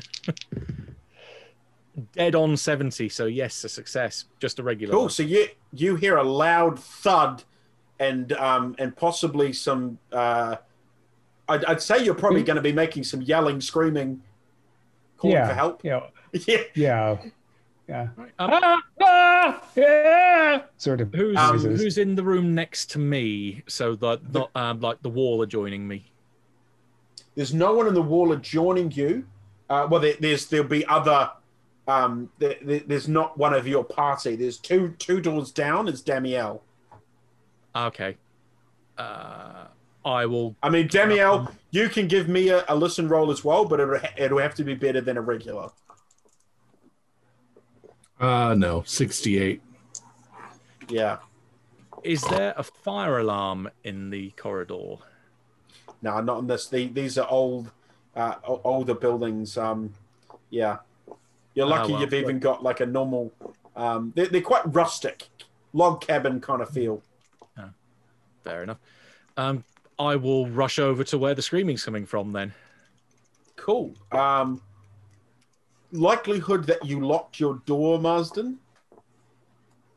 Dead 2.13 2.33
on 2.33 2.57
70, 2.57 3.09
so 3.09 3.25
yes, 3.25 3.63
a 3.63 3.69
success. 3.69 4.25
Just 4.39 4.57
a 4.59 4.63
regular. 4.63 4.93
Cool. 4.93 5.01
one. 5.01 5.09
So 5.09 5.23
you 5.23 5.47
you 5.73 5.95
hear 5.95 6.17
a 6.17 6.23
loud 6.23 6.79
thud, 6.79 7.43
and 7.99 8.31
um 8.33 8.75
and 8.79 8.95
possibly 8.95 9.53
some. 9.53 9.99
Uh, 10.11 10.55
I'd, 11.49 11.65
I'd 11.65 11.81
say 11.81 12.03
you're 12.03 12.15
probably 12.15 12.43
going 12.43 12.55
to 12.55 12.61
be 12.61 12.71
making 12.71 13.03
some 13.03 13.21
yelling, 13.21 13.59
screaming, 13.61 14.21
calling 15.17 15.35
yeah. 15.35 15.47
for 15.47 15.53
help. 15.53 15.83
Yeah. 15.83 16.01
Yeah. 16.47 16.57
Yeah. 16.73 17.17
Yeah. 17.87 18.07
Um, 18.17 18.31
Ah, 18.39 18.81
ah, 19.01 19.63
yeah. 19.75 20.61
Sort 20.77 21.01
of 21.01 21.13
Who's 21.13 21.37
Um, 21.37 21.59
who's 21.59 21.97
in 21.99 22.15
the 22.15 22.23
room 22.23 22.55
next 22.55 22.89
to 22.91 22.99
me? 22.99 23.61
So 23.67 23.93
that 23.95 24.33
not 24.33 24.49
um, 24.55 24.79
like 24.79 25.01
the 25.03 25.09
wall 25.09 25.41
adjoining 25.43 25.87
me. 25.87 26.11
There's 27.35 27.53
no 27.53 27.73
one 27.73 27.87
in 27.87 27.93
the 27.93 28.01
wall 28.01 28.31
adjoining 28.31 28.91
you. 28.91 29.25
Uh, 29.69 29.87
well, 29.91 29.99
there, 29.99 30.15
there's 30.19 30.47
there'll 30.47 30.67
be 30.67 30.85
other. 30.87 31.29
Um, 31.87 32.29
there, 32.39 32.55
there- 32.63 32.83
there's 32.87 33.07
not 33.09 33.37
one 33.37 33.53
of 33.53 33.67
your 33.67 33.83
party. 33.83 34.35
There's 34.37 34.57
two 34.57 34.95
two 34.97 35.19
doors 35.21 35.51
down. 35.51 35.87
Is 35.87 36.01
Damiel. 36.01 36.61
Okay. 37.75 38.17
Uh, 38.97 39.65
I 40.05 40.25
will. 40.25 40.55
I 40.61 40.69
mean, 40.69 40.88
Damiel, 40.88 41.51
you 41.71 41.89
can 41.89 42.07
give 42.07 42.27
me 42.27 42.49
a, 42.49 42.65
a 42.67 42.75
listen 42.75 43.07
roll 43.07 43.31
as 43.31 43.43
well, 43.43 43.65
but 43.65 43.80
it'll, 43.80 43.99
it'll 44.17 44.39
have 44.39 44.55
to 44.55 44.63
be 44.63 44.73
better 44.73 45.01
than 45.01 45.17
a 45.17 45.21
regular. 45.21 45.69
Uh, 48.19 48.55
no, 48.57 48.84
68. 48.85 49.61
Yeah. 50.89 51.17
Is 52.03 52.21
there 52.23 52.53
a 52.57 52.63
fire 52.63 53.19
alarm 53.19 53.69
in 53.84 54.09
the 54.09 54.31
corridor? 54.31 54.97
No, 56.01 56.19
not 56.19 56.39
in 56.39 56.47
this. 56.47 56.67
The, 56.67 56.88
these 56.88 57.17
are 57.17 57.27
old, 57.30 57.71
uh, 58.15 58.35
older 58.45 58.93
buildings. 58.93 59.57
Um, 59.57 59.93
yeah, 60.49 60.77
you're 61.53 61.65
Ah, 61.67 61.69
lucky 61.69 61.93
well, 61.93 62.01
you've 62.01 62.13
even 62.13 62.39
got 62.39 62.61
like 62.61 62.81
a 62.81 62.85
normal. 62.85 63.31
Um, 63.75 64.11
they're, 64.15 64.27
they're 64.27 64.41
quite 64.41 64.63
rustic, 64.73 65.30
log 65.71 66.01
cabin 66.01 66.41
kind 66.41 66.61
of 66.61 66.69
feel. 66.69 67.01
Fair 68.43 68.63
enough. 68.63 68.80
Um, 69.38 69.63
I 70.03 70.15
will 70.15 70.47
rush 70.49 70.80
over 70.80 71.03
to 71.05 71.17
where 71.17 71.34
the 71.34 71.41
screaming's 71.41 71.84
coming 71.84 72.05
from. 72.05 72.31
Then. 72.31 72.53
Cool. 73.55 73.93
Um, 74.11 74.61
likelihood 75.91 76.65
that 76.65 76.85
you 76.85 77.05
locked 77.05 77.39
your 77.39 77.55
door, 77.65 77.99
Marsden. 77.99 78.59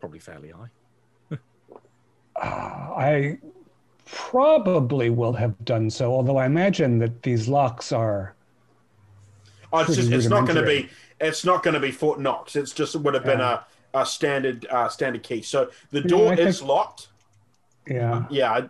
Probably 0.01 0.19
fairly 0.19 0.51
high. 0.51 1.39
I 2.41 3.39
probably 4.05 5.11
will 5.11 5.33
have 5.33 5.55
done 5.65 5.91
so, 5.91 6.13
although 6.13 6.37
I 6.37 6.47
imagine 6.47 6.99
that 6.99 7.23
these 7.23 7.49
locks 7.49 7.93
are. 7.93 8.35
Oh, 9.73 9.81
it's 9.81 9.97
just 9.97 10.13
it's 10.13 10.27
not 10.29 10.45
going 10.47 10.57
to 10.57 10.67
be. 10.67 10.89
It's 11.21 11.45
not 11.45 11.63
going 11.63 11.75
to 11.75 11.81
be 11.81 11.91
Fort 11.91 12.21
Knox. 12.21 12.57
It's 12.57 12.73
just 12.73 12.95
it 12.95 12.99
would 13.01 13.15
have 13.15 13.25
been 13.25 13.39
Yeah. 13.39 13.61
a, 13.95 14.01
a 14.03 14.07
standard 14.07 14.67
uh, 14.71 14.89
standard 14.89 15.23
key. 15.23 15.43
So 15.43 15.71
the 15.91 16.03
door 16.03 16.33
I 16.33 16.37
is 16.37 16.59
think- 16.59 16.69
locked. 16.69 17.09
Yeah. 17.89 18.25
Yeah, 18.31 18.67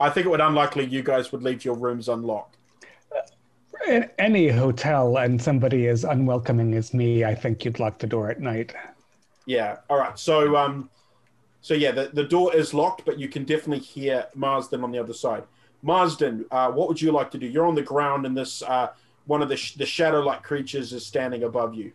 I, 0.00 0.10
think 0.10 0.26
it 0.26 0.30
would 0.30 0.40
unlikely 0.40 0.86
you 0.86 1.02
guys 1.02 1.32
would 1.32 1.42
leave 1.42 1.64
your 1.64 1.74
rooms 1.74 2.08
unlocked. 2.08 2.56
In 3.86 4.08
any 4.18 4.48
hotel 4.48 5.18
and 5.18 5.40
somebody 5.40 5.88
as 5.88 6.04
unwelcoming 6.04 6.74
as 6.74 6.94
me, 6.94 7.24
I 7.24 7.34
think 7.34 7.64
you'd 7.64 7.78
lock 7.78 7.98
the 7.98 8.06
door 8.06 8.30
at 8.30 8.40
night. 8.40 8.74
Yeah. 9.46 9.78
All 9.90 9.98
right. 9.98 10.18
So 10.18 10.56
um, 10.56 10.88
so 11.64 11.72
yeah, 11.72 11.92
the, 11.92 12.10
the 12.12 12.24
door 12.24 12.54
is 12.54 12.74
locked, 12.74 13.06
but 13.06 13.18
you 13.18 13.26
can 13.26 13.44
definitely 13.44 13.82
hear 13.82 14.26
Marsden 14.34 14.84
on 14.84 14.90
the 14.90 14.98
other 14.98 15.14
side. 15.14 15.44
Marsden, 15.80 16.44
uh, 16.50 16.70
what 16.70 16.88
would 16.88 17.00
you 17.00 17.10
like 17.10 17.30
to 17.30 17.38
do? 17.38 17.46
You're 17.46 17.66
on 17.66 17.74
the 17.74 17.82
ground, 17.82 18.26
and 18.26 18.36
this 18.36 18.62
uh, 18.62 18.88
one 19.24 19.40
of 19.40 19.48
the 19.48 19.56
sh- 19.56 19.72
the 19.72 19.86
shadow-like 19.86 20.42
creatures 20.42 20.92
is 20.92 21.06
standing 21.06 21.42
above 21.44 21.74
you. 21.74 21.92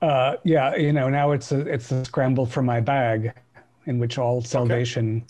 Uh, 0.00 0.36
yeah, 0.44 0.76
you 0.76 0.92
know, 0.92 1.08
now 1.08 1.32
it's 1.32 1.50
a 1.50 1.60
it's 1.60 1.90
a 1.90 2.04
scramble 2.04 2.46
for 2.46 2.62
my 2.62 2.80
bag, 2.80 3.32
in 3.86 3.98
which 3.98 4.16
all 4.16 4.42
salvation. 4.42 5.24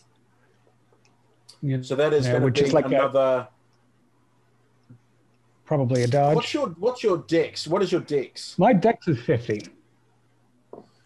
You- 1.62 1.82
So 1.82 1.94
that 1.94 2.12
is 2.12 2.26
going 2.26 2.52
to 2.52 2.62
be 2.64 2.70
like 2.70 2.84
a- 2.86 2.88
another. 2.88 3.48
probably 5.64 6.02
a 6.02 6.06
dodge. 6.06 6.34
What's 6.34 6.52
your 6.54 6.68
what's 6.70 7.02
your 7.02 7.18
dex? 7.18 7.66
What 7.66 7.82
is 7.82 7.92
your 7.92 8.00
dex? 8.02 8.58
My 8.58 8.72
dex 8.72 9.08
is 9.08 9.20
fifty. 9.20 9.62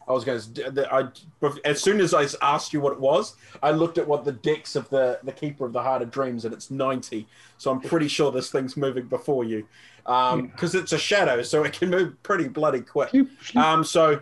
I 0.08 0.12
was 0.12 0.24
going 0.24 0.40
to. 0.40 0.88
I 0.94 1.08
as 1.64 1.82
soon 1.82 2.00
as 2.00 2.14
I 2.14 2.26
asked 2.40 2.72
you 2.72 2.80
what 2.80 2.92
it 2.92 3.00
was, 3.00 3.34
I 3.62 3.72
looked 3.72 3.98
at 3.98 4.06
what 4.06 4.24
the 4.24 4.32
dex 4.32 4.76
of 4.76 4.88
the 4.88 5.18
the 5.24 5.32
keeper 5.32 5.66
of 5.66 5.72
the 5.72 5.82
heart 5.82 6.00
of 6.02 6.10
dreams, 6.10 6.44
and 6.44 6.54
it's 6.54 6.70
ninety. 6.70 7.26
So 7.58 7.70
I'm 7.70 7.80
pretty 7.80 8.08
sure 8.08 8.30
this 8.32 8.50
thing's 8.50 8.76
moving 8.76 9.06
before 9.06 9.44
you, 9.44 9.66
because 10.04 10.74
it's 10.74 10.92
a 10.92 10.98
shadow, 10.98 11.42
so 11.42 11.64
it 11.64 11.72
can 11.72 11.90
move 11.90 12.20
pretty 12.22 12.48
bloody 12.48 12.80
quick. 12.80 13.10
Um, 13.56 13.82
so 13.84 14.20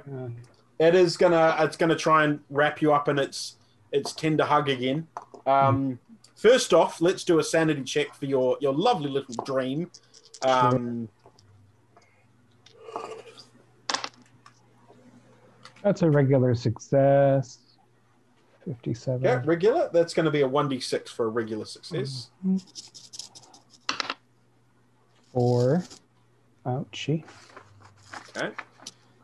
it 0.78 0.94
is 0.94 1.16
gonna 1.16 1.55
it's 1.61 1.77
gonna 1.77 1.97
try 1.97 2.24
and 2.24 2.40
wrap 2.51 2.81
you 2.82 2.93
up 2.93 3.09
in 3.09 3.19
its 3.19 3.56
its 3.93 4.12
tender 4.12 4.44
hug 4.44 4.69
again. 4.70 5.06
Um, 5.47 5.98
first 6.45 6.75
off, 6.75 7.01
let's 7.01 7.25
do 7.25 7.39
a 7.39 7.43
sanity 7.43 7.83
check 7.83 8.15
for 8.15 8.27
your 8.27 8.59
your 8.61 8.75
lovely 8.75 9.09
little 9.09 9.35
dream. 9.45 9.91
Um, 10.43 11.09
that's 15.83 16.03
a 16.03 16.11
regular 16.11 16.55
success. 16.55 17.59
Fifty-seven. 18.66 19.25
yeah, 19.25 19.43
regular. 19.45 19.89
That's 19.93 20.12
going 20.12 20.25
to 20.27 20.31
be 20.31 20.43
a 20.43 20.49
one 20.49 20.69
d 20.69 20.81
six 20.81 21.11
for 21.11 21.27
a 21.27 21.29
regular 21.29 21.65
success. 21.65 22.31
Four. 25.33 25.83
Ouchie. 26.66 27.25
Okay. 28.37 28.51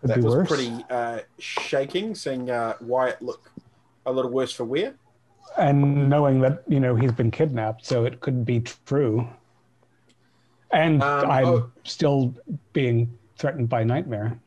Could 0.00 0.10
that 0.10 0.16
be 0.16 0.22
was 0.22 0.34
worse. 0.34 0.48
pretty 0.48 0.84
uh, 0.90 1.20
shaking, 1.38 2.14
seeing 2.14 2.50
uh, 2.50 2.74
Wyatt 2.80 3.20
look 3.20 3.50
a 4.06 4.12
little 4.12 4.30
worse 4.30 4.52
for 4.52 4.64
wear. 4.64 4.94
And 5.58 6.08
knowing 6.08 6.40
that 6.40 6.62
you 6.68 6.80
know 6.80 6.94
he's 6.94 7.12
been 7.12 7.30
kidnapped, 7.30 7.86
so 7.86 8.04
it 8.04 8.20
could 8.20 8.44
be 8.44 8.60
true. 8.86 9.28
And 10.72 11.02
Um, 11.02 11.30
I'm 11.30 11.46
oh. 11.46 11.70
still 11.84 12.34
being 12.72 13.18
threatened 13.36 13.68
by 13.68 13.82
nightmare. 13.84 14.38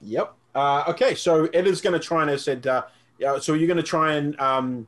Yep. 0.00 0.32
Uh, 0.54 0.84
okay, 0.88 1.14
so 1.14 1.44
it 1.52 1.66
is 1.66 1.80
going 1.82 1.92
to 1.92 1.98
try 1.98 2.22
and 2.22 2.30
I 2.30 2.36
said, 2.36 2.66
uh, 2.66 2.84
yeah, 3.18 3.38
so 3.38 3.52
you're 3.52 3.66
going 3.66 3.76
to 3.76 3.82
try 3.82 4.14
and 4.14 4.38
um, 4.40 4.86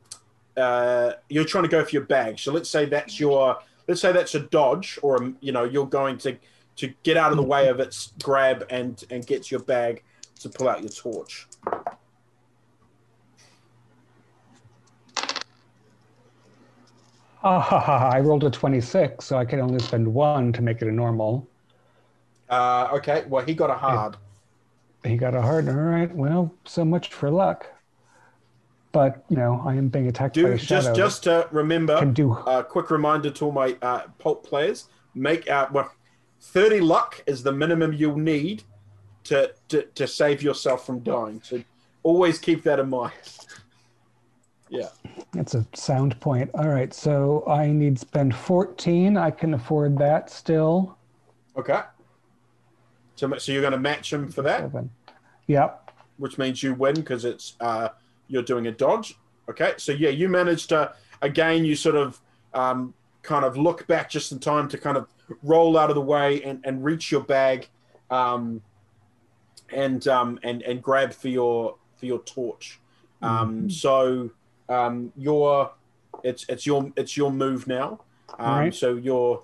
uh, 0.57 1.13
you're 1.29 1.45
trying 1.45 1.65
to 1.65 1.69
go 1.69 1.85
for 1.85 1.91
your 1.91 2.05
bag. 2.05 2.39
So 2.39 2.53
let's 2.53 2.71
say 2.71 2.87
that's 2.87 3.21
your 3.21 3.59
let's 3.87 4.01
say 4.01 4.13
that's 4.13 4.35
a 4.35 4.41
dodge, 4.41 4.99
or 5.03 5.17
um, 5.23 5.37
you 5.41 5.53
know 5.53 5.65
you're 5.65 5.87
going 5.87 6.19
to 6.19 6.37
to 6.77 6.95
get 7.03 7.17
out 7.17 7.31
of 7.31 7.37
the 7.37 7.43
way 7.43 7.69
of 7.69 7.81
its 7.81 8.13
grab 8.23 8.65
and 8.71 9.05
and 9.11 9.27
get 9.27 9.51
your 9.51 9.61
bag 9.61 10.03
to 10.41 10.49
pull 10.49 10.69
out 10.69 10.81
your 10.81 10.91
torch. 10.91 11.47
Ah, 17.44 18.10
I 18.12 18.20
rolled 18.20 18.44
a 18.44 18.51
26, 18.51 19.24
so 19.24 19.36
I 19.39 19.44
can 19.44 19.60
only 19.60 19.78
spend 19.78 20.12
one 20.12 20.52
to 20.52 20.62
make 20.62 20.82
it 20.82 20.89
a 20.89 20.93
normal. 20.93 21.48
Uh, 22.48 22.89
okay, 22.94 23.24
well 23.28 23.44
he 23.44 23.55
got 23.55 23.70
a 23.70 23.74
hard. 23.74 24.16
he 25.05 25.16
got 25.16 25.35
a 25.35 25.43
hard. 25.43 25.69
All 25.69 25.74
right. 25.74 26.12
Well, 26.15 26.52
so 26.65 26.85
much 26.85 27.12
for 27.12 27.31
luck. 27.31 27.66
But 28.90 29.23
you 29.28 29.36
know, 29.36 29.62
I 29.66 29.74
am 29.74 29.89
being 29.89 30.09
attacked 30.09 30.35
by 30.36 30.40
Do 30.43 30.52
a 30.52 30.59
shadow. 30.59 30.94
just 30.94 30.97
just 30.97 31.23
to 31.24 31.47
remember. 31.52 31.98
can 31.98 32.15
do. 32.15 32.32
A 32.32 32.65
quick 32.65 32.90
reminder 32.90 33.31
to 33.31 33.44
all 33.44 33.52
my 33.52 33.77
uh, 33.82 34.05
pulp 34.19 34.47
players: 34.47 34.89
make 35.15 35.48
uh, 35.51 35.69
well, 35.70 35.93
thirty 36.40 36.81
luck 36.81 37.23
is 37.27 37.43
the 37.43 37.52
minimum 37.52 37.93
you'll 37.93 38.16
need 38.16 38.62
to, 39.24 39.52
to 39.69 39.82
to 39.82 40.06
save 40.06 40.43
yourself 40.43 40.86
from 40.86 41.01
dying. 41.01 41.43
So 41.44 41.62
always 42.02 42.39
keep 42.39 42.62
that 42.65 42.81
in 42.81 42.89
mind. 42.89 43.12
Yeah. 44.70 44.89
That's 45.32 45.55
a 45.55 45.66
sound 45.74 46.19
point. 46.20 46.51
All 46.55 46.69
right. 46.69 46.93
So 46.93 47.45
I 47.47 47.69
need 47.69 47.99
spend 47.99 48.35
14. 48.35 49.16
I 49.16 49.31
can 49.31 49.55
afford 49.55 49.99
that 49.99 50.31
still. 50.31 50.97
Okay. 51.57 51.81
So 53.16 53.36
so 53.39 53.53
you're 53.53 53.61
going 53.62 53.73
to 53.73 53.78
match 53.78 54.12
him 54.12 54.28
for 54.31 54.43
that, 54.43 54.61
Seven. 54.61 54.90
Yep. 55.49 55.93
which 56.19 56.39
means 56.39 56.62
you 56.62 56.74
win 56.74 56.95
because 56.95 57.24
it's 57.24 57.55
uh, 57.61 57.89
you're 58.28 58.43
doing 58.43 58.66
a 58.69 58.73
dodge. 58.73 59.15
Okay. 59.51 59.74
So 59.77 59.93
yeah, 59.93 60.11
you 60.11 60.28
managed 60.28 60.69
to 60.70 60.93
again. 61.23 61.65
You 61.65 61.74
sort 61.74 61.97
of 61.97 62.20
um, 62.55 62.95
kind 63.23 63.45
of 63.45 63.57
look 63.57 63.86
back 63.86 64.09
just 64.11 64.31
in 64.32 64.39
time 64.39 64.69
to 64.69 64.78
kind 64.78 64.97
of 64.97 65.07
roll 65.43 65.77
out 65.77 65.90
of 65.90 65.95
the 65.97 66.01
way 66.03 66.43
and, 66.43 66.61
and 66.65 66.82
reach 66.85 67.11
your 67.12 67.20
bag, 67.23 67.69
um, 68.11 68.62
and 69.73 70.07
um, 70.07 70.39
and 70.43 70.62
and 70.62 70.82
grab 70.82 71.12
for 71.12 71.28
your 71.28 71.77
for 71.97 72.07
your 72.07 72.20
torch. 72.20 72.78
Um, 73.20 73.69
So 73.69 74.31
um, 74.69 75.12
your 75.16 75.73
it's 76.24 76.45
it's 76.49 76.66
your 76.66 76.93
it's 76.97 77.16
your 77.16 77.31
move 77.31 77.66
now. 77.66 78.01
Um, 78.39 78.47
Alright. 78.51 78.74
So 78.74 78.97
you're 78.97 79.43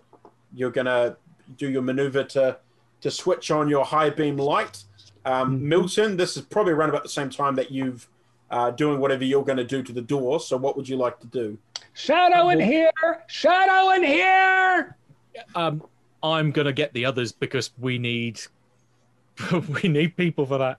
you're 0.54 0.70
gonna 0.70 1.16
do 1.56 1.68
your 1.70 1.82
maneuver 1.82 2.24
to 2.24 2.58
to 3.00 3.10
switch 3.10 3.50
on 3.50 3.68
your 3.68 3.84
high 3.84 4.10
beam 4.10 4.36
light. 4.36 4.84
Um, 5.24 5.58
Mhm. 5.58 5.62
Milton, 5.62 6.16
this 6.16 6.36
is 6.36 6.42
probably 6.42 6.72
around 6.72 6.90
about 6.90 7.02
the 7.02 7.08
same 7.08 7.30
time 7.30 7.54
that 7.56 7.70
you've 7.70 8.08
uh, 8.50 8.70
doing 8.70 9.00
whatever 9.00 9.24
you're 9.24 9.42
going 9.44 9.56
to 9.58 9.64
do 9.64 9.82
to 9.82 9.92
the 9.92 10.02
door. 10.02 10.38
So 10.38 10.56
what 10.56 10.76
would 10.76 10.88
you 10.88 10.96
like 10.96 11.18
to 11.20 11.26
do? 11.26 11.58
Shadow 11.94 12.50
in 12.50 12.60
here. 12.60 12.92
Shadow 13.26 13.90
in 13.92 14.04
here. 14.04 14.96
Um, 15.56 15.82
I'm 16.22 16.52
gonna 16.52 16.72
get 16.72 16.92
the 16.92 17.04
others 17.04 17.32
because 17.32 17.70
we 17.78 17.98
need 17.98 18.40
we 19.82 19.88
need 19.88 20.16
people 20.16 20.46
for 20.46 20.58
that. 20.58 20.78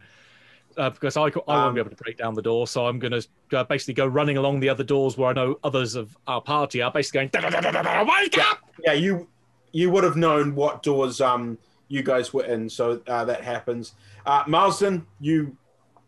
Uh, 0.78 0.90
because 0.90 1.16
I, 1.16 1.24
I 1.24 1.26
Um, 1.26 1.34
won't 1.48 1.76
be 1.76 1.80
able 1.82 1.92
to 1.92 1.96
break 1.96 2.18
down 2.18 2.34
the 2.34 2.42
door, 2.42 2.68
so 2.68 2.86
I'm 2.86 3.00
going 3.00 3.14
to 3.14 3.28
uh, 3.58 3.64
basically 3.64 3.94
go 3.94 4.06
running 4.06 4.38
along 4.38 4.60
the 4.60 4.68
other 4.68 4.84
doors 4.84 5.18
where 5.18 5.30
I 5.30 5.34
know 5.34 5.58
others 5.64 5.96
of 5.96 6.18
our 6.28 6.42
party 6.42 6.82
are 6.82 6.92
basically 6.92 7.28
going, 7.30 7.30
"Da-da-da-da-da, 7.30 8.04
wake 8.04 8.38
up! 8.38 8.60
Yeah, 8.84 8.94
you 8.94 9.28
you 9.72 9.90
would 9.92 10.04
have 10.04 10.18
known 10.18 10.54
what 10.56 10.84
doors 10.84 11.22
um 11.22 11.58
you 11.88 12.04
guys 12.04 12.34
were 12.34 12.44
in, 12.44 12.70
so 12.70 13.02
uh, 13.08 13.24
that 13.26 13.42
happens. 13.44 13.94
Uh, 14.26 14.44
Marsden, 14.48 15.06
you 15.22 15.56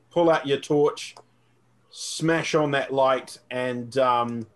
pull 0.10 0.30
out 0.30 0.46
your 0.46 0.58
torch, 0.58 1.16
smash 1.90 2.54
on 2.56 2.72
that 2.72 2.94
light, 2.94 3.38
and 3.52 3.98
um, 4.00 4.48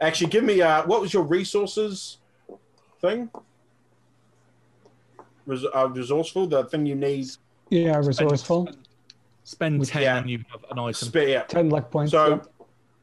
actually 0.00 0.28
give 0.30 0.44
me 0.44 0.60
uh, 0.60 0.84
what 0.84 1.00
was 1.00 1.14
your 1.14 1.22
resources 1.22 2.18
thing? 3.00 3.30
Res- 5.46 5.64
uh, 5.74 5.88
resourceful, 5.88 6.46
the 6.48 6.64
thing 6.64 6.84
you 6.84 6.96
need. 6.96 7.28
Yeah, 7.70 7.96
resourceful. 7.96 8.68
Spend 9.44 9.78
With- 9.78 9.90
10 9.90 10.02
yeah. 10.02 10.16
and 10.16 10.30
you 10.30 10.44
have 10.50 10.64
an 10.70 10.78
item. 10.78 10.94
Spare, 10.94 11.28
yeah. 11.28 11.42
Ten 11.42 11.68
luck 11.68 11.90
points. 11.90 12.12
So, 12.12 12.28
yep. 12.28 12.46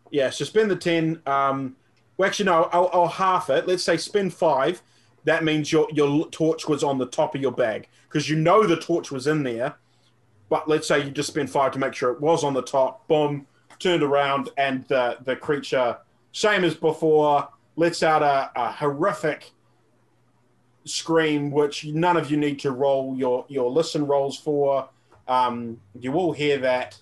yeah, 0.09 0.29
so 0.31 0.43
spend 0.43 0.71
the 0.71 0.75
10. 0.75 1.21
Um, 1.25 1.75
well, 2.17 2.27
actually, 2.27 2.45
no, 2.45 2.63
I'll, 2.73 2.89
I'll 2.91 3.07
half 3.07 3.49
it. 3.49 3.67
Let's 3.67 3.83
say 3.83 3.97
spend 3.97 4.33
five. 4.33 4.81
That 5.23 5.43
means 5.43 5.71
your, 5.71 5.87
your 5.91 6.27
torch 6.29 6.67
was 6.67 6.83
on 6.83 6.97
the 6.97 7.05
top 7.05 7.35
of 7.35 7.41
your 7.41 7.51
bag 7.51 7.87
because 8.09 8.27
you 8.27 8.35
know 8.35 8.65
the 8.65 8.75
torch 8.77 9.11
was 9.11 9.27
in 9.27 9.43
there. 9.43 9.75
But 10.49 10.67
let's 10.67 10.87
say 10.87 11.05
you 11.05 11.11
just 11.11 11.29
spend 11.29 11.49
five 11.49 11.71
to 11.73 11.79
make 11.79 11.93
sure 11.93 12.11
it 12.11 12.19
was 12.19 12.43
on 12.43 12.53
the 12.53 12.63
top. 12.63 13.07
Boom, 13.07 13.45
turned 13.79 14.03
around, 14.03 14.49
and 14.57 14.83
the, 14.87 15.17
the 15.23 15.35
creature, 15.35 15.97
same 16.33 16.63
as 16.63 16.73
before, 16.75 17.47
lets 17.75 18.03
out 18.03 18.21
a, 18.21 18.51
a 18.59 18.71
horrific 18.71 19.51
scream, 20.85 21.51
which 21.51 21.85
none 21.85 22.17
of 22.17 22.29
you 22.29 22.37
need 22.37 22.59
to 22.59 22.71
roll 22.71 23.15
your, 23.15 23.45
your 23.47 23.69
listen 23.69 24.05
rolls 24.05 24.37
for. 24.37 24.89
Um, 25.31 25.79
you 25.97 26.11
will 26.11 26.33
hear 26.33 26.57
that 26.57 26.99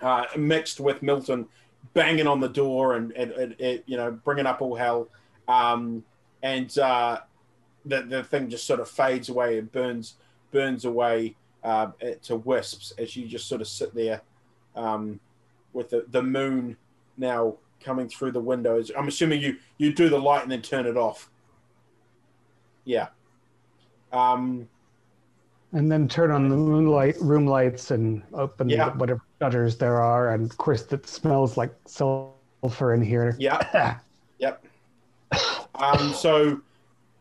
uh, 0.00 0.24
mixed 0.34 0.80
with 0.80 1.02
Milton 1.02 1.46
banging 1.92 2.26
on 2.26 2.40
the 2.40 2.48
door 2.48 2.94
and, 2.94 3.12
and, 3.12 3.32
and, 3.32 3.60
and, 3.60 3.82
you 3.84 3.98
know 3.98 4.12
bringing 4.24 4.46
up 4.46 4.62
all 4.62 4.74
hell, 4.74 5.08
um, 5.46 6.02
and 6.42 6.76
uh, 6.78 7.20
the 7.84 8.00
the 8.02 8.24
thing 8.24 8.48
just 8.48 8.66
sort 8.66 8.80
of 8.80 8.88
fades 8.88 9.28
away 9.28 9.58
and 9.58 9.70
burns 9.72 10.14
burns 10.52 10.86
away 10.86 11.36
uh, 11.62 11.88
to 12.22 12.36
wisps 12.36 12.94
as 12.96 13.14
you 13.14 13.28
just 13.28 13.46
sort 13.46 13.60
of 13.60 13.68
sit 13.68 13.94
there 13.94 14.22
um, 14.74 15.20
with 15.74 15.90
the, 15.90 16.06
the 16.12 16.22
moon 16.22 16.78
now 17.18 17.54
coming 17.78 18.08
through 18.08 18.32
the 18.32 18.40
windows. 18.40 18.90
I'm 18.96 19.08
assuming 19.08 19.42
you 19.42 19.58
you 19.76 19.92
do 19.92 20.08
the 20.08 20.18
light 20.18 20.44
and 20.44 20.50
then 20.50 20.62
turn 20.62 20.86
it 20.86 20.96
off. 20.96 21.28
Yeah. 22.86 23.08
Um, 24.14 24.68
and 25.72 25.90
then 25.90 26.06
turn 26.08 26.30
on 26.30 26.48
the 26.48 26.56
moonlight 26.56 27.16
room 27.20 27.46
lights 27.46 27.90
and 27.90 28.22
open 28.34 28.68
Yeah. 28.68 28.90
whatever 28.96 29.22
shutters 29.40 29.76
there 29.76 30.00
are. 30.00 30.34
And 30.34 30.50
of 30.50 30.56
course, 30.58 30.82
it 30.92 31.06
smells 31.06 31.56
like 31.56 31.74
sulfur 31.86 32.94
in 32.94 33.02
here. 33.02 33.36
Yeah. 33.38 33.98
yep. 34.38 34.64
Um, 35.74 36.12
so 36.12 36.60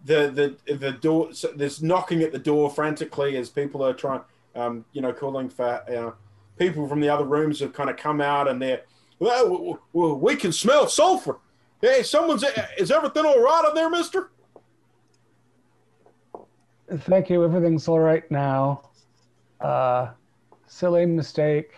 the 0.05 0.57
the 0.65 0.75
the 0.75 0.91
door 0.93 1.31
so 1.33 1.49
there's 1.55 1.81
knocking 1.81 2.21
at 2.23 2.31
the 2.31 2.39
door 2.39 2.69
frantically 2.69 3.37
as 3.37 3.49
people 3.49 3.85
are 3.85 3.93
trying 3.93 4.21
um, 4.55 4.83
you 4.93 5.01
know 5.01 5.13
calling 5.13 5.47
for 5.47 5.83
uh, 5.89 6.11
people 6.57 6.87
from 6.87 6.99
the 6.99 7.07
other 7.07 7.23
rooms 7.23 7.59
have 7.59 7.71
kind 7.71 7.89
of 7.89 7.97
come 7.97 8.19
out 8.19 8.47
and 8.49 8.61
they're 8.61 8.81
well, 9.19 9.79
we 9.93 10.35
can 10.35 10.51
smell 10.51 10.87
sulfur. 10.87 11.37
Hey, 11.79 12.01
someone's 12.01 12.43
is 12.77 12.89
everything 12.89 13.23
all 13.23 13.39
right 13.39 13.65
in 13.69 13.75
there, 13.75 13.89
Mister? 13.89 14.31
Thank 16.99 17.29
you. 17.29 17.43
Everything's 17.43 17.87
all 17.87 17.99
right 17.99 18.29
now. 18.29 18.89
Uh, 19.61 20.09
silly 20.67 21.05
mistake, 21.05 21.71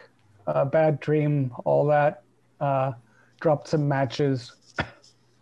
uh, 0.48 0.66
bad 0.66 1.00
dream, 1.00 1.52
all 1.66 1.86
that. 1.88 2.24
Uh, 2.60 2.94
dropped 3.40 3.68
some 3.68 3.88
matches. 3.88 4.54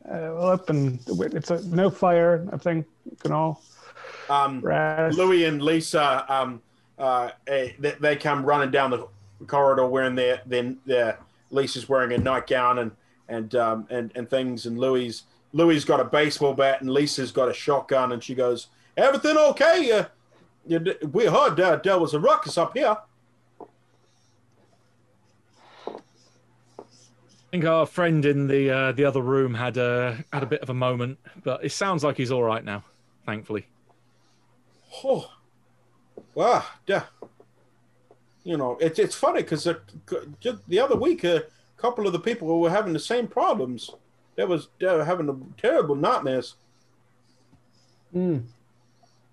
Uh, 0.10 0.36
up 0.36 0.70
and 0.70 1.00
it's 1.08 1.52
a 1.52 1.66
no 1.68 1.90
fire. 1.90 2.40
Nothing. 2.52 2.84
You 3.10 3.16
can 3.18 3.32
all 3.32 3.64
Um, 4.30 4.60
rest. 4.62 5.18
Louis 5.18 5.46
and 5.46 5.62
Lisa, 5.62 6.26
um, 6.28 6.62
uh, 6.98 7.30
eh, 7.48 7.70
they, 7.80 7.92
they 7.92 8.16
come 8.16 8.44
running 8.44 8.72
down 8.72 8.90
the 8.90 9.08
corridor 9.48 9.86
wearing 9.88 10.16
their 10.16 10.42
their, 10.46 10.74
their 10.86 11.20
Lisa's 11.52 11.88
wearing 11.88 12.12
a 12.14 12.18
nightgown 12.18 12.80
and 12.80 12.92
and 13.30 13.56
um, 13.56 13.88
and 13.90 14.12
and 14.16 14.30
things, 14.30 14.66
and 14.66 14.78
Louis 14.78 15.22
Louis 15.54 15.86
got 15.86 16.00
a 16.00 16.06
baseball 16.06 16.56
bat 16.56 16.82
and 16.82 16.90
Lisa's 16.90 17.32
got 17.32 17.48
a 17.48 17.54
shotgun, 17.54 18.12
and 18.12 18.24
she 18.24 18.34
goes, 18.36 18.68
"Everything 18.98 19.38
okay? 19.38 19.92
Uh, 19.92 20.06
you, 20.68 20.96
we 21.12 21.26
heard 21.26 21.60
uh, 21.60 21.80
there 21.84 22.00
was 22.00 22.14
a 22.14 22.20
ruckus 22.20 22.58
up 22.58 22.76
here." 22.76 22.98
I 27.52 27.52
think 27.52 27.66
our 27.66 27.86
friend 27.86 28.26
in 28.26 28.48
the 28.48 28.70
uh, 28.70 28.92
the 28.94 29.04
other 29.04 29.22
room 29.22 29.54
had 29.54 29.76
a 29.76 30.24
had 30.32 30.44
a 30.44 30.46
bit 30.46 30.62
of 30.62 30.70
a 30.70 30.74
moment, 30.74 31.20
but 31.44 31.64
it 31.66 31.72
sounds 31.74 32.02
like 32.04 32.16
he's 32.16 32.32
all 32.32 32.44
right 32.44 32.64
now, 32.64 32.84
thankfully. 33.26 33.68
Oh, 35.04 35.30
wow, 36.34 36.64
yeah. 36.88 37.04
You 38.44 38.56
know, 38.56 38.78
it's 38.80 39.00
it's 39.00 39.16
funny 39.16 39.42
because 39.42 39.68
just 40.40 40.68
the 40.70 40.80
other 40.80 40.96
week, 40.96 41.26
a 41.26 41.44
couple 41.76 42.08
of 42.08 42.14
the 42.14 42.20
people 42.20 42.48
who 42.48 42.60
were 42.60 42.70
having 42.70 42.94
the 42.94 43.00
same 43.00 43.28
problems, 43.28 43.90
they 44.36 44.46
was 44.46 44.70
they 44.80 44.88
were 44.88 45.04
having 45.04 45.28
a 45.28 45.62
terrible 45.62 45.96
nightmares. 45.96 46.56
Hmm. 48.14 48.40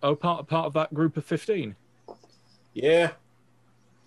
Oh, 0.03 0.15
part 0.15 0.47
part 0.47 0.67
of 0.67 0.73
that 0.75 0.95
group 0.95 1.17
of 1.17 1.25
fifteen. 1.25 1.75
Yeah. 2.75 3.13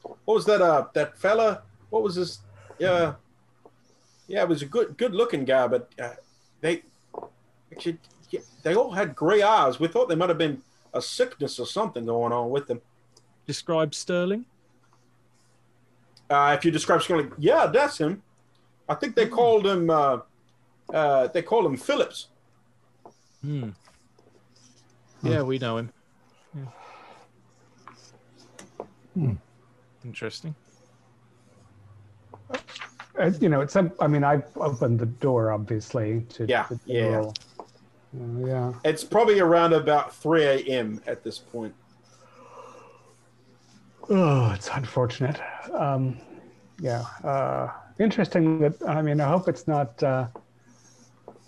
What 0.03 0.35
was 0.35 0.45
that? 0.45 0.61
Uh, 0.61 0.87
that 0.93 1.17
fella. 1.17 1.63
What 1.89 2.03
was 2.03 2.15
his? 2.15 2.39
Yeah. 2.79 3.15
Yeah, 4.27 4.43
it 4.43 4.49
was 4.49 4.61
a 4.61 4.65
good 4.65 4.97
good 4.97 5.13
looking 5.13 5.43
guy, 5.43 5.67
but 5.67 5.89
uh, 6.01 6.13
they 6.61 6.83
actually 7.71 7.97
yeah, 8.29 8.39
they 8.63 8.75
all 8.75 8.91
had 8.91 9.15
gray 9.15 9.41
eyes. 9.41 9.79
We 9.79 9.87
thought 9.87 10.07
there 10.07 10.17
might 10.17 10.29
have 10.29 10.37
been 10.37 10.61
a 10.93 11.01
sickness 11.01 11.59
or 11.59 11.65
something 11.65 12.05
going 12.05 12.31
on 12.31 12.49
with 12.49 12.67
them. 12.67 12.81
Describe 13.45 13.93
Sterling. 13.93 14.45
Uh, 16.29 16.55
if 16.57 16.63
you 16.63 16.71
describe 16.71 17.01
Sterling, 17.01 17.33
yeah, 17.37 17.65
that's 17.65 17.97
him. 17.97 18.23
I 18.87 18.95
think 18.95 19.15
they 19.15 19.27
called 19.27 19.67
him. 19.67 19.89
Uh, 19.89 20.19
uh, 20.93 21.27
they 21.27 21.41
called 21.41 21.65
him 21.65 21.75
Phillips. 21.75 22.27
Hmm. 23.41 23.71
Yeah, 25.23 25.41
we 25.43 25.59
know 25.59 25.77
him. 25.77 25.91
Yeah. 26.55 26.63
Hmm. 29.13 29.33
Interesting. 30.03 30.55
Uh, 33.19 33.31
you 33.39 33.49
know, 33.49 33.61
it's. 33.61 33.75
I 33.75 34.07
mean, 34.07 34.23
I've 34.23 34.45
opened 34.57 34.99
the 34.99 35.05
door, 35.05 35.51
obviously. 35.51 36.21
To 36.29 36.45
Yeah, 36.47 36.63
to 36.63 36.79
yeah. 36.85 37.05
roll. 37.07 37.33
Uh, 37.59 38.45
yeah. 38.45 38.73
It's 38.83 39.03
probably 39.03 39.39
around 39.39 39.73
about 39.73 40.13
3 40.15 40.43
a.m. 40.43 41.01
at 41.07 41.23
this 41.23 41.37
point. 41.37 41.73
Oh, 44.09 44.51
it's 44.51 44.69
unfortunate. 44.73 45.39
Um, 45.73 46.17
yeah. 46.79 47.05
Uh, 47.23 47.69
interesting 47.99 48.59
that, 48.59 48.73
I 48.87 49.01
mean, 49.01 49.21
I 49.21 49.27
hope 49.29 49.47
it's 49.47 49.67
not 49.67 50.01
uh, 50.03 50.27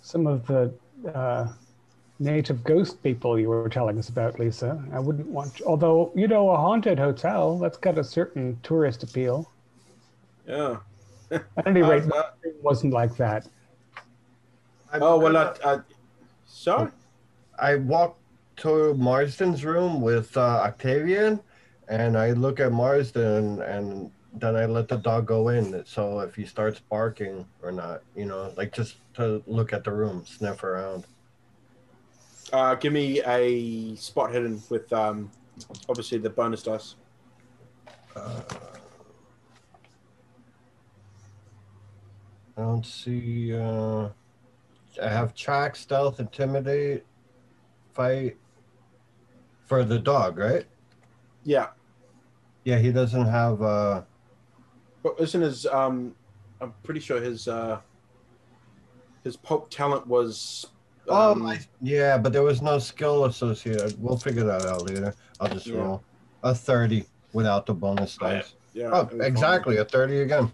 some 0.00 0.26
of 0.26 0.46
the 0.46 0.72
uh, 1.12 1.48
native 2.18 2.62
ghost 2.64 3.02
people 3.02 3.38
you 3.38 3.48
were 3.48 3.68
telling 3.68 3.98
us 3.98 4.08
about, 4.08 4.38
Lisa. 4.38 4.82
I 4.92 4.98
wouldn't 5.00 5.26
want, 5.28 5.60
although, 5.62 6.12
you 6.14 6.28
know, 6.28 6.50
a 6.50 6.56
haunted 6.56 6.98
hotel, 6.98 7.58
that's 7.58 7.76
got 7.76 7.98
a 7.98 8.04
certain 8.04 8.58
tourist 8.62 9.02
appeal. 9.02 9.50
Yeah. 10.46 10.76
At 11.30 11.66
any 11.66 11.82
rate, 11.82 12.04
Uh, 12.12 12.30
it 12.42 12.56
wasn't 12.62 12.92
like 12.92 13.16
that. 13.16 13.46
I'm 14.92 15.02
oh 15.02 15.18
well, 15.18 15.32
gonna- 15.32 15.54
I, 15.64 15.74
I, 15.74 15.78
sorry. 16.46 16.90
I 17.58 17.76
walked 17.76 18.20
to 18.58 18.94
Marsden's 18.94 19.64
room 19.64 20.00
with 20.00 20.36
uh, 20.36 20.40
Octavian, 20.40 21.40
and 21.88 22.16
I 22.16 22.30
look 22.32 22.60
at 22.60 22.70
Marsden, 22.72 23.60
and 23.62 24.10
then 24.34 24.54
I 24.56 24.66
let 24.66 24.88
the 24.88 24.96
dog 24.96 25.26
go 25.26 25.48
in. 25.48 25.84
So 25.86 26.20
if 26.20 26.34
he 26.36 26.44
starts 26.44 26.78
barking 26.80 27.44
or 27.62 27.72
not, 27.72 28.02
you 28.14 28.26
know, 28.26 28.52
like 28.56 28.72
just 28.72 28.96
to 29.14 29.42
look 29.46 29.72
at 29.72 29.82
the 29.84 29.90
room, 29.92 30.24
sniff 30.26 30.62
around. 30.62 31.04
Uh, 32.54 32.76
give 32.76 32.92
me 32.92 33.20
a 33.26 33.96
spot 33.96 34.30
hidden 34.30 34.62
with 34.70 34.92
um, 34.92 35.28
obviously 35.88 36.18
the 36.18 36.30
bonus 36.30 36.62
dice. 36.62 36.94
Uh, 38.14 38.42
I 42.56 42.60
don't 42.60 42.86
see. 42.86 43.52
Uh, 43.52 44.08
I 45.02 45.08
have 45.08 45.34
track, 45.34 45.74
stealth, 45.74 46.20
intimidate, 46.20 47.04
fight 47.92 48.36
for 49.64 49.82
the 49.82 49.98
dog, 49.98 50.38
right? 50.38 50.64
Yeah, 51.42 51.70
Yeah, 52.62 52.78
he 52.78 52.92
doesn't 52.92 53.26
have. 53.26 53.60
Uh, 53.62 54.02
but 55.02 55.16
isn't 55.18 55.40
his? 55.40 55.66
Um, 55.66 56.14
I'm 56.60 56.72
pretty 56.84 57.00
sure 57.00 57.20
his 57.20 57.48
uh, 57.48 57.80
his 59.24 59.36
poke 59.36 59.70
talent 59.70 60.06
was. 60.06 60.66
Oh, 61.08 61.32
um, 61.32 61.42
my, 61.42 61.60
yeah, 61.82 62.16
but 62.16 62.32
there 62.32 62.42
was 62.42 62.62
no 62.62 62.78
skill 62.78 63.26
associated. 63.26 64.00
We'll 64.02 64.16
figure 64.16 64.44
that 64.44 64.62
out 64.62 64.82
later. 64.88 65.14
I'll 65.40 65.48
just 65.48 65.66
Yeah. 65.66 65.76
roll 65.80 66.04
a 66.42 66.54
30 66.54 67.04
without 67.32 67.66
the 67.66 67.74
bonus 67.74 68.16
Oh, 68.20 68.26
yeah. 68.28 68.34
dice. 68.36 68.54
Yeah, 68.72 68.90
Oh, 68.92 69.00
it 69.00 69.04
was 69.04 69.10
fine. 69.18 69.20
exactly, 69.22 69.76
a 69.78 69.84
30 69.84 70.20
again. 70.20 70.52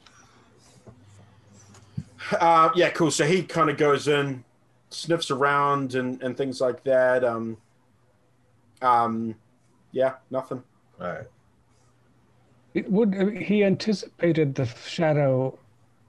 Uh, 2.41 2.71
yeah, 2.75 2.91
cool. 2.91 3.11
So 3.11 3.25
he 3.25 3.43
kind 3.43 3.71
of 3.71 3.77
goes 3.77 4.09
in, 4.09 4.45
sniffs 4.91 5.31
around, 5.31 5.95
and, 5.95 6.23
and 6.23 6.37
things 6.37 6.61
like 6.61 6.83
that. 6.85 7.25
Um, 7.25 7.57
um, 8.83 9.35
yeah, 9.93 10.15
nothing. 10.31 10.63
All 11.01 11.07
right. 11.09 11.27
It 12.75 12.91
would 12.91 13.15
he 13.39 13.65
anticipated 13.65 14.55
the 14.55 14.67
shadow 14.67 15.59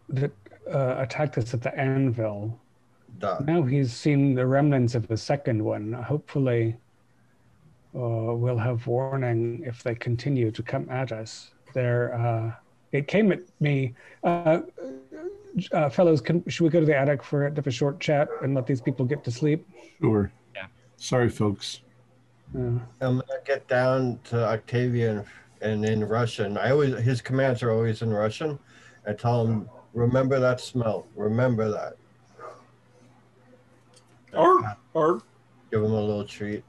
that 0.10 0.32
uh, 0.72 0.96
attacked 1.00 1.38
us 1.40 1.54
at 1.56 1.62
the 1.64 1.76
anvil. 1.78 2.60
Done. 3.22 3.46
Now 3.46 3.62
he's 3.62 3.94
seen 3.94 4.34
the 4.34 4.46
remnants 4.46 4.96
of 4.96 5.08
the 5.08 5.16
second 5.16 5.64
one. 5.64 5.94
Hopefully, 5.94 6.76
uh, 7.96 8.34
we'll 8.34 8.58
have 8.58 8.88
warning 8.88 9.64
if 9.66 9.84
they 9.84 9.94
continue 9.94 10.50
to 10.52 10.64
come 10.64 10.90
at 10.90 11.12
us. 11.12 11.52
There, 11.74 12.14
uh, 12.16 12.52
it 12.92 13.08
came 13.08 13.32
at 13.32 13.42
me. 13.60 13.94
Uh, 14.24 14.62
uh, 15.72 15.90
fellows, 15.90 16.22
can, 16.22 16.44
should 16.48 16.64
we 16.64 16.70
go 16.70 16.80
to 16.80 16.86
the 16.86 16.98
attic 16.98 17.22
for 17.22 17.48
a, 17.48 17.54
a 17.54 17.72
short 17.72 18.00
chat 18.00 18.28
and 18.42 18.56
let 18.56 18.66
these 18.66 18.82
people 18.82 19.06
get 19.06 19.24
to 19.26 19.32
sleep? 19.32 19.68
Sure. 20.00 20.32
Yeah. 20.56 20.66
Sorry, 20.98 21.30
folks. 21.30 21.82
Uh, 22.56 22.80
I'm 23.02 23.20
gonna 23.20 23.24
get 23.46 23.68
down 23.68 24.20
to 24.26 24.46
Octavian 24.46 25.24
and 25.62 25.86
in 25.86 26.04
Russian. 26.04 26.58
I 26.58 26.72
always 26.72 26.98
his 27.00 27.22
commands 27.22 27.62
are 27.64 27.72
always 27.72 28.02
in 28.02 28.12
Russian. 28.12 28.60
I 29.06 29.14
tell 29.14 29.46
him, 29.46 29.70
remember 29.94 30.40
that 30.40 30.60
smell. 30.60 31.08
Remember 31.16 31.70
that. 31.70 31.98
Or, 34.34 34.78
or 34.94 35.22
Give 35.72 35.84
him 35.84 35.92
a 35.92 36.00
little 36.02 36.26
treat. 36.26 36.64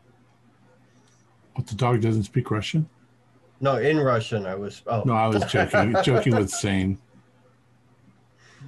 But 1.56 1.66
the 1.66 1.74
dog 1.74 2.00
doesn't 2.00 2.24
speak 2.24 2.50
Russian? 2.50 2.88
No, 3.60 3.76
in 3.76 3.98
Russian. 3.98 4.46
I 4.46 4.54
was. 4.54 4.82
Oh, 4.86 5.02
No, 5.04 5.12
I 5.14 5.26
was 5.28 5.44
joking. 5.44 5.94
joking 6.04 6.36
with 6.36 6.50
Sane. 6.50 6.98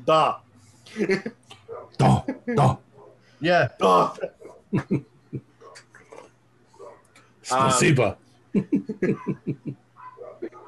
da, 0.05 0.37
Duh, 1.99 2.23
duh. 2.55 2.77
yeah. 3.41 3.69
da. 3.79 4.15
Spasiba. 7.43 8.16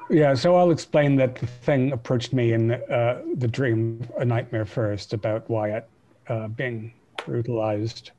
Yeah, 0.09 0.35
so 0.35 0.55
I'll 0.55 0.71
explain 0.71 1.17
that 1.17 1.35
the 1.35 1.47
thing 1.47 1.91
approached 1.91 2.31
me 2.31 2.53
in 2.53 2.71
uh, 2.71 3.21
the 3.35 3.47
dream, 3.47 4.07
a 4.17 4.23
nightmare 4.23 4.63
first, 4.65 5.11
about 5.11 5.49
Wyatt 5.49 5.85
uh, 6.29 6.47
being 6.47 6.93
brutalized, 7.25 8.11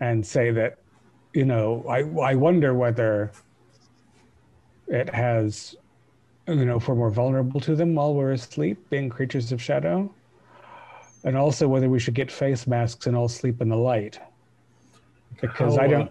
and 0.00 0.24
say 0.24 0.50
that, 0.50 0.78
you 1.32 1.44
know, 1.44 1.84
I 1.88 2.00
I 2.20 2.34
wonder 2.34 2.74
whether 2.74 3.32
it 4.88 5.08
has, 5.14 5.76
you 6.46 6.64
know, 6.64 6.76
if 6.76 6.88
we're 6.88 6.94
more 6.94 7.10
vulnerable 7.10 7.60
to 7.60 7.74
them 7.74 7.94
while 7.94 8.14
we're 8.14 8.32
asleep, 8.32 8.90
being 8.90 9.08
creatures 9.08 9.52
of 9.52 9.62
shadow, 9.62 10.12
and 11.24 11.36
also 11.36 11.66
whether 11.66 11.88
we 11.88 11.98
should 11.98 12.14
get 12.14 12.30
face 12.30 12.66
masks 12.66 13.06
and 13.06 13.16
all 13.16 13.28
sleep 13.28 13.60
in 13.60 13.68
the 13.68 13.76
light, 13.76 14.18
because 15.40 15.76
How, 15.76 15.82
I 15.82 15.86
uh, 15.86 15.88
don't 15.88 16.10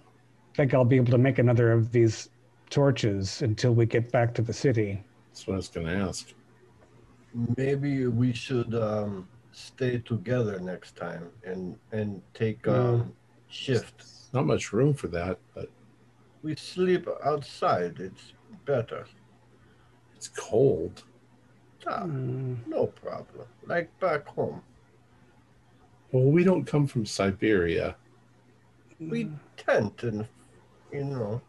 think 0.56 0.74
I'll 0.74 0.86
be 0.86 0.96
able 0.96 1.12
to 1.12 1.18
make 1.18 1.40
another 1.40 1.72
of 1.72 1.92
these 1.92 2.30
torches 2.70 3.42
until 3.42 3.74
we 3.74 3.86
get 3.86 4.12
back 4.12 4.34
to 4.36 4.42
the 4.42 4.54
city. 4.54 5.04
That's 5.30 5.48
what 5.48 5.54
I 5.54 5.58
was 5.58 5.68
going 5.70 5.88
to 5.88 5.94
ask. 5.94 6.34
Maybe 7.58 8.08
we 8.08 8.34
should 8.34 8.74
um, 8.76 9.28
stay 9.52 10.00
together 10.00 10.60
next 10.60 10.96
time 10.96 11.30
and 11.46 11.76
and 11.92 12.22
take 12.34 12.68
um, 12.68 13.14
shift. 13.54 14.04
Not 14.34 14.46
much 14.46 14.74
room 14.74 14.94
for 14.94 15.08
that, 15.10 15.38
but 15.54 15.70
We 16.42 16.56
sleep 16.56 17.08
outside. 17.24 18.00
It's 18.00 18.34
better. 18.66 19.06
it's 20.16 20.28
cold. 20.30 21.04
Ah, 21.86 22.04
Mm. 22.04 22.66
no 22.68 22.88
problem. 22.88 23.46
Like 23.66 23.90
back 24.00 24.26
home. 24.28 24.62
Well, 26.12 26.24
we 26.32 26.44
don't 26.44 26.66
come 26.66 26.88
from 26.88 27.06
Siberia. 27.06 27.96
We 29.00 29.30
tent 29.58 30.04
and 30.04 30.28
you 30.92 31.04
know. 31.04 31.42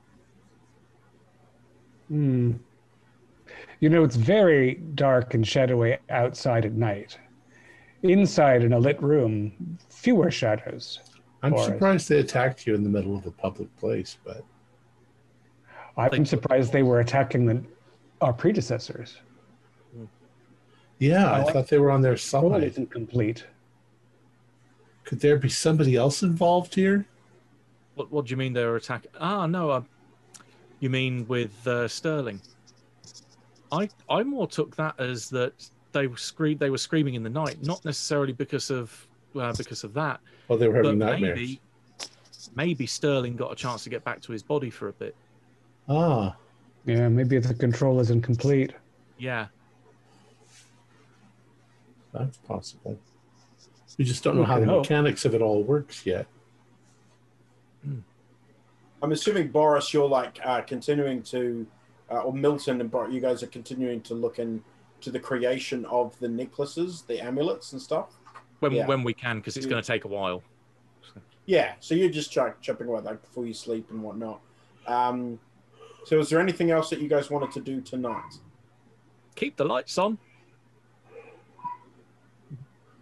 Hmm. 2.08 2.52
You 3.80 3.88
know, 3.90 4.02
it's 4.04 4.16
very 4.16 4.74
dark 4.94 5.34
and 5.34 5.46
shadowy 5.46 5.98
outside 6.10 6.64
at 6.64 6.72
night. 6.72 7.18
Inside 8.02 8.62
in 8.64 8.72
a 8.72 8.78
lit 8.78 9.00
room, 9.02 9.78
fewer 9.88 10.30
shadows. 10.30 11.00
I'm 11.44 11.58
surprised 11.58 12.08
they 12.08 12.20
attacked 12.20 12.66
you 12.66 12.74
in 12.74 12.82
the 12.82 12.88
middle 12.88 13.14
of 13.16 13.26
a 13.26 13.30
public 13.30 13.74
place, 13.76 14.16
but 14.24 14.42
I'm 15.96 16.10
Like- 16.10 16.26
surprised 16.26 16.72
they 16.72 16.82
were 16.82 17.00
attacking 17.00 17.44
the, 17.46 17.62
our 18.20 18.32
predecessors. 18.32 19.18
yeah, 20.98 21.30
I 21.30 21.42
I- 21.42 21.52
thought 21.52 21.68
they 21.68 21.78
were 21.78 21.90
on 21.90 22.00
their 22.02 22.16
side. 22.16 22.62
isn't 22.62 22.90
complete. 22.90 23.44
Could 25.04 25.20
there 25.20 25.36
be 25.36 25.50
somebody 25.50 25.96
else 25.96 26.22
involved 26.22 26.74
here? 26.74 27.06
What, 27.94 28.10
what 28.10 28.24
do 28.24 28.30
you 28.30 28.38
mean 28.38 28.54
they 28.54 28.64
were 28.64 28.76
attacking? 28.76 29.10
Ah, 29.20 29.46
no. 29.46 29.68
Uh, 29.70 29.82
you 30.80 30.88
mean 30.88 31.26
with 31.28 31.66
uh, 31.66 31.86
Sterling? 31.88 32.40
I 33.70 33.88
I 34.08 34.22
more 34.22 34.46
took 34.46 34.74
that 34.76 34.98
as 34.98 35.28
that 35.30 35.52
they 35.92 36.06
were 36.06 36.16
scream 36.16 36.56
they 36.58 36.70
were 36.70 36.78
screaming 36.78 37.14
in 37.14 37.22
the 37.22 37.30
night, 37.30 37.62
not 37.62 37.84
necessarily 37.84 38.32
because 38.32 38.70
of 38.70 39.06
uh, 39.36 39.52
because 39.56 39.84
of 39.84 39.94
that, 39.94 40.20
Well, 40.48 40.58
they 40.58 40.68
were 40.68 40.74
but 40.82 40.84
having 40.86 40.98
nightmares. 40.98 41.36
maybe 41.38 41.60
maybe 42.54 42.86
Sterling 42.86 43.36
got 43.36 43.50
a 43.52 43.56
chance 43.56 43.82
to 43.84 43.90
get 43.90 44.04
back 44.04 44.20
to 44.22 44.32
his 44.32 44.42
body 44.42 44.70
for 44.70 44.88
a 44.88 44.92
bit. 44.92 45.14
Ah, 45.88 46.36
Yeah, 46.86 47.08
maybe 47.08 47.38
the 47.38 47.54
control 47.54 48.00
isn't 48.00 48.22
complete. 48.22 48.72
Yeah, 49.18 49.46
that's 52.12 52.36
possible. 52.38 52.98
We 53.98 54.04
just 54.04 54.22
don't 54.24 54.36
know 54.36 54.44
how 54.44 54.58
the 54.60 54.66
hope. 54.66 54.82
mechanics 54.82 55.24
of 55.24 55.34
it 55.34 55.42
all 55.42 55.62
works 55.62 56.04
yet. 56.04 56.26
I'm 59.02 59.12
assuming 59.12 59.48
Boris, 59.48 59.92
you're 59.92 60.08
like 60.08 60.38
uh, 60.44 60.62
continuing 60.62 61.22
to, 61.24 61.66
uh, 62.10 62.20
or 62.20 62.32
Milton 62.32 62.80
and 62.80 62.90
Boris, 62.90 63.12
you 63.12 63.20
guys 63.20 63.42
are 63.42 63.46
continuing 63.48 64.00
to 64.02 64.14
look 64.14 64.38
into 64.38 65.10
the 65.10 65.20
creation 65.20 65.84
of 65.86 66.18
the 66.20 66.28
necklaces, 66.28 67.02
the 67.02 67.20
amulets 67.22 67.72
and 67.72 67.82
stuff. 67.82 68.16
When 68.64 68.72
Yeah. 68.72 68.86
when 68.86 69.02
we 69.04 69.12
can, 69.12 69.36
because 69.38 69.56
it's 69.58 69.66
Yeah. 69.66 69.70
going 69.72 69.82
to 69.82 69.86
take 69.86 70.04
a 70.06 70.08
while. 70.08 70.42
Yeah, 71.46 71.74
so 71.80 71.94
you're 71.94 72.08
just 72.08 72.32
ch- 72.32 72.38
chipping 72.62 72.88
away 72.88 73.02
like 73.02 73.20
before 73.20 73.44
you 73.44 73.52
sleep 73.52 73.90
and 73.90 74.02
whatnot. 74.02 74.40
Um, 74.86 75.38
so, 76.06 76.18
is 76.18 76.30
there 76.30 76.40
anything 76.40 76.70
else 76.70 76.88
that 76.90 77.00
you 77.00 77.08
guys 77.08 77.28
wanted 77.30 77.52
to 77.52 77.60
do 77.60 77.82
tonight? 77.82 78.38
Keep 79.34 79.56
the 79.56 79.64
lights 79.66 79.98
on. 79.98 80.16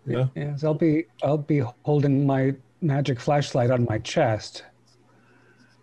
Yeah. 0.04 0.26
Yes, 0.34 0.64
I'll 0.64 0.74
be 0.74 1.06
I'll 1.22 1.38
be 1.38 1.62
holding 1.84 2.26
my 2.26 2.54
magic 2.80 3.20
flashlight 3.20 3.70
on 3.70 3.84
my 3.88 3.98
chest 3.98 4.64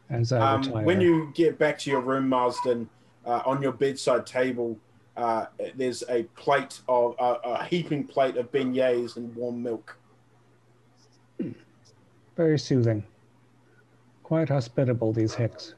as 0.09 0.33
I 0.33 0.39
Um, 0.55 0.61
retire. 0.61 0.83
when 0.83 0.99
you 0.99 1.31
get 1.33 1.57
back 1.57 1.77
to 1.79 1.89
your 1.89 2.01
room, 2.01 2.27
Marsden, 2.27 2.89
uh, 3.25 3.41
on 3.45 3.61
your 3.61 3.71
bedside 3.71 4.25
table, 4.25 4.77
uh, 5.19 5.45
there's 5.75 6.03
a 6.09 6.23
plate 6.35 6.79
of 6.87 7.15
uh, 7.19 7.37
a 7.43 7.63
heaping 7.65 8.05
plate 8.07 8.37
of 8.37 8.51
beignets 8.51 9.17
and 9.17 9.35
warm 9.35 9.61
milk. 9.61 9.97
Very 12.37 12.57
soothing. 12.57 13.03
Quite 14.23 14.47
hospitable, 14.49 15.11
these 15.11 15.33
Hicks. 15.33 15.73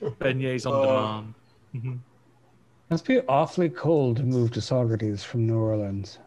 Beignets 0.02 0.66
on 0.66 0.72
Oh. 0.74 0.82
demand. 0.84 1.34
Mhm. 1.74 1.98
Must 2.90 3.04
be 3.06 3.20
awfully 3.22 3.68
cold 3.68 4.16
to 4.18 4.22
move 4.22 4.52
to 4.52 4.60
Saugerties 4.60 5.22
from 5.24 5.46
New 5.46 5.58
Orleans. 5.58 6.18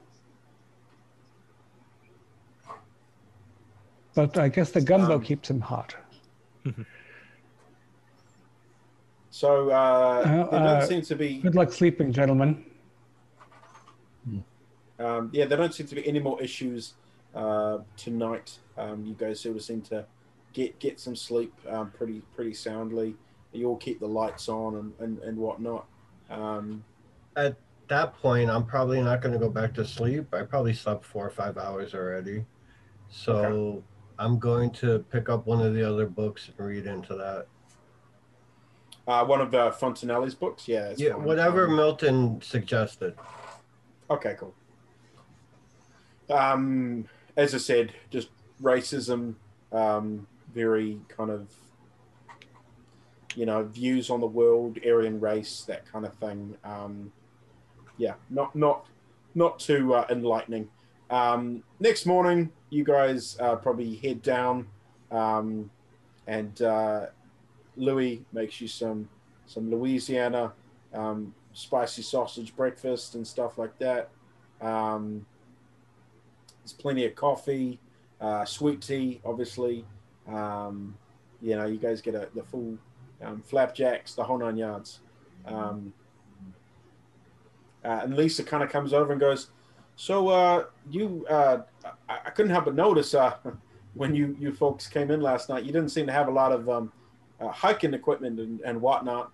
But 4.13 4.37
I 4.37 4.49
guess 4.49 4.71
the 4.71 4.81
gumbo 4.81 5.15
Um, 5.15 5.23
keeps 5.23 5.49
him 5.49 5.61
hot. 5.61 5.95
So 9.31 9.71
uh, 9.71 9.73
Uh, 9.73 10.23
there 10.25 10.45
don't 10.45 10.53
uh, 10.53 10.85
seem 10.85 11.01
to 11.03 11.15
be 11.15 11.37
Good 11.39 11.55
luck 11.55 11.71
sleeping, 11.71 12.11
gentlemen. 12.11 12.65
um, 14.99 15.29
yeah 15.33 15.45
there 15.45 15.57
don't 15.57 15.73
seem 15.73 15.87
to 15.87 15.95
be 15.95 16.07
any 16.07 16.19
more 16.19 16.39
issues 16.41 16.93
uh, 17.33 17.79
tonight. 17.97 18.59
Um, 18.77 19.05
you 19.05 19.13
guys 19.15 19.39
sort 19.39 19.55
of 19.55 19.63
seem 19.63 19.81
to 19.83 20.05
get 20.53 20.77
get 20.79 20.99
some 20.99 21.15
sleep 21.15 21.53
um, 21.69 21.91
pretty 21.91 22.21
pretty 22.35 22.53
soundly. 22.53 23.15
You 23.53 23.67
all 23.69 23.77
keep 23.77 23.99
the 23.99 24.07
lights 24.07 24.47
on 24.49 24.75
and 24.75 24.93
and, 24.99 25.19
and 25.19 25.37
whatnot. 25.37 25.85
Um, 26.29 26.83
At 27.35 27.55
that 27.87 28.13
point, 28.21 28.49
I'm 28.49 28.65
probably 28.65 29.01
not 29.01 29.21
going 29.21 29.33
to 29.33 29.39
go 29.39 29.49
back 29.49 29.73
to 29.75 29.85
sleep. 29.85 30.33
I 30.33 30.43
probably 30.43 30.73
slept 30.73 31.03
four 31.05 31.25
or 31.25 31.29
five 31.31 31.57
hours 31.57 31.93
already. 31.93 32.45
So 33.09 33.83
I'm 34.19 34.39
going 34.39 34.71
to 34.71 34.99
pick 35.11 35.27
up 35.29 35.45
one 35.45 35.61
of 35.65 35.73
the 35.73 35.83
other 35.83 36.05
books 36.05 36.49
and 36.49 36.67
read 36.67 36.85
into 36.85 37.15
that. 37.15 37.47
Uh, 39.07 39.25
one 39.25 39.41
of 39.41 39.53
uh, 39.53 39.71
Fontanelli's 39.71 40.35
books, 40.35 40.67
yeah. 40.67 40.93
Yeah, 40.97 41.15
whatever 41.15 41.67
Um, 41.67 41.75
Milton 41.75 42.41
suggested. 42.41 43.15
Okay, 44.09 44.35
cool. 44.39 44.53
Um, 46.29 47.07
as 47.35 47.53
I 47.55 47.57
said, 47.57 47.93
just 48.09 48.29
racism, 48.61 49.35
um, 49.71 50.27
very 50.53 50.99
kind 51.07 51.29
of, 51.29 51.49
you 53.35 53.45
know, 53.45 53.63
views 53.63 54.09
on 54.09 54.19
the 54.19 54.27
world, 54.27 54.77
Aryan 54.85 55.19
race, 55.19 55.63
that 55.67 55.85
kind 55.91 56.05
of 56.05 56.13
thing. 56.15 56.57
Um, 56.63 57.11
yeah, 57.97 58.15
not 58.29 58.55
not 58.55 58.85
not 59.35 59.59
too 59.59 59.93
uh, 59.93 60.05
enlightening. 60.09 60.69
Um, 61.09 61.63
next 61.79 62.05
morning, 62.05 62.51
you 62.69 62.83
guys 62.83 63.37
uh, 63.39 63.55
probably 63.55 63.95
head 63.95 64.21
down, 64.21 64.67
um, 65.11 65.69
and 66.27 66.61
uh, 66.61 67.07
Louis 67.75 68.23
makes 68.33 68.59
you 68.61 68.67
some 68.67 69.07
some 69.45 69.69
Louisiana 69.69 70.53
um, 70.93 71.33
spicy 71.53 72.01
sausage 72.01 72.55
breakfast 72.55 73.15
and 73.15 73.25
stuff 73.25 73.57
like 73.57 73.77
that. 73.79 74.09
Um, 74.61 75.25
there's 76.61 76.73
plenty 76.73 77.05
of 77.05 77.15
coffee, 77.15 77.79
uh, 78.19 78.45
sweet 78.45 78.81
tea, 78.81 79.19
obviously. 79.25 79.85
Um, 80.27 80.95
you 81.41 81.55
know, 81.55 81.65
you 81.65 81.77
guys 81.77 82.01
get 82.01 82.15
a, 82.15 82.29
the 82.35 82.43
full 82.43 82.77
um, 83.21 83.41
flapjacks, 83.41 84.13
the 84.13 84.23
whole 84.23 84.37
nine 84.37 84.57
yards. 84.57 84.99
Um, 85.45 85.93
uh, 87.83 88.01
and 88.03 88.15
Lisa 88.15 88.43
kind 88.43 88.63
of 88.63 88.69
comes 88.69 88.93
over 88.93 89.11
and 89.11 89.19
goes, 89.19 89.49
"So, 89.95 90.29
uh, 90.29 90.65
you, 90.89 91.25
uh, 91.29 91.59
I, 92.07 92.19
I 92.25 92.29
couldn't 92.29 92.51
help 92.51 92.65
but 92.65 92.75
notice 92.75 93.13
uh, 93.15 93.35
when 93.95 94.13
you 94.13 94.35
you 94.39 94.53
folks 94.53 94.87
came 94.87 95.09
in 95.09 95.21
last 95.21 95.49
night, 95.49 95.63
you 95.63 95.71
didn't 95.71 95.89
seem 95.89 96.05
to 96.05 96.13
have 96.13 96.27
a 96.27 96.31
lot 96.31 96.51
of 96.51 96.69
um, 96.69 96.91
uh, 97.41 97.49
hiking 97.49 97.93
equipment 97.93 98.39
and, 98.39 98.61
and 98.61 98.81
whatnot. 98.81 99.31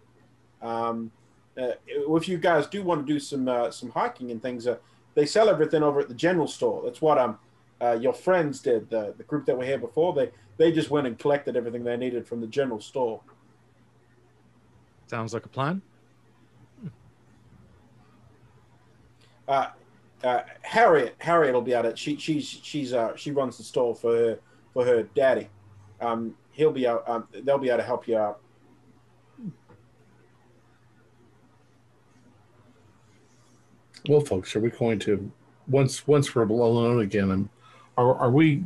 Um, 0.61 1.11
uh, 1.57 1.71
if 1.87 2.27
you 2.27 2.37
guys 2.37 2.67
do 2.67 2.83
want 2.83 3.05
to 3.05 3.13
do 3.13 3.19
some 3.19 3.47
uh, 3.47 3.71
some 3.71 3.89
hiking 3.89 4.31
and 4.31 4.41
things, 4.41 4.67
uh, 4.67 4.77
they 5.15 5.25
sell 5.25 5.49
everything 5.49 5.83
over 5.83 5.99
at 5.99 6.07
the 6.07 6.13
general 6.13 6.47
store. 6.47 6.81
That's 6.83 7.01
what 7.01 7.17
um 7.17 7.39
uh, 7.81 7.97
your 7.99 8.13
friends 8.13 8.59
did. 8.59 8.89
The 8.89 9.13
the 9.17 9.23
group 9.23 9.45
that 9.47 9.57
were 9.57 9.65
here 9.65 9.79
before 9.79 10.13
they 10.13 10.31
they 10.57 10.71
just 10.71 10.89
went 10.89 11.07
and 11.07 11.17
collected 11.17 11.55
everything 11.55 11.83
they 11.83 11.97
needed 11.97 12.27
from 12.27 12.41
the 12.41 12.47
general 12.47 12.79
store. 12.79 13.21
Sounds 15.07 15.33
like 15.33 15.45
a 15.45 15.49
plan. 15.49 15.81
Uh, 19.47 19.67
uh, 20.23 20.41
Harriet 20.61 21.15
Harriet 21.19 21.53
will 21.53 21.61
be 21.61 21.73
at 21.73 21.85
it. 21.85 21.97
She 21.97 22.17
she's 22.17 22.45
she's 22.45 22.93
uh 22.93 23.15
she 23.15 23.31
runs 23.31 23.57
the 23.57 23.63
store 23.63 23.95
for 23.95 24.15
her 24.15 24.39
for 24.73 24.85
her 24.85 25.03
daddy. 25.15 25.49
Um, 26.01 26.35
he'll 26.57 26.71
be 26.71 26.87
out. 26.87 27.07
Um, 27.07 27.27
they'll 27.43 27.59
be 27.59 27.69
able 27.69 27.77
to 27.77 27.83
help 27.83 28.07
you 28.07 28.17
out. 28.17 28.41
Well, 34.09 34.21
folks, 34.21 34.55
are 34.55 34.59
we 34.59 34.71
going 34.71 34.99
to 34.99 35.31
once 35.67 36.07
once 36.07 36.33
we're 36.33 36.43
alone 36.43 37.01
again? 37.01 37.29
I'm, 37.31 37.49
are 37.97 38.15
are 38.15 38.31
we 38.31 38.63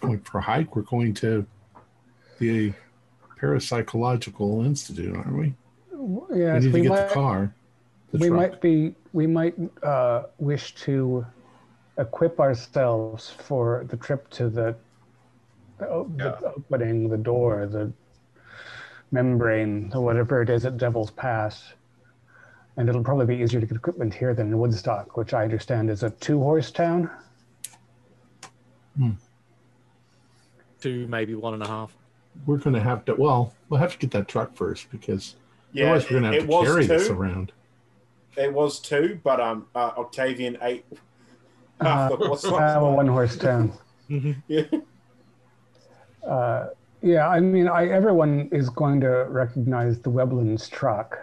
going 0.00 0.20
for 0.20 0.38
a 0.38 0.42
hike? 0.42 0.74
We're 0.74 0.82
going 0.82 1.14
to 1.14 1.46
the 2.38 2.72
parapsychological 3.40 4.66
institute, 4.66 5.14
aren't 5.14 5.36
we? 5.36 5.54
Yeah, 6.36 6.54
we 6.54 6.60
need 6.60 6.62
to 6.62 6.70
we 6.72 6.80
get 6.82 6.88
might. 6.88 7.08
the 7.08 7.14
car. 7.14 7.54
the 8.12 8.18
we 8.18 8.28
truck. 8.28 8.36
might 8.40 8.60
be. 8.60 8.94
We 9.12 9.26
might 9.26 9.54
uh, 9.82 10.24
wish 10.38 10.74
to 10.86 11.24
equip 11.98 12.40
ourselves 12.40 13.28
for 13.28 13.84
the 13.88 13.96
trip 13.96 14.30
to 14.30 14.48
the, 14.48 14.74
the, 15.80 15.88
o- 15.88 16.12
the 16.16 16.24
Yeah. 16.42 16.50
opening, 16.56 17.08
the 17.08 17.16
door, 17.16 17.66
the 17.66 17.92
membrane, 19.10 19.90
or 19.94 20.02
whatever 20.02 20.42
it 20.42 20.50
is 20.50 20.64
at 20.64 20.76
Devil's 20.76 21.10
Pass. 21.10 21.72
And 22.76 22.88
it'll 22.88 23.02
probably 23.02 23.26
be 23.26 23.36
easier 23.42 23.60
to 23.60 23.66
get 23.66 23.76
equipment 23.76 24.14
here 24.14 24.32
than 24.34 24.48
in 24.48 24.58
Woodstock, 24.58 25.16
which 25.16 25.34
I 25.34 25.42
understand 25.42 25.90
is 25.90 26.02
a 26.02 26.10
two-horse 26.10 26.70
town. 26.70 27.10
Two, 30.80 31.06
maybe 31.08 31.34
one 31.34 31.54
and 31.54 31.62
a 31.62 31.66
half. 31.66 31.94
We're 32.46 32.58
going 32.58 32.74
to 32.74 32.80
have 32.80 33.04
to. 33.06 33.14
Well, 33.14 33.54
we'll 33.68 33.80
have 33.80 33.92
to 33.92 33.98
get 33.98 34.10
that 34.12 34.28
truck 34.28 34.54
first 34.54 34.90
because 34.90 35.34
otherwise 35.74 36.04
we're 36.10 36.20
going 36.20 36.32
to 36.32 36.38
it 36.38 36.42
have 36.42 36.50
to 36.50 36.56
was 36.56 36.68
carry 36.68 36.86
this 36.86 37.08
two. 37.08 37.14
around. 37.14 37.52
It 38.36 38.52
was 38.52 38.78
two, 38.78 39.20
but 39.24 39.40
um, 39.40 39.66
uh, 39.74 39.92
Octavian 39.98 40.56
ate 40.62 40.84
half 41.80 42.12
Uh, 42.12 42.16
the 42.16 42.28
what's 42.30 42.44
uh, 42.50 42.54
a 42.80 42.80
one-horse 42.94 43.36
town. 43.36 43.72
yeah. 44.48 44.62
Uh, 46.26 46.68
yeah, 47.02 47.28
I 47.28 47.40
mean, 47.40 47.68
I, 47.68 47.88
everyone 47.88 48.48
is 48.52 48.68
going 48.68 49.00
to 49.00 49.26
recognize 49.28 49.98
the 50.00 50.10
Weblands 50.10 50.70
truck. 50.70 51.18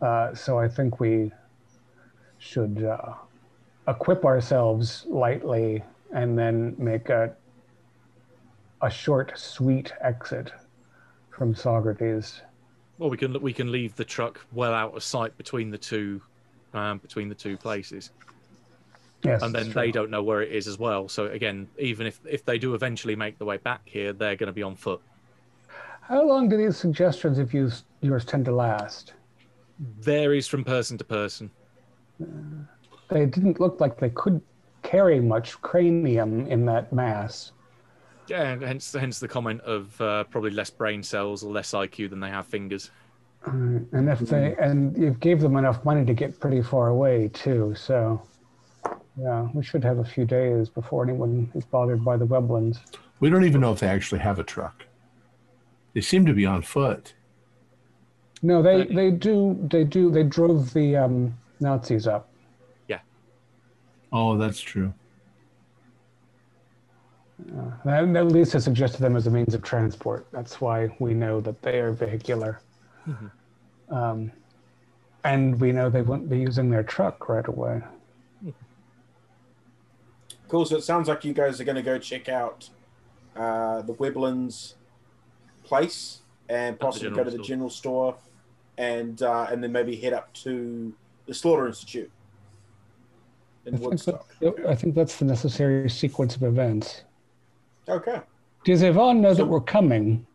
Uh, 0.00 0.34
so 0.34 0.58
I 0.58 0.68
think 0.68 1.00
we 1.00 1.32
should 2.38 2.84
uh, 2.84 3.14
equip 3.86 4.24
ourselves 4.24 5.04
lightly 5.08 5.82
and 6.12 6.38
then 6.38 6.74
make 6.78 7.10
a 7.10 7.34
a 8.82 8.90
short, 8.90 9.32
sweet 9.36 9.92
exit 10.00 10.52
from 11.30 11.54
Saugerties. 11.54 12.40
Well, 12.98 13.10
we 13.10 13.16
can 13.16 13.40
we 13.40 13.52
can 13.52 13.70
leave 13.70 13.94
the 13.96 14.04
truck 14.04 14.44
well 14.52 14.72
out 14.72 14.96
of 14.96 15.02
sight 15.02 15.36
between 15.36 15.70
the 15.70 15.78
two, 15.78 16.20
um, 16.74 16.98
between 16.98 17.28
the 17.28 17.34
two 17.34 17.56
places, 17.56 18.10
Yes, 19.24 19.42
and 19.42 19.54
then 19.54 19.70
they 19.72 19.90
don't 19.90 20.10
know 20.10 20.22
where 20.22 20.42
it 20.42 20.52
is 20.52 20.68
as 20.68 20.78
well. 20.78 21.08
So 21.08 21.26
again, 21.26 21.68
even 21.78 22.06
if 22.06 22.20
if 22.28 22.44
they 22.44 22.58
do 22.58 22.74
eventually 22.74 23.16
make 23.16 23.38
the 23.38 23.44
way 23.44 23.56
back 23.56 23.82
here, 23.84 24.12
they're 24.12 24.36
going 24.36 24.46
to 24.46 24.52
be 24.52 24.62
on 24.62 24.76
foot. 24.76 25.00
How 26.02 26.26
long 26.26 26.48
do 26.48 26.56
these 26.56 26.76
suggestions 26.76 27.38
of 27.38 27.52
yours, 27.52 27.84
yours 28.00 28.24
tend 28.24 28.46
to 28.46 28.52
last? 28.52 29.12
Varies 29.78 30.46
from 30.46 30.64
person 30.64 30.96
to 30.98 31.04
person. 31.04 31.50
They 33.08 33.26
didn't 33.26 33.60
look 33.60 33.80
like 33.80 33.98
they 33.98 34.10
could 34.10 34.40
carry 34.82 35.20
much 35.20 35.60
cranium 35.60 36.46
in 36.46 36.64
that 36.66 36.92
mass. 36.92 37.52
Yeah, 38.28 38.42
and 38.52 38.62
hence 38.62 38.92
hence 38.92 39.18
the 39.18 39.28
comment 39.28 39.60
of 39.62 40.00
uh, 40.00 40.24
probably 40.24 40.50
less 40.50 40.70
brain 40.70 41.02
cells 41.02 41.42
or 41.42 41.52
less 41.52 41.72
IQ 41.72 42.10
than 42.10 42.20
they 42.20 42.30
have 42.30 42.46
fingers. 42.46 42.90
Uh, 43.46 43.50
and 43.92 44.08
if 44.08 44.20
they 44.20 44.54
and 44.60 44.96
you 44.96 45.10
gave 45.10 45.40
them 45.40 45.56
enough 45.56 45.84
money 45.84 46.04
to 46.04 46.14
get 46.14 46.38
pretty 46.40 46.62
far 46.62 46.88
away 46.88 47.28
too, 47.28 47.74
so 47.76 48.20
yeah, 49.20 49.48
we 49.52 49.62
should 49.64 49.82
have 49.84 49.98
a 49.98 50.04
few 50.04 50.24
days 50.24 50.68
before 50.68 51.02
anyone 51.02 51.50
is 51.54 51.64
bothered 51.64 52.04
by 52.04 52.16
the 52.16 52.26
Weblands. 52.26 52.78
We 53.20 53.30
don't 53.30 53.44
even 53.44 53.60
know 53.60 53.72
if 53.72 53.80
they 53.80 53.88
actually 53.88 54.20
have 54.20 54.38
a 54.38 54.44
truck. 54.44 54.84
They 55.94 56.00
seem 56.00 56.24
to 56.26 56.32
be 56.32 56.46
on 56.46 56.62
foot. 56.62 57.14
No, 58.42 58.62
they, 58.62 58.84
they 58.84 59.10
do 59.10 59.58
they 59.68 59.82
do 59.82 60.10
they 60.12 60.22
drove 60.22 60.72
the 60.72 60.96
um, 60.96 61.36
Nazis 61.58 62.06
up. 62.06 62.28
Yeah. 62.86 63.00
Oh, 64.12 64.36
that's 64.36 64.60
true. 64.60 64.94
Uh, 67.56 67.70
and 67.84 68.16
at 68.16 68.26
least 68.28 68.54
it 68.54 68.60
suggested 68.60 69.00
them 69.00 69.16
as 69.16 69.26
a 69.26 69.30
means 69.30 69.54
of 69.54 69.62
transport. 69.62 70.26
That's 70.32 70.60
why 70.60 70.94
we 71.00 71.14
know 71.14 71.40
that 71.40 71.60
they 71.62 71.80
are 71.80 71.92
vehicular. 71.92 72.60
Mhm. 73.08 73.30
Um, 73.88 74.32
and 75.24 75.60
we 75.60 75.72
know 75.72 75.90
they 75.90 76.02
wouldn't 76.02 76.28
be 76.28 76.38
using 76.38 76.70
their 76.70 76.82
truck 76.82 77.28
right 77.28 77.46
away. 77.46 77.82
Cool. 80.48 80.64
So 80.64 80.76
it 80.76 80.82
sounds 80.84 81.08
like 81.08 81.24
you 81.24 81.32
guys 81.32 81.60
are 81.60 81.64
going 81.64 81.76
to 81.76 81.82
go 81.82 81.98
check 81.98 82.28
out 82.28 82.68
uh, 83.36 83.82
the 83.82 83.94
Weblands 83.94 84.74
place. 85.64 86.20
and 86.48 86.78
possibly 86.80 87.10
go 87.10 87.22
to 87.22 87.30
the 87.30 87.36
store. 87.36 87.44
general 87.44 87.70
store, 87.70 88.16
and 88.78 89.22
uh, 89.22 89.46
and 89.50 89.62
then 89.62 89.70
maybe 89.72 89.94
head 89.96 90.12
up 90.14 90.32
to 90.32 90.92
the 91.26 91.34
Slaughter 91.34 91.66
Institute 91.66 92.10
in 93.66 93.74
I 93.74 93.78
think, 93.78 93.90
Woodstock. 93.90 94.26
that, 94.40 94.54
I 94.66 94.74
think 94.74 94.94
that's 94.94 95.16
the 95.16 95.26
necessary 95.26 95.90
sequence 95.90 96.34
of 96.36 96.42
events. 96.42 97.02
Okay. 97.86 98.20
Does 98.64 98.82
Yvonne 98.82 99.20
know 99.20 99.32
So- 99.34 99.38
that 99.38 99.46
we're 99.46 99.60
coming? 99.60 100.26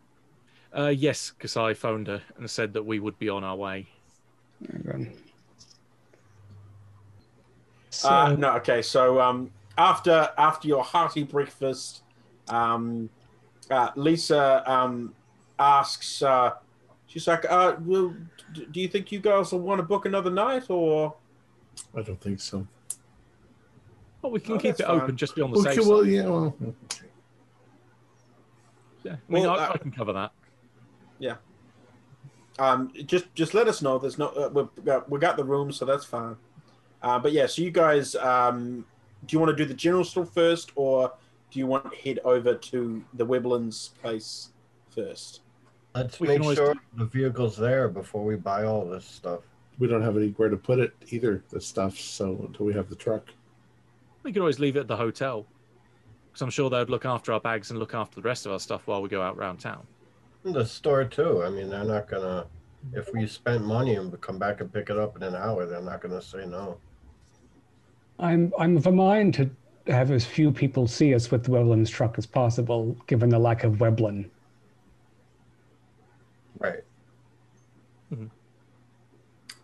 Uh, 0.76 0.88
yes, 0.88 1.32
because 1.38 1.56
I 1.58 1.74
phoned 1.76 2.08
her 2.08 2.22
and 2.38 2.50
said 2.50 2.74
that 2.74 2.84
we 2.84 3.00
would 3.00 3.18
be 3.20 3.30
on 3.30 3.44
our 3.44 3.56
way. 3.56 3.88
Hang. 4.72 5.14
So, 7.92 8.10
Uh, 8.10 8.36
no, 8.38 8.54
okay. 8.58 8.82
So 8.82 9.22
um, 9.22 9.52
after 9.78 10.30
after 10.38 10.68
your 10.68 10.84
hearty 10.84 11.24
breakfast, 11.24 12.04
um, 12.50 13.10
uh, 13.72 13.92
Lisa 13.96 14.64
um, 14.72 15.14
asks, 15.58 16.22
uh, 16.22 16.52
she's 17.08 17.28
like, 17.28 17.46
uh, 17.50 17.76
well, 17.82 18.14
"Do 18.54 18.80
you 18.80 18.88
think 18.88 19.12
you 19.12 19.20
guys 19.20 19.52
will 19.52 19.60
want 19.62 19.80
to 19.80 19.84
book 19.84 20.06
another 20.06 20.30
night, 20.32 20.70
or?" 20.70 21.16
I 21.96 22.02
don't 22.02 22.20
think 22.22 22.40
so. 22.40 22.68
Well, 24.22 24.32
we 24.32 24.40
can 24.40 24.56
Oh, 24.56 24.60
keep 24.60 24.80
it 24.80 24.86
fine. 24.86 25.02
open 25.02 25.18
just 25.18 25.36
be 25.36 25.42
on 25.42 25.52
the 25.52 25.60
Okay, 25.60 25.76
safe 25.76 25.86
well, 25.88 26.04
side. 26.04 26.12
yeah, 26.12 26.28
well, 26.28 26.56
Yeah, 29.04 29.14
I 29.14 29.32
mean, 29.32 29.44
Well, 29.44 29.60
I, 29.60 29.66
uh, 29.66 29.74
I 29.74 29.78
can 29.78 29.92
cover 29.92 30.14
that. 30.14 30.32
Yeah. 31.20 31.36
Um, 32.60 32.92
just 33.06 33.34
just 33.34 33.54
let 33.54 33.68
us 33.68 33.82
know. 33.82 33.98
There's 33.98 34.18
no 34.18 34.28
uh, 34.28 34.50
we've 34.54 34.86
got 34.86 35.10
we 35.10 35.20
got 35.20 35.36
the 35.38 35.44
room, 35.44 35.72
so 35.72 35.86
that's 35.86 36.06
fine. 36.06 36.38
Uh, 37.02 37.20
but 37.20 37.32
yeah, 37.34 37.48
so 37.48 37.62
you 37.62 37.72
guys, 37.72 38.16
um, 38.16 38.86
do 39.26 39.36
you 39.36 39.40
want 39.40 39.56
to 39.56 39.56
do 39.56 39.66
the 39.66 39.74
general 39.74 40.04
store 40.04 40.26
first, 40.26 40.72
or 40.76 41.12
do 41.52 41.60
you 41.60 41.68
want 41.68 41.92
to 41.92 41.98
head 41.98 42.20
over 42.24 42.56
to 42.56 43.04
the 43.14 43.26
Weblands 43.26 43.94
place 44.02 44.50
first? 44.90 45.42
Let's 45.96 46.20
We 46.20 46.28
make 46.28 46.44
sure 46.56 46.76
the 46.96 47.06
vehicle's 47.06 47.56
there 47.56 47.88
before 47.88 48.24
we 48.24 48.36
buy 48.36 48.66
all 48.66 48.86
this 48.86 49.06
stuff. 49.06 49.42
we 49.80 49.88
don't 49.88 50.02
have 50.02 50.18
anywhere 50.18 50.50
to 50.50 50.58
put 50.58 50.80
it 50.80 50.94
either, 51.10 51.44
the 51.50 51.62
stuff, 51.62 51.98
so 51.98 52.46
until 52.48 52.66
we 52.66 52.74
have 52.74 52.90
the 52.90 52.96
truck. 52.96 53.28
We 54.24 54.32
could 54.32 54.40
always 54.40 54.60
leave 54.60 54.76
it 54.76 54.82
at 54.82 54.88
the 54.88 54.98
hotel. 54.98 55.46
Because 56.28 56.42
I'm 56.42 56.50
sure 56.50 56.70
they'd 56.70 56.90
look 56.90 57.06
after 57.06 57.32
our 57.34 57.40
bags 57.40 57.70
and 57.70 57.80
look 57.80 57.94
after 57.94 58.16
the 58.16 58.22
rest 58.22 58.46
of 58.46 58.52
our 58.52 58.60
stuff 58.60 58.88
while 58.88 59.02
we 59.02 59.10
go 59.10 59.22
out 59.22 59.38
round 59.38 59.60
town. 59.60 59.86
The 60.44 60.66
store 60.66 61.06
too. 61.06 61.44
I 61.44 61.50
mean, 61.50 61.70
they're 61.70 61.84
not 61.84 62.08
gonna. 62.08 62.48
If 62.92 63.14
we 63.14 63.28
spent 63.28 63.64
money 63.64 63.96
and 63.96 64.12
we 64.12 64.18
come 64.18 64.38
back 64.40 64.60
and 64.60 64.74
pick 64.74 64.90
it 64.90 64.98
up 64.98 65.16
in 65.16 65.24
an 65.24 65.36
hour, 65.36 65.66
they're 65.66 65.82
not 65.82 66.02
gonna 66.02 66.22
say 66.22 66.46
no. 66.46 66.78
I'm 68.20 68.54
I'm 68.60 68.78
of 68.78 68.88
a 68.88 68.92
mind 68.92 69.34
to 69.36 69.50
have 69.88 70.12
as 70.12 70.26
few 70.26 70.52
people 70.52 70.88
see 70.88 71.14
us 71.14 71.32
with 71.32 71.44
the 71.44 71.52
Weblin's 71.52 71.90
truck 71.90 72.18
as 72.18 72.26
possible, 72.26 72.96
given 73.08 73.30
the 73.30 73.40
lack 73.40 73.64
of 73.64 73.74
Weblin. 73.80 74.30
Right. 76.60 76.84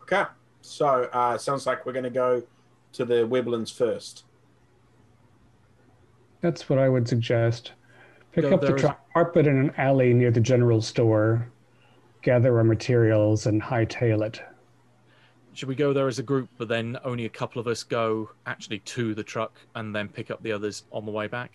Okay, 0.03 0.23
so 0.61 1.03
uh, 1.13 1.37
sounds 1.37 1.67
like 1.67 1.85
we're 1.85 1.93
going 1.93 2.03
to 2.03 2.09
go 2.09 2.41
to 2.93 3.05
the 3.05 3.27
Weblins 3.27 3.71
first. 3.71 4.23
That's 6.41 6.67
what 6.67 6.79
I 6.79 6.89
would 6.89 7.07
suggest. 7.07 7.73
Pick 8.31 8.43
Go 8.43 8.55
up 8.55 8.61
the 8.61 8.67
there 8.67 8.75
as- 8.75 8.81
truck, 8.81 9.09
park 9.13 9.35
it 9.37 9.45
in 9.45 9.57
an 9.57 9.71
alley 9.77 10.13
near 10.13 10.31
the 10.31 10.39
general 10.39 10.81
store, 10.81 11.47
gather 12.23 12.57
our 12.57 12.63
materials, 12.63 13.45
and 13.45 13.61
hightail 13.61 14.25
it. 14.25 14.41
Should 15.59 15.67
we 15.67 15.75
go 15.75 15.91
there 15.91 16.07
as 16.07 16.19
a 16.19 16.23
group, 16.23 16.47
but 16.57 16.69
then 16.69 16.97
only 17.03 17.25
a 17.25 17.29
couple 17.29 17.59
of 17.59 17.67
us 17.67 17.83
go 17.83 18.29
actually 18.45 18.79
to 18.79 19.13
the 19.13 19.23
truck 19.25 19.51
and 19.75 19.93
then 19.93 20.07
pick 20.07 20.31
up 20.31 20.41
the 20.41 20.53
others 20.53 20.83
on 20.89 21.05
the 21.05 21.11
way 21.11 21.27
back? 21.27 21.51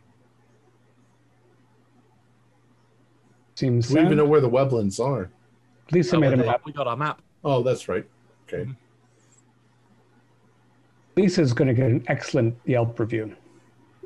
Seems 3.54 3.88
Do 3.88 3.94
we 3.94 4.02
even 4.02 4.18
know 4.18 4.26
where 4.26 4.42
the 4.42 4.50
Weblands 4.50 5.00
are? 5.02 5.30
Lisa 5.90 6.16
Oh, 6.16 6.20
made 6.20 6.34
a 6.34 6.36
we- 6.36 6.42
map. 6.44 6.60
We 6.66 6.72
got 6.72 6.86
our 6.86 6.98
map. 6.98 7.22
Oh, 7.44 7.62
that's 7.62 7.88
right. 7.88 8.04
Okay. 8.46 8.68
Lisa's 11.16 11.54
going 11.54 11.68
to 11.68 11.74
get 11.74 11.86
an 11.90 12.04
excellent 12.08 12.54
Yelp 12.66 13.00
review 13.00 13.34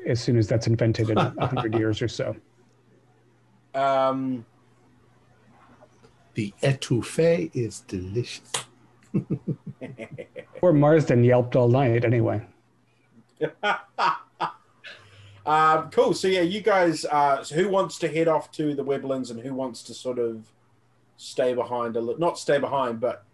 as 0.06 0.20
soon 0.20 0.36
as 0.36 0.46
that's 0.46 0.68
invented 0.68 1.10
in 1.10 1.18
a 1.18 1.44
hundred 1.44 1.74
years 1.80 2.00
or 2.00 2.06
so. 2.06 2.36
Um, 3.74 4.46
The 6.34 6.54
etouffee 6.62 7.50
is 7.52 7.80
delicious. 7.80 8.52
Or 10.62 10.72
Marsden 10.72 11.24
yelped 11.24 11.56
all 11.56 11.68
night 11.68 12.04
anyway. 12.04 12.44
um, 15.46 15.90
cool. 15.90 16.14
So 16.14 16.28
yeah, 16.28 16.40
you 16.42 16.60
guys. 16.60 17.04
Uh, 17.04 17.42
so 17.44 17.54
who 17.54 17.68
wants 17.68 17.98
to 18.00 18.08
head 18.08 18.28
off 18.28 18.50
to 18.52 18.74
the 18.74 18.84
Weblands, 18.84 19.30
and 19.30 19.40
who 19.40 19.54
wants 19.54 19.82
to 19.84 19.94
sort 19.94 20.18
of 20.18 20.46
stay 21.16 21.54
behind 21.54 21.96
a 21.96 22.00
little? 22.00 22.20
Not 22.20 22.38
stay 22.38 22.58
behind, 22.58 23.00
but 23.00 23.24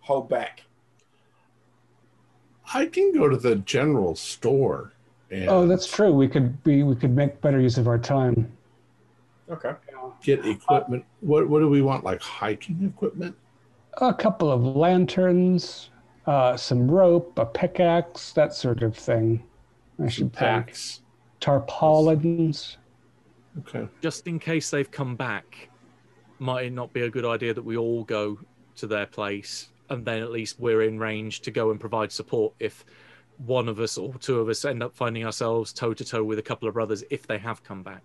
hold 0.00 0.28
back. 0.28 0.62
I 2.74 2.86
can 2.86 3.12
go 3.12 3.28
to 3.28 3.36
the 3.36 3.56
general 3.56 4.14
store. 4.14 4.92
And 5.30 5.48
Oh, 5.48 5.66
that's 5.66 5.86
true. 5.86 6.12
We 6.12 6.28
could 6.28 6.62
be 6.62 6.82
we 6.82 6.94
could 6.94 7.14
make 7.14 7.40
better 7.40 7.60
use 7.60 7.78
of 7.78 7.88
our 7.88 7.98
time. 7.98 8.50
Okay. 9.50 9.72
get 10.22 10.44
equipment. 10.46 11.04
What 11.20 11.48
what 11.48 11.60
do 11.60 11.68
we 11.68 11.82
want? 11.82 12.04
Like 12.04 12.20
hiking 12.20 12.84
equipment? 12.84 13.34
A 14.00 14.14
couple 14.14 14.50
of 14.50 14.62
lanterns, 14.62 15.90
uh, 16.26 16.56
some 16.56 16.90
rope, 16.90 17.38
a 17.38 17.46
pickaxe, 17.46 18.32
that 18.32 18.54
sort 18.54 18.82
of 18.82 18.96
thing. 18.96 19.42
I 20.02 20.08
should 20.08 20.32
think. 20.32 20.34
Packs. 20.34 21.00
Tarpaulins. 21.40 22.78
Okay. 23.58 23.88
Just 24.00 24.26
in 24.26 24.38
case 24.38 24.70
they've 24.70 24.90
come 24.90 25.16
back, 25.16 25.68
might 26.38 26.66
it 26.66 26.72
not 26.72 26.92
be 26.92 27.02
a 27.02 27.10
good 27.10 27.24
idea 27.24 27.52
that 27.52 27.64
we 27.64 27.76
all 27.76 28.04
go 28.04 28.38
to 28.76 28.86
their 28.86 29.06
place 29.06 29.68
and 29.90 30.04
then 30.04 30.22
at 30.22 30.30
least 30.30 30.58
we're 30.58 30.82
in 30.82 30.98
range 30.98 31.40
to 31.42 31.50
go 31.50 31.70
and 31.70 31.78
provide 31.78 32.10
support 32.10 32.54
if 32.58 32.84
one 33.38 33.68
of 33.68 33.78
us 33.80 33.98
or 33.98 34.14
two 34.14 34.40
of 34.40 34.48
us 34.48 34.64
end 34.64 34.82
up 34.82 34.94
finding 34.94 35.24
ourselves 35.24 35.72
toe 35.72 35.92
to 35.92 36.04
toe 36.04 36.24
with 36.24 36.38
a 36.38 36.42
couple 36.42 36.66
of 36.66 36.74
brothers 36.74 37.04
if 37.10 37.26
they 37.26 37.38
have 37.38 37.62
come 37.62 37.82
back. 37.82 38.02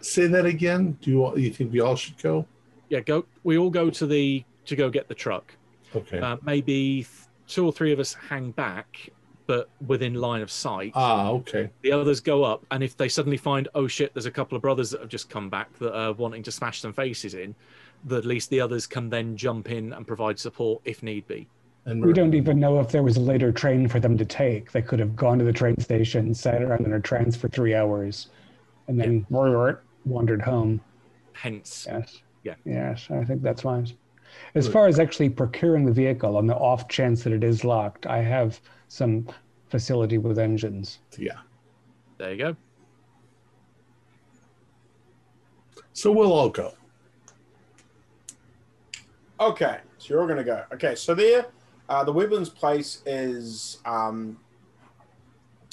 Say 0.00 0.26
that 0.26 0.44
again. 0.44 0.98
Do 1.00 1.10
you 1.10 1.38
you 1.38 1.50
think 1.50 1.72
we 1.72 1.80
all 1.80 1.96
should 1.96 2.18
go? 2.18 2.46
Yeah, 2.90 3.00
go. 3.00 3.24
We 3.42 3.56
all 3.56 3.70
go 3.70 3.90
to 3.90 4.06
the 4.06 4.44
to 4.66 4.76
go 4.76 4.90
get 4.90 5.08
the 5.08 5.14
truck. 5.14 5.54
Okay. 5.94 6.18
Uh, 6.18 6.36
maybe 6.42 7.06
two 7.46 7.64
or 7.64 7.72
three 7.72 7.92
of 7.92 8.00
us 8.00 8.14
hang 8.14 8.50
back, 8.52 9.10
but 9.46 9.68
within 9.86 10.14
line 10.14 10.42
of 10.42 10.50
sight. 10.50 10.92
ah, 10.94 11.28
okay. 11.30 11.70
The 11.82 11.92
others 11.92 12.20
go 12.20 12.44
up, 12.44 12.64
and 12.70 12.82
if 12.82 12.96
they 12.96 13.08
suddenly 13.08 13.36
find, 13.36 13.68
oh 13.74 13.86
shit, 13.86 14.14
there's 14.14 14.26
a 14.26 14.30
couple 14.30 14.56
of 14.56 14.62
brothers 14.62 14.90
that 14.90 15.00
have 15.00 15.10
just 15.10 15.28
come 15.28 15.48
back 15.50 15.72
that 15.78 15.94
are 15.94 16.12
wanting 16.12 16.42
to 16.44 16.52
smash 16.52 16.80
some 16.80 16.92
faces 16.92 17.34
in, 17.34 17.54
that 18.06 18.18
at 18.18 18.24
least 18.24 18.50
the 18.50 18.60
others 18.60 18.86
can 18.86 19.08
then 19.10 19.36
jump 19.36 19.70
in 19.70 19.92
and 19.92 20.06
provide 20.06 20.38
support 20.38 20.80
if 20.84 21.02
need 21.02 21.26
be. 21.26 21.46
And 21.86 22.02
We 22.02 22.14
don't 22.14 22.34
even 22.34 22.58
know 22.58 22.80
if 22.80 22.90
there 22.90 23.02
was 23.02 23.18
a 23.18 23.20
later 23.20 23.52
train 23.52 23.88
for 23.88 24.00
them 24.00 24.16
to 24.16 24.24
take. 24.24 24.72
They 24.72 24.80
could 24.80 24.98
have 24.98 25.14
gone 25.14 25.38
to 25.38 25.44
the 25.44 25.52
train 25.52 25.78
station, 25.78 26.34
sat 26.34 26.62
around 26.62 26.86
in 26.86 26.94
a 26.94 27.00
trance 27.00 27.36
for 27.36 27.48
three 27.48 27.74
hours, 27.74 28.28
and 28.88 28.98
then 28.98 29.26
wandered 29.28 30.42
home. 30.42 30.80
Hence, 31.32 31.86
Yes. 31.90 32.22
Yeah. 32.42 32.54
Yes, 32.64 33.08
I 33.10 33.24
think 33.24 33.42
that's 33.42 33.64
wise. 33.64 33.94
As 34.54 34.68
far 34.68 34.86
as 34.86 34.98
actually 34.98 35.30
procuring 35.30 35.84
the 35.84 35.92
vehicle, 35.92 36.36
on 36.36 36.46
the 36.46 36.54
off 36.54 36.88
chance 36.88 37.24
that 37.24 37.32
it 37.32 37.42
is 37.42 37.64
locked, 37.64 38.06
I 38.06 38.18
have 38.18 38.60
some 38.88 39.26
facility 39.68 40.18
with 40.18 40.38
engines. 40.38 41.00
yeah. 41.18 41.38
there 42.18 42.32
you 42.32 42.38
go. 42.38 42.56
So 45.92 46.12
we'll 46.12 46.32
all 46.32 46.48
go. 46.48 46.74
Okay, 49.40 49.78
so 49.98 50.14
you're 50.14 50.22
all 50.22 50.28
gonna 50.28 50.44
go. 50.44 50.64
Okay, 50.72 50.94
so 50.94 51.14
there, 51.14 51.46
uh, 51.88 52.04
the 52.04 52.12
Weblands 52.12 52.54
place 52.54 53.02
is 53.06 53.78
um, 53.84 54.38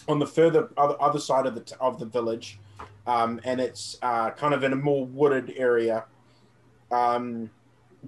on 0.08 0.20
the 0.20 0.26
further 0.26 0.70
other, 0.78 1.00
other 1.02 1.20
side 1.20 1.46
of 1.46 1.56
the 1.56 1.62
t- 1.62 1.76
of 1.80 2.00
the 2.00 2.06
village, 2.06 2.60
um, 3.06 3.40
and 3.44 3.62
it's 3.62 3.98
uh, 4.02 4.32
kind 4.32 4.54
of 4.54 4.64
in 4.64 4.74
a 4.74 4.76
more 4.76 5.06
wooded 5.06 5.54
area. 5.58 6.06
Um, 6.92 7.50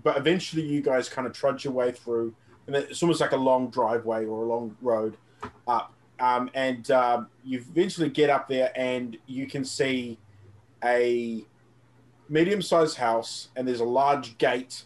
but 0.02 0.18
eventually, 0.18 0.64
you 0.64 0.82
guys 0.82 1.10
kind 1.10 1.28
of 1.28 1.34
trudge 1.34 1.64
your 1.64 1.74
way 1.74 1.92
through, 1.92 2.34
and 2.68 2.76
it's 2.76 3.04
almost 3.04 3.22
like 3.22 3.34
a 3.34 3.38
long 3.38 3.70
driveway 3.70 4.26
or 4.26 4.44
a 4.44 4.48
long 4.48 4.76
road 4.82 5.18
up. 5.68 5.94
Um, 6.20 6.50
and 6.54 6.90
um 6.92 7.28
you 7.44 7.58
eventually 7.58 8.10
get 8.10 8.30
up 8.30 8.48
there, 8.48 8.72
and 8.76 9.18
you 9.28 9.48
can 9.48 9.66
see 9.66 10.18
a 10.84 11.44
medium-sized 12.30 12.98
house, 12.98 13.50
and 13.56 13.68
there's 13.68 13.82
a 13.82 13.86
large 13.86 14.38
gate 14.38 14.84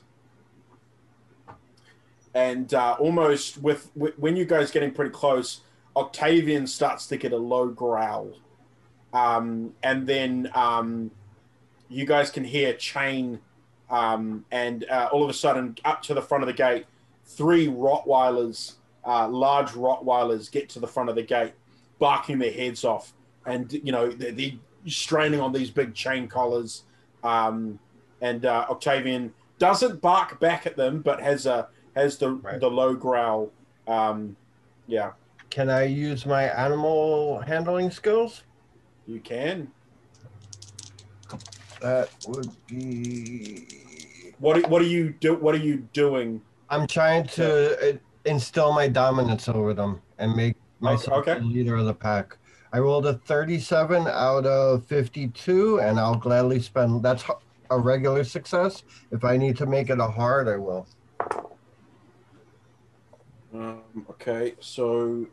and 2.38 2.72
uh, 2.76 2.96
almost 3.00 3.58
with, 3.64 3.90
with 3.96 4.18
when 4.20 4.36
you 4.36 4.46
guys 4.46 4.70
getting 4.70 4.92
pretty 4.92 5.10
close, 5.10 5.62
Octavian 5.96 6.68
starts 6.68 7.08
to 7.08 7.18
get 7.18 7.34
a 7.34 7.38
low 7.38 7.68
growl, 7.68 8.32
um, 9.12 9.74
and 9.82 10.06
then 10.06 10.52
um, 10.54 11.10
you 11.90 12.06
guys 12.06 12.30
can 12.30 12.44
hear 12.44 12.74
chain, 12.74 13.40
um, 13.90 14.46
and 14.52 14.86
uh, 14.90 15.10
all 15.12 15.24
of 15.24 15.30
a 15.30 15.34
sudden, 15.34 15.78
up 15.86 16.02
to 16.04 16.14
the 16.14 16.22
front 16.22 16.44
of 16.44 16.48
the 16.48 16.54
gate, 16.54 16.86
three 17.26 17.68
Rottweilers, 17.68 18.74
uh, 19.06 19.28
large 19.28 19.72
Rottweilers, 19.72 20.52
get 20.52 20.70
to 20.70 20.80
the 20.80 20.88
front 20.88 21.10
of 21.10 21.16
the 21.16 21.24
gate, 21.24 21.54
barking 22.00 22.40
their 22.40 22.52
heads 22.52 22.84
off, 22.84 23.14
and 23.46 23.72
you 23.74 23.92
know 23.92 24.10
they're, 24.10 24.32
they're 24.32 24.52
straining 24.86 25.40
on 25.40 25.52
these 25.54 25.70
big 25.70 25.94
chain 25.94 26.28
collars. 26.28 26.84
Um, 27.24 27.80
and 28.22 28.46
uh, 28.46 28.66
Octavian 28.70 29.34
doesn't 29.60 30.02
bark 30.02 30.40
back 30.40 30.66
at 30.66 30.76
them, 30.76 31.02
but 31.02 31.22
has 31.22 31.46
a 31.46 31.68
has 31.96 32.18
the 32.18 32.32
Right. 32.32 32.60
the 32.60 32.70
low 32.70 32.94
growl. 32.94 33.52
Um, 33.88 34.36
yeah, 34.88 35.12
Can 35.50 35.70
I 35.70 35.84
use 35.84 36.26
my 36.26 36.44
animal 36.44 37.40
handling 37.42 37.90
skills? 37.92 38.44
you 39.06 39.20
can. 39.22 39.72
That 41.82 42.10
would 42.28 42.50
be. 42.68 43.68
What 44.40 44.58
are- 44.58 44.68
what 44.70 44.82
are 44.82 44.86
you 44.86 45.14
do? 45.20 45.36
What 45.36 45.56
are 45.56 45.60
you 45.60 45.88
doing? 45.94 46.42
I'm 46.70 46.88
trying 46.88 47.26
to 47.40 47.94
uh, 47.96 47.98
instill 48.26 48.74
my 48.74 48.88
dominance 48.88 49.48
over 49.48 49.74
them 49.74 50.02
and 50.18 50.36
make 50.36 50.56
myself 50.80 51.20
okay. 51.20 51.40
the 51.40 51.46
leader 51.46 51.76
of 51.76 51.86
the 51.86 51.94
pack. 51.94 52.38
I 52.74 52.80
rolled 52.80 53.06
a 53.06 53.14
37 53.14 54.08
out 54.08 54.46
of 54.46 54.86
52, 54.86 55.80
and 55.80 56.00
I'll 56.00 56.16
gladly 56.16 56.60
spend. 56.60 57.02
That's 57.02 57.24
a 57.70 57.80
regular 57.80 58.24
success. 58.24 58.84
If 59.12 59.24
I 59.24 59.38
need 59.38 59.58
to 59.58 59.66
make 59.66 59.90
it 59.90 60.00
a 60.00 60.08
hard, 60.08 60.48
I 60.48 60.58
will. 60.58 60.88
Um, 63.54 63.82
okay, 64.10 64.56
so 64.60 65.26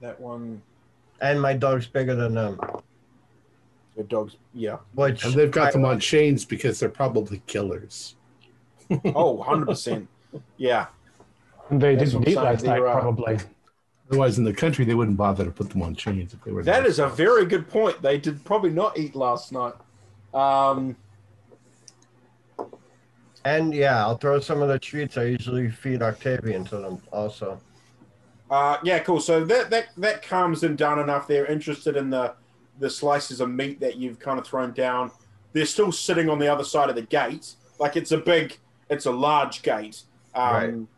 that 0.00 0.20
one, 0.20 0.60
And 1.20 1.40
my 1.40 1.54
dog's 1.54 1.86
bigger 1.86 2.14
than 2.14 2.34
them, 2.34 2.58
your 3.96 4.06
dog's 4.06 4.36
yeah. 4.54 4.78
which 4.94 5.24
And 5.24 5.34
they've 5.34 5.50
got 5.50 5.68
I- 5.68 5.70
them 5.72 5.84
on 5.84 6.00
chains 6.00 6.44
because 6.44 6.80
they're 6.80 6.88
probably 6.88 7.42
killers. 7.46 8.16
Oh, 9.14 9.32
100 9.32 9.66
percent. 9.66 10.08
Yeah. 10.58 10.86
And 11.70 11.80
they 11.80 11.94
That's 11.96 12.10
didn't 12.12 12.28
eat 12.28 12.34
saying, 12.34 12.44
last 12.44 12.64
night, 12.64 12.82
uh, 12.82 13.00
probably. 13.00 13.38
Otherwise, 14.10 14.36
in 14.36 14.44
the 14.44 14.52
country, 14.52 14.84
they 14.84 14.94
wouldn't 14.94 15.16
bother 15.16 15.44
to 15.46 15.50
put 15.50 15.70
them 15.70 15.80
on 15.80 15.94
chains 15.94 16.34
if 16.34 16.44
they 16.44 16.52
were. 16.52 16.62
That 16.62 16.82
nice 16.82 16.98
a 16.98 17.02
dogs. 17.02 17.16
very 17.16 17.46
good 17.46 17.66
point. 17.68 18.02
They 18.02 18.18
did 18.18 18.44
probably 18.44 18.68
not 18.70 18.98
eat 18.98 19.14
last 19.16 19.50
night. 19.52 19.72
Um, 20.34 20.96
And 23.46 23.74
yeah, 23.74 24.00
I'll 24.04 24.16
throw 24.16 24.40
some 24.40 24.62
of 24.62 24.68
the 24.68 24.78
treats 24.78 25.16
I 25.18 25.24
usually 25.24 25.70
feed 25.70 26.02
Octavian 26.02 26.64
to 26.66 26.76
them 26.78 27.00
also. 27.12 27.60
uh, 28.50 28.78
yeah, 28.82 28.98
cool. 29.00 29.20
So 29.20 29.44
that 29.44 29.70
that 29.70 29.88
that 29.98 30.22
calms 30.22 30.60
them 30.60 30.76
down 30.76 30.98
enough. 30.98 31.26
They're 31.26 31.46
interested 31.46 31.96
in 31.96 32.10
the 32.10 32.34
the 32.78 32.90
slices 32.90 33.40
of 33.40 33.50
meat 33.50 33.80
that 33.80 33.96
you've 33.96 34.18
kind 34.18 34.38
of 34.38 34.46
thrown 34.46 34.72
down. 34.72 35.10
They're 35.52 35.66
still 35.66 35.92
sitting 35.92 36.28
on 36.28 36.38
the 36.38 36.48
other 36.48 36.64
side 36.64 36.88
of 36.88 36.96
the 36.96 37.02
gate. 37.02 37.54
Like 37.78 37.96
it's 37.96 38.12
a 38.12 38.18
big, 38.18 38.58
it's 38.90 39.06
a 39.06 39.10
large 39.10 39.62
gate. 39.62 40.02
Um, 40.34 40.88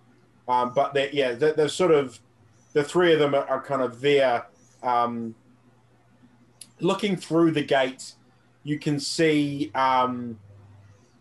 um, 0.48 0.72
but 0.74 0.94
they 0.94 1.10
yeah, 1.12 1.32
they're, 1.32 1.52
they're 1.52 1.68
sort 1.68 1.90
of 1.90 2.18
the 2.72 2.82
three 2.82 3.12
of 3.12 3.18
them 3.18 3.34
are, 3.34 3.46
are 3.48 3.60
kind 3.60 3.82
of 3.82 4.00
there, 4.00 4.46
um, 4.82 5.34
looking 6.80 7.16
through 7.16 7.52
the 7.52 7.62
gate. 7.62 8.14
You 8.64 8.78
can 8.78 8.98
see 8.98 9.70
um, 9.74 10.38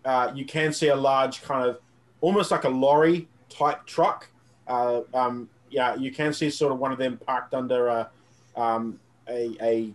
uh, 0.03 0.31
you 0.35 0.45
can 0.45 0.71
see 0.71 0.89
a 0.89 0.95
large 0.95 1.41
kind 1.41 1.67
of 1.67 1.79
almost 2.21 2.51
like 2.51 2.63
a 2.63 2.69
lorry 2.69 3.27
type 3.49 3.85
truck. 3.85 4.29
Uh, 4.67 5.01
um, 5.13 5.49
yeah, 5.69 5.95
you 5.95 6.11
can 6.11 6.33
see 6.33 6.49
sort 6.49 6.71
of 6.71 6.79
one 6.79 6.91
of 6.91 6.97
them 6.97 7.17
parked 7.17 7.53
under 7.53 7.87
a 7.87 8.09
um, 8.55 8.99
a, 9.27 9.55
a 9.61 9.93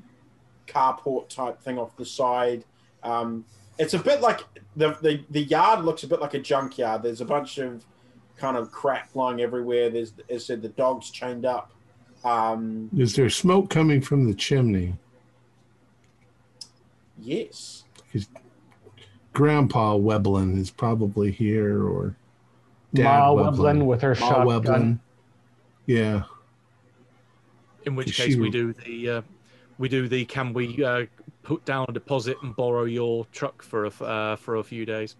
carport 0.71 1.29
type 1.29 1.61
thing 1.61 1.79
off 1.79 1.97
the 1.97 2.05
side. 2.05 2.65
Um, 3.03 3.45
it's 3.79 3.95
a 3.95 3.99
bit 3.99 4.21
like 4.21 4.41
the, 4.77 4.91
the 5.03 5.23
the 5.31 5.43
yard 5.43 5.85
looks 5.85 6.03
a 6.03 6.07
bit 6.07 6.21
like 6.21 6.35
a 6.35 6.39
junkyard. 6.39 7.03
There's 7.03 7.21
a 7.21 7.25
bunch 7.25 7.59
of 7.59 7.85
kind 8.37 8.57
of 8.57 8.71
crap 8.71 9.09
lying 9.15 9.41
everywhere. 9.41 9.91
There's 9.91 10.13
as 10.29 10.43
I 10.43 10.47
said 10.47 10.63
the 10.63 10.69
dogs 10.69 11.11
chained 11.11 11.45
up. 11.45 11.73
Um, 12.25 12.91
Is 12.97 13.15
there 13.17 13.31
smoke 13.31 13.71
coming 13.71 14.01
from 14.03 14.27
the 14.27 14.35
chimney? 14.35 14.95
yes. 17.19 17.85
Grandpa 19.33 19.95
Weblin 19.97 20.59
is 20.59 20.71
probably 20.71 21.31
here, 21.31 21.87
or 21.87 22.17
Dad 22.93 23.05
Ma 23.05 23.31
Weblin. 23.33 23.55
Weblin 23.57 23.87
with 23.87 24.03
her 24.03 24.17
Ma 24.21 24.29
shotgun. 24.29 24.47
Weblin. 24.65 24.99
Yeah. 25.87 26.23
In 27.85 27.95
which 27.95 28.11
Is 28.11 28.17
case, 28.17 28.35
she- 28.35 28.41
we 28.41 28.51
do 28.51 28.73
the 28.73 29.09
uh, 29.09 29.23
we 29.81 29.89
do 29.89 30.07
the 30.09 30.27
can 30.27 30.53
we 30.53 30.85
uh, 30.85 31.07
put 31.43 31.65
down 31.65 31.87
a 31.89 31.93
deposit 31.93 32.37
and 32.43 32.55
borrow 32.55 32.85
your 32.85 33.25
truck 33.33 33.63
for 33.63 33.85
a 33.85 33.89
f- 33.89 34.03
uh, 34.03 34.37
for 34.37 34.57
a 34.57 34.63
few 34.63 34.85
days. 34.85 35.17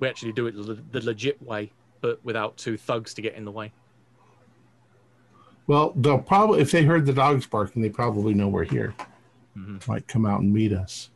We 0.00 0.06
actually 0.06 0.32
do 0.32 0.46
it 0.46 0.54
the, 0.54 0.74
the 0.92 1.00
legit 1.04 1.42
way, 1.42 1.72
but 2.02 2.22
without 2.24 2.58
two 2.58 2.76
thugs 2.76 3.14
to 3.14 3.22
get 3.22 3.34
in 3.34 3.44
the 3.46 3.50
way. 3.50 3.72
Well, 5.66 5.94
they'll 5.96 6.18
probably 6.18 6.60
if 6.60 6.70
they 6.72 6.84
heard 6.84 7.06
the 7.06 7.14
dogs 7.14 7.46
barking, 7.46 7.80
they 7.80 7.88
probably 7.88 8.34
know 8.34 8.48
we're 8.48 8.64
here. 8.64 8.94
Mhm. 9.56 9.88
Might 9.88 10.06
come 10.08 10.26
out 10.26 10.42
and 10.42 10.52
meet 10.52 10.74
us. 10.74 11.08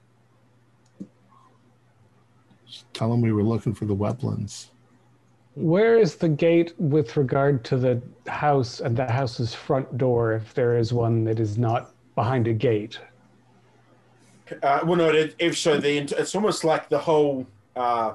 Just 2.66 2.86
tell 2.94 3.10
them 3.10 3.20
we 3.20 3.32
were 3.32 3.42
looking 3.42 3.74
for 3.74 3.84
the 3.84 3.94
Weblins. 3.94 4.68
Where 5.54 5.98
is 5.98 6.14
the 6.14 6.28
gate 6.30 6.72
with 6.78 7.14
regard 7.18 7.62
to 7.64 7.76
the 7.76 8.00
house 8.26 8.80
and 8.80 8.96
the 8.96 9.10
house's 9.10 9.52
front 9.52 9.98
door, 9.98 10.32
if 10.32 10.54
there 10.54 10.78
is 10.78 10.94
one 10.94 11.24
that 11.24 11.40
is 11.40 11.58
not 11.58 11.90
behind 12.18 12.48
a 12.48 12.52
gate? 12.52 12.98
Uh, 14.60 14.80
well, 14.84 14.96
no, 14.96 15.08
it, 15.08 15.36
if 15.38 15.56
so, 15.56 15.78
the 15.78 15.98
it's 15.98 16.34
almost 16.34 16.64
like 16.64 16.88
the 16.88 16.98
whole. 16.98 17.46
Uh, 17.76 18.14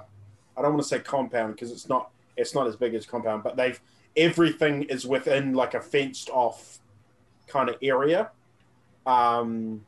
I 0.57 0.61
don't 0.61 0.73
want 0.73 0.83
to 0.83 0.89
say 0.89 0.99
compound 0.99 1.55
because 1.55 1.71
it's 1.71 1.87
not. 1.87 2.09
It's 2.35 2.53
not 2.53 2.67
as 2.67 2.75
big 2.75 2.95
as 2.95 3.05
compound, 3.05 3.43
but 3.43 3.55
they've 3.55 3.79
everything 4.17 4.83
is 4.83 5.07
within 5.07 5.53
like 5.53 5.73
a 5.73 5.79
fenced 5.79 6.29
off 6.31 6.79
kind 7.47 7.69
of 7.69 7.77
area. 7.81 8.29
Um, 9.05 9.85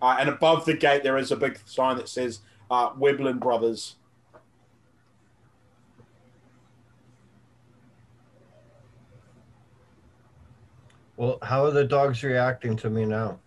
uh, 0.00 0.16
and 0.20 0.28
above 0.28 0.64
the 0.64 0.74
gate, 0.74 1.02
there 1.02 1.18
is 1.18 1.32
a 1.32 1.36
big 1.36 1.58
sign 1.64 1.96
that 1.96 2.08
says 2.08 2.38
uh, 2.70 2.90
Weblin 2.90 3.40
Brothers. 3.40 3.96
Well, 11.20 11.36
how 11.42 11.66
are 11.66 11.70
the 11.70 11.84
dogs 11.84 12.24
reacting 12.24 12.76
to 12.76 12.88
me 12.88 13.04
now? 13.04 13.38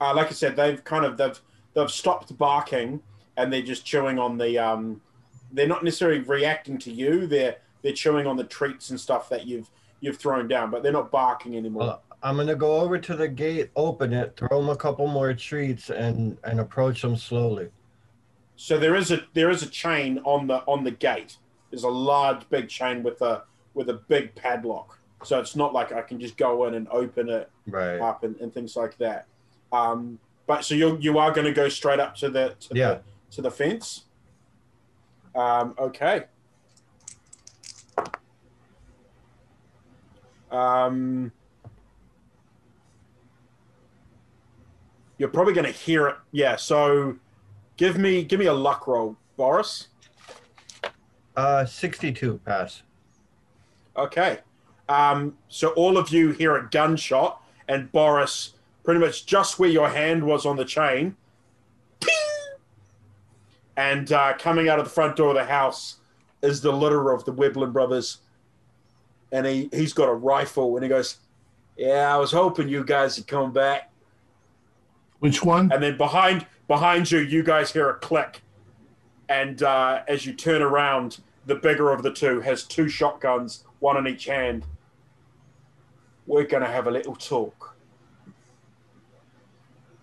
uh, 0.00 0.14
like 0.14 0.28
I 0.28 0.30
said, 0.30 0.56
they've 0.56 0.82
kind 0.82 1.04
of 1.04 1.18
they've 1.18 1.38
they've 1.74 1.90
stopped 1.90 2.38
barking 2.38 3.02
and 3.36 3.52
they're 3.52 3.60
just 3.60 3.84
chewing 3.84 4.18
on 4.18 4.38
the. 4.38 4.58
Um, 4.58 5.02
they're 5.52 5.68
not 5.68 5.84
necessarily 5.84 6.20
reacting 6.20 6.78
to 6.78 6.90
you. 6.90 7.26
They're 7.26 7.58
they're 7.82 7.92
chewing 7.92 8.26
on 8.26 8.38
the 8.38 8.44
treats 8.44 8.88
and 8.88 8.98
stuff 8.98 9.28
that 9.28 9.46
you've 9.46 9.68
you've 10.00 10.16
thrown 10.16 10.48
down, 10.48 10.70
but 10.70 10.82
they're 10.82 10.90
not 10.90 11.10
barking 11.10 11.54
anymore. 11.54 11.82
Well, 11.82 12.02
I'm 12.22 12.38
gonna 12.38 12.54
go 12.54 12.80
over 12.80 12.96
to 12.96 13.14
the 13.14 13.28
gate, 13.28 13.68
open 13.76 14.14
it, 14.14 14.34
throw 14.38 14.58
them 14.62 14.70
a 14.70 14.76
couple 14.76 15.06
more 15.06 15.34
treats, 15.34 15.90
and 15.90 16.38
and 16.44 16.60
approach 16.60 17.02
them 17.02 17.16
slowly. 17.16 17.68
so 18.56 18.78
there 18.78 18.94
is 18.94 19.10
a 19.10 19.22
there 19.34 19.50
is 19.50 19.62
a 19.62 19.68
chain 19.68 20.18
on 20.24 20.46
the 20.46 20.60
on 20.60 20.82
the 20.82 20.92
gate. 20.92 21.36
There's 21.70 21.84
a 21.84 21.90
large 21.90 22.48
big 22.48 22.70
chain 22.70 23.02
with 23.02 23.20
a 23.20 23.42
with 23.74 23.90
a 23.90 24.00
big 24.08 24.34
padlock. 24.34 24.97
So 25.24 25.38
it's 25.40 25.56
not 25.56 25.72
like 25.72 25.92
I 25.92 26.02
can 26.02 26.20
just 26.20 26.36
go 26.36 26.66
in 26.66 26.74
and 26.74 26.86
open 26.90 27.28
it 27.28 27.50
Right. 27.66 27.98
up 28.00 28.22
and, 28.24 28.36
and 28.40 28.52
things 28.52 28.76
like 28.76 28.96
that. 28.98 29.26
Um, 29.72 30.18
but 30.46 30.64
so 30.64 30.74
you 30.74 30.96
you 31.00 31.18
are 31.18 31.32
going 31.32 31.46
to 31.46 31.52
go 31.52 31.68
straight 31.68 32.00
up 32.00 32.14
to 32.16 32.30
the 32.30 32.54
to 32.60 32.74
Yeah. 32.74 32.88
the, 32.88 33.02
to 33.32 33.42
the 33.42 33.50
fence. 33.50 34.04
Um, 35.34 35.74
okay. 35.78 36.24
Um, 40.50 41.30
you're 45.18 45.28
probably 45.28 45.52
going 45.52 45.66
to 45.66 45.72
hear 45.72 46.08
it. 46.08 46.16
Yeah. 46.32 46.56
So 46.56 47.16
give 47.76 47.98
me 47.98 48.22
give 48.24 48.40
me 48.40 48.46
a 48.46 48.52
luck 48.54 48.86
roll, 48.86 49.16
Boris. 49.36 49.88
Uh, 51.36 51.64
62 51.64 52.40
pass. 52.44 52.82
Okay. 53.96 54.38
Um, 54.88 55.36
so 55.48 55.70
all 55.70 55.98
of 55.98 56.10
you 56.10 56.30
hear 56.30 56.56
a 56.56 56.68
gunshot, 56.68 57.42
and 57.68 57.90
Boris, 57.92 58.54
pretty 58.84 59.00
much 59.00 59.26
just 59.26 59.58
where 59.58 59.68
your 59.68 59.88
hand 59.88 60.24
was 60.24 60.46
on 60.46 60.56
the 60.56 60.64
chain, 60.64 61.14
ping! 62.00 62.12
and 63.76 64.10
uh, 64.12 64.34
coming 64.38 64.68
out 64.68 64.78
of 64.78 64.86
the 64.86 64.90
front 64.90 65.16
door 65.16 65.28
of 65.30 65.34
the 65.34 65.44
house 65.44 65.96
is 66.42 66.60
the 66.60 66.72
litter 66.72 67.12
of 67.12 67.24
the 67.24 67.32
Weblin 67.32 67.72
brothers, 67.72 68.18
and 69.32 69.46
he 69.46 69.68
he's 69.72 69.92
got 69.92 70.08
a 70.08 70.14
rifle, 70.14 70.74
and 70.76 70.82
he 70.82 70.88
goes, 70.88 71.18
"Yeah, 71.76 72.14
I 72.14 72.16
was 72.16 72.32
hoping 72.32 72.68
you 72.68 72.84
guys 72.84 73.18
would 73.18 73.26
come 73.26 73.52
back." 73.52 73.90
Which 75.18 75.44
one? 75.44 75.70
And 75.72 75.82
then 75.82 75.98
behind 75.98 76.46
behind 76.66 77.10
you, 77.10 77.18
you 77.18 77.42
guys 77.42 77.72
hear 77.72 77.90
a 77.90 77.94
click, 77.94 78.40
and 79.28 79.62
uh, 79.62 80.02
as 80.08 80.24
you 80.24 80.32
turn 80.32 80.62
around, 80.62 81.18
the 81.44 81.56
bigger 81.56 81.90
of 81.92 82.02
the 82.02 82.12
two 82.12 82.40
has 82.40 82.62
two 82.62 82.88
shotguns, 82.88 83.64
one 83.80 83.96
in 83.96 84.06
each 84.06 84.24
hand. 84.24 84.64
We're 86.28 86.44
gonna 86.44 86.66
have 86.70 86.86
a 86.86 86.90
little 86.90 87.16
talk. 87.16 87.74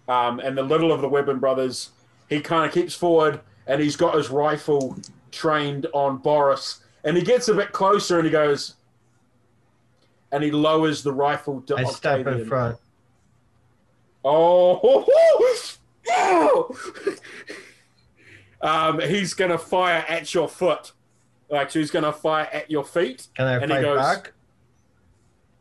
Um, 0.08 0.40
and 0.40 0.58
the 0.58 0.64
little 0.64 0.92
of 0.92 1.02
the 1.02 1.08
Weblin 1.10 1.40
brothers, 1.40 1.92
he 2.30 2.42
kind 2.42 2.66
of 2.66 2.74
keeps 2.74 2.94
forward, 2.96 3.40
and 3.68 3.80
he's 3.82 3.96
got 3.96 4.16
his 4.16 4.30
rifle 4.30 4.98
trained 5.32 5.86
on 5.94 6.18
Boris, 6.18 6.84
and 7.04 7.16
he 7.16 7.24
gets 7.24 7.48
a 7.48 7.54
bit 7.54 7.72
closer, 7.72 8.18
and 8.18 8.26
he 8.26 8.32
goes, 8.32 8.74
and 10.32 10.44
he 10.44 10.50
lowers 10.52 11.04
the 11.04 11.14
rifle 11.14 11.62
to 11.62 11.76
I 11.78 11.84
step 11.84 12.26
in 12.26 12.46
front. 12.48 12.78
Oh, 14.24 15.06
um, 18.62 19.00
he's 19.00 19.36
gonna 19.36 19.58
fire 19.60 20.04
at 20.10 20.34
your 20.34 20.48
foot. 20.50 20.92
Like 21.50 21.72
he's 21.72 21.92
gonna 21.92 22.12
fire 22.14 22.50
at 22.52 22.72
your 22.72 22.84
feet. 22.84 23.28
Can 23.36 23.46
I 23.46 23.58
And 23.58 23.72
he 23.72 23.80
goes- 23.82 24.00
back? 24.00 24.32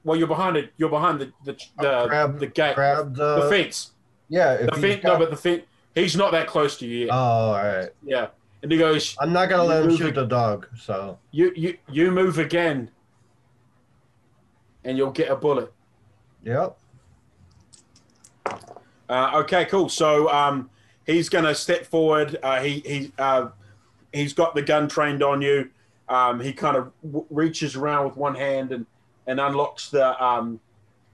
Well, 0.05 0.19
you're 0.19 0.29
behind 0.29 0.57
it. 0.57 0.73
You're 0.77 0.91
behind 0.91 1.21
the 1.21 1.33
the 1.45 1.53
the, 1.79 2.07
grab, 2.07 2.39
the 2.39 2.47
gate, 2.47 2.75
grab 2.75 3.15
the, 3.15 3.41
the 3.41 3.49
fence. 3.49 3.93
Yeah, 4.29 4.53
if 4.55 4.71
The 4.71 4.77
fence. 4.81 5.03
No, 5.05 5.19
but 5.19 5.31
the 5.31 5.37
fence. 5.37 5.63
He's 5.95 6.17
not 6.17 6.33
that 6.33 6.47
close 6.47 6.77
to 6.79 6.87
you 6.87 7.07
yet. 7.07 7.09
Oh, 7.13 7.17
all 7.17 7.53
right. 7.55 7.89
yeah. 8.05 8.29
And 8.63 8.73
he 8.73 8.79
goes, 8.79 9.15
I'm 9.21 9.33
not 9.33 9.49
gonna 9.49 9.65
let 9.65 9.85
him 9.85 9.97
shoot 9.97 10.09
it- 10.09 10.15
the 10.15 10.25
dog. 10.27 10.67
So 10.79 11.19
"You 11.31 11.53
you 11.55 11.77
you 11.91 12.11
move 12.11 12.39
again, 12.39 12.91
and 14.85 14.97
you'll 14.99 15.11
get 15.11 15.31
a 15.31 15.37
bullet." 15.37 15.73
yep. 16.43 16.77
Uh, 19.09 19.31
okay, 19.35 19.65
cool. 19.67 19.89
So 19.89 20.31
um, 20.31 20.71
he's 21.07 21.29
going 21.29 21.45
to 21.45 21.55
step 21.55 21.85
forward. 21.87 22.39
Uh, 22.43 22.61
he 22.61 22.81
he 22.81 23.13
uh, 23.19 23.49
he's 24.13 24.33
got 24.33 24.55
the 24.55 24.63
gun 24.63 24.89
trained 24.89 25.23
on 25.23 25.43
you. 25.43 25.71
Um, 26.09 26.41
he 26.41 26.53
kind 26.53 26.77
of 26.77 26.91
w- 27.03 27.27
reaches 27.31 27.77
around 27.77 28.07
with 28.07 28.17
one 28.17 28.35
hand 28.35 28.73
and, 28.73 28.87
and 29.27 29.41
unlocks 29.41 29.91
the, 29.91 30.23
um, 30.25 30.61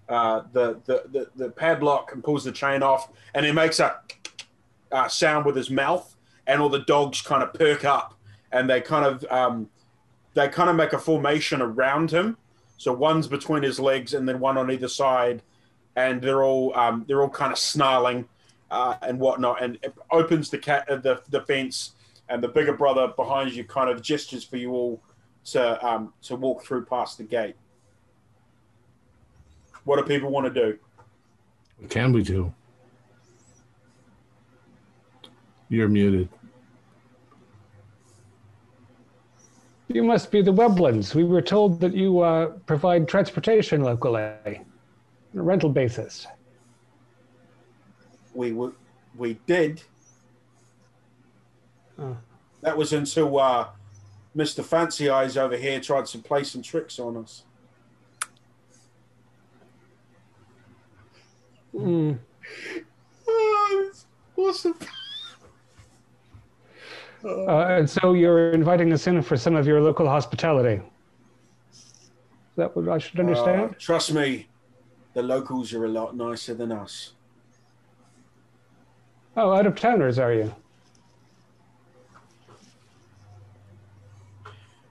uh, 0.08 0.42
the, 0.52 0.80
the 0.86 1.04
the 1.12 1.30
the 1.36 1.50
padlock 1.50 2.12
and 2.12 2.24
pulls 2.24 2.44
the 2.44 2.52
chain 2.52 2.82
off, 2.82 3.10
and 3.34 3.46
he 3.46 3.52
makes 3.52 3.78
a 3.80 4.00
uh, 4.92 5.08
sound 5.08 5.46
with 5.46 5.56
his 5.56 5.70
mouth, 5.70 6.16
and 6.46 6.60
all 6.60 6.68
the 6.68 6.80
dogs 6.80 7.22
kind 7.22 7.42
of 7.42 7.54
perk 7.54 7.84
up, 7.84 8.14
and 8.52 8.68
they 8.68 8.80
kind 8.80 9.04
of 9.04 9.24
um, 9.30 9.68
they 10.34 10.48
kind 10.48 10.68
of 10.68 10.76
make 10.76 10.92
a 10.92 10.98
formation 10.98 11.62
around 11.62 12.10
him. 12.10 12.36
So 12.76 12.92
one's 12.92 13.28
between 13.28 13.62
his 13.62 13.78
legs, 13.78 14.14
and 14.14 14.28
then 14.28 14.40
one 14.40 14.56
on 14.56 14.70
either 14.70 14.88
side 14.88 15.42
and 15.96 16.20
they're 16.22 16.42
all 16.42 16.76
um, 16.76 17.04
they're 17.06 17.22
all 17.22 17.30
kind 17.30 17.52
of 17.52 17.58
snarling 17.58 18.28
uh, 18.70 18.96
and 19.02 19.18
whatnot, 19.18 19.62
and 19.62 19.78
it 19.82 19.94
opens 20.10 20.50
the 20.50 20.58
cat 20.58 20.88
uh, 20.88 20.96
the 20.96 21.20
the 21.30 21.42
fence, 21.42 21.92
and 22.28 22.42
the 22.42 22.48
bigger 22.48 22.72
brother 22.72 23.08
behind 23.16 23.52
you 23.52 23.64
kind 23.64 23.90
of 23.90 24.02
gestures 24.02 24.44
for 24.44 24.56
you 24.56 24.72
all 24.72 25.02
to 25.44 25.86
um, 25.86 26.12
to 26.22 26.36
walk 26.36 26.64
through 26.64 26.84
past 26.84 27.18
the 27.18 27.24
gate. 27.24 27.56
What 29.84 29.96
do 29.96 30.02
people 30.02 30.30
want 30.30 30.52
to 30.52 30.60
do? 30.60 30.78
What 31.78 31.90
can 31.90 32.12
we 32.12 32.22
do? 32.22 32.52
You're 35.68 35.88
muted. 35.88 36.28
You 39.88 40.04
must 40.04 40.30
be 40.30 40.42
the 40.42 40.52
Weblands. 40.52 41.14
We 41.14 41.24
were 41.24 41.42
told 41.42 41.80
that 41.80 41.94
you 41.94 42.20
uh, 42.20 42.46
provide 42.66 43.08
transportation 43.08 43.82
locally 43.82 44.22
on 44.22 44.64
a 45.34 45.42
rental 45.42 45.70
basis. 45.70 46.26
We 48.34 48.50
w- 48.50 48.74
we 49.16 49.34
did. 49.46 49.82
Oh. 51.98 52.16
That 52.60 52.76
was 52.76 52.92
until 52.92 53.38
uh, 53.40 53.68
Mister 54.34 54.62
Fancy 54.62 55.08
Eyes 55.08 55.36
over 55.36 55.56
here 55.56 55.80
tried 55.80 56.06
to 56.06 56.18
play 56.18 56.44
some 56.44 56.62
tricks 56.62 57.00
on 57.00 57.16
us. 57.16 57.44
Mm. 61.74 62.18
Awesome. 64.36 64.74
Uh, 67.22 67.66
and 67.66 67.88
so 67.88 68.14
you're 68.14 68.52
inviting 68.52 68.92
us 68.92 69.06
in 69.06 69.20
for 69.22 69.36
some 69.36 69.54
of 69.54 69.66
your 69.66 69.80
local 69.80 70.08
hospitality. 70.08 70.82
Is 71.72 72.56
that 72.56 72.74
what 72.74 72.88
I 72.88 72.98
should 72.98 73.20
understand? 73.20 73.60
Uh, 73.60 73.74
trust 73.78 74.12
me, 74.12 74.48
the 75.14 75.22
locals 75.22 75.72
are 75.74 75.84
a 75.84 75.88
lot 75.88 76.16
nicer 76.16 76.54
than 76.54 76.72
us. 76.72 77.12
oh, 79.36 79.52
out 79.52 79.66
of 79.66 79.76
towners, 79.76 80.18
are 80.18 80.32
you? 80.32 80.54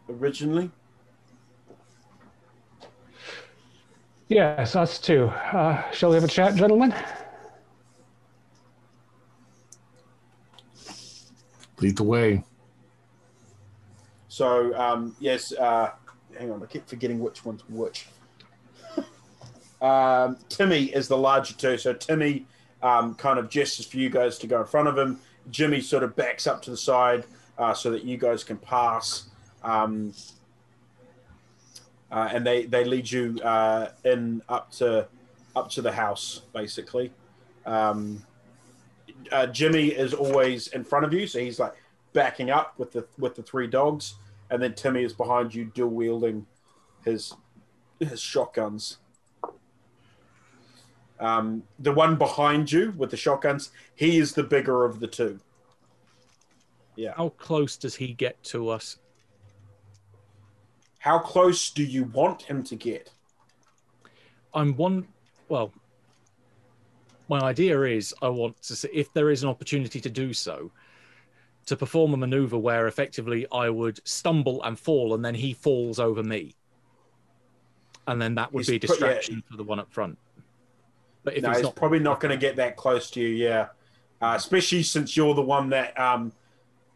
Originally, 0.08 0.72
Yes, 4.30 4.76
us 4.76 5.00
too. 5.00 5.26
Uh, 5.26 5.90
shall 5.90 6.10
we 6.10 6.16
have 6.16 6.24
a 6.24 6.28
chat, 6.28 6.54
gentlemen? 6.54 6.94
Lead 11.82 11.98
the 11.98 12.04
way. 12.04 12.44
so 14.28 14.76
um, 14.80 15.16
yes. 15.20 15.52
Uh, 15.52 15.92
hang 16.38 16.52
on, 16.52 16.62
I 16.62 16.68
keep 16.68 16.88
forgetting 16.88 17.20
which 17.20 17.44
one's 17.44 17.64
which. 17.70 18.08
um, 19.82 20.38
Timmy 20.48 20.86
is 20.86 21.08
the 21.08 21.18
larger 21.18 21.56
two, 21.56 21.80
so 21.80 21.94
Timmy 21.94 22.46
um, 22.84 23.16
kind 23.16 23.40
of 23.40 23.50
gestures 23.50 23.88
for 23.88 23.98
you 23.98 24.12
guys 24.12 24.38
to 24.40 24.48
go 24.48 24.62
in 24.62 24.68
front 24.68 24.88
of 24.88 24.96
him. 24.96 25.20
Jimmy 25.50 25.82
sort 25.82 26.04
of 26.04 26.16
backs 26.16 26.46
up 26.46 26.62
to 26.64 26.70
the 26.70 26.78
side 26.78 27.24
uh, 27.58 27.74
so 27.74 27.90
that 27.90 28.04
you 28.04 28.18
guys 28.18 28.44
can 28.44 28.58
pass. 28.58 29.30
Um, 29.64 30.14
uh, 32.12 32.30
and 32.32 32.46
they, 32.46 32.66
they 32.66 32.84
lead 32.84 33.10
you 33.10 33.38
uh, 33.44 33.90
in 34.04 34.42
up 34.50 34.72
to 34.72 35.08
up 35.56 35.70
to 35.72 35.82
the 35.82 35.92
house 35.92 36.42
basically. 36.54 37.12
Um, 37.66 38.26
uh, 39.32 39.48
Jimmy 39.48 39.88
is 39.88 40.14
always 40.14 40.68
in 40.68 40.84
front 40.84 41.06
of 41.06 41.14
you, 41.14 41.28
so 41.28 41.40
he's 41.40 41.60
like 41.60 41.74
backing 42.14 42.50
up 42.50 42.74
with 42.78 42.92
the 42.92 43.06
with 43.18 43.36
the 43.36 43.44
three 43.44 43.68
dogs, 43.68 44.16
and 44.50 44.62
then 44.62 44.74
Timmy 44.74 45.04
is 45.04 45.14
behind 45.14 45.54
you, 45.54 45.66
dual 45.66 45.90
wielding 45.90 46.46
his 47.04 47.34
his 48.00 48.20
shotguns. 48.20 48.98
Um, 51.20 51.64
the 51.80 51.92
one 51.92 52.16
behind 52.16 52.72
you 52.72 52.94
with 52.96 53.12
the 53.12 53.18
shotguns, 53.18 53.72
he 53.96 54.18
is 54.20 54.34
the 54.34 54.44
bigger 54.44 54.86
of 54.86 55.02
the 55.02 55.08
two. 55.08 55.40
Yeah. 56.96 57.14
How 57.16 57.30
close 57.30 57.76
does 57.78 57.96
he 57.96 58.14
get 58.14 58.42
to 58.46 58.70
us? 58.70 58.98
How 61.00 61.18
close 61.20 61.72
do 61.72 61.84
you 61.84 62.04
want 62.06 62.42
him 62.44 62.64
to 62.66 62.76
get? 62.76 63.12
I'm 64.54 64.76
one. 64.76 65.08
Well, 65.48 65.72
my 67.30 67.40
idea 67.40 67.82
is 67.84 68.14
I 68.22 68.28
want 68.30 68.62
to 68.64 68.76
see 68.76 68.90
if 68.94 69.12
there 69.14 69.30
is 69.30 69.44
an 69.44 69.50
opportunity 69.50 70.02
to 70.02 70.10
do 70.10 70.34
so, 70.34 70.72
to 71.68 71.78
perform 71.78 72.14
a 72.14 72.18
maneuver 72.18 72.58
where 72.58 72.88
effectively 72.88 73.48
I 73.52 73.70
would 73.70 74.00
stumble 74.08 74.62
and 74.64 74.78
fall, 74.78 75.14
and 75.14 75.24
then 75.24 75.36
he 75.36 75.54
falls 75.54 76.00
over 76.00 76.22
me, 76.22 76.54
and 78.08 78.22
then 78.22 78.36
that 78.36 78.52
would 78.54 78.66
He's 78.66 78.70
be 78.70 78.76
a 78.76 78.80
put- 78.80 79.00
yeah. 79.00 79.08
distraction 79.08 79.44
for 79.50 79.58
the 79.58 79.64
one 79.64 79.80
up 79.80 79.92
front. 79.92 80.18
But 81.24 81.36
if 81.38 81.44
no, 81.44 81.50
he's 81.50 81.58
he's 81.60 81.64
not, 81.64 81.76
probably 81.76 82.00
not 82.00 82.20
going 82.20 82.32
to 82.32 82.38
get 82.38 82.56
that 82.58 82.76
close 82.76 83.10
to 83.12 83.22
you. 83.22 83.30
Yeah, 83.30 83.68
uh, 84.22 84.34
especially 84.36 84.84
since 84.84 85.16
you're 85.16 85.34
the 85.34 85.42
one 85.42 85.70
that 85.70 85.98
um, 86.00 86.34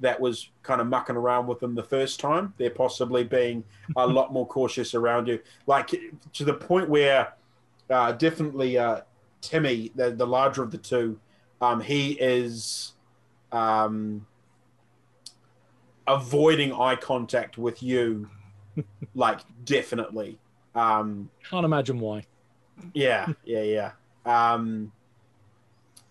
that 0.04 0.20
was 0.20 0.50
kind 0.64 0.82
of 0.82 0.88
mucking 0.88 1.16
around 1.16 1.48
with 1.48 1.62
them 1.62 1.76
the 1.76 1.84
first 1.84 2.20
time. 2.20 2.54
They're 2.58 2.70
possibly 2.70 3.24
being 3.24 3.64
a 3.96 4.06
lot 4.06 4.34
more 4.34 4.46
cautious 4.46 4.94
around 4.94 5.28
you, 5.28 5.40
like 5.66 5.92
to 6.34 6.46
the 6.46 6.54
point 6.54 6.90
where 6.90 7.34
uh, 7.90 8.12
definitely 8.12 8.78
uh, 8.78 9.02
Timmy, 9.40 9.92
the, 9.96 10.12
the 10.12 10.28
larger 10.28 10.62
of 10.62 10.72
the 10.72 10.78
two, 10.78 11.20
um, 11.62 11.80
he 11.80 12.12
is 12.20 12.92
um, 13.54 14.28
avoiding 16.06 16.74
eye 16.74 16.98
contact 16.98 17.58
with 17.58 17.82
you, 17.82 18.30
like 19.16 19.40
definitely. 19.64 20.38
Um, 20.76 21.30
can't 21.50 21.66
imagine 21.66 22.00
why. 22.02 22.26
yeah, 22.94 23.28
yeah, 23.46 23.62
yeah. 23.62 23.92
Um, 24.26 24.92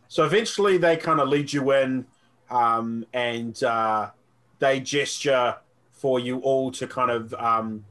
so 0.08 0.24
eventually 0.24 0.78
they 0.78 0.96
kind 0.96 1.20
of 1.20 1.28
lead 1.28 1.52
you 1.52 1.72
in 1.72 2.06
um, 2.52 3.06
and 3.12 3.62
uh, 3.64 4.10
they 4.58 4.78
gesture 4.78 5.56
for 5.90 6.20
you 6.20 6.38
all 6.40 6.70
to 6.72 6.86
kind 6.86 7.10
of. 7.10 7.34
Um, 7.34 7.84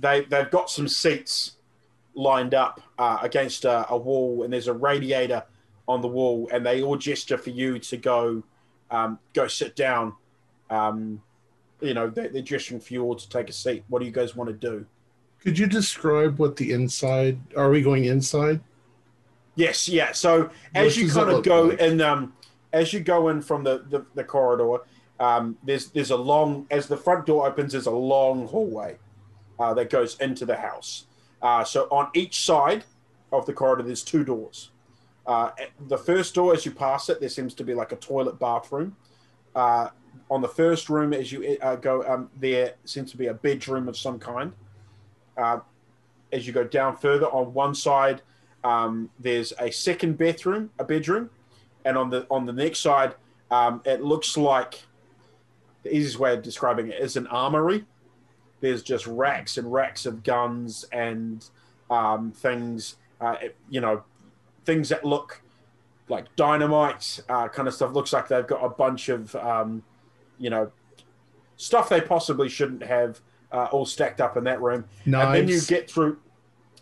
they, 0.00 0.20
they've 0.22 0.50
got 0.50 0.70
some 0.70 0.86
seats 0.86 1.56
lined 2.14 2.54
up 2.54 2.80
uh, 2.98 3.18
against 3.20 3.64
a, 3.64 3.90
a 3.90 3.96
wall 3.96 4.44
and 4.44 4.52
there's 4.52 4.68
a 4.68 4.72
radiator 4.72 5.42
on 5.88 6.00
the 6.00 6.08
wall 6.08 6.48
and 6.52 6.64
they 6.64 6.82
all 6.82 6.96
gesture 6.96 7.36
for 7.36 7.50
you 7.50 7.80
to 7.80 7.96
go 7.96 8.42
um, 8.90 9.18
go 9.32 9.48
sit 9.48 9.74
down. 9.74 10.14
Um, 10.70 11.20
you 11.80 11.94
know, 11.94 12.08
they, 12.08 12.28
they're 12.28 12.42
gesturing 12.42 12.80
for 12.80 12.94
you 12.94 13.02
all 13.02 13.16
to 13.16 13.28
take 13.28 13.48
a 13.48 13.52
seat. 13.52 13.84
What 13.88 14.00
do 14.00 14.06
you 14.06 14.12
guys 14.12 14.36
want 14.36 14.48
to 14.48 14.54
do? 14.54 14.86
Could 15.40 15.58
you 15.58 15.66
describe 15.66 16.38
what 16.38 16.56
the 16.56 16.72
inside? 16.72 17.38
Are 17.56 17.70
we 17.70 17.82
going 17.82 18.04
inside? 18.04 18.60
Yes, 19.54 19.88
yeah. 19.88 20.12
So 20.12 20.50
as 20.74 20.86
What 20.86 20.96
you 20.96 21.10
kind 21.10 21.30
of 21.30 21.42
go 21.42 21.62
like? 21.62 21.80
in, 21.80 22.00
um, 22.00 22.32
as 22.72 22.92
you 22.92 23.00
go 23.00 23.28
in 23.28 23.42
from 23.42 23.64
the 23.64 23.84
the, 23.88 24.04
the 24.14 24.24
corridor, 24.24 24.78
um, 25.20 25.56
there's 25.62 25.90
there's 25.90 26.10
a 26.10 26.16
long 26.16 26.66
as 26.70 26.86
the 26.86 26.96
front 26.96 27.26
door 27.26 27.46
opens, 27.46 27.72
there's 27.72 27.86
a 27.86 27.90
long 27.90 28.46
hallway 28.48 28.98
uh, 29.58 29.74
that 29.74 29.90
goes 29.90 30.18
into 30.20 30.44
the 30.44 30.56
house. 30.56 31.06
Uh, 31.42 31.64
so 31.64 31.88
on 31.90 32.08
each 32.14 32.40
side 32.44 32.84
of 33.32 33.46
the 33.46 33.52
corridor, 33.52 33.82
there's 33.82 34.02
two 34.02 34.24
doors. 34.24 34.70
Uh, 35.26 35.50
the 35.88 35.98
first 35.98 36.34
door, 36.34 36.54
as 36.54 36.64
you 36.64 36.72
pass 36.72 37.08
it, 37.10 37.20
there 37.20 37.28
seems 37.28 37.54
to 37.54 37.64
be 37.64 37.74
like 37.74 37.92
a 37.92 37.96
toilet 37.96 38.38
bathroom. 38.38 38.96
Uh, 39.54 39.88
on 40.30 40.40
the 40.40 40.48
first 40.48 40.88
room, 40.88 41.12
as 41.12 41.30
you 41.30 41.58
uh, 41.62 41.76
go, 41.76 42.02
um, 42.08 42.30
there 42.36 42.74
seems 42.84 43.10
to 43.10 43.16
be 43.16 43.26
a 43.26 43.34
bedroom 43.34 43.88
of 43.88 43.96
some 43.96 44.18
kind. 44.18 44.52
Uh, 45.36 45.60
as 46.32 46.46
you 46.46 46.52
go 46.52 46.64
down 46.64 46.96
further, 46.96 47.26
on 47.26 47.52
one 47.52 47.74
side, 47.74 48.22
um, 48.64 49.10
there's 49.18 49.52
a 49.58 49.70
second 49.70 50.18
bathroom, 50.18 50.70
a 50.78 50.84
bedroom, 50.84 51.30
and 51.84 51.96
on 51.96 52.10
the 52.10 52.26
on 52.30 52.46
the 52.46 52.52
next 52.52 52.80
side, 52.80 53.14
um, 53.50 53.82
it 53.84 54.02
looks 54.02 54.36
like 54.36 54.82
the 55.82 55.94
easiest 55.94 56.18
way 56.18 56.34
of 56.34 56.42
describing 56.42 56.88
it 56.88 57.00
is 57.00 57.16
an 57.16 57.26
armory. 57.28 57.84
There's 58.60 58.82
just 58.82 59.06
racks 59.06 59.56
and 59.56 59.72
racks 59.72 60.04
of 60.06 60.22
guns 60.22 60.84
and 60.92 61.44
um, 61.90 62.32
things, 62.32 62.96
uh, 63.20 63.36
you 63.70 63.80
know, 63.80 64.02
things 64.64 64.88
that 64.88 65.04
look 65.04 65.40
like 66.08 66.34
dynamite 66.36 67.20
uh, 67.28 67.48
kind 67.48 67.68
of 67.68 67.74
stuff. 67.74 67.92
Looks 67.92 68.12
like 68.12 68.28
they've 68.28 68.46
got 68.46 68.64
a 68.64 68.68
bunch 68.68 69.08
of, 69.08 69.34
um, 69.36 69.82
you 70.38 70.50
know, 70.50 70.72
stuff 71.56 71.88
they 71.88 72.00
possibly 72.00 72.48
shouldn't 72.48 72.82
have 72.82 73.20
uh, 73.52 73.68
all 73.70 73.86
stacked 73.86 74.20
up 74.20 74.36
in 74.36 74.44
that 74.44 74.60
room. 74.60 74.84
And 75.26 75.34
then 75.34 75.48
you 75.48 75.60
get 75.62 75.90
through. 75.90 76.18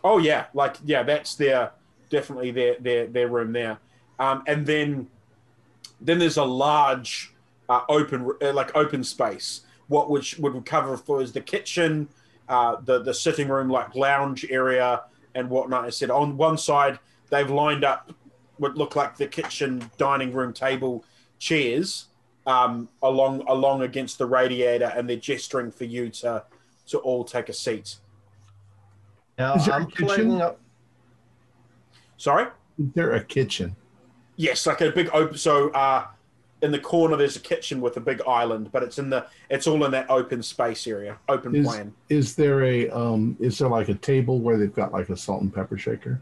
Oh 0.02 0.18
yeah, 0.18 0.46
like 0.54 0.76
yeah, 0.84 1.02
that's 1.02 1.34
their 1.34 1.72
definitely 2.10 2.52
their 2.52 2.76
their 2.80 3.06
their 3.06 3.28
room 3.28 3.52
there. 3.52 3.78
Um, 4.18 4.42
and 4.46 4.66
then 4.66 5.08
then 6.00 6.18
there's 6.18 6.36
a 6.36 6.44
large 6.44 7.34
uh, 7.68 7.82
open 7.88 8.30
uh, 8.42 8.52
like 8.52 8.74
open 8.76 9.04
space. 9.04 9.62
What 9.88 10.10
which 10.10 10.38
would 10.38 10.64
cover 10.64 10.96
for 10.96 11.22
is 11.22 11.32
the 11.32 11.40
kitchen, 11.40 12.08
uh, 12.48 12.76
the 12.84 13.02
the 13.02 13.14
sitting 13.14 13.48
room 13.48 13.68
like 13.68 13.94
lounge 13.94 14.46
area 14.50 15.02
and 15.34 15.50
whatnot. 15.50 15.84
I 15.84 15.90
said 15.90 16.10
on 16.10 16.36
one 16.36 16.58
side 16.58 16.98
they've 17.30 17.50
lined 17.50 17.84
up 17.84 18.12
what 18.58 18.76
look 18.76 18.96
like 18.96 19.16
the 19.16 19.26
kitchen 19.26 19.90
dining 19.98 20.32
room 20.32 20.52
table 20.52 21.04
chairs 21.38 22.06
um, 22.46 22.88
along 23.02 23.42
along 23.48 23.82
against 23.82 24.18
the 24.18 24.26
radiator, 24.26 24.92
and 24.96 25.08
they're 25.08 25.16
gesturing 25.16 25.70
for 25.70 25.84
you 25.84 26.08
to 26.10 26.44
to 26.88 26.98
all 26.98 27.24
take 27.24 27.48
a 27.48 27.52
seat. 27.52 27.96
Now 29.38 29.54
Is 29.54 29.66
there 29.66 29.74
a 29.74 29.78
I'm 29.78 29.90
kitchen? 29.90 30.40
up. 30.40 30.58
Sorry. 32.16 32.46
Is 32.78 32.92
there 32.94 33.12
a 33.12 33.22
kitchen? 33.22 33.76
Yes, 34.36 34.66
like 34.66 34.80
a 34.82 34.90
big 34.90 35.08
open. 35.12 35.36
So 35.38 35.70
uh, 35.70 36.06
in 36.62 36.70
the 36.70 36.78
corner, 36.78 37.16
there's 37.16 37.36
a 37.36 37.40
kitchen 37.40 37.80
with 37.80 37.96
a 37.96 38.00
big 38.00 38.20
island, 38.26 38.70
but 38.72 38.82
it's 38.82 38.98
in 38.98 39.10
the 39.10 39.26
it's 39.50 39.66
all 39.66 39.84
in 39.84 39.90
that 39.92 40.10
open 40.10 40.42
space 40.42 40.86
area, 40.86 41.18
open 41.28 41.54
Is 41.54 41.66
plan. 41.66 41.94
is 42.08 42.34
there 42.34 42.62
a 42.64 42.88
um 42.90 43.36
is 43.40 43.58
there 43.58 43.68
like 43.68 43.88
a 43.88 43.94
table 43.94 44.38
where 44.40 44.56
they've 44.58 44.74
got 44.74 44.92
like 44.92 45.08
a 45.08 45.16
salt 45.16 45.42
and 45.42 45.52
pepper 45.54 45.78
shaker? 45.78 46.20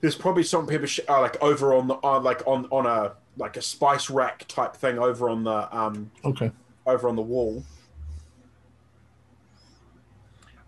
There's 0.00 0.14
probably 0.16 0.42
some 0.42 0.66
people 0.66 0.86
sh- 0.86 1.00
uh, 1.08 1.20
like 1.20 1.40
over 1.42 1.74
on 1.74 1.88
the 1.88 1.94
uh, 2.04 2.20
like 2.20 2.42
on 2.46 2.66
on 2.70 2.86
a 2.86 3.14
like 3.36 3.56
a 3.56 3.62
spice 3.62 4.10
rack 4.10 4.44
type 4.46 4.76
thing 4.76 4.98
over 4.98 5.28
on 5.28 5.42
the 5.44 5.76
um 5.76 6.10
Okay. 6.24 6.52
over 6.86 7.08
on 7.08 7.16
the 7.16 7.22
wall. 7.22 7.64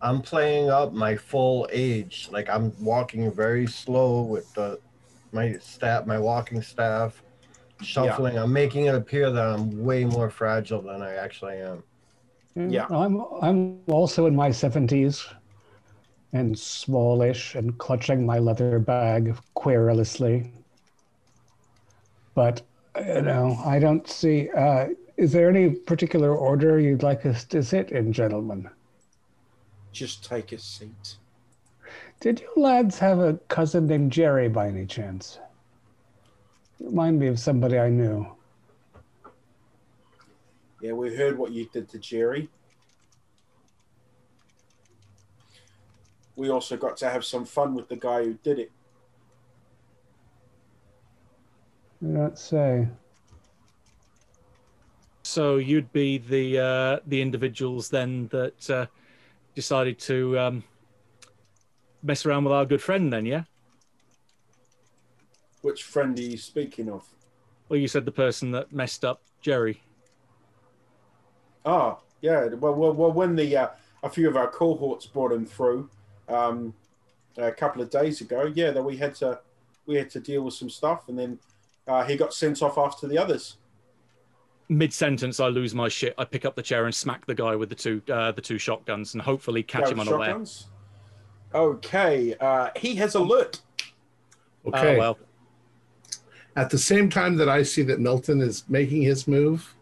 I'm 0.03 0.21
playing 0.23 0.71
up 0.71 0.93
my 0.93 1.17
full 1.17 1.69
age. 1.73 2.29
Like 2.31 2.49
I'm 2.49 2.73
walking 2.83 3.31
very 3.33 3.67
slow 3.67 4.23
with 4.23 4.53
the 4.55 4.79
my 5.37 5.57
staff, 5.59 6.07
my 6.07 6.19
walking 6.19 6.61
staff, 6.63 7.23
shuffling. 7.83 8.37
I'm 8.39 8.53
making 8.53 8.87
it 8.87 8.95
appear 8.95 9.31
that 9.31 9.47
I'm 9.47 9.85
way 9.85 10.05
more 10.05 10.31
fragile 10.31 10.83
than 10.83 11.03
I 11.03 11.15
actually 11.15 11.59
am. 11.59 11.83
Yeah. 12.57 12.87
I'm 12.91 13.23
I'm 13.43 13.81
also 13.87 14.27
in 14.27 14.35
my 14.35 14.51
seventies 14.51 15.27
and 16.33 16.59
smallish 16.59 17.55
and 17.55 17.77
clutching 17.79 18.27
my 18.27 18.39
leather 18.39 18.79
bag 18.79 19.37
querulously. 19.55 20.51
But 22.35 22.63
you 22.97 23.23
know, 23.23 23.61
I 23.65 23.79
don't 23.79 24.09
see 24.09 24.49
uh 24.51 24.89
is 25.17 25.33
there 25.33 25.49
any 25.49 25.71
particular 25.71 26.35
order 26.35 26.79
you'd 26.79 27.03
like 27.03 27.25
us 27.25 27.45
to 27.45 27.63
sit 27.63 27.91
in, 27.91 28.13
gentlemen? 28.13 28.69
Just 29.93 30.25
take 30.25 30.53
a 30.53 30.59
seat. 30.59 31.17
Did 32.21 32.41
you 32.41 32.63
lads 32.63 32.99
have 32.99 33.19
a 33.19 33.35
cousin 33.49 33.87
named 33.87 34.11
Jerry 34.13 34.49
by 34.49 34.69
any 34.69 34.87
chance? 34.87 35.39
Remind 36.81 37.19
me 37.19 37.27
of 37.27 37.39
somebody 37.39 37.79
I 37.79 37.91
knew. 37.91 38.27
Yeah, 40.81 40.93
we 40.93 41.15
heard 41.15 41.39
what 41.39 41.53
you 41.53 41.69
did 41.73 41.89
to 41.91 41.99
Jerry. 41.99 42.49
We 46.37 46.51
also 46.51 46.77
got 46.77 46.97
to 46.99 47.09
have 47.09 47.25
some 47.25 47.45
fun 47.45 47.75
with 47.75 47.89
the 47.89 47.97
guy 47.97 48.25
who 48.25 48.35
did 48.35 48.59
it. 48.59 48.71
I 52.03 52.13
don't 52.13 52.39
say. 52.39 52.89
So 55.23 55.57
you'd 55.57 55.93
be 55.93 56.19
the 56.19 56.59
uh, 56.59 57.01
the 57.07 57.21
individuals 57.21 57.89
then 57.89 58.29
that 58.29 58.71
uh, 58.71 58.87
decided 59.55 59.99
to 60.01 60.39
um, 60.39 60.65
mess 62.07 62.25
around 62.25 62.45
with 62.45 62.53
our 62.53 62.65
good 62.65 62.81
friend, 62.83 63.13
then, 63.13 63.27
yeah? 63.27 63.43
Which 65.63 65.83
friend 65.83 66.17
are 66.19 66.23
you 66.23 66.39
speaking 66.39 66.89
of? 66.89 67.05
Well, 67.69 67.81
you 67.81 67.89
said 67.89 68.05
the 68.05 68.13
person 68.13 68.53
that 68.53 68.73
messed 68.73 69.05
up 69.05 69.21
Jerry. 69.41 69.83
Oh, 71.65 71.99
yeah. 72.21 72.47
Well, 72.47 72.75
well, 72.75 72.93
well 72.93 73.13
when 73.13 73.35
the 73.35 73.57
uh, 73.57 73.69
a 74.05 74.09
few 74.09 74.29
of 74.29 74.37
our 74.37 74.49
cohorts 74.49 75.07
brought 75.07 75.33
him 75.33 75.45
through 75.45 75.91
um, 76.29 76.73
a 77.37 77.51
couple 77.51 77.83
of 77.83 77.91
days 77.91 78.21
ago, 78.21 78.53
yeah, 78.55 78.71
that 78.71 78.83
we 78.83 78.97
had 78.97 79.15
to 79.17 79.41
we 79.87 79.97
had 79.97 80.11
to 80.11 80.21
deal 80.21 80.43
with 80.43 80.55
some 80.55 80.71
stuff, 80.71 81.09
and 81.09 81.19
then 81.19 81.39
uh, 81.89 82.05
he 82.05 82.17
got 82.17 82.33
sent 82.33 82.63
off 82.63 82.79
after 82.79 83.09
the 83.09 83.19
others. 83.19 83.57
Mid 84.69 84.93
sentence, 84.93 85.41
I 85.41 85.49
lose 85.49 85.75
my 85.75 85.89
shit. 85.89 86.15
I 86.19 86.25
pick 86.25 86.45
up 86.45 86.55
the 86.57 86.63
chair 86.63 86.87
and 86.87 86.95
smack 86.95 87.27
the 87.27 87.35
guy 87.35 87.57
with 87.57 87.69
the 87.69 87.75
two 87.75 88.01
uh, 88.13 88.31
the 88.31 88.41
two 88.41 88.59
shotguns, 88.59 89.15
and 89.15 89.23
hopefully 89.23 89.65
catch 89.65 89.87
Yeah, 89.87 89.91
him 89.91 90.01
unaware. 90.01 90.29
shotguns. 90.29 90.67
Okay, 91.55 92.35
uh, 92.41 92.71
he 92.77 92.95
has 92.97 93.15
alert. 93.15 93.61
Okay. 94.67 94.97
Oh 94.97 94.99
well. 94.99 95.19
At 96.57 96.71
the 96.71 96.79
same 96.79 97.09
time 97.11 97.37
that 97.37 97.49
I 97.49 97.63
see 97.63 97.83
that 97.83 98.01
Milton 98.01 98.41
is 98.41 98.65
making 98.69 99.03
his 99.03 99.29
move, 99.29 99.75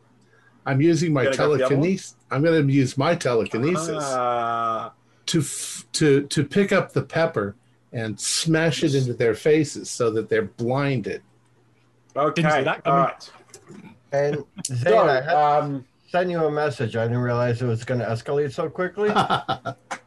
I'm 0.66 0.81
using 0.81 1.12
my 1.12 1.23
You 1.23 1.27
gonna 1.27 1.36
go 1.36 1.53
for 1.53 1.59
the 1.59 1.65
other 1.66 1.74
one? 1.77 1.82
telekinesis. 1.82 2.16
I'm 2.31 2.43
going 2.43 2.66
to 2.66 2.73
use 2.73 2.99
my 2.99 3.15
telekinesis 3.15 4.03
Ah, 4.03 4.93
to 5.27 5.41
f- 5.41 5.86
to 5.93 6.23
to 6.27 6.45
pick 6.45 6.73
up 6.73 6.93
the 6.93 7.03
pepper 7.03 7.55
and 7.93 8.19
smash 8.19 8.82
it 8.82 8.95
into 8.95 9.15
their 9.15 9.35
faces 9.36 9.89
so 9.89 10.11
that 10.11 10.28
they're 10.28 10.43
blinded. 10.43 11.23
okay, 12.16 12.43
Didn't 12.43 12.57
see 12.59 12.65
that 12.65 12.82
all 12.86 12.93
coming. 12.93 13.05
right. 13.05 13.31
And 14.12 14.45
Zane, 14.66 14.77
So, 14.78 14.99
I 15.09 15.15
had 15.20 15.28
um, 15.35 15.85
sent 16.11 16.28
you 16.31 16.45
a 16.45 16.51
message. 16.51 16.97
I 16.97 17.05
didn't 17.05 17.23
realize 17.23 17.62
it 17.62 17.66
was 17.66 17.85
going 17.85 18.01
to 18.01 18.07
escalate 18.07 18.53
so 18.53 18.69
quickly. 18.69 19.11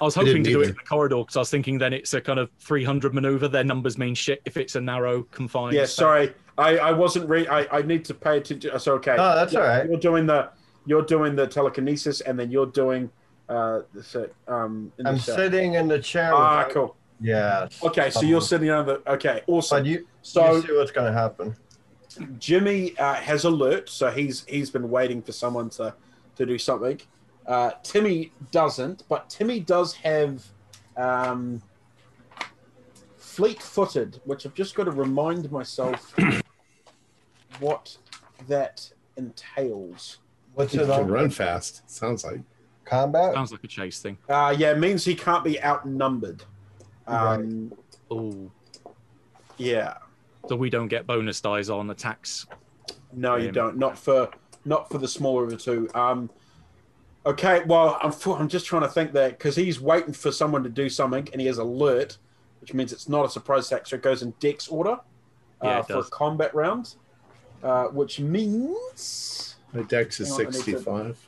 I 0.00 0.04
was 0.04 0.14
hoping 0.14 0.42
didn't 0.42 0.44
to 0.44 0.50
do 0.52 0.60
it 0.62 0.68
in 0.70 0.74
the 0.76 0.82
corridor 0.82 1.18
because 1.18 1.36
I 1.36 1.40
was 1.40 1.50
thinking 1.50 1.76
then 1.78 1.92
it's 1.92 2.14
a 2.14 2.20
kind 2.20 2.38
of 2.38 2.50
300 2.60 3.12
maneuver. 3.14 3.48
Their 3.48 3.64
numbers 3.64 3.98
mean 3.98 4.14
shit 4.14 4.40
if 4.46 4.56
it's 4.56 4.74
a 4.74 4.80
narrow, 4.80 5.24
confined. 5.24 5.74
yeah, 5.74 5.82
space. 5.82 5.94
sorry, 5.94 6.34
I, 6.56 6.78
I 6.78 6.92
wasn't 6.92 7.28
re- 7.28 7.46
I, 7.48 7.78
I 7.78 7.82
need 7.82 8.04
to 8.06 8.14
pay 8.14 8.38
attention. 8.38 8.70
It's 8.74 8.88
okay. 8.88 9.16
Oh, 9.18 9.34
that's 9.34 9.54
all 9.54 9.62
right. 9.62 9.86
You're 9.86 10.00
doing 10.00 10.26
the 10.26 10.50
you're 10.86 11.02
doing 11.02 11.36
the 11.36 11.46
telekinesis, 11.46 12.22
and 12.22 12.38
then 12.38 12.50
you're 12.50 12.66
doing 12.66 13.10
uh 13.48 13.82
the 13.92 14.02
set. 14.02 14.32
Um, 14.48 14.92
in 14.98 15.06
I'm 15.06 15.18
set. 15.18 15.36
sitting 15.36 15.74
in 15.74 15.88
the 15.88 15.98
chair. 15.98 16.32
Ah, 16.34 16.64
with- 16.64 16.74
cool. 16.74 16.96
Yes. 17.20 17.82
Okay, 17.82 18.08
so 18.08 18.22
you're 18.22 18.40
sitting 18.40 18.70
on 18.70 18.86
the. 18.86 19.02
Okay, 19.12 19.42
awesome. 19.46 19.80
But 19.80 19.86
you, 19.86 20.06
so 20.22 20.54
you 20.56 20.62
see 20.62 20.72
what's 20.72 20.90
going 20.90 21.12
to 21.12 21.18
happen. 21.18 21.54
Jimmy 22.38 22.96
uh, 22.98 23.14
has 23.14 23.44
alert, 23.44 23.88
so 23.90 24.10
he's 24.10 24.44
he's 24.46 24.70
been 24.70 24.90
waiting 24.90 25.20
for 25.20 25.32
someone 25.32 25.68
to 25.70 25.94
to 26.36 26.46
do 26.46 26.56
something. 26.56 26.98
Uh, 27.50 27.72
Timmy 27.82 28.30
doesn't, 28.52 29.02
but 29.08 29.28
Timmy 29.28 29.58
does 29.58 29.92
have 29.94 30.44
um, 30.96 31.60
fleet-footed, 33.16 34.20
which 34.24 34.46
I've 34.46 34.54
just 34.54 34.76
got 34.76 34.84
to 34.84 34.92
remind 34.92 35.50
myself 35.50 36.14
what 37.58 37.96
that 38.46 38.88
entails. 39.16 40.18
What's 40.54 40.74
You 40.74 40.82
it 40.82 40.86
can 40.86 40.92
on? 41.00 41.08
run 41.08 41.30
fast. 41.30 41.90
Sounds 41.90 42.24
like. 42.24 42.40
Combat? 42.84 43.34
Sounds 43.34 43.50
like 43.50 43.64
a 43.64 43.68
chase 43.68 43.98
thing. 44.00 44.16
Uh, 44.28 44.54
yeah, 44.56 44.70
it 44.70 44.78
means 44.78 45.04
he 45.04 45.16
can't 45.16 45.42
be 45.44 45.60
outnumbered. 45.62 46.44
Um, 47.08 47.72
Oh, 48.12 48.48
Yeah, 49.56 49.94
so 50.48 50.54
we 50.54 50.70
don't 50.70 50.88
get 50.88 51.04
bonus 51.06 51.40
dice 51.40 51.68
on 51.68 51.90
attacks. 51.90 52.46
no, 53.12 53.34
you 53.36 53.48
Um, 53.48 53.54
don't. 53.54 53.76
Not 53.76 53.98
for 53.98 54.30
not 54.64 54.88
for 54.88 54.98
the 54.98 55.08
smaller 55.08 55.42
of 55.44 55.50
the 55.50 55.56
two. 55.56 55.88
Um, 55.94 56.30
okay, 57.26 57.62
well, 57.66 57.98
I'm 58.02 58.12
I'm 58.32 58.48
just 58.48 58.66
trying 58.66 58.82
to 58.82 58.88
think 58.88 59.12
that 59.12 59.32
because 59.38 59.56
he's 59.56 59.80
waiting 59.80 60.12
for 60.12 60.32
someone 60.32 60.62
to 60.62 60.68
do 60.68 60.88
something, 60.88 61.28
and 61.32 61.40
he 61.40 61.46
has 61.46 61.58
alert, 61.58 62.18
which 62.60 62.74
means 62.74 62.92
it's 62.92 63.08
not 63.08 63.24
a 63.24 63.28
surprise 63.30 63.66
attack, 63.66 63.86
so 63.86 63.96
it 63.96 64.02
goes 64.02 64.22
in 64.22 64.32
Dex 64.40 64.68
order 64.68 64.92
uh, 64.92 64.98
Yeah, 65.64 65.78
it 65.80 65.86
for 65.86 65.92
does. 65.94 66.08
a 66.08 66.10
combat 66.10 66.54
round, 66.54 66.94
uh, 67.62 67.84
which 67.86 68.20
means 68.20 69.56
My 69.72 69.82
dex 69.82 70.20
is 70.20 70.28
Hang 70.28 70.34
on, 70.34 70.40
I 70.40 70.44
need 70.46 70.52
to- 70.52 70.62
65. 70.62 71.26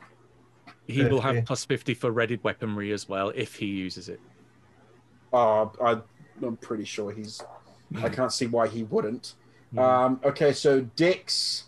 He 0.88 1.04
will 1.04 1.20
have 1.20 1.44
plus 1.46 1.64
50 1.64 1.94
for 1.94 2.10
readied 2.10 2.42
weaponry 2.42 2.90
as 2.92 3.08
well 3.08 3.30
if 3.34 3.54
he 3.56 3.66
uses 3.66 4.08
it. 4.08 4.20
uh, 5.32 5.66
I, 5.82 5.98
I'm 6.42 6.56
pretty 6.56 6.84
sure 6.84 7.12
he's. 7.12 7.40
I 8.02 8.08
can't 8.18 8.32
see 8.32 8.46
why 8.46 8.66
he 8.68 8.82
wouldn't. 8.82 9.34
Hmm. 9.72 9.78
Um, 9.78 10.20
okay, 10.24 10.52
so 10.52 10.80
Dex 10.96 11.64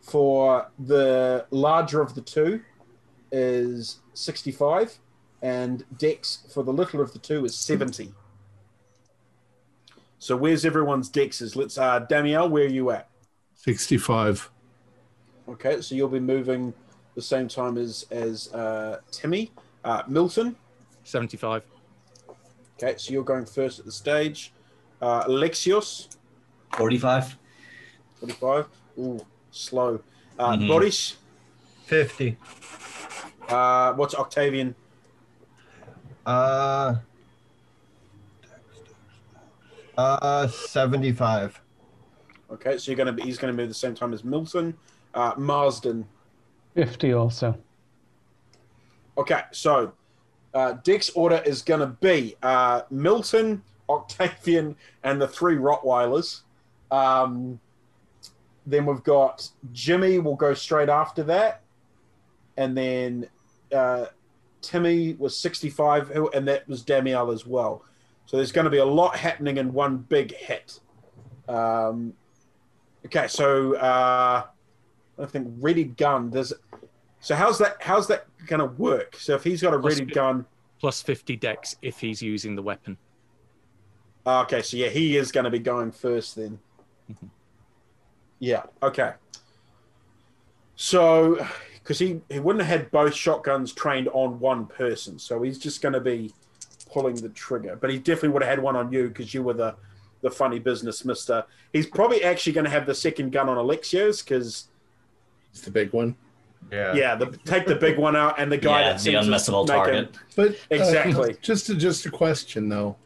for 0.00 0.70
the 0.78 1.46
larger 1.50 2.00
of 2.00 2.14
the 2.14 2.20
two 2.20 2.60
is 3.38 3.98
65, 4.14 4.96
and 5.42 5.84
Dex 5.98 6.44
for 6.52 6.62
the 6.62 6.72
littler 6.72 7.02
of 7.02 7.12
the 7.12 7.18
two 7.18 7.44
is 7.44 7.54
70. 7.56 8.12
So 10.18 10.36
where's 10.36 10.64
everyone's 10.64 11.10
dexes? 11.10 11.54
Let's 11.56 11.76
uh 11.76 11.98
Danielle, 12.00 12.48
where 12.48 12.64
are 12.64 12.68
you 12.68 12.90
at? 12.90 13.08
65. 13.56 14.50
Okay, 15.48 15.80
so 15.82 15.94
you'll 15.94 16.08
be 16.08 16.20
moving 16.20 16.72
the 17.14 17.20
same 17.22 17.48
time 17.48 17.76
as 17.76 18.06
as 18.10 18.52
uh, 18.54 19.00
Timmy. 19.10 19.50
Uh, 19.84 20.02
Milton. 20.08 20.56
75. 21.04 21.62
Okay, 22.78 22.94
so 22.96 23.12
you're 23.12 23.22
going 23.22 23.44
first 23.44 23.78
at 23.78 23.84
the 23.84 23.92
stage. 23.92 24.52
Uh, 25.02 25.24
Alexios, 25.24 26.08
45. 26.72 27.36
45. 28.14 28.66
Ooh, 28.98 29.20
slow. 29.50 30.00
Uh, 30.38 30.56
Mhm. 30.56 30.68
Boris, 30.68 31.16
50. 31.84 32.38
Uh, 33.54 33.92
what's 33.92 34.16
Octavian? 34.16 34.74
Uh, 36.26 36.96
uh, 39.96 40.48
75. 40.48 41.60
Okay, 42.50 42.78
so 42.78 42.90
you're 42.90 42.96
gonna 42.96 43.12
be 43.12 43.22
he's 43.22 43.38
gonna 43.38 43.52
move 43.52 43.68
the 43.68 43.74
same 43.74 43.94
time 43.94 44.12
as 44.12 44.24
Milton. 44.24 44.76
Uh, 45.14 45.34
Marsden. 45.36 46.04
50 46.74 47.12
also. 47.12 47.56
Okay, 49.16 49.42
so 49.52 49.92
uh, 50.52 50.72
Dex 50.82 51.10
order 51.10 51.40
is 51.46 51.62
going 51.62 51.78
to 51.78 51.86
be 51.86 52.34
uh, 52.42 52.82
Milton, 52.90 53.62
Octavian, 53.88 54.74
and 55.04 55.22
the 55.22 55.28
three 55.28 55.54
Rottweilers. 55.54 56.40
Um, 56.90 57.60
then 58.66 58.86
we've 58.86 59.04
got 59.04 59.48
Jimmy 59.72 60.18
will 60.18 60.34
go 60.34 60.52
straight 60.52 60.88
after 60.88 61.22
that. 61.22 61.60
And 62.56 62.76
then 62.76 63.28
uh, 63.74 64.06
Timmy 64.62 65.14
was 65.14 65.36
65, 65.38 66.10
and 66.32 66.48
that 66.48 66.66
was 66.68 66.82
Danielle 66.82 67.30
as 67.30 67.46
well. 67.46 67.84
So 68.26 68.36
there's 68.38 68.52
going 68.52 68.64
to 68.64 68.70
be 68.70 68.78
a 68.78 68.84
lot 68.84 69.16
happening 69.16 69.58
in 69.58 69.72
one 69.72 69.98
big 69.98 70.34
hit. 70.34 70.80
Um, 71.48 72.14
okay, 73.04 73.26
so 73.28 73.74
uh, 73.76 74.44
I 75.18 75.26
think 75.26 75.48
ready 75.60 75.84
gun. 75.84 76.30
There's 76.30 76.52
so 77.20 77.34
how's 77.34 77.58
that? 77.58 77.76
How's 77.82 78.06
that 78.08 78.26
going 78.46 78.60
to 78.60 78.66
work? 78.66 79.16
So 79.16 79.34
if 79.34 79.44
he's 79.44 79.60
got 79.60 79.74
a 79.74 79.78
ready 79.78 79.96
Possibly. 80.06 80.14
gun, 80.14 80.46
Plus 80.80 81.02
50 81.02 81.36
Dex 81.36 81.76
if 81.82 81.98
he's 81.98 82.20
using 82.22 82.54
the 82.56 82.62
weapon. 82.62 82.96
ah, 84.26 84.42
okay. 84.44 84.62
So 84.62 84.76
yeah, 84.78 84.88
he 84.88 85.16
is 85.18 85.30
going 85.32 85.44
to 85.44 85.50
be 85.50 85.58
going 85.58 85.92
first 85.92 86.36
then. 86.36 86.58
Mhm. 87.12 87.28
Yeah. 88.38 88.62
Okay. 88.82 89.12
So 90.76 91.46
because 91.84 91.98
he 91.98 92.20
he 92.30 92.40
wouldn't 92.40 92.64
have 92.64 92.80
had 92.80 92.90
both 92.90 93.14
shotguns 93.14 93.72
trained 93.72 94.08
on 94.08 94.40
one 94.40 94.66
person, 94.66 95.18
so 95.18 95.42
he's 95.42 95.58
just 95.58 95.80
going 95.82 95.92
to 95.92 96.00
be 96.00 96.32
pulling 96.90 97.14
the 97.16 97.28
trigger. 97.30 97.76
But 97.80 97.90
he 97.90 97.98
definitely 97.98 98.30
would 98.30 98.42
have 98.42 98.50
had 98.50 98.58
one 98.60 98.74
on 98.74 98.90
you 98.92 99.08
because 99.08 99.32
you 99.34 99.42
were 99.42 99.52
the 99.54 99.76
the 100.22 100.30
funny 100.30 100.58
business 100.58 101.04
mister. 101.04 101.44
He's 101.72 101.86
probably 101.86 102.24
actually 102.24 102.54
going 102.54 102.64
to 102.64 102.70
have 102.70 102.86
the 102.86 102.94
second 102.94 103.30
gun 103.32 103.48
on 103.48 103.56
Alexios 103.58 104.24
because 104.24 104.68
It's 105.52 105.60
the 105.60 105.70
big 105.70 105.92
one. 105.92 106.16
Yeah. 106.72 106.94
yeah, 106.94 107.14
the, 107.14 107.26
take 107.44 107.66
the 107.66 107.74
big 107.74 107.98
one 107.98 108.16
out 108.16 108.40
and 108.40 108.50
the 108.50 108.56
guy 108.56 108.80
Yeah, 108.80 108.88
that 108.88 108.92
the 108.94 109.02
seems 109.04 109.26
to 109.26 109.32
unmissable 109.52 109.68
make 109.68 109.76
him- 109.76 109.84
target. 109.84 110.16
But 110.34 110.50
uh, 110.52 110.54
Exactly. 110.70 111.36
just 111.42 111.68
a, 111.68 111.74
just 111.74 112.06
a 112.06 112.10
question 112.10 112.70
though. 112.70 112.96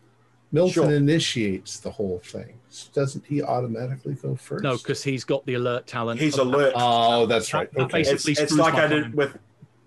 Milton 0.52 0.72
Sure. 0.74 0.92
initiates 0.92 1.80
the 1.80 1.90
whole 1.90 2.20
thing. 2.24 2.54
Doesn't 2.86 3.24
he 3.26 3.42
automatically 3.42 4.14
go 4.14 4.36
first? 4.36 4.62
No, 4.64 4.76
because 4.76 5.02
he's 5.02 5.24
got 5.24 5.44
the 5.46 5.54
alert 5.54 5.86
talent. 5.86 6.20
He's 6.20 6.38
alert. 6.38 6.72
Oh, 6.76 7.26
that's 7.26 7.52
right. 7.52 7.72
That 7.74 7.82
Okay. 7.84 7.98
basically 8.02 8.32
it's, 8.32 8.40
it's 8.40 8.52
like 8.52 8.74
I 8.74 8.86
did 8.86 9.14
with 9.14 9.36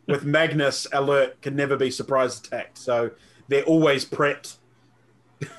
with 0.07 0.23
Magnus. 0.26 0.88
Alert 0.93 1.41
can 1.41 1.55
never 1.55 1.76
be 1.77 1.89
surprise 1.91 2.39
attacked, 2.39 2.77
so 2.77 3.11
they're 3.47 3.63
always 3.63 4.05
prepped. 4.05 4.57
um, 5.41 5.49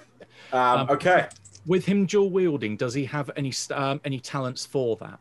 Um, 0.52 0.90
okay, 0.90 1.28
With 1.66 1.86
him 1.86 2.06
dual 2.06 2.30
wielding, 2.30 2.76
does 2.76 2.94
he 2.94 3.04
have 3.06 3.30
any 3.36 3.52
um, 3.72 4.00
any 4.04 4.20
talents 4.20 4.66
for 4.66 4.96
that? 4.96 5.20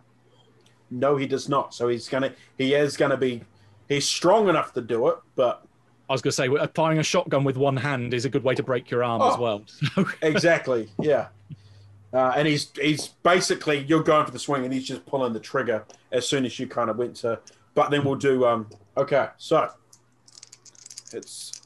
no, 0.94 1.16
he 1.16 1.26
does 1.26 1.48
not. 1.48 1.74
So 1.74 1.88
he's 1.88 2.10
gonna 2.10 2.34
he 2.58 2.74
is 2.74 2.98
gonna 2.98 3.18
be 3.18 3.44
he's 3.88 4.06
strong 4.08 4.50
enough 4.50 4.74
to 4.74 4.82
do 4.82 5.08
it, 5.10 5.16
but 5.36 5.66
I 6.10 6.14
was 6.14 6.22
going 6.22 6.32
to 6.32 6.36
say, 6.36 6.48
uh, 6.50 6.68
firing 6.76 7.00
a 7.00 7.04
shotgun 7.04 7.46
with 7.46 7.56
one 7.56 7.78
hand 7.78 8.14
is 8.14 8.26
a 8.26 8.30
good 8.30 8.44
way 8.44 8.54
to 8.56 8.64
break 8.64 8.92
your 8.92 9.02
arm 9.02 9.22
as 9.22 9.36
Oh. 9.38 9.42
well. 9.42 9.64
So, 9.96 10.06
exactly, 10.22 10.90
yeah. 11.00 11.28
Uh, 12.14 12.34
and 12.36 12.48
he's 12.48 12.72
he's 12.80 13.08
basically 13.24 13.80
you're 13.80 14.04
going 14.04 14.26
for 14.26 14.32
the 14.32 14.40
swing, 14.40 14.64
and 14.64 14.74
he's 14.74 14.88
just 14.88 15.06
pulling 15.06 15.34
the 15.34 15.40
trigger 15.40 15.86
as 16.12 16.28
soon 16.28 16.46
as 16.46 16.60
you 16.60 16.68
kind 16.68 16.90
of 16.90 16.98
went 16.98 17.16
to. 17.18 17.40
But 17.74 17.90
then 17.90 18.04
we'll 18.04 18.16
do 18.16 18.46
um. 18.46 18.68
Okay, 18.98 19.30
so 19.38 19.70
it's 21.14 21.62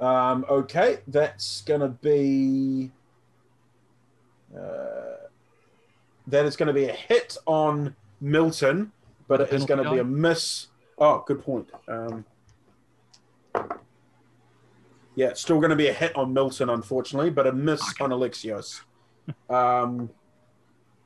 um. 0.00 0.44
Okay, 0.48 0.98
that's 1.08 1.62
gonna 1.62 1.88
be. 1.88 2.92
Uh, 4.56 5.08
that 6.28 6.44
is 6.44 6.56
going 6.56 6.66
to 6.66 6.72
be 6.72 6.84
a 6.84 6.92
hit 6.92 7.36
on 7.46 7.96
Milton, 8.20 8.92
but 9.26 9.40
it 9.40 9.52
is 9.52 9.64
going 9.64 9.82
to 9.82 9.90
be 9.90 9.98
a 9.98 10.04
miss. 10.04 10.66
Oh, 10.98 11.24
good 11.26 11.42
point. 11.42 11.68
Um, 11.88 12.24
yeah, 15.18 15.30
it's 15.30 15.40
still 15.40 15.58
going 15.58 15.70
to 15.70 15.76
be 15.76 15.88
a 15.88 15.92
hit 15.92 16.14
on 16.16 16.32
Milton, 16.32 16.70
unfortunately, 16.70 17.28
but 17.28 17.44
a 17.48 17.52
miss 17.52 17.82
on 18.00 18.10
Alexios. 18.10 18.82
um, 19.50 20.08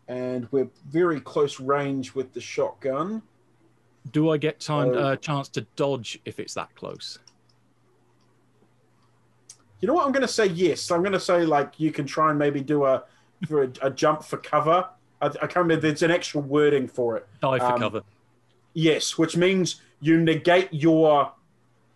and 0.06 0.46
we're 0.50 0.68
very 0.90 1.18
close 1.18 1.58
range 1.58 2.14
with 2.14 2.30
the 2.34 2.40
shotgun. 2.40 3.22
do 4.10 4.28
I 4.30 4.36
get 4.36 4.60
time 4.60 4.88
Oh. 4.90 4.98
uh, 4.98 5.16
chance 5.16 5.48
to 5.50 5.62
dodge 5.76 6.20
if 6.26 6.38
it's 6.38 6.52
that 6.54 6.74
close? 6.74 7.18
You 9.80 9.88
know 9.88 9.94
what? 9.94 10.04
I'm 10.04 10.12
going 10.12 10.20
to 10.22 10.28
say 10.28 10.46
yes. 10.46 10.90
I'm 10.90 11.00
going 11.00 11.12
to 11.14 11.20
say 11.20 11.46
like 11.46 11.80
you 11.80 11.90
can 11.90 12.04
try 12.04 12.28
and 12.30 12.38
maybe 12.38 12.60
do 12.60 12.84
a 12.84 13.04
for 13.48 13.62
a, 13.64 13.72
a 13.80 13.90
jump 13.90 14.22
for 14.22 14.36
cover. 14.36 14.86
I, 15.22 15.26
I 15.26 15.30
can't 15.30 15.56
remember. 15.56 15.80
There's 15.88 16.02
an 16.02 16.10
actual 16.10 16.42
wording 16.42 16.86
for 16.86 17.16
it. 17.16 17.26
Dive 17.40 17.60
for 17.60 17.66
Um, 17.72 17.80
cover. 17.80 18.02
Yes, 18.74 19.16
which 19.16 19.36
means 19.38 19.80
you 20.00 20.20
negate 20.20 20.68
your. 20.72 21.32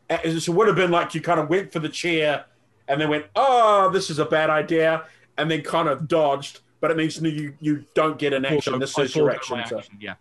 It 0.08 0.48
would 0.48 0.66
have 0.68 0.76
been 0.76 0.90
like 0.90 1.14
you 1.14 1.20
kind 1.20 1.40
of 1.40 1.48
went 1.48 1.72
for 1.72 1.80
the 1.80 1.88
chair 1.88 2.44
and 2.88 3.00
then 3.00 3.08
went, 3.08 3.26
"Oh, 3.34 3.90
this 3.90 4.08
is 4.10 4.18
a 4.18 4.24
bad 4.24 4.50
idea," 4.50 5.04
and 5.36 5.50
then 5.50 5.62
kind 5.62 5.88
of 5.88 6.06
dodged. 6.06 6.60
But 6.80 6.90
it 6.92 6.96
means 6.96 7.20
you 7.20 7.54
you 7.60 7.84
don't 7.94 8.18
get 8.18 8.32
an 8.32 8.44
action. 8.44 8.60
Forego- 8.74 8.78
This 8.78 8.98
I 8.98 9.02
is 9.02 9.16
your 9.16 9.26
forego 9.26 9.36
action. 9.38 9.56
my 9.58 9.62
To, 9.64 9.78
action, 9.78 9.98
Yeah. 10.00 10.14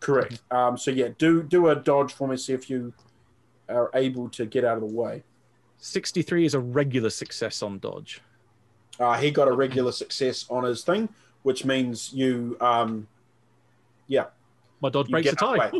correct. 0.00 0.40
Um, 0.50 0.78
so 0.78 0.90
yeah, 0.90 1.08
do 1.18 1.42
do 1.42 1.68
a 1.68 1.74
dodge 1.76 2.12
for 2.14 2.26
me. 2.28 2.36
See 2.36 2.52
if 2.54 2.70
you 2.70 2.94
are 3.68 3.90
able 3.94 4.30
to 4.30 4.46
get 4.46 4.64
out 4.64 4.76
of 4.76 4.88
the 4.88 4.94
way. 4.94 5.22
63 5.78 6.44
is 6.46 6.54
a 6.54 6.60
regular 6.60 7.10
success 7.10 7.62
on 7.62 7.78
dodge. 7.80 8.22
Uh, 8.98 9.16
he 9.18 9.30
got 9.30 9.46
a 9.46 9.52
regular 9.52 9.92
success 9.92 10.46
on 10.48 10.64
his 10.64 10.82
thing, 10.82 11.08
which 11.42 11.64
means 11.66 12.12
you. 12.14 12.56
Um, 12.60 13.06
yeah. 14.06 14.26
My 14.80 14.88
dodge 14.88 15.08
You 15.08 15.12
breaks 15.12 15.30
the 15.30 15.36
tie. 15.36 15.70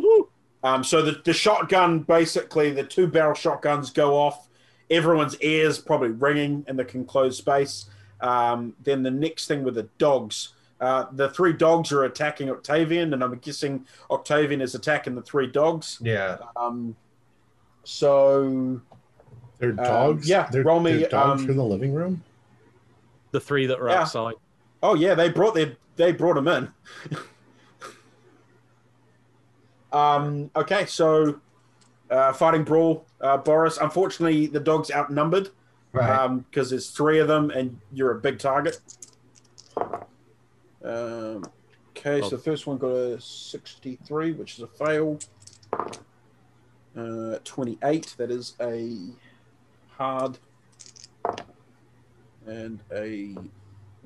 Of 0.63 0.71
the 0.71 0.71
Woohoo! 0.71 0.75
Um, 0.75 0.83
so 0.83 1.01
the, 1.01 1.21
the 1.23 1.33
shotgun, 1.33 1.99
basically, 1.99 2.71
the 2.71 2.83
two 2.83 3.07
barrel 3.07 3.33
shotguns 3.35 3.89
go 3.91 4.15
off. 4.17 4.47
Everyone's 4.89 5.39
ears 5.41 5.77
probably 5.79 6.09
ringing 6.09 6.65
in 6.67 6.75
the 6.75 6.87
enclosed 6.95 7.37
space. 7.37 7.85
Um, 8.21 8.75
then 8.83 9.03
the 9.03 9.11
next 9.11 9.47
thing 9.47 9.63
with 9.63 9.75
the 9.75 9.87
dogs. 9.97 10.53
Uh, 10.81 11.05
the 11.11 11.29
three 11.29 11.53
dogs 11.53 11.91
are 11.91 12.03
attacking 12.05 12.49
Octavian, 12.49 13.13
and 13.13 13.23
I'm 13.23 13.35
guessing 13.39 13.85
Octavian 14.09 14.61
is 14.61 14.75
attacking 14.75 15.15
the 15.15 15.21
three 15.21 15.47
dogs. 15.47 15.99
Yeah. 16.01 16.37
Um, 16.55 16.95
so 17.83 18.81
They're 19.59 19.71
dogs. 19.73 20.27
yeah, 20.27 20.47
they're, 20.51 20.63
roll 20.63 20.79
me, 20.79 20.97
they're 20.97 21.09
dogs 21.09 21.41
um, 21.41 21.47
from 21.47 21.57
the 21.57 21.63
living 21.63 21.93
room. 21.93 22.23
The 23.31 23.39
three 23.39 23.65
that 23.67 23.79
are 23.79 23.89
Yeah. 23.89 24.01
outside. 24.01 24.35
Oh 24.81 24.95
yeah, 24.95 25.13
they 25.15 25.29
brought 25.29 25.53
their 25.53 25.75
they 25.97 26.11
brought 26.13 26.35
them 26.35 26.47
in. 26.47 26.71
um, 29.91 30.51
okay, 30.55 30.85
so 30.85 31.39
uh, 32.09 32.33
fighting 32.33 32.63
brawl, 32.63 33.05
uh, 33.21 33.37
Boris. 33.37 33.77
Unfortunately, 33.77 34.47
the 34.47 34.59
dogs 34.59 34.91
outnumbered 34.91 35.49
Right. 35.91 36.27
because 36.49 36.69
there's 36.69 36.91
three 36.91 37.17
of 37.17 37.27
them 37.27 37.49
and 37.49 37.79
you're 37.91 38.11
a 38.11 38.19
big 38.19 38.37
target. 38.37 38.79
Um, 40.83 41.43
okay, 41.89 42.21
so 42.21 42.29
the 42.29 42.37
first 42.37 42.67
one 42.67 42.77
got 42.77 42.89
a 42.89 43.19
63, 43.19 44.33
which 44.33 44.55
is 44.57 44.61
a 44.63 44.67
fail. 44.67 45.17
Uh, 46.95 47.39
28, 47.43 48.15
that 48.17 48.29
is 48.31 48.53
a 48.61 48.97
hard 49.97 50.37
and 52.45 52.79
a 52.91 53.35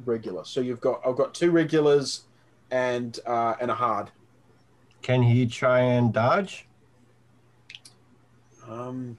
regular. 0.05 0.43
So 0.45 0.61
you've 0.61 0.81
got 0.81 1.01
I've 1.05 1.15
got 1.15 1.34
two 1.34 1.51
regulars 1.51 2.23
and 2.72 3.19
uh, 3.26 3.55
and 3.61 3.72
a 3.72 3.76
hard. 3.76 4.11
Can 5.04 5.22
he 5.22 5.46
try 5.46 5.80
and 5.82 6.12
dodge? 6.14 6.66
Um, 8.68 9.18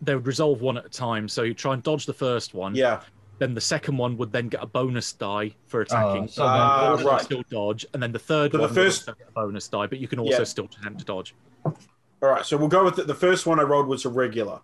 They 0.00 0.14
would 0.14 0.26
resolve 0.26 0.62
one 0.62 0.78
at 0.78 0.86
a 0.86 0.88
time. 0.88 1.28
So 1.28 1.42
you 1.42 1.52
try 1.52 1.74
and 1.74 1.82
dodge 1.82 2.06
the 2.06 2.12
first 2.14 2.54
one. 2.54 2.74
yeah, 2.74 3.02
Then 3.38 3.54
the 3.54 3.60
second 3.60 3.96
one 3.96 4.16
would 4.18 4.30
then 4.32 4.48
get 4.48 4.62
a 4.62 4.66
bonus 4.66 5.12
die 5.12 5.54
for 5.66 5.80
attacking. 5.82 6.24
Oh, 6.24 6.26
so 6.28 6.42
then- 6.44 6.52
also 6.60 7.04
right. 7.10 7.20
still 7.20 7.42
dodge. 7.50 7.84
And 7.92 8.02
then 8.02 8.12
the 8.12 8.18
third 8.20 8.52
So 8.52 8.58
the 8.58 8.68
first... 8.68 9.06
would 9.08 9.18
get 9.18 9.28
a 9.28 9.32
bonus 9.32 9.66
die, 9.68 9.86
but 9.88 9.98
you 9.98 10.06
can 10.08 10.20
also 10.20 10.38
Yeah. 10.38 10.44
still 10.44 10.64
attempt 10.66 11.00
to 11.00 11.04
dodge. 11.04 11.34
all 11.64 11.74
right. 12.22 12.46
So 12.46 12.56
we'll 12.56 12.68
go 12.68 12.84
with 12.84 12.98
it. 13.00 13.08
The 13.08 13.14
first 13.14 13.46
one 13.46 13.58
I 13.58 13.64
rolled 13.64 13.88
was 13.88 14.04
a 14.04 14.08
regular. 14.08 14.60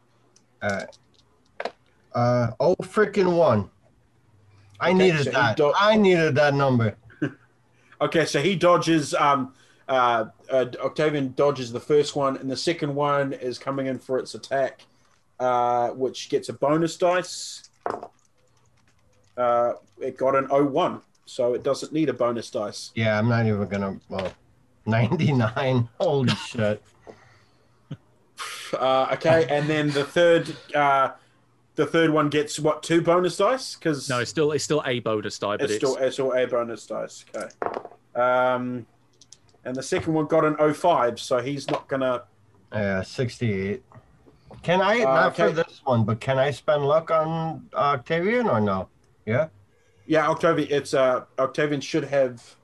Uh, 0.63 0.85
Uh 2.15 2.51
oh, 2.61 2.75
freaking 2.77 3.37
one. 3.37 3.69
I 4.81 4.91
Okay, 4.91 4.99
needed 4.99 5.25
so 5.25 5.31
that. 5.33 5.57
do- 5.57 5.75
I 5.77 5.97
needed 5.97 6.37
that 6.37 6.55
number. 6.55 6.97
Okay, 8.01 8.25
so 8.27 8.41
he 8.41 8.55
dodges. 8.55 9.13
Um, 9.13 9.53
uh, 9.89 10.27
uh, 10.51 10.67
Octavian 10.81 11.33
dodges 11.35 11.73
the 11.73 11.81
first 11.81 12.15
one, 12.15 12.37
and 12.37 12.51
the 12.51 12.57
second 12.57 12.95
one 12.95 13.33
is 13.33 13.59
coming 13.59 13.87
in 13.87 13.99
for 13.99 14.19
its 14.19 14.35
attack, 14.35 14.83
uh, 15.41 15.89
which 15.91 16.29
gets 16.29 16.49
a 16.49 16.53
bonus 16.53 16.97
dice. 16.97 17.71
Uh, 19.37 19.75
it 20.01 20.17
got 20.19 20.35
an 20.35 20.47
01, 20.49 21.01
so 21.25 21.55
it 21.55 21.63
doesn't 21.63 21.93
need 21.93 22.09
a 22.09 22.13
bonus 22.13 22.51
dice. 22.51 22.91
Yeah, 22.95 23.19
I'm 23.19 23.29
not 23.29 23.47
even 23.47 23.67
gonna. 23.69 23.99
Well, 24.09 24.33
99. 24.87 25.89
Holy 26.01 26.35
shit. 26.35 26.83
Uh, 28.73 29.09
okay, 29.13 29.47
and 29.49 29.69
then 29.69 29.91
the 29.91 30.05
third, 30.05 30.55
uh, 30.75 31.13
the 31.77 31.87
third 31.87 32.11
one 32.11 32.29
gets 32.29 32.59
what 32.59 32.83
two 32.83 33.01
bonus 33.01 33.37
dice? 33.39 33.75
Because 33.75 34.09
No, 34.11 34.19
it's 34.19 34.31
still 34.31 34.53
it's 34.53 34.65
still 34.65 34.83
a 34.85 35.01
bonus 35.01 35.39
die, 35.39 35.57
but 35.57 35.63
it's 35.63 35.75
it's, 35.75 35.77
still 35.77 35.97
it's 35.97 36.19
all 36.19 36.35
a 36.35 36.47
bonus 36.47 36.87
dice. 36.87 37.25
Okay. 37.35 37.49
Um, 38.15 38.87
and 39.69 39.77
the 39.77 39.83
second 39.83 40.15
one 40.15 40.27
got 40.27 40.45
an 40.45 40.75
05, 40.75 41.21
so 41.21 41.39
he's 41.39 41.69
not 41.71 41.89
gonna. 41.89 42.25
Yeah, 42.73 43.03
68. 43.03 43.83
Can 44.63 44.81
I, 44.81 45.01
Uh, 45.01 45.15
not 45.15 45.37
for 45.37 45.51
this 45.51 45.83
one, 45.85 46.05
but 46.05 46.21
can 46.21 46.39
I 46.39 46.51
spend 46.51 46.85
luck 46.85 47.11
on 47.11 47.69
Octavian 47.75 48.49
or 48.49 48.61
no? 48.61 48.89
Yeah? 49.27 49.49
Yeah, 50.07 50.29
Octavian. 50.29 50.69
It's 50.71 50.95
uh, 50.95 51.25
Octavian 51.39 51.83
should 51.83 52.05
have. 52.05 52.57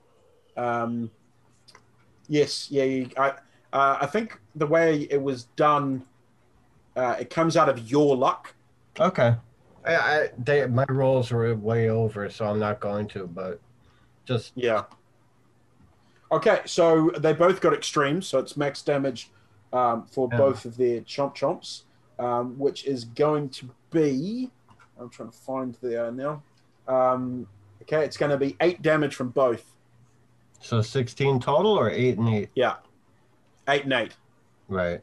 Um, 0.56 1.10
yes, 2.26 2.70
yeah. 2.70 2.84
You, 2.84 3.10
I 3.18 3.28
uh, 3.72 3.98
I 4.00 4.06
think 4.06 4.40
the 4.54 4.66
way 4.66 5.06
it 5.10 5.20
was 5.20 5.44
done, 5.56 6.04
uh, 6.96 7.16
it 7.20 7.28
comes 7.28 7.56
out 7.56 7.68
of 7.68 7.90
your 7.90 8.16
luck. 8.16 8.54
Okay. 8.98 9.34
I, 9.84 9.94
I 9.94 10.28
they, 10.38 10.66
my 10.66 10.86
rolls 10.88 11.30
were 11.30 11.54
way 11.54 11.90
over, 11.90 12.30
so 12.30 12.46
I'm 12.46 12.58
not 12.58 12.80
going 12.80 13.08
to, 13.08 13.26
but 13.26 13.60
just 14.24 14.52
Yeah. 14.54 14.84
Okay, 16.34 16.62
so 16.64 17.12
they 17.16 17.32
both 17.32 17.60
got 17.60 17.72
extremes, 17.72 18.26
so 18.26 18.40
it's 18.40 18.56
max 18.56 18.82
damage 18.82 19.30
um, 19.72 20.04
for 20.06 20.28
Yeah. 20.32 20.38
both 20.38 20.64
of 20.64 20.76
their 20.76 21.00
chomp 21.02 21.36
chomps, 21.36 21.82
um, 22.18 22.58
which 22.58 22.84
is 22.86 23.04
going 23.04 23.50
to 23.50 23.70
be. 23.92 24.50
I'm 24.98 25.08
trying 25.10 25.30
to 25.30 25.36
find 25.36 25.76
there 25.80 26.10
now. 26.10 26.42
Um, 26.88 27.46
okay, 27.82 28.04
it's 28.04 28.16
going 28.16 28.30
to 28.32 28.36
be 28.36 28.56
eight 28.60 28.82
damage 28.82 29.14
from 29.14 29.28
both. 29.28 29.64
so 30.60 30.80
16 30.82 31.38
total 31.40 31.78
or 31.78 31.88
8 31.90 32.18
and 32.18 32.28
8? 32.28 32.48
Yeah, 32.56 32.76
eight 33.68 33.84
and 33.84 33.92
eight. 33.92 34.16
Right. 34.66 35.02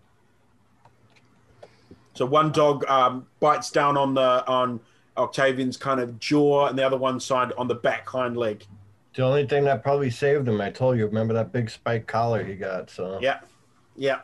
So 2.14 2.26
one 2.26 2.52
dog 2.52 2.84
um, 2.90 3.26
bites 3.40 3.72
down 3.72 3.96
on 3.96 4.14
the 4.16 4.46
on 4.48 4.82
Octavian's 5.16 5.78
kind 5.78 6.02
of 6.02 6.20
jaw, 6.20 6.68
and 6.68 6.78
the 6.78 6.86
other 6.86 6.98
one 6.98 7.22
side 7.22 7.54
on 7.58 7.70
the 7.70 7.76
back 7.76 8.06
hind 8.10 8.36
leg. 8.36 8.66
The 9.14 9.24
only 9.24 9.46
thing 9.46 9.66
that 9.66 9.84
probably 9.84 10.10
saved 10.10 10.48
him, 10.48 10.62
I 10.62 10.70
told 10.70 10.98
you, 10.98 11.06
remember 11.06 11.34
that 11.34 11.52
big 11.52 11.70
spike 11.70 12.08
collar 12.08 12.44
he 12.44 12.56
got, 12.56 12.90
so 12.90 13.20
Yeah, 13.22 13.40
yeah. 13.96 14.20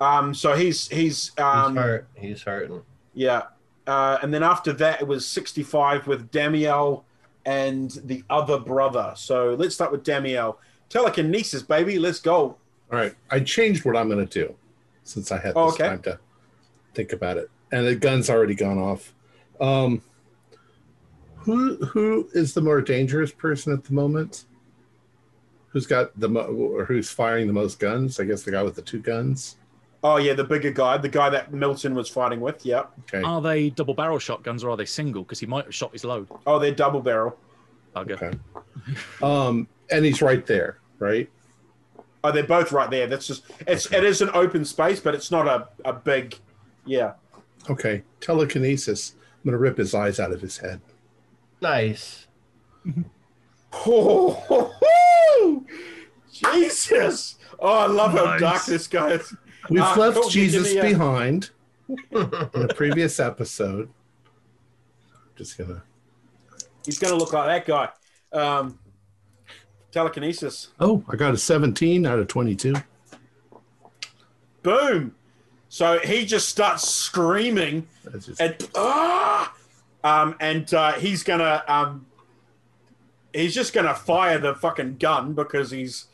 Um, 0.00 0.34
so 0.34 0.54
he's 0.54 0.88
he's 0.88 1.28
he's 1.28 1.38
um, 1.38 1.76
hurt. 1.76 2.06
He's 2.14 2.42
hurting. 2.42 2.82
yeah, 3.14 3.42
uh, 3.86 4.18
and 4.22 4.32
then 4.32 4.42
after 4.42 4.72
that 4.74 5.00
it 5.00 5.06
was 5.06 5.26
sixty-five 5.26 6.06
with 6.06 6.30
Damiel 6.30 7.04
and 7.46 7.90
the 8.04 8.22
other 8.28 8.58
brother. 8.58 9.12
So 9.16 9.54
let's 9.58 9.74
start 9.74 9.92
with 9.92 10.02
Damiel. 10.04 10.56
Telekinesis, 10.88 11.62
baby, 11.62 11.98
let's 11.98 12.20
go. 12.20 12.56
All 12.92 12.98
right. 12.98 13.14
I 13.30 13.40
changed 13.40 13.84
what 13.84 13.96
I'm 13.96 14.08
going 14.08 14.26
to 14.26 14.46
do 14.46 14.54
since 15.02 15.30
I 15.32 15.36
had 15.36 15.50
this 15.50 15.56
Oh, 15.56 15.68
okay. 15.70 15.88
time 15.88 16.02
to 16.02 16.18
think 16.94 17.12
about 17.12 17.36
it. 17.38 17.50
And 17.72 17.86
the 17.86 17.94
gun's 17.96 18.30
already 18.30 18.54
gone 18.54 18.78
off. 18.78 19.12
Um, 19.60 20.02
who 21.46 21.76
who 21.76 22.28
is 22.34 22.52
the 22.54 22.60
more 22.60 22.80
dangerous 22.82 23.30
person 23.30 23.72
at 23.72 23.84
the 23.84 23.94
moment? 23.94 24.44
Who's 25.68 25.86
got 25.86 26.18
the 26.18 26.28
mo- 26.28 26.46
or 26.46 26.84
who's 26.84 27.08
firing 27.08 27.46
the 27.46 27.52
most 27.52 27.78
guns? 27.78 28.18
I 28.18 28.24
guess 28.24 28.42
the 28.42 28.50
guy 28.50 28.62
with 28.62 28.74
the 28.74 28.82
two 28.82 28.98
guns. 28.98 29.56
Oh 30.02 30.16
yeah, 30.16 30.34
the 30.34 30.44
bigger 30.44 30.72
guy, 30.72 30.98
the 30.98 31.08
guy 31.08 31.30
that 31.30 31.52
Milton 31.52 31.94
was 31.94 32.08
fighting 32.08 32.40
with. 32.40 32.66
Yep. 32.66 32.92
Okay. 33.02 33.22
Are 33.22 33.40
they 33.40 33.70
double 33.70 33.94
barrel 33.94 34.18
shotguns 34.18 34.64
or 34.64 34.70
are 34.70 34.76
they 34.76 34.84
single? 34.84 35.22
Because 35.22 35.38
he 35.38 35.46
might 35.46 35.64
have 35.64 35.74
shot 35.74 35.92
his 35.92 36.04
load. 36.04 36.28
Oh, 36.46 36.58
they're 36.58 36.72
double 36.74 37.00
barrel. 37.00 37.38
Bugger. 37.94 38.12
Okay. 38.12 38.38
Um, 39.22 39.68
and 39.90 40.04
he's 40.04 40.20
right 40.20 40.44
there, 40.46 40.78
right? 40.98 41.30
Oh, 42.24 42.32
they're 42.32 42.42
both 42.42 42.72
right 42.72 42.90
there. 42.90 43.06
That's 43.06 43.26
just 43.26 43.44
it's 43.68 43.90
it 43.92 44.02
is 44.02 44.20
an 44.20 44.30
open 44.34 44.64
space, 44.64 44.98
but 44.98 45.14
it's 45.14 45.30
not 45.30 45.46
a, 45.46 45.68
a 45.88 45.92
big 45.92 46.36
yeah. 46.84 47.12
Okay. 47.70 48.02
Telekinesis. 48.20 49.14
I'm 49.44 49.50
gonna 49.50 49.58
rip 49.58 49.78
his 49.78 49.94
eyes 49.94 50.18
out 50.18 50.32
of 50.32 50.40
his 50.40 50.58
head. 50.58 50.80
Nice. 51.66 52.26
Oh, 53.72 54.72
Jesus! 56.32 57.36
Oh, 57.58 57.78
I 57.78 57.86
love 57.86 58.12
how 58.12 58.38
dark 58.38 58.64
this 58.66 58.86
guy 58.86 59.12
is. 59.12 59.34
We've 59.68 59.82
Ah, 59.82 59.94
left 59.98 60.30
Jesus 60.30 60.72
me 60.74 60.78
a- 60.78 60.82
behind 60.82 61.50
in 61.88 61.96
the 62.10 62.72
previous 62.76 63.18
episode. 63.18 63.88
Just 65.34 65.58
gonna. 65.58 65.82
He's 66.84 67.00
going 67.00 67.12
to 67.12 67.18
look 67.18 67.32
like 67.32 67.64
that 67.64 67.66
guy. 67.66 67.88
Um, 68.38 68.78
telekinesis. 69.90 70.68
Oh, 70.78 71.02
I 71.08 71.16
got 71.16 71.34
a 71.34 71.36
17 71.36 72.06
out 72.06 72.20
of 72.20 72.28
22. 72.28 72.74
Boom! 74.62 75.16
So 75.68 75.98
he 75.98 76.24
just 76.26 76.48
starts 76.48 76.88
screaming 76.88 77.88
just, 78.20 78.40
and 78.40 78.56
ah, 78.76 79.52
um, 80.06 80.36
and 80.40 80.72
uh, 80.72 80.92
he's 80.92 81.22
gonna 81.22 81.62
um, 81.66 82.06
he's 83.32 83.54
just 83.54 83.72
gonna 83.72 83.94
fire 83.94 84.38
the 84.38 84.54
fucking 84.54 84.96
gun 84.98 85.32
because 85.34 85.70
he's, 85.70 86.06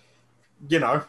you 0.69 0.79
know, 0.79 1.05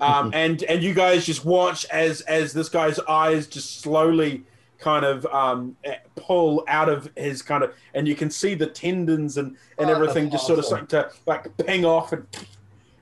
um, 0.00 0.30
and 0.34 0.62
and 0.64 0.82
you 0.82 0.94
guys 0.94 1.26
just 1.26 1.44
watch 1.44 1.84
as 1.86 2.22
as 2.22 2.52
this 2.52 2.68
guy's 2.68 2.98
eyes 3.00 3.46
just 3.46 3.80
slowly 3.80 4.44
kind 4.78 5.04
of 5.04 5.26
um, 5.26 5.76
eh, 5.84 5.96
pull 6.16 6.64
out 6.68 6.88
of 6.88 7.08
his 7.16 7.42
kind 7.42 7.62
of, 7.62 7.74
and 7.94 8.08
you 8.08 8.14
can 8.14 8.30
see 8.30 8.54
the 8.54 8.66
tendons 8.66 9.36
and 9.36 9.56
and 9.78 9.90
Oh, 9.90 9.94
everything 9.94 10.30
just 10.30 10.46
sort 10.46 10.58
of 10.58 10.64
awesome. 10.64 10.88
starting 10.88 11.10
to 11.10 11.16
like 11.26 11.56
ping 11.58 11.84
off 11.84 12.12
and 12.12 12.26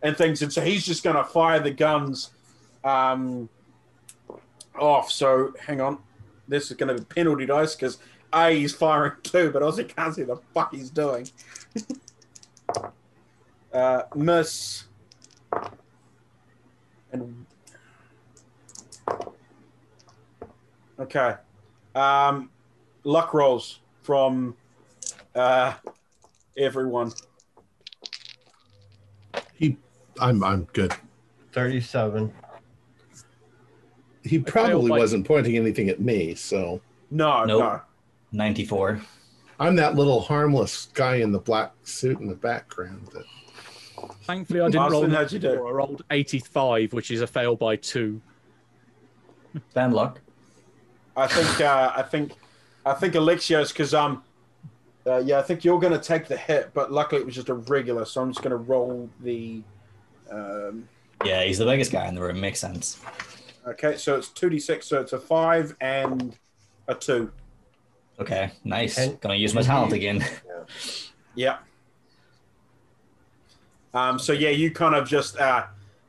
and 0.02 0.16
things, 0.16 0.42
and 0.42 0.52
so 0.52 0.60
he's 0.60 0.84
just 0.84 1.04
gonna 1.04 1.24
fire 1.24 1.60
the 1.60 1.70
guns. 1.70 2.30
Um, 2.82 3.48
off. 4.78 5.10
So 5.10 5.52
hang 5.60 5.80
on, 5.80 5.98
this 6.48 6.70
is 6.70 6.76
going 6.76 6.94
to 6.94 7.02
be 7.02 7.14
penalty 7.14 7.46
dice 7.46 7.74
because 7.74 7.98
A 8.32 8.50
he's 8.54 8.74
firing 8.74 9.12
too, 9.22 9.50
but 9.50 9.62
also 9.62 9.84
can't 9.84 10.14
see 10.14 10.22
the 10.22 10.36
fuck 10.54 10.72
he's 10.72 10.90
doing. 10.90 11.28
uh, 13.72 14.02
miss 14.14 14.84
and 17.12 17.46
okay. 20.98 21.34
Um, 21.94 22.50
luck 23.04 23.34
rolls 23.34 23.80
from 24.02 24.56
uh, 25.34 25.74
everyone. 26.56 27.12
he, 29.54 29.76
I'm, 30.20 30.42
I'm 30.44 30.64
good. 30.72 30.94
37. 31.52 32.32
He 34.22 34.38
probably 34.38 34.90
wasn't 34.90 35.26
pointing 35.26 35.56
anything 35.56 35.88
at 35.88 36.00
me, 36.00 36.34
so 36.34 36.80
No, 37.10 37.44
Nope. 37.44 37.60
no. 37.60 37.80
94. 38.32 39.00
I'm 39.58 39.76
that 39.76 39.94
little 39.94 40.20
harmless 40.20 40.86
guy 40.94 41.16
in 41.16 41.32
the 41.32 41.38
black 41.38 41.72
suit 41.82 42.18
in 42.20 42.28
the 42.28 42.34
background. 42.34 43.08
That 43.12 43.24
Thankfully, 44.22 44.60
I 44.60 44.66
didn't 44.66 44.90
roll. 44.90 45.02
Austin, 45.04 45.10
how'd 45.10 45.32
you 45.32 45.38
do? 45.38 45.52
I 45.66 45.70
rolled 45.70 46.02
85, 46.10 46.92
which 46.92 47.10
is 47.10 47.20
a 47.20 47.26
fail 47.26 47.56
by 47.56 47.76
two. 47.76 48.20
Bad 49.74 49.92
luck. 49.92 50.20
I 51.16 51.26
think 51.26 51.60
uh, 51.60 51.92
I 51.94 52.02
think 52.02 52.32
I 52.86 52.94
think 52.94 53.14
Alexios 53.14 53.68
because 53.68 53.92
um 53.92 54.22
uh, 55.06 55.18
yeah 55.18 55.38
I 55.38 55.42
think 55.42 55.64
you're 55.64 55.80
going 55.80 55.92
to 55.92 55.98
take 55.98 56.28
the 56.28 56.36
hit, 56.36 56.72
but 56.72 56.92
luckily 56.92 57.20
it 57.20 57.26
was 57.26 57.34
just 57.34 57.48
a 57.48 57.54
regular, 57.54 58.04
so 58.04 58.22
I'm 58.22 58.30
just 58.30 58.42
going 58.42 58.50
to 58.50 58.56
roll 58.56 59.10
the. 59.20 59.62
Um, 60.30 60.88
Yeah, 61.24 61.42
he's 61.42 61.58
the 61.58 61.64
biggest 61.64 61.90
guy 61.92 62.06
in 62.06 62.14
the 62.14 62.22
room. 62.22 62.40
Makes 62.40 62.60
sense. 62.60 63.00
okay, 63.66 63.96
so 63.96 64.16
it's 64.16 64.28
two 64.28 64.48
d 64.48 64.58
six, 64.58 64.86
so 64.86 65.00
it's 65.00 65.12
a 65.12 65.18
five 65.18 65.76
and 65.80 66.38
a 66.88 66.94
two. 66.94 67.30
Okay, 68.20 68.52
nice. 68.64 68.98
And- 68.98 69.20
Gonna 69.20 69.34
use 69.34 69.54
my 69.54 69.62
talent 69.62 69.92
again. 69.92 70.24
Yeah. 71.36 71.58
Um. 73.94 74.18
So 74.18 74.32
yeah, 74.32 74.50
you 74.50 74.70
kind 74.70 74.94
of 74.94 75.08
just 75.08 75.38
uh, 75.38 75.66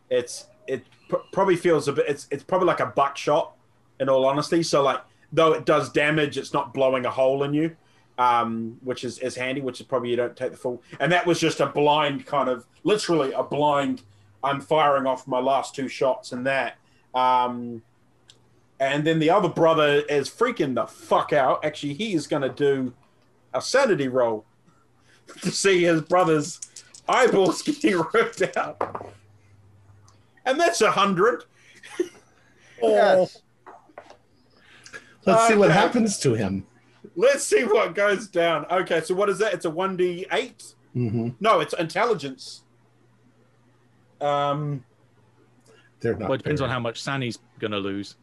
it's 0.09 0.47
it 0.67 0.83
pr- 1.09 1.17
probably 1.31 1.55
feels 1.55 1.87
a 1.87 1.93
bit. 1.93 2.05
It's 2.07 2.27
it's 2.31 2.43
probably 2.43 2.67
like 2.67 2.79
a 2.79 2.87
buckshot, 2.87 3.53
in 3.99 4.09
all 4.09 4.25
honesty. 4.25 4.61
So 4.63 4.81
like 4.83 5.01
though 5.31 5.53
it 5.53 5.65
does 5.65 5.91
damage, 5.91 6.37
it's 6.37 6.53
not 6.53 6.73
blowing 6.73 7.05
a 7.05 7.09
hole 7.11 7.43
in 7.43 7.53
you. 7.53 7.75
um, 8.17 8.77
which 8.83 9.03
is, 9.03 9.17
is 9.19 9.35
handy, 9.35 9.61
which 9.61 9.79
is 9.79 9.85
probably 9.87 10.09
you 10.09 10.15
don't 10.15 10.35
take 10.35 10.51
the 10.51 10.57
full. 10.57 10.81
And 10.99 11.11
that 11.11 11.25
was 11.25 11.39
just 11.39 11.59
a 11.59 11.65
blind 11.67 12.25
kind 12.27 12.49
of, 12.49 12.67
literally 12.83 13.31
a 13.33 13.41
blind. 13.41 14.03
I'm 14.43 14.59
firing 14.61 15.07
off 15.07 15.27
my 15.27 15.39
last 15.39 15.73
two 15.73 15.87
shots 15.87 16.31
and 16.33 16.45
that. 16.45 16.75
Um, 17.15 17.81
and 18.81 19.05
then 19.05 19.19
the 19.19 19.29
other 19.29 19.47
brother 19.47 20.01
is 20.09 20.27
freaking 20.29 20.73
the 20.75 20.87
fuck 20.87 21.31
out. 21.31 21.63
Actually, 21.63 21.93
he 21.93 22.13
is 22.13 22.25
going 22.27 22.41
to 22.41 22.49
do 22.49 22.91
a 23.53 23.61
sanity 23.61 24.07
roll 24.09 24.43
to 25.43 25.51
see 25.51 25.83
his 25.83 26.01
brother's 26.01 26.59
eyeballs 27.07 27.61
getting 27.61 28.01
ripped 28.13 28.41
out, 28.57 29.13
and 30.45 30.59
that's 30.59 30.81
a 30.81 30.91
hundred. 30.91 31.45
Yes. 32.83 33.37
Let's 35.27 35.47
see 35.47 35.53
what 35.53 35.69
happens 35.69 36.17
to 36.21 36.33
him. 36.33 36.65
Let's 37.15 37.43
see 37.43 37.63
what 37.63 37.93
goes 37.93 38.27
down. 38.27 38.65
Okay, 38.71 39.01
so 39.01 39.13
what 39.13 39.29
is 39.29 39.37
that? 39.37 39.53
It's 39.53 39.65
a 39.65 39.69
one 39.69 39.95
d 39.95 40.25
eight. 40.31 40.73
hmm 40.93 41.29
No, 41.39 41.59
it's 41.59 41.75
intelligence. 41.75 42.63
Um, 44.19 44.83
They're 45.99 46.15
not. 46.15 46.21
Well, 46.29 46.33
it 46.33 46.37
depends 46.39 46.59
very- 46.61 46.69
on 46.69 46.73
how 46.73 46.79
much 46.79 47.03
Sanny's 47.03 47.37
going 47.59 47.69
to 47.69 47.77
lose. 47.77 48.15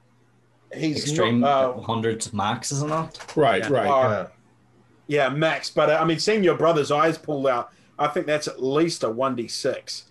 He's 0.74 1.02
Extreme 1.04 1.40
not. 1.40 1.64
Uh, 1.76 1.80
hundreds 1.80 2.32
max, 2.32 2.72
isn't 2.72 2.90
it? 2.92 3.36
Right, 3.36 3.62
Yeah. 3.62 3.68
right. 3.72 3.88
Uh, 3.88 4.28
Yeah. 5.06 5.24
yeah, 5.24 5.28
max. 5.34 5.70
But 5.70 5.90
uh, 5.90 5.98
I 6.00 6.04
mean, 6.04 6.18
seeing 6.18 6.42
your 6.44 6.56
brother's 6.56 6.90
eyes 6.90 7.16
pulled 7.18 7.46
out, 7.46 7.70
I 7.98 8.08
think 8.08 8.26
that's 8.26 8.46
at 8.48 8.62
least 8.62 9.02
a 9.04 9.10
one 9.10 9.34
d 9.36 9.48
six. 9.48 10.04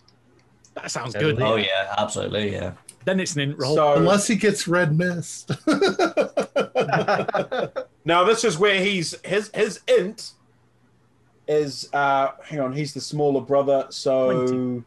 That 0.76 0.92
sounds 0.92 1.16
At 1.16 1.22
good. 1.22 1.38
least. 1.38 1.48
Oh 1.48 1.56
yeah, 1.56 1.94
absolutely, 1.98 2.52
yeah. 2.54 2.74
Then 3.06 3.20
it's 3.20 3.36
an 3.36 3.42
int 3.42 3.58
roll. 3.58 3.76
So 3.76 3.94
Unless 3.96 4.28
he 4.28 4.36
gets 4.36 4.68
red 4.68 4.98
mist. 4.98 5.52
now 8.06 8.24
this 8.24 8.44
is 8.44 8.58
where 8.58 8.80
he's 8.84 9.16
his 9.24 9.50
his 9.54 9.80
int 9.88 10.34
is 11.48 11.90
uh 11.94 12.32
hang 12.44 12.60
on, 12.60 12.74
he's 12.74 12.94
the 12.94 13.00
smaller 13.02 13.42
brother, 13.42 13.86
so 13.90 14.48
20. 14.48 14.84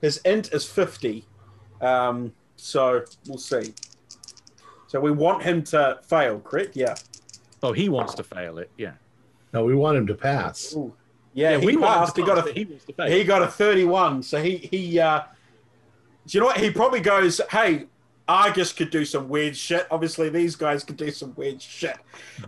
his 0.00 0.18
int 0.24 0.52
is 0.52 0.64
fifty. 0.66 1.24
Um, 1.80 2.32
so 2.56 3.04
we'll 3.26 3.38
see. 3.38 3.74
So 4.92 5.00
we 5.00 5.10
want 5.10 5.42
him 5.42 5.62
to 5.64 5.98
fail, 6.02 6.38
correct? 6.40 6.76
Yeah. 6.76 6.94
oh, 7.62 7.72
he 7.72 7.88
wants 7.88 8.12
to 8.16 8.22
fail 8.22 8.58
it. 8.58 8.70
Yeah. 8.76 8.92
no, 9.54 9.64
we 9.64 9.74
want 9.74 9.96
him 9.96 10.06
to 10.08 10.14
pass. 10.14 10.74
Ooh. 10.76 10.92
Yeah, 11.32 11.56
he 11.56 11.64
we 11.64 11.76
passed. 11.78 12.14
He 12.14 12.22
got 12.22 12.46
a 12.46 12.52
he 12.52 12.66
wants 12.66 12.84
to 12.84 12.92
fail. 12.92 13.06
he 13.10 13.24
got 13.24 13.40
a 13.42 13.46
31 13.46 14.22
so 14.22 14.42
he 14.42 14.58
he 14.58 15.00
uh 15.00 15.22
do 16.26 16.36
you 16.36 16.40
know 16.40 16.46
what 16.48 16.58
he 16.58 16.70
probably 16.70 17.00
goes 17.00 17.40
hey 17.50 17.86
argus 18.28 18.70
could 18.70 18.90
do 18.90 19.02
some 19.06 19.30
weird 19.30 19.56
shit 19.56 19.86
obviously 19.90 20.28
these 20.28 20.54
guys 20.56 20.84
could 20.84 20.98
do 20.98 21.10
some 21.10 21.32
weird 21.36 21.60
shit 21.62 21.96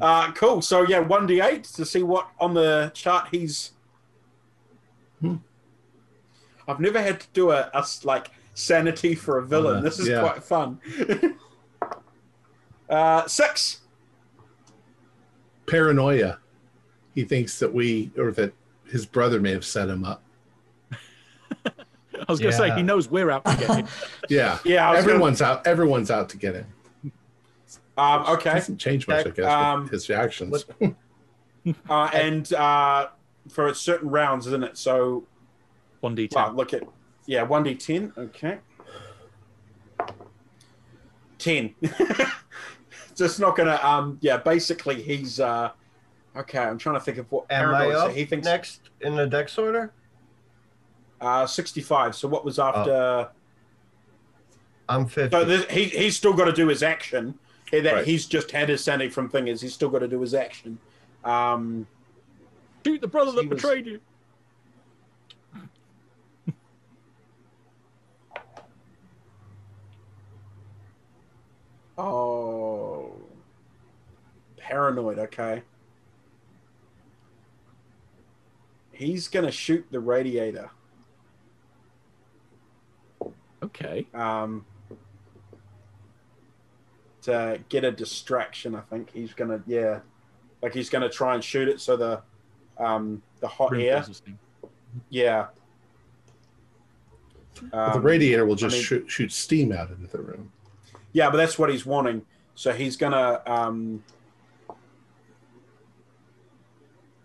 uh 0.03 0.31
cool 0.33 0.61
so 0.61 0.83
yeah 0.83 1.03
1d8 1.03 1.75
to 1.77 1.85
see 1.87 2.03
what 2.03 2.29
on 2.39 2.53
the 2.53 2.91
chart 2.95 3.29
he's 3.31 3.73
Hmm. 5.23 5.37
i've 6.69 6.79
never 6.81 7.01
had 7.01 7.21
to 7.21 7.27
do 7.33 7.51
a, 7.53 7.71
a 7.73 7.85
like 8.05 8.31
sanity 8.53 9.15
for 9.15 9.39
a 9.39 9.43
villain 9.47 9.79
Uh, 9.79 9.81
this 9.81 9.99
is 9.99 10.09
yeah. 10.09 10.21
quite 10.21 10.43
fun 10.45 10.79
uh 12.89 13.27
six 13.27 13.81
Paranoia. 15.67 16.39
He 17.15 17.25
thinks 17.25 17.59
that 17.61 17.73
we, 17.73 18.11
or 18.19 18.33
that 18.33 18.53
his 18.91 19.07
brother 19.07 19.41
may 19.41 19.53
have 19.53 19.65
set 19.65 19.89
him 19.89 20.05
up. 20.05 20.23
I 20.93 21.73
was 22.29 22.39
going 22.41 22.51
to 22.53 22.57
say 22.59 22.75
he 22.75 22.83
knows 22.83 23.09
we're 23.11 23.31
out 23.31 23.45
to 23.45 23.57
get 23.57 23.77
him. 23.77 23.87
Yeah. 24.29 24.59
yeah 24.65 24.89
I 24.89 24.95
was 24.95 25.01
gonna- 25.05 25.13
Everyone's 25.15 25.41
out. 25.43 25.67
Everyone's 25.67 26.11
out 26.11 26.29
to 26.31 26.37
get 26.37 26.55
him. 26.55 26.67
um 27.97 28.25
okay 28.27 28.55
Doesn't 28.55 28.79
change 28.79 29.07
much, 29.09 29.27
I 29.27 29.31
guess, 29.31 29.47
Um, 29.47 29.83
with 29.85 29.93
his 29.93 30.11
actions. 30.11 30.65
uh 31.89 32.11
and 32.13 32.53
uh 32.53 33.09
for 33.49 33.73
certain 33.75 34.11
rounds 34.11 34.47
isn't 34.49 34.65
it 34.65 34.77
so 34.77 35.25
One 36.01 36.15
d10. 36.17 36.35
Wow, 36.35 36.53
look 36.53 36.75
at 36.75 36.83
yeah, 37.27 37.43
one 37.43 37.63
d 37.63 37.75
ten. 37.75 38.13
Okay, 38.19 38.59
ten. 41.39 41.75
Just 43.15 43.39
not 43.41 43.57
gonna. 43.57 43.79
Um, 43.83 44.19
yeah, 44.21 44.37
basically 44.39 45.03
he's. 45.03 45.41
uh 45.41 45.71
Okay, 46.37 46.59
I'm 46.59 46.79
trying 46.79 46.97
to 46.97 47.01
think 47.01 47.19
of 47.19 47.31
what 47.31 47.47
Am 47.51 47.73
I 47.73 47.91
up 47.91 48.11
he 48.13 48.25
thinks 48.25 48.45
next 48.45 48.91
in 49.03 49.15
the 49.15 49.25
dex 49.27 49.57
order? 49.57 49.93
uh, 51.21 51.47
65. 51.47 52.17
So 52.17 52.27
what 52.27 52.45
was 52.45 52.59
after? 52.59 53.29
I'm 54.89 55.07
50. 55.07 55.31
So 55.35 55.45
this, 55.45 55.65
he 55.71 55.85
he's 55.85 56.17
still 56.17 56.33
got 56.33 56.47
to 56.47 56.53
do 56.53 56.67
his 56.69 56.83
action. 56.83 57.39
That 57.71 57.85
Right. 57.93 58.05
he's 58.05 58.27
just 58.27 58.51
had 58.51 58.69
his 58.69 58.83
sanity 58.85 59.11
from 59.11 59.29
thingers. 59.31 59.61
He's 59.63 59.73
still 59.75 59.89
got 59.89 60.01
to 60.01 60.09
do 60.09 60.21
his 60.21 60.35
action. 60.35 60.79
Um, 61.25 61.87
Shoot 62.85 63.01
the 63.01 63.09
brother 63.09 63.31
He 63.33 63.37
that 63.39 63.49
was- 63.51 63.63
betrayed 63.63 63.87
you. 63.87 64.01
oh, 71.99 73.04
paranoid. 74.69 75.19
Okay. 75.19 75.63
He's 78.93 79.29
gonna 79.29 79.51
shoot 79.51 79.85
the 79.91 80.01
radiator. 80.01 80.71
Okay. 83.63 84.07
um, 84.15 84.65
to 87.23 87.59
get 87.71 87.85
a 87.85 87.91
distraction. 87.91 88.75
I 88.75 88.81
think 88.83 89.11
he's 89.11 89.33
gonna, 89.33 89.63
yeah, 89.67 90.01
like 90.63 90.75
he's 90.75 90.91
gonna 90.91 91.09
try 91.09 91.35
and 91.35 91.43
shoot 91.43 91.69
it 91.69 91.81
so 91.81 91.97
the 91.97 92.23
um, 92.79 93.23
the 93.41 93.49
hot 93.49 93.71
Room 93.73 93.81
air, 93.81 94.05
yeah. 95.11 95.47
But 97.55 97.71
the 97.71 97.97
Um, 97.97 98.03
radiator 98.03 98.45
will 98.47 98.57
just 98.57 98.75
I 98.75 98.79
mean- 98.79 98.85
shoot, 98.85 99.11
shoot 99.11 99.33
steam 99.33 99.73
out 99.73 99.91
into 99.91 100.07
the 100.09 100.21
room. 100.23 100.51
yeah, 101.13 101.31
but 101.31 101.37
that's 101.39 101.59
what 101.59 101.71
he's 101.71 101.87
wanting. 101.87 102.25
So 102.57 102.73
he's 102.73 102.97
gonna. 102.97 103.43
Um, 103.47 104.03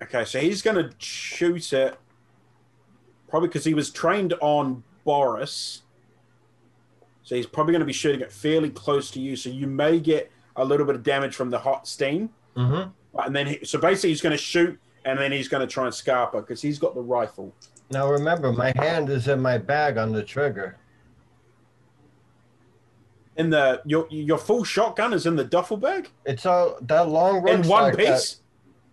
okay, 0.04 0.26
so 0.26 0.40
he's 0.40 0.62
gonna 0.62 0.90
shoot 0.98 1.74
it. 1.74 1.98
Probably 3.28 3.48
because 3.48 3.64
he 3.66 3.74
was 3.76 3.92
trained 3.92 4.34
on 4.42 4.84
Boris. 5.06 5.84
So 7.22 7.36
he's 7.36 7.46
probably 7.46 7.74
going 7.74 7.82
to 7.82 7.86
be 7.86 7.94
shooting 7.94 8.22
it 8.22 8.32
fairly 8.32 8.72
close 8.72 9.12
to 9.12 9.20
you. 9.20 9.36
So 9.36 9.52
you 9.52 9.68
may 9.68 10.00
get 10.00 10.32
a 10.56 10.66
little 10.66 10.84
bit 10.84 10.96
of 10.96 11.04
damage 11.04 11.36
from 11.36 11.52
the 11.52 11.60
hot 11.60 11.88
steam. 11.88 12.32
hmm 12.56 12.86
And 13.24 13.36
then, 13.36 13.46
he, 13.46 13.64
so 13.64 13.78
basically, 13.78 14.10
he's 14.10 14.22
going 14.22 14.32
to 14.36 14.38
shoot, 14.44 14.80
and 15.06 15.20
then 15.20 15.32
he's 15.32 15.48
going 15.48 15.62
to 15.62 15.72
try 15.72 15.86
and 15.86 15.94
scarper 15.94 16.38
because 16.42 16.60
he's 16.60 16.80
got 16.80 16.96
the 16.96 17.02
rifle. 17.04 17.54
Now 17.92 18.10
remember, 18.10 18.52
my 18.52 18.74
hand 18.76 19.12
is 19.12 19.28
in 19.28 19.40
my 19.40 19.60
bag 19.60 20.00
on 20.00 20.12
the 20.12 20.24
trigger. 20.24 20.78
In 23.38 23.52
the 23.52 23.82
your 23.86 24.08
your 24.10 24.38
full 24.40 24.64
shotgun 24.64 25.14
is 25.14 25.26
in 25.26 25.36
the 25.36 25.44
duffel 25.46 25.78
bag 25.78 26.10
It's 26.26 26.46
a 26.46 26.76
that 26.82 27.08
long 27.08 27.48
in 27.48 27.62
one 27.68 27.84
rucksack 27.92 27.98
that- 27.98 28.16
piece. 28.16 28.42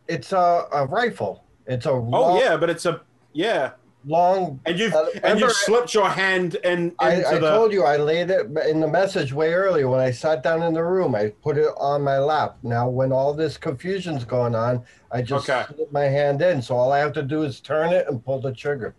It's 0.09 0.33
a, 0.33 0.65
a 0.73 0.87
rifle. 0.87 1.45
It's 1.67 1.87
a 1.87 1.91
Oh 1.91 2.41
yeah, 2.41 2.57
but 2.57 2.71
it's 2.71 2.87
a 2.87 3.03
yeah, 3.33 3.73
long. 4.07 4.61
and 4.65 4.79
you've 4.79 4.95
Uh, 4.95 5.07
and 5.25 5.41
you've 5.41 5.53
slipped 5.53 5.95
your 5.95 6.09
hand 6.09 6.55
in 6.57 6.95
into 7.01 7.01
I, 7.01 7.25
I 7.25 7.39
the. 7.39 7.51
told 7.51 7.73
you 7.73 7.83
I 7.85 7.97
laid 7.97 8.31
it 8.31 8.47
in 8.69 8.81
the 8.81 8.89
message 8.89 9.33
way 9.33 9.53
earlier 9.53 9.89
when 9.89 10.01
I 10.01 10.11
sat 10.11 10.43
down 10.43 10.63
in 10.63 10.75
the 10.75 10.85
room. 10.85 11.15
I 11.15 11.33
put 11.43 11.59
it 11.59 11.69
on 11.79 12.03
my 12.03 12.19
lap. 12.19 12.59
Now, 12.63 12.89
when 12.89 13.13
all 13.13 13.35
this 13.35 13.57
confusion's 13.57 14.25
going 14.25 14.55
on, 14.55 14.85
I 15.13 15.23
just 15.23 15.45
Okay. 15.45 15.65
slip 15.67 15.93
my 15.93 16.05
hand 16.05 16.41
in. 16.41 16.63
So 16.63 16.77
all 16.77 16.93
I 16.93 16.99
have 17.01 17.13
to 17.15 17.23
do 17.23 17.43
is 17.43 17.61
turn 17.61 17.93
it 17.93 18.07
and 18.09 18.25
pull 18.25 18.41
the 18.41 18.53
trigger. 18.53 18.95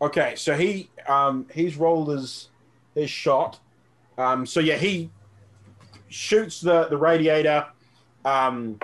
Okay, 0.00 0.34
so 0.36 0.56
he 0.56 0.90
um 1.06 1.46
he's 1.54 1.76
rolled 1.76 2.08
his 2.08 2.48
his 2.94 3.10
shot. 3.10 3.60
Um 4.18 4.46
so 4.46 4.60
yeah, 4.60 4.76
he 4.76 5.10
shoots 6.08 6.60
the 6.60 6.88
the 6.88 6.96
radiator 6.96 7.66
um 8.24 8.78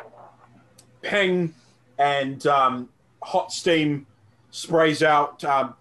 ping 1.03 1.55
and 1.99 2.47
um 2.47 2.89
hot 3.23 3.53
steam 3.53 4.07
sprays 4.51 5.03
out 5.03 5.43
um, 5.45 5.75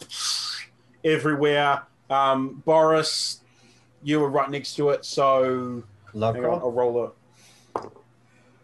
everywhere. 1.04 1.84
Um 2.10 2.62
Boris 2.66 3.42
you 4.04 4.20
were 4.20 4.30
right 4.30 4.50
next 4.50 4.76
to 4.76 4.90
it, 4.90 5.04
so 5.04 5.84
hang 6.14 6.46
on. 6.46 6.60
I'll 6.62 6.72
roll 6.72 7.04
a 7.06 7.12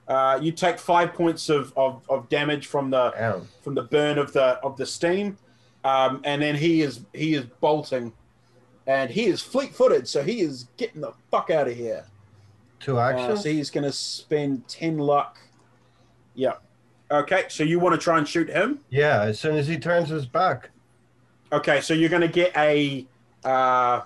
uh, 0.08 0.38
you 0.42 0.52
take 0.52 0.78
five 0.78 1.14
points 1.14 1.48
of, 1.50 1.72
of, 1.78 2.04
of 2.10 2.28
damage 2.30 2.68
from 2.68 2.90
the 2.90 3.12
Damn. 3.12 3.48
from 3.62 3.74
the 3.74 3.84
burn 3.84 4.18
of 4.18 4.34
the 4.34 4.60
of 4.62 4.76
the 4.76 4.86
steam, 4.86 5.38
um, 5.86 6.22
and 6.26 6.42
then 6.42 6.56
he 6.56 6.82
is 6.82 7.02
he 7.14 7.34
is 7.36 7.46
bolting, 7.62 8.12
and 8.86 9.10
he 9.10 9.26
is 9.26 9.42
fleet-footed, 9.42 10.08
so 10.08 10.22
he 10.22 10.42
is 10.42 10.68
getting 10.76 11.00
the 11.02 11.14
fuck 11.32 11.50
out 11.50 11.68
of 11.70 11.76
here. 11.76 12.06
Two 12.82 13.00
Uh, 13.00 13.12
actions. 13.12 13.44
so 13.44 13.50
he's 13.50 13.70
going 13.70 13.86
to 13.86 13.94
spend 13.94 14.68
ten 14.68 14.98
luck. 14.98 15.38
Yeah. 16.36 16.54
Okay, 17.12 17.44
so 17.50 17.64
you 17.64 17.80
want 17.80 17.94
to 17.94 18.02
try 18.04 18.18
and 18.18 18.28
shoot 18.28 18.50
him? 18.50 18.80
yeah, 18.90 19.22
as 19.24 19.40
soon 19.40 19.56
as 19.56 19.68
he 19.68 19.78
turns 19.78 20.10
his 20.10 20.26
back. 20.26 20.70
Okay, 21.52 21.80
so 21.82 21.94
you're 21.94 22.10
going 22.10 22.22
to 22.24 22.28
get 22.28 22.56
a 22.58 23.06
uh, 23.44 24.02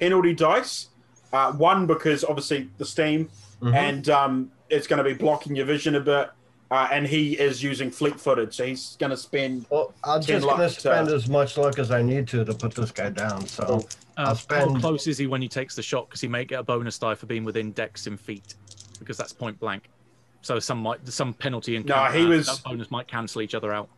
penalty 0.00 0.34
dice. 0.34 0.88
Uh, 1.32 1.52
one 1.52 1.86
because 1.86 2.24
obviously 2.24 2.70
the 2.78 2.84
steam, 2.86 3.28
Mhm. 3.60 3.74
and 3.74 4.08
um, 4.08 4.50
it's 4.70 4.86
going 4.86 4.96
to 4.96 5.04
be 5.04 5.12
blocking 5.12 5.54
your 5.54 5.66
vision 5.66 5.94
a 5.96 6.00
bit. 6.00 6.30
uh, 6.70 6.86
and 6.92 7.06
he 7.06 7.32
is 7.32 7.62
using 7.62 7.90
fleet-footed, 7.90 8.52
so 8.52 8.62
he's 8.66 8.94
going 8.98 9.08
to 9.08 9.16
spend. 9.16 9.64
Well, 9.70 9.94
I'm 10.04 10.20
10 10.20 10.36
just 10.36 10.46
luck 10.46 10.56
gonna 10.58 10.68
to- 10.68 10.74
spend 10.80 11.08
as 11.08 11.26
much 11.26 11.56
luck 11.56 11.78
as 11.78 11.90
I 11.90 12.02
need 12.02 12.28
to 12.28 12.44
to 12.44 12.52
put 12.52 12.74
this 12.74 12.90
guy 12.90 13.08
down. 13.08 13.46
So 13.46 13.86
Uh, 14.18 14.34
I'll 14.50 14.58
how 14.74 14.78
close 14.78 15.06
is 15.06 15.16
he 15.16 15.26
when 15.26 15.40
he 15.40 15.48
takes 15.48 15.74
the 15.74 15.82
shot? 15.82 16.08
Because 16.10 16.20
he 16.20 16.28
may 16.28 16.44
get 16.44 16.60
a 16.60 16.62
bonus 16.62 16.98
die 16.98 17.14
for 17.14 17.24
being 17.24 17.42
within 17.44 17.72
dex 17.72 18.06
in 18.06 18.18
feet, 18.18 18.54
because 18.98 19.16
that's 19.16 19.32
point 19.32 19.58
blank. 19.58 19.88
So 20.42 20.58
some 20.58 20.78
might 20.78 21.06
some 21.08 21.34
penalty 21.34 21.76
and 21.76 21.84
No, 21.86 22.04
he 22.06 22.24
uh, 22.24 22.28
was- 22.28 22.46
that 22.46 22.62
bonus 22.64 22.90
might 22.90 23.08
cancel 23.08 23.42
each 23.42 23.54
other 23.54 23.72
out. 23.72 23.88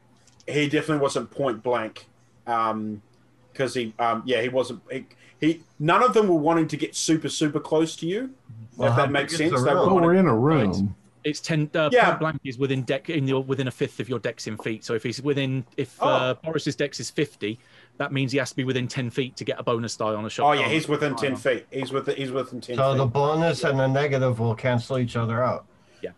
He 0.48 0.68
definitely 0.68 1.02
wasn't 1.02 1.30
point 1.30 1.62
blank, 1.62 2.06
because 2.44 3.74
he, 3.74 3.94
um, 3.98 4.22
yeah, 4.24 4.40
he 4.42 4.48
wasn't. 4.48 4.80
He, 4.90 5.06
he, 5.40 5.62
none 5.78 6.02
of 6.02 6.12
them 6.14 6.28
were 6.28 6.34
wanting 6.34 6.66
to 6.68 6.76
get 6.76 6.94
super, 6.96 7.28
super 7.28 7.60
close 7.60 7.94
to 7.96 8.06
you. 8.06 8.30
Well, 8.76 8.90
if 8.90 8.96
that 8.96 9.10
makes 9.10 9.36
sense. 9.36 9.52
the 9.52 9.58
They 9.64 9.74
were 9.74 9.80
room? 9.82 9.92
Wanting- 9.94 10.06
we're 10.06 10.14
in 10.14 10.26
a 10.26 10.34
room. 10.36 10.96
It's 11.22 11.40
ten. 11.40 11.70
Uh, 11.74 11.90
Yeah. 11.92 12.06
Point 12.10 12.18
blank 12.20 12.40
is 12.44 12.56
within 12.58 12.82
deck 12.82 13.10
in 13.10 13.28
your 13.28 13.42
within 13.44 13.68
a 13.68 13.70
fifth 13.70 14.00
of 14.00 14.08
your 14.08 14.18
dex 14.18 14.46
in 14.46 14.56
feet. 14.56 14.84
So 14.84 14.94
if 14.94 15.02
he's 15.02 15.20
within, 15.20 15.66
if 15.76 16.02
uh, 16.02 16.34
Oh. 16.34 16.40
Boris's 16.42 16.74
dex 16.74 16.98
is 16.98 17.10
fifty, 17.10 17.58
that 17.98 18.10
means 18.10 18.32
he 18.32 18.38
has 18.38 18.48
to 18.50 18.56
be 18.56 18.64
within 18.64 18.88
ten 18.88 19.10
feet 19.10 19.36
to 19.36 19.44
get 19.44 19.60
a 19.60 19.62
bonus 19.62 19.94
die 19.96 20.14
on 20.14 20.24
a 20.24 20.30
shot. 20.30 20.46
Oh 20.48 20.52
yeah, 20.52 20.66
he's 20.68 20.88
within 20.88 21.14
ten 21.16 21.32
on- 21.32 21.38
feet. 21.38 21.66
He's 21.70 21.92
with 21.92 22.08
he's 22.16 22.30
within 22.32 22.62
ten 22.62 22.76
So 22.76 22.92
feet. 22.92 22.98
the 22.98 23.06
bonus 23.06 23.62
and 23.64 23.78
the 23.78 23.86
negative 23.86 24.40
will 24.40 24.54
cancel 24.54 24.96
each 24.98 25.14
other 25.14 25.44
out. 25.44 25.66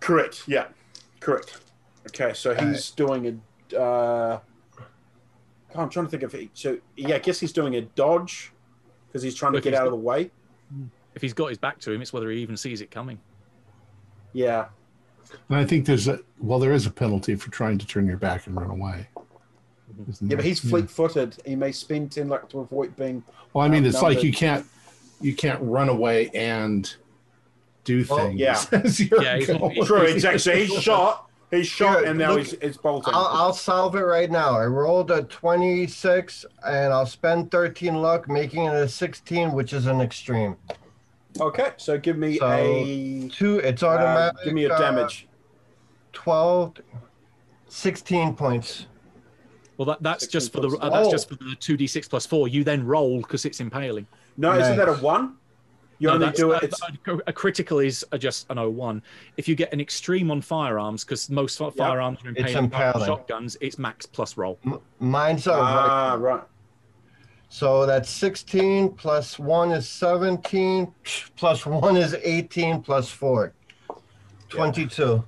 Correct. 0.00 0.44
Yeah. 0.46 0.66
Correct. 1.20 1.60
Okay, 2.08 2.32
so 2.34 2.54
he's 2.54 2.90
doing 2.90 3.40
a. 3.72 3.78
Uh, 3.80 4.40
I'm 5.74 5.88
trying 5.88 6.06
to 6.06 6.10
think 6.10 6.22
of 6.22 6.34
it. 6.34 6.50
So 6.54 6.78
yeah, 6.96 7.14
I 7.16 7.18
guess 7.18 7.40
he's 7.40 7.52
doing 7.52 7.76
a 7.76 7.82
dodge 7.82 8.52
because 9.08 9.22
he's 9.22 9.34
trying 9.34 9.52
to 9.52 9.60
get 9.60 9.72
he's 9.72 9.80
out 9.80 9.86
of 9.86 9.92
the 9.92 9.96
way. 9.96 10.30
If 11.14 11.22
he's 11.22 11.32
got 11.32 11.48
his 11.48 11.58
back 11.58 11.78
to 11.80 11.92
him, 11.92 12.02
it's 12.02 12.12
whether 12.12 12.30
he 12.30 12.40
even 12.40 12.56
sees 12.56 12.80
it 12.80 12.90
coming. 12.90 13.18
Yeah. 14.32 14.66
And 15.48 15.58
I 15.58 15.64
think 15.64 15.86
there's 15.86 16.08
a 16.08 16.20
well, 16.38 16.58
there 16.58 16.72
is 16.72 16.86
a 16.86 16.90
penalty 16.90 17.34
for 17.36 17.50
trying 17.50 17.78
to 17.78 17.86
turn 17.86 18.06
your 18.06 18.16
back 18.18 18.46
and 18.46 18.56
run 18.56 18.70
away. 18.70 19.08
Isn't 20.08 20.30
Yeah, 20.30 20.36
but 20.36 20.42
there? 20.42 20.48
he's 20.48 20.60
fleet-footed. 20.60 21.36
He 21.46 21.54
may 21.54 21.72
spend 21.72 22.12
ten 22.12 22.28
luck 22.28 22.48
to 22.50 22.60
avoid 22.60 22.96
being. 22.96 23.22
Well, 23.52 23.64
I 23.64 23.68
mean, 23.68 23.84
um, 23.84 23.88
it's 23.88 24.02
like 24.02 24.22
you 24.22 24.32
can't 24.32 24.66
you 25.20 25.34
can't 25.34 25.60
run 25.62 25.88
away 25.88 26.28
and 26.30 26.94
do 27.84 28.04
Well, 28.08 28.18
things. 28.18 28.40
yeah. 28.40 28.62
Yeah, 29.22 29.36
he's. 29.38 29.86
True. 29.86 30.02
Exactly. 30.02 30.38
So 30.38 30.54
he's 30.54 30.72
shot. 30.82 31.28
He's 31.50 31.66
shot, 31.66 31.98
Here, 32.00 32.08
and 32.08 32.18
now 32.18 32.30
look- 32.30 32.38
he's 32.38 32.54
it's 32.54 32.78
bolting. 32.78 33.12
I'll, 33.14 33.26
I'll 33.26 33.52
solve 33.52 33.94
it 33.96 34.00
right 34.00 34.30
now. 34.30 34.56
I 34.58 34.64
rolled 34.64 35.10
a 35.10 35.24
26 35.24 36.46
and 36.66 36.92
I'll 36.94 37.04
spend 37.04 37.50
13 37.50 37.94
luck, 37.96 38.26
making 38.28 38.64
it 38.64 38.74
a 38.74 38.88
16, 38.88 39.52
which 39.52 39.74
is 39.74 39.84
an 39.86 40.00
extreme. 40.00 40.56
Okay, 41.38 41.72
so 41.76 41.98
give 41.98 42.16
me 42.16 42.38
So, 42.38 42.46
a. 42.50 43.28
Two, 43.30 43.58
it's 43.58 43.82
uh, 43.82 43.88
automatic. 43.88 44.44
give 44.44 44.54
me 44.54 44.64
a 44.64 44.72
uh, 44.72 44.78
damage. 44.78 45.28
12, 46.14 46.74
16 47.68 48.34
points. 48.34 48.86
Well, 49.76 49.86
that, 49.86 50.02
that's 50.02 50.26
just 50.26 50.52
for 50.52 50.60
the 50.60 50.68
uh, 50.78 50.88
that's 50.90 51.08
Oh. 51.08 51.10
just 51.10 51.28
for 51.28 51.34
the 51.36 51.56
two 51.58 51.76
d 51.76 51.86
six 51.86 52.06
plus 52.06 52.24
four. 52.26 52.46
You 52.48 52.62
then 52.64 52.84
roll 52.86 53.18
because 53.18 53.44
it's 53.44 53.60
impaling. 53.60 54.06
No, 54.36 54.52
isn't 54.52 54.76
that 54.76 54.88
a 54.88 54.94
one? 54.94 55.36
You 56.02 56.08
No, 56.08 56.14
only 56.14 56.30
do 56.32 56.50
a, 56.50 56.56
it. 56.56 56.64
It's, 56.64 56.80
a, 56.82 57.18
a 57.28 57.32
critical 57.32 57.78
is 57.78 58.04
just 58.18 58.50
an 58.50 58.58
01. 58.58 59.00
If 59.36 59.46
you 59.46 59.54
get 59.54 59.72
an 59.72 59.80
extreme 59.80 60.32
on 60.32 60.40
firearms, 60.40 61.04
because 61.04 61.30
most 61.30 61.58
fi- 61.58 61.70
firearms 61.70 62.18
are 62.24 62.30
It's 62.30 62.40
impaling, 62.40 62.64
apart 62.66 62.92
from 62.94 63.02
impaling. 63.02 63.06
shotguns, 63.06 63.56
it's 63.60 63.78
max 63.78 64.04
plus 64.04 64.36
roll. 64.36 64.58
M- 64.66 64.80
mine's 64.98 65.46
a 65.46 65.52
ah, 65.54 66.16
right. 66.18 66.42
So 67.50 67.86
that's 67.86 68.10
16 68.10 68.94
plus 68.94 69.38
1 69.38 69.70
is 69.70 69.88
17, 69.88 70.92
plus 71.36 71.64
1 71.66 71.96
is 71.96 72.14
18, 72.20 72.82
plus 72.82 73.08
4. 73.08 73.52
22. 74.48 75.22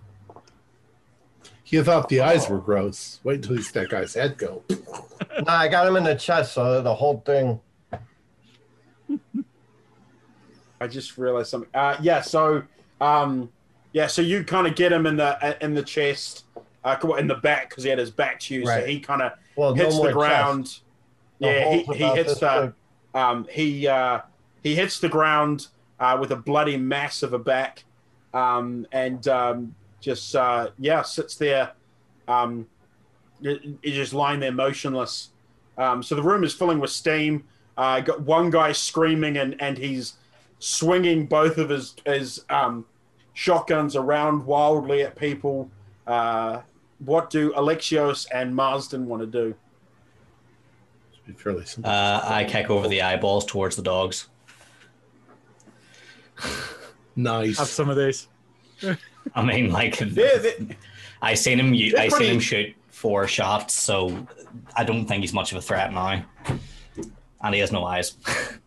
You 1.66 1.84
thought 1.84 2.08
the 2.08 2.20
eyes 2.20 2.48
were 2.48 2.58
gross. 2.58 3.20
Wait 3.22 3.36
until 3.36 3.54
you 3.54 3.62
see 3.62 3.78
that 3.78 3.90
guy's 3.90 4.14
head 4.14 4.36
go. 4.38 4.64
no, 4.68 5.44
I 5.46 5.68
got 5.68 5.86
him 5.86 5.94
in 5.94 6.02
the 6.02 6.16
chest, 6.16 6.54
so 6.54 6.82
the 6.82 6.94
whole 6.94 7.22
thing. 7.24 7.60
I 10.80 10.86
just 10.86 11.16
realized 11.18 11.50
something. 11.50 11.70
Uh, 11.74 11.96
yeah, 12.00 12.20
so 12.20 12.62
um, 13.00 13.50
yeah, 13.92 14.06
so 14.06 14.22
you 14.22 14.44
kind 14.44 14.66
of 14.66 14.74
get 14.74 14.92
him 14.92 15.06
in 15.06 15.16
the 15.16 15.56
in 15.64 15.74
the 15.74 15.82
chest, 15.82 16.44
uh, 16.84 16.96
in 17.18 17.26
the 17.26 17.36
back 17.36 17.68
because 17.70 17.84
he 17.84 17.90
had 17.90 17.98
his 17.98 18.10
back 18.10 18.40
to 18.40 18.54
you, 18.54 18.66
so 18.66 18.84
he 18.84 19.00
kind 19.00 19.22
of 19.22 19.32
Well, 19.56 19.74
hits 19.74 19.96
no 19.96 20.06
the 20.06 20.12
ground. 20.12 20.66
chest. 20.66 20.80
Yeah, 21.38 21.70
he, 21.74 21.82
he 21.82 22.04
hits 22.04 22.38
the 22.38 22.72
um, 23.14 23.46
he 23.50 23.86
uh, 23.86 24.20
he 24.62 24.74
hits 24.74 24.98
the 25.00 25.08
ground 25.08 25.68
uh, 26.00 26.16
with 26.20 26.30
a 26.32 26.36
bloody 26.36 26.76
mass 26.76 27.22
of 27.22 27.32
a 27.32 27.38
back, 27.38 27.84
um, 28.32 28.86
and 28.92 29.26
um, 29.28 29.74
just 30.00 30.34
uh, 30.34 30.70
yeah 30.78 31.02
sits 31.02 31.36
there, 31.36 31.72
um, 32.28 32.66
just 33.82 34.12
lying 34.12 34.40
there 34.40 34.52
motionless. 34.52 35.30
Um, 35.76 36.02
so 36.02 36.14
the 36.14 36.22
room 36.22 36.44
is 36.44 36.54
filling 36.54 36.78
with 36.78 36.90
steam. 36.90 37.44
Uh, 37.76 38.00
got 38.00 38.20
one 38.20 38.50
guy 38.50 38.70
screaming 38.72 39.36
and 39.36 39.60
and 39.60 39.76
he's 39.76 40.14
swinging 40.58 41.26
both 41.26 41.58
of 41.58 41.68
his 41.70 41.94
his 42.06 42.44
um, 42.50 42.84
shotguns 43.34 43.96
around 43.96 44.44
wildly 44.46 45.02
at 45.02 45.16
people. 45.16 45.70
Uh, 46.06 46.60
what 46.98 47.30
do 47.30 47.52
Alexios 47.52 48.26
and 48.32 48.54
Marsden 48.54 49.06
want 49.06 49.20
to 49.22 49.26
do? 49.26 49.54
Be 51.26 51.32
fairly 51.32 51.64
simple. 51.64 51.90
Uh, 51.90 52.20
I 52.24 52.44
kick 52.44 52.68
over 52.70 52.86
the 52.86 53.00
eyeballs 53.02 53.46
towards 53.46 53.76
the 53.76 53.82
dogs. 53.82 54.28
nice. 57.16 57.58
Have 57.58 57.68
some 57.68 57.88
of 57.88 57.96
this. 57.96 58.28
I 59.34 59.42
mean, 59.42 59.70
like 59.72 59.98
They're, 60.00 60.38
they 60.38 60.76
I 61.22 61.34
seen 61.34 61.58
him. 61.58 61.72
u- 61.72 61.92
They're 61.92 62.02
I 62.02 62.08
seen 62.08 62.34
him 62.34 62.40
shoot 62.40 62.74
four 62.90 63.26
shots, 63.26 63.72
so 63.74 64.26
I 64.76 64.84
don't 64.84 65.06
think 65.06 65.22
he's 65.22 65.32
much 65.32 65.52
of 65.52 65.58
a 65.58 65.62
threat 65.62 65.92
now. 65.92 66.24
And 67.42 67.54
he 67.54 67.60
has 67.60 67.72
no 67.72 67.84
eyes. 67.84 68.16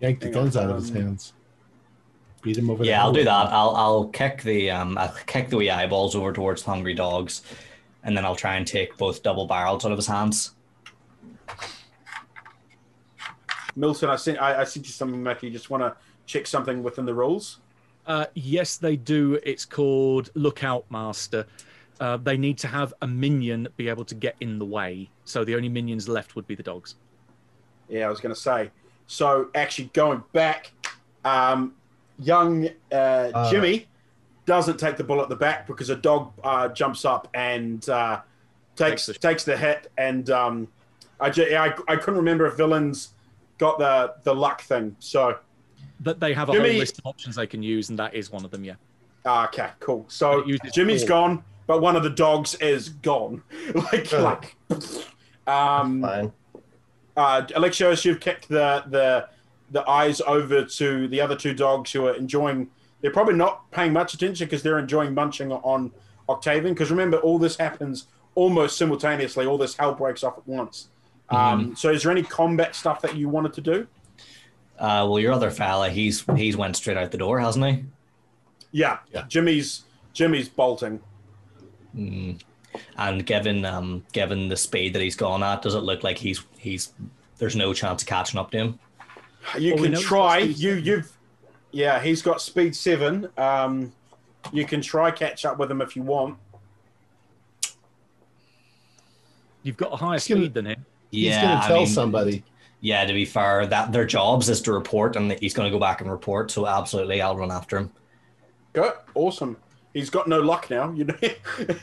Yank 0.00 0.20
the 0.20 0.30
guns 0.30 0.56
out 0.56 0.70
of 0.70 0.76
his 0.76 0.90
um, 0.90 0.96
hands. 0.96 1.32
Beat 2.42 2.58
him 2.58 2.68
over 2.68 2.82
the 2.82 2.90
yeah, 2.90 3.02
I'll 3.02 3.12
do 3.12 3.24
that. 3.24 3.46
I'll 3.46 3.74
I'll 3.76 4.04
kick 4.08 4.42
the 4.42 4.70
um 4.70 4.98
I'll 4.98 5.14
kick 5.26 5.48
the 5.48 5.56
wee 5.56 5.70
eyeballs 5.70 6.14
over 6.14 6.32
towards 6.32 6.62
the 6.62 6.70
hungry 6.70 6.94
dogs, 6.94 7.42
and 8.02 8.16
then 8.16 8.24
I'll 8.24 8.36
try 8.36 8.56
and 8.56 8.66
take 8.66 8.96
both 8.96 9.22
double 9.22 9.46
barrels 9.46 9.84
out 9.84 9.92
of 9.92 9.98
his 9.98 10.06
hands. 10.06 10.52
Milton, 13.76 14.10
I 14.10 14.16
sent 14.16 14.40
I, 14.40 14.60
I 14.60 14.64
sent 14.64 14.86
you 14.86 14.92
something, 14.92 15.22
Matthew. 15.22 15.48
You 15.48 15.54
just 15.54 15.70
want 15.70 15.82
to 15.82 15.96
check 16.26 16.46
something 16.46 16.82
within 16.82 17.06
the 17.06 17.14
rules. 17.14 17.60
Uh, 18.06 18.26
yes, 18.34 18.76
they 18.76 18.96
do. 18.96 19.38
It's 19.42 19.64
called 19.64 20.30
Lookout 20.34 20.84
Master. 20.90 21.46
Uh, 22.00 22.16
they 22.16 22.36
need 22.36 22.58
to 22.58 22.68
have 22.68 22.92
a 23.02 23.06
minion 23.06 23.68
be 23.76 23.88
able 23.88 24.04
to 24.04 24.14
get 24.14 24.36
in 24.40 24.58
the 24.58 24.64
way. 24.64 25.08
So 25.24 25.44
the 25.44 25.54
only 25.54 25.68
minions 25.68 26.08
left 26.08 26.36
would 26.36 26.46
be 26.46 26.54
the 26.54 26.62
dogs. 26.62 26.96
Yeah, 27.88 28.06
I 28.06 28.10
was 28.10 28.20
going 28.20 28.34
to 28.34 28.40
say. 28.40 28.70
So 29.06 29.48
actually, 29.54 29.90
going 29.92 30.22
back, 30.32 30.72
um, 31.24 31.74
young 32.18 32.68
uh, 32.92 33.30
Uh. 33.34 33.50
Jimmy 33.50 33.86
doesn't 34.46 34.78
take 34.78 34.96
the 34.96 35.04
bullet 35.04 35.24
at 35.24 35.28
the 35.30 35.36
back 35.36 35.66
because 35.66 35.90
a 35.90 35.96
dog 35.96 36.32
uh, 36.42 36.68
jumps 36.68 37.04
up 37.04 37.28
and 37.34 37.88
uh, 37.88 38.20
takes 38.76 39.06
Takes 39.06 39.18
takes 39.18 39.44
the 39.44 39.56
hit. 39.56 39.90
And 39.98 40.28
um, 40.30 40.68
I, 41.20 41.30
ju- 41.30 41.54
I 41.56 41.74
I 41.88 41.96
couldn't 41.96 42.16
remember 42.16 42.46
if 42.46 42.56
villains 42.56 43.14
got 43.58 43.78
the 43.78 44.14
the 44.24 44.34
luck 44.34 44.62
thing. 44.62 44.96
So 44.98 45.38
that 46.00 46.20
they 46.20 46.34
have 46.34 46.48
a 46.48 46.52
Jimmy- 46.52 46.70
whole 46.70 46.78
list 46.78 46.98
of 46.98 47.06
options 47.06 47.36
they 47.36 47.46
can 47.46 47.62
use, 47.62 47.88
and 47.90 47.98
that 47.98 48.14
is 48.14 48.30
one 48.32 48.44
of 48.44 48.50
them. 48.50 48.64
Yeah. 48.64 48.74
ah, 49.26 49.46
okay, 49.48 49.70
cool. 49.80 50.04
So 50.08 50.40
It 50.40 50.46
uses 50.48 50.72
Jimmy's 50.72 51.02
four. 51.02 51.08
gone, 51.08 51.44
but 51.66 51.80
one 51.80 51.96
of 51.96 52.02
the 52.02 52.10
dogs 52.10 52.54
is 52.56 52.88
gone. 52.90 53.42
like 53.74 54.10
Good. 54.10 54.22
like. 54.22 54.56
Um, 55.46 56.02
Fine. 56.02 56.32
Uh, 57.16 57.42
Alexios, 57.42 58.04
you've 58.04 58.20
kicked 58.20 58.48
the 58.48 58.84
the 58.88 59.28
the 59.70 59.88
eyes 59.88 60.20
over 60.26 60.64
to 60.64 61.08
the 61.08 61.20
other 61.20 61.36
two 61.36 61.54
dogs 61.54 61.92
who 61.92 62.06
are 62.06 62.14
enjoying. 62.14 62.68
They're 63.00 63.10
probably 63.10 63.34
not 63.34 63.70
paying 63.70 63.92
much 63.92 64.14
attention 64.14 64.46
because 64.46 64.62
they're 64.62 64.78
enjoying 64.78 65.14
munching 65.14 65.52
on 65.52 65.92
Octavian. 66.28 66.74
Because 66.74 66.90
remember, 66.90 67.18
all 67.18 67.38
this 67.38 67.56
happens 67.56 68.06
almost 68.34 68.78
simultaneously. 68.78 69.46
All 69.46 69.58
this 69.58 69.76
hell 69.76 69.94
breaks 69.94 70.24
off 70.24 70.38
at 70.38 70.46
once. 70.46 70.88
Um, 71.30 71.74
so, 71.74 71.90
is 71.90 72.02
there 72.02 72.12
any 72.12 72.22
combat 72.22 72.74
stuff 72.74 73.00
that 73.02 73.16
you 73.16 73.28
wanted 73.28 73.52
to 73.54 73.60
do? 73.60 73.86
Uh, 74.78 75.06
well, 75.08 75.18
your 75.18 75.32
other 75.32 75.50
fella, 75.50 75.88
he's 75.88 76.24
he's 76.36 76.56
went 76.56 76.76
straight 76.76 76.96
out 76.96 77.10
the 77.10 77.18
door, 77.18 77.40
hasn't 77.40 77.64
he? 77.64 77.84
Yeah, 78.72 78.98
Yeah. 79.12 79.24
Jimmy's 79.28 79.84
Jimmy's 80.12 80.48
bolting. 80.48 81.00
Mm. 81.96 82.40
And 82.96 83.24
given 83.24 83.64
um 83.64 84.04
given 84.12 84.48
the 84.48 84.56
speed 84.56 84.92
that 84.94 85.02
he's 85.02 85.16
gone 85.16 85.42
at, 85.42 85.62
does 85.62 85.74
it 85.74 85.80
look 85.80 86.02
like 86.02 86.18
he's 86.18 86.44
he's 86.58 86.92
there's 87.38 87.56
no 87.56 87.72
chance 87.72 88.02
of 88.02 88.08
catching 88.08 88.38
up 88.40 88.50
to 88.52 88.58
him? 88.58 88.78
You 89.58 89.74
Well, 89.74 89.84
can 89.84 89.94
try. 90.00 90.38
You 90.38 90.54
seven. 90.76 90.84
you've 90.84 91.12
yeah. 91.72 92.00
He's 92.02 92.22
got 92.22 92.40
speed 92.40 92.74
seven. 92.74 93.28
Um, 93.36 93.92
you 94.52 94.64
can 94.64 94.80
try 94.80 95.10
catch 95.10 95.44
up 95.44 95.58
with 95.58 95.70
him 95.70 95.80
if 95.82 95.96
you 95.96 96.02
want. 96.02 96.36
You've 99.62 99.76
got 99.76 99.92
a 99.92 99.96
higher 99.96 100.14
He's 100.14 100.28
gonna- 100.28 100.40
speed 100.42 100.54
than 100.54 100.66
him. 100.66 100.86
He's 101.10 101.36
going 101.36 101.60
to 101.60 101.66
tell 101.66 101.76
mean, 101.78 101.86
somebody. 101.86 102.42
Yeah, 102.80 103.04
to 103.06 103.12
be 103.12 103.24
fair, 103.24 103.66
that 103.68 103.92
their 103.92 104.04
jobs 104.04 104.48
is 104.48 104.60
to 104.62 104.72
report, 104.72 105.14
and 105.16 105.30
he's 105.38 105.54
going 105.54 105.70
to 105.70 105.74
go 105.74 105.78
back 105.80 106.00
and 106.00 106.10
report. 106.10 106.50
So 106.50 106.66
absolutely, 106.66 107.22
I'll 107.22 107.36
run 107.36 107.52
after 107.52 107.78
him. 107.78 107.90
Good, 108.72 108.92
awesome. 109.14 109.56
he's 109.94 110.10
got 110.10 110.26
no 110.28 110.40
luck 110.40 110.68
now. 110.70 110.90
You 110.92 111.04
know. 111.04 111.14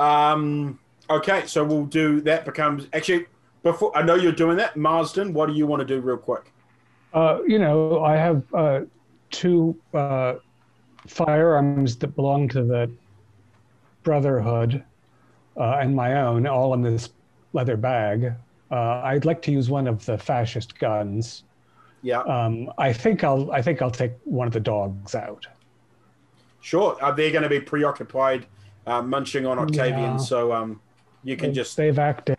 um. 0.00 0.78
Okay, 1.10 1.46
so 1.46 1.64
we'll 1.64 1.86
do 1.86 2.20
that. 2.22 2.44
Becomes 2.44 2.86
actually 2.92 3.26
before 3.62 3.96
I 3.96 4.02
know 4.02 4.14
you're 4.14 4.32
doing 4.32 4.56
that, 4.58 4.76
Marsden. 4.76 5.32
What 5.32 5.46
do 5.46 5.54
you 5.54 5.66
want 5.66 5.80
to 5.80 5.86
do 5.86 6.00
real 6.00 6.16
quick? 6.16 6.52
Uh, 7.12 7.38
you 7.46 7.58
know, 7.58 8.04
I 8.04 8.16
have 8.16 8.42
uh, 8.54 8.80
two 9.30 9.76
uh, 9.94 10.34
firearms 11.06 11.96
that 11.96 12.08
belong 12.08 12.48
to 12.48 12.62
the 12.62 12.90
Brotherhood 14.02 14.82
uh, 15.56 15.78
and 15.80 15.94
my 15.94 16.20
own, 16.20 16.46
all 16.46 16.74
in 16.74 16.82
this 16.82 17.10
leather 17.52 17.76
bag. 17.76 18.32
Uh, 18.70 19.00
I'd 19.04 19.24
like 19.24 19.42
to 19.42 19.52
use 19.52 19.70
one 19.70 19.86
of 19.86 20.04
the 20.04 20.18
fascist 20.18 20.78
guns. 20.78 21.44
Yeah. 22.02 22.20
Um, 22.20 22.70
I 22.78 22.92
think 22.92 23.24
I'll. 23.24 23.50
I 23.50 23.60
think 23.60 23.82
I'll 23.82 23.90
take 23.90 24.12
one 24.24 24.46
of 24.46 24.52
the 24.52 24.60
dogs 24.60 25.14
out. 25.14 25.46
Sure. 26.60 26.96
Are 27.02 27.14
they 27.14 27.30
going 27.30 27.42
to 27.42 27.48
be 27.48 27.60
preoccupied 27.60 28.46
uh, 28.88 29.02
munching 29.02 29.46
on 29.46 29.58
Octavian? 29.58 30.12
Yeah. 30.12 30.16
So 30.16 30.52
um, 30.52 30.80
you 31.22 31.36
can 31.36 31.52
just 31.52 31.76
They've 31.76 31.98
acted. 31.98 32.38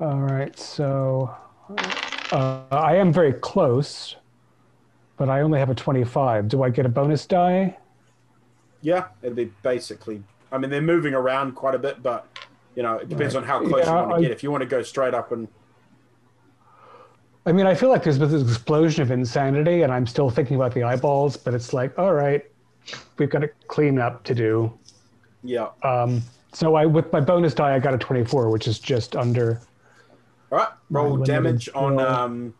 All 0.00 0.18
right, 0.20 0.58
so 0.58 1.34
uh, 2.32 2.62
I 2.70 2.96
am 2.96 3.12
very 3.12 3.32
close, 3.32 4.16
but 5.16 5.28
I 5.28 5.40
only 5.40 5.58
have 5.60 5.70
a 5.70 5.74
25. 5.74 6.48
Do 6.48 6.62
I 6.64 6.70
get 6.70 6.84
a 6.84 6.88
bonus 6.88 7.26
die? 7.26 7.76
yeah. 8.82 9.06
It'd 9.22 9.36
be 9.36 9.50
basically. 9.62 10.22
I 10.52 10.58
mean, 10.58 10.68
they're 10.70 10.82
moving 10.82 11.14
around 11.14 11.52
quite 11.54 11.74
a 11.74 11.78
bit, 11.78 12.02
but 12.02 12.26
you 12.74 12.82
know, 12.82 12.96
it 12.96 13.08
depends 13.08 13.34
on 13.36 13.44
how 13.44 13.60
close 13.60 13.86
Yeah, 13.86 13.90
you 13.90 13.96
want 13.96 14.10
to 14.10 14.16
I- 14.16 14.20
get. 14.22 14.30
If 14.32 14.42
you 14.42 14.50
want 14.50 14.62
to 14.62 14.66
go 14.68 14.82
straight 14.82 15.14
up 15.14 15.32
and 15.32 15.48
I 17.46 17.52
mean, 17.52 17.66
I 17.66 17.74
feel 17.74 17.90
like 17.90 18.02
there's 18.02 18.18
been 18.18 18.30
this 18.30 18.42
explosion 18.42 19.02
of 19.02 19.10
insanity, 19.10 19.82
and 19.82 19.92
I'm 19.92 20.06
still 20.06 20.30
thinking 20.30 20.56
about 20.56 20.72
the 20.72 20.82
eyeballs, 20.82 21.36
but 21.36 21.52
it's 21.52 21.74
like, 21.74 21.98
all 21.98 22.14
right, 22.14 22.42
we've 23.18 23.30
got 23.30 23.44
a 23.44 23.48
clean 23.68 23.98
up 23.98 24.24
to 24.24 24.34
do. 24.34 24.72
yeah. 25.42 25.68
Um, 25.82 26.22
so 26.52 26.76
I, 26.76 26.86
with 26.86 27.12
my 27.12 27.20
bonus 27.20 27.52
die, 27.52 27.74
I 27.74 27.80
got 27.80 27.94
a 27.94 27.98
24, 27.98 28.48
which 28.50 28.68
is 28.68 28.78
just 28.78 29.16
under. 29.16 29.60
All 30.52 30.58
right. 30.58 30.68
Roll 30.88 31.16
damage 31.16 31.68
on 31.74 31.98
um, 31.98 32.54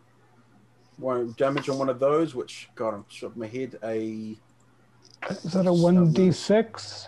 one 0.97 1.33
damage 1.37 1.69
on 1.69 1.77
one 1.77 1.87
of 1.87 1.99
those. 1.99 2.35
Which 2.35 2.69
God, 2.75 2.93
I'm 2.93 3.05
shot 3.09 3.37
my 3.37 3.47
head. 3.47 3.79
A 3.83 4.35
Is 5.29 5.53
that 5.53 5.65
a 5.65 5.71
1d6? 5.71 7.07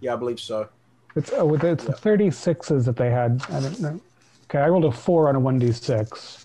yeah, 0.00 0.12
I 0.12 0.16
believe 0.16 0.38
so. 0.38 0.68
It's 1.14 1.32
oh, 1.32 1.54
it's 1.54 1.84
the 1.84 1.94
36s 1.94 2.84
that 2.84 2.96
they 2.96 3.10
had. 3.10 3.42
I 3.48 3.60
don't 3.60 3.80
know. 3.80 4.00
Okay, 4.44 4.58
I 4.58 4.68
rolled 4.68 4.84
a 4.84 4.92
four 4.92 5.30
on 5.30 5.36
a 5.36 5.40
1d6. 5.40 6.44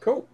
Cool. 0.00 0.28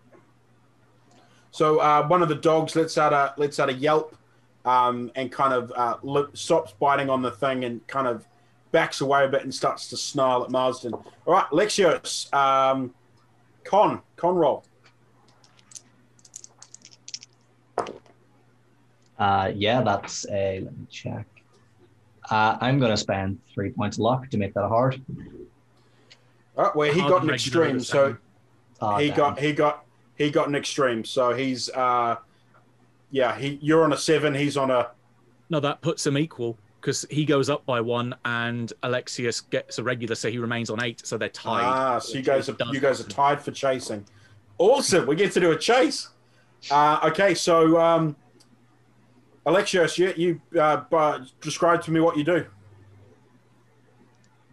So 1.52 1.78
uh, 1.78 2.06
one 2.08 2.22
of 2.22 2.28
the 2.28 2.34
dogs 2.34 2.74
lets 2.74 2.98
out 2.98 3.12
a 3.12 3.34
lets 3.36 3.60
out 3.60 3.68
a 3.68 3.74
yelp, 3.74 4.16
um, 4.64 5.10
and 5.14 5.30
kind 5.30 5.52
of 5.52 5.72
uh, 5.74 5.96
lip, 6.02 6.36
stops 6.36 6.72
biting 6.78 7.10
on 7.10 7.22
the 7.22 7.30
thing 7.30 7.64
and 7.64 7.86
kind 7.86 8.06
of 8.06 8.26
backs 8.70 9.00
away 9.00 9.24
a 9.24 9.28
bit 9.28 9.42
and 9.42 9.54
starts 9.54 9.88
to 9.88 9.96
snarl 9.96 10.44
at 10.44 10.50
Marsden. 10.50 10.92
All 10.94 11.34
right, 11.34 11.46
Lexios, 11.50 12.32
um, 12.34 12.94
con 13.64 14.00
con 14.16 14.34
roll. 14.34 14.64
Uh, 19.18 19.52
yeah, 19.54 19.82
that's 19.82 20.26
a. 20.30 20.60
Let 20.60 20.76
me 20.76 20.86
check. 20.90 21.26
Uh, 22.30 22.56
I'm 22.60 22.78
going 22.78 22.90
to 22.90 22.96
spend 22.96 23.38
three 23.52 23.70
points 23.70 23.96
of 23.96 24.00
luck 24.00 24.28
to 24.30 24.38
make 24.38 24.54
that 24.54 24.64
a 24.64 24.68
hard. 24.68 25.00
All 26.56 26.64
right, 26.64 26.76
where 26.76 26.92
he 26.92 27.00
got 27.00 27.22
an 27.22 27.30
extreme, 27.30 27.80
so. 27.80 28.16
Oh, 28.80 28.96
he 28.96 29.08
damn. 29.08 29.16
got 29.16 29.38
he 29.38 29.52
got 29.52 29.84
he 30.16 30.30
got 30.30 30.48
an 30.48 30.56
extreme. 30.56 31.04
So 31.04 31.32
he's 31.34 31.70
uh, 31.70 32.16
yeah, 33.12 33.38
he 33.38 33.58
you're 33.62 33.84
on 33.84 33.92
a 33.92 33.96
seven, 33.96 34.34
he's 34.34 34.56
on 34.56 34.72
a 34.72 34.90
No, 35.50 35.60
that 35.60 35.80
puts 35.82 36.02
them 36.02 36.18
equal 36.18 36.58
because 36.80 37.06
he 37.10 37.24
goes 37.24 37.48
up 37.48 37.64
by 37.64 37.80
one 37.80 38.14
and 38.24 38.72
Alexios 38.82 39.48
gets 39.50 39.78
a 39.78 39.84
regular, 39.84 40.16
so 40.16 40.28
he 40.28 40.38
remains 40.38 40.68
on 40.70 40.82
eight. 40.82 41.06
So 41.06 41.16
they're 41.16 41.28
tied. 41.28 41.62
Ah, 41.62 41.98
so 42.00 42.18
you 42.18 42.24
guys 42.24 42.48
are 42.48 42.56
you 42.72 42.80
guys 42.80 43.00
are 43.00 43.08
tied 43.08 43.40
for 43.40 43.52
chasing. 43.52 44.04
Awesome. 44.58 45.06
We 45.06 45.14
get 45.14 45.32
to 45.32 45.40
do 45.40 45.52
a 45.52 45.58
chase. 45.58 46.08
Uh, 46.70 47.00
okay, 47.04 47.34
so 47.34 47.80
um, 47.80 48.16
Alexios, 49.46 49.98
you, 49.98 50.14
you 50.16 50.60
uh, 50.60 50.82
uh, 50.92 51.24
describe 51.40 51.82
to 51.82 51.90
me 51.90 52.00
what 52.00 52.16
you 52.16 52.24
do. 52.24 52.46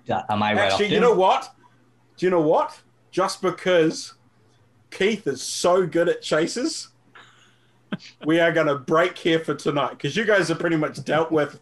Yeah, 0.06 0.24
Am 0.30 0.42
I 0.42 0.54
right 0.54 0.72
Actually, 0.72 0.88
up 0.88 0.92
you 0.92 1.00
know 1.00 1.14
what? 1.14 1.54
Do 2.18 2.26
you 2.26 2.32
know 2.32 2.42
what? 2.42 2.82
Just 3.12 3.42
because 3.42 4.16
Keith 4.90 5.28
is 5.28 5.42
so 5.42 5.86
good 5.86 6.10
at 6.10 6.24
chases, 6.24 6.90
we 8.26 8.40
are 8.40 8.52
going 8.52 8.68
to 8.68 8.76
break 8.76 9.18
here 9.18 9.40
for 9.40 9.56
tonight 9.56 9.92
because 9.92 10.16
you 10.16 10.26
guys 10.26 10.48
have 10.50 10.60
pretty 10.60 10.76
much 10.76 11.04
dealt 11.04 11.32
with 11.32 11.60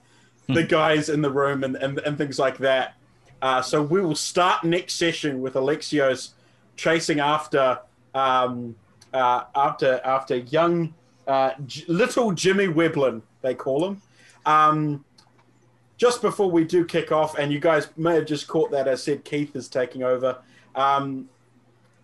the 0.48 0.64
guys 0.64 1.10
in 1.10 1.22
the 1.22 1.30
room 1.30 1.64
and, 1.64 1.76
and, 1.76 2.00
and 2.00 2.18
things 2.18 2.40
like 2.40 2.58
that. 2.60 2.96
Uh, 3.42 3.62
so 3.62 3.82
we 3.82 4.02
will 4.02 4.16
start 4.16 4.64
next 4.64 4.96
session 4.96 5.42
with 5.42 5.54
Alexios 5.54 6.32
chasing 6.76 7.20
after 7.20 7.80
um, 8.16 8.76
uh, 9.14 9.44
after 9.56 10.02
after 10.04 10.38
young 10.38 10.94
uh, 11.28 11.52
J- 11.66 11.86
little 11.88 12.32
Jimmy 12.32 12.68
Weblin, 12.68 13.22
they 13.42 13.54
call 13.54 13.86
him. 13.86 14.02
Um, 14.46 15.06
just 15.98 16.22
before 16.22 16.50
we 16.50 16.64
do 16.64 16.86
kick 16.86 17.12
off, 17.12 17.38
and 17.38 17.52
you 17.52 17.60
guys 17.60 17.90
may 17.98 18.16
have 18.16 18.26
just 18.26 18.48
caught 18.48 18.72
that 18.72 18.88
I 18.88 18.96
said 18.96 19.24
Keith 19.26 19.56
is 19.56 19.68
taking 19.68 20.04
over. 20.04 20.38
Um, 20.76 21.30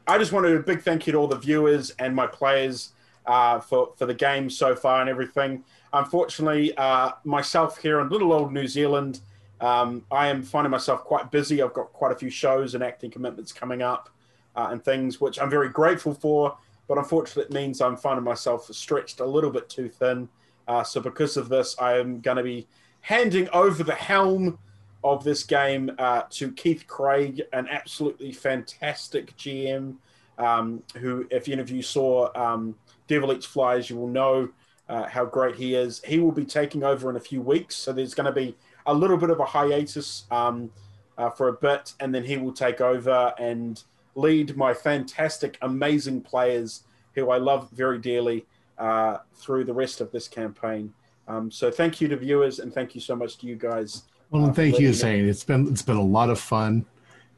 I 0.07 0.17
just 0.17 0.31
wanted 0.31 0.55
a 0.55 0.59
big 0.59 0.81
thank 0.81 1.07
you 1.07 1.13
to 1.13 1.19
all 1.19 1.27
the 1.27 1.37
viewers 1.37 1.91
and 1.91 2.15
my 2.15 2.27
players 2.27 2.92
uh, 3.25 3.59
for 3.59 3.93
for 3.97 4.05
the 4.05 4.13
game 4.13 4.49
so 4.49 4.75
far 4.75 5.01
and 5.01 5.09
everything. 5.09 5.63
Unfortunately, 5.93 6.75
uh, 6.77 7.11
myself 7.23 7.77
here 7.77 7.99
in 7.99 8.09
little 8.09 8.33
old 8.33 8.51
New 8.51 8.67
Zealand, 8.67 9.21
um, 9.61 10.03
I 10.11 10.27
am 10.27 10.41
finding 10.41 10.71
myself 10.71 11.03
quite 11.03 11.31
busy. 11.31 11.61
I've 11.61 11.73
got 11.73 11.93
quite 11.93 12.11
a 12.11 12.15
few 12.15 12.29
shows 12.29 12.75
and 12.75 12.83
acting 12.83 13.11
commitments 13.11 13.51
coming 13.51 13.81
up 13.81 14.09
uh, 14.55 14.69
and 14.71 14.83
things, 14.83 15.21
which 15.21 15.39
I'm 15.39 15.49
very 15.49 15.69
grateful 15.69 16.13
for. 16.13 16.57
But 16.87 16.97
unfortunately, 16.97 17.43
it 17.43 17.51
means 17.51 17.79
I'm 17.79 17.95
finding 17.95 18.25
myself 18.25 18.65
stretched 18.73 19.19
a 19.19 19.25
little 19.25 19.49
bit 19.49 19.69
too 19.69 19.87
thin. 19.87 20.27
Uh, 20.67 20.83
so 20.83 20.99
because 20.99 21.37
of 21.37 21.49
this, 21.49 21.75
I 21.79 21.97
am 21.97 22.19
going 22.19 22.37
to 22.37 22.43
be 22.43 22.67
handing 23.01 23.49
over 23.49 23.83
the 23.83 23.95
helm 23.95 24.57
of 25.03 25.23
this 25.23 25.43
game 25.43 25.91
uh, 25.97 26.23
to 26.29 26.51
Keith 26.51 26.85
Craig, 26.87 27.41
an 27.51 27.67
absolutely 27.69 28.31
fantastic 28.31 29.35
GM. 29.37 29.95
Um, 30.39 30.81
who, 30.97 31.27
if 31.29 31.47
any 31.47 31.61
of 31.61 31.69
you 31.69 31.83
saw 31.83 32.31
um, 32.33 32.75
Devil 33.07 33.33
Eats 33.33 33.45
Flies, 33.45 33.89
you 33.89 33.97
will 33.97 34.07
know 34.07 34.49
uh, 34.89 35.03
how 35.03 35.25
great 35.25 35.55
he 35.55 35.75
is. 35.75 36.01
He 36.05 36.19
will 36.19 36.31
be 36.31 36.45
taking 36.45 36.83
over 36.83 37.09
in 37.09 37.15
a 37.15 37.19
few 37.19 37.41
weeks, 37.41 37.75
so 37.75 37.93
there's 37.93 38.13
going 38.13 38.25
to 38.25 38.31
be 38.31 38.55
a 38.85 38.93
little 38.93 39.17
bit 39.17 39.29
of 39.29 39.39
a 39.39 39.45
hiatus 39.45 40.25
um, 40.31 40.69
uh, 41.17 41.29
for 41.29 41.47
a 41.49 41.53
bit, 41.53 41.93
and 41.99 42.13
then 42.13 42.23
he 42.23 42.37
will 42.37 42.53
take 42.53 42.81
over 42.81 43.33
and 43.39 43.83
lead 44.15 44.55
my 44.57 44.73
fantastic, 44.73 45.57
amazing 45.61 46.21
players 46.21 46.83
who 47.15 47.29
I 47.29 47.37
love 47.37 47.69
very 47.71 47.99
dearly 47.99 48.45
uh, 48.77 49.17
through 49.35 49.63
the 49.65 49.73
rest 49.73 50.01
of 50.01 50.11
this 50.11 50.27
campaign. 50.27 50.93
Um, 51.27 51.49
so 51.49 51.71
thank 51.71 52.01
you 52.01 52.07
to 52.09 52.17
viewers, 52.17 52.59
and 52.59 52.73
thank 52.73 52.95
you 52.95 53.01
so 53.01 53.15
much 53.15 53.37
to 53.39 53.47
you 53.47 53.55
guys. 53.55 54.03
Well, 54.29 54.43
Uh, 54.43 54.47
and 54.47 54.55
thank 54.55 54.73
letting 54.73 54.87
you, 54.87 54.93
Zane. 54.93 55.29
It's 55.29 55.43
been 55.43 55.67
it's 55.67 55.81
been 55.81 55.95
a 55.97 56.03
lot 56.03 56.29
of 56.29 56.39
fun, 56.39 56.85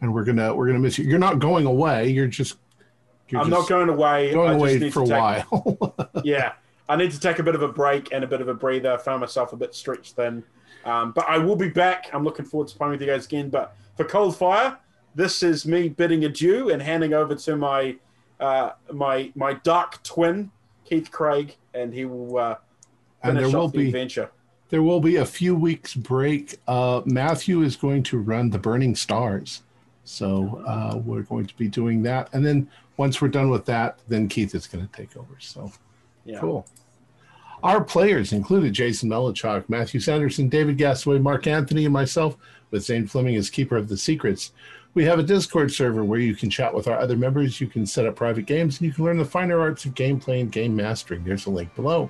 and 0.02 0.14
we're 0.14 0.24
gonna 0.24 0.56
we're 0.56 0.68
gonna 0.68 0.80
miss 0.80 0.98
you. 0.98 1.06
You're 1.06 1.20
not 1.20 1.40
going 1.40 1.66
away. 1.66 2.10
You're 2.10 2.28
just 2.28 2.58
you're 3.30 3.42
I'm 3.42 3.50
not 3.50 3.68
going 3.68 3.90
away. 3.90 4.32
going 4.34 4.50
I 4.50 4.54
just 4.54 4.62
away 4.62 4.80
need 4.80 4.94
for 4.94 5.04
a 5.04 5.06
to 5.06 5.12
take, 5.12 5.52
while. 5.52 6.12
yeah, 6.24 6.54
I 6.88 6.96
need 6.96 7.12
to 7.12 7.20
take 7.20 7.40
a 7.40 7.44
bit 7.44 7.56
of 7.56 7.62
a 7.62 7.68
break 7.68 8.12
and 8.14 8.24
a 8.24 8.28
bit 8.28 8.42
of 8.42 8.48
a 8.48 8.54
breather. 8.54 8.92
I 8.94 8.98
found 8.98 9.22
myself 9.22 9.54
a 9.54 9.58
bit 9.58 9.74
stretched 9.76 10.16
thin, 10.16 10.44
um, 10.86 11.12
but 11.12 11.26
I 11.28 11.38
will 11.38 11.56
be 11.56 11.70
back. 11.70 12.10
I'm 12.14 12.24
looking 12.24 12.46
forward 12.46 12.68
to 12.70 12.78
playing 12.78 12.92
with 12.92 13.02
you 13.02 13.08
guys 13.08 13.26
again. 13.26 13.50
But 13.50 13.76
for 13.98 14.06
Cold 14.06 14.36
Fire, 14.38 14.78
this 15.16 15.42
is 15.44 15.66
me 15.66 15.90
bidding 15.90 16.26
adieu 16.26 16.70
and 16.70 16.82
handing 16.82 17.14
over 17.14 17.36
to 17.36 17.56
my 17.56 17.96
uh, 18.40 18.72
my 18.92 19.32
my 19.36 19.54
dark 19.64 20.04
twin, 20.04 20.52
Keith 20.84 21.10
Craig, 21.12 21.56
and 21.74 21.94
he 21.94 22.06
will 22.06 22.38
uh, 22.38 22.56
and 23.24 23.38
finish 23.38 23.52
there 23.52 23.60
will 23.60 23.70
the 23.70 23.78
be 23.80 23.86
adventure. 23.88 24.30
there 24.70 24.84
will 24.84 25.00
be 25.00 25.16
a 25.16 25.26
few 25.26 25.56
weeks 25.56 25.96
break. 25.96 26.60
Uh, 26.68 27.02
Matthew 27.06 27.62
is 27.62 27.76
going 27.76 28.04
to 28.04 28.20
run 28.20 28.50
the 28.52 28.60
Burning 28.60 28.94
Stars, 28.96 29.64
so 30.04 30.62
uh, 30.68 30.98
we're 30.98 31.24
going 31.24 31.46
to 31.48 31.56
be 31.58 31.68
doing 31.68 32.04
that. 32.04 32.30
And 32.34 32.46
then 32.46 32.70
once 32.98 33.22
we're 33.22 33.28
done 33.28 33.50
with 33.50 33.66
that, 33.66 34.00
then 34.08 34.28
Keith 34.28 34.56
is 34.56 34.68
going 34.68 34.88
to 34.88 34.92
take 34.94 35.16
over. 35.18 35.36
So 35.40 35.72
Yeah. 36.26 36.40
cool. 36.40 36.66
Our 37.64 37.84
players 37.84 38.32
included 38.32 38.74
Jason 38.74 39.10
Melichok, 39.10 39.68
Matthew 39.70 40.00
Sanderson, 40.00 40.50
David 40.50 40.78
Gasaway, 40.78 41.22
Mark 41.22 41.48
Anthony, 41.48 41.86
and 41.86 41.94
myself, 41.94 42.38
with 42.70 42.84
Zane 42.84 43.08
Fleming 43.08 43.36
as 43.36 43.50
keeper 43.50 43.78
of 43.78 43.88
the 43.88 43.98
secrets. 43.98 44.52
We 44.94 45.04
have 45.06 45.20
a 45.20 45.24
Discord 45.24 45.72
server 45.72 46.04
where 46.04 46.20
you 46.20 46.36
can 46.36 46.50
chat 46.50 46.74
with 46.74 46.88
our 46.88 46.98
other 47.00 47.18
members. 47.18 47.60
You 47.60 47.68
can 47.68 47.86
set 47.86 48.06
up 48.06 48.16
private 48.16 48.46
games, 48.46 48.80
and 48.80 48.88
you 48.88 48.94
can 48.94 49.04
learn 49.04 49.18
the 49.18 49.26
finer 49.26 49.60
arts 49.60 49.86
of 49.86 49.94
gameplay 49.94 50.42
and 50.42 50.52
game 50.52 50.76
mastering. 50.76 51.24
There's 51.24 51.48
a 51.48 51.50
link 51.50 51.74
below. 51.76 52.10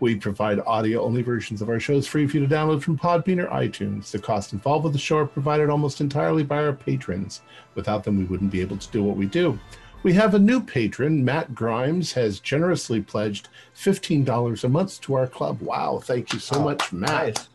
We 0.00 0.14
provide 0.14 0.60
audio 0.60 1.02
only 1.02 1.22
versions 1.22 1.60
of 1.60 1.68
our 1.68 1.80
shows 1.80 2.06
free 2.06 2.26
for 2.26 2.36
you 2.38 2.46
to 2.46 2.54
download 2.54 2.82
from 2.82 2.98
Podbean 2.98 3.42
or 3.42 3.48
iTunes. 3.48 4.10
The 4.12 4.18
costs 4.20 4.52
involved 4.52 4.84
with 4.84 4.92
the 4.92 4.98
show 4.98 5.18
are 5.18 5.26
provided 5.26 5.70
almost 5.70 6.00
entirely 6.00 6.44
by 6.44 6.58
our 6.64 6.72
patrons. 6.72 7.42
Without 7.74 8.04
them, 8.04 8.16
we 8.16 8.24
wouldn't 8.24 8.52
be 8.52 8.60
able 8.60 8.76
to 8.78 8.90
do 8.90 9.02
what 9.02 9.16
we 9.16 9.26
do. 9.26 9.58
We 10.02 10.12
have 10.12 10.34
a 10.34 10.38
new 10.38 10.60
patron. 10.60 11.24
Matt 11.24 11.54
Grimes 11.54 12.12
has 12.12 12.38
generously 12.40 13.00
pledged 13.00 13.48
$15 13.76 14.64
a 14.64 14.68
month 14.68 15.00
to 15.02 15.14
our 15.14 15.26
club. 15.26 15.60
Wow, 15.60 16.00
thank 16.02 16.32
you 16.32 16.38
so 16.38 16.56
Oh, 16.60 16.64
much, 16.64 16.92
Matt. 16.92 17.36
Nice. 17.36 17.48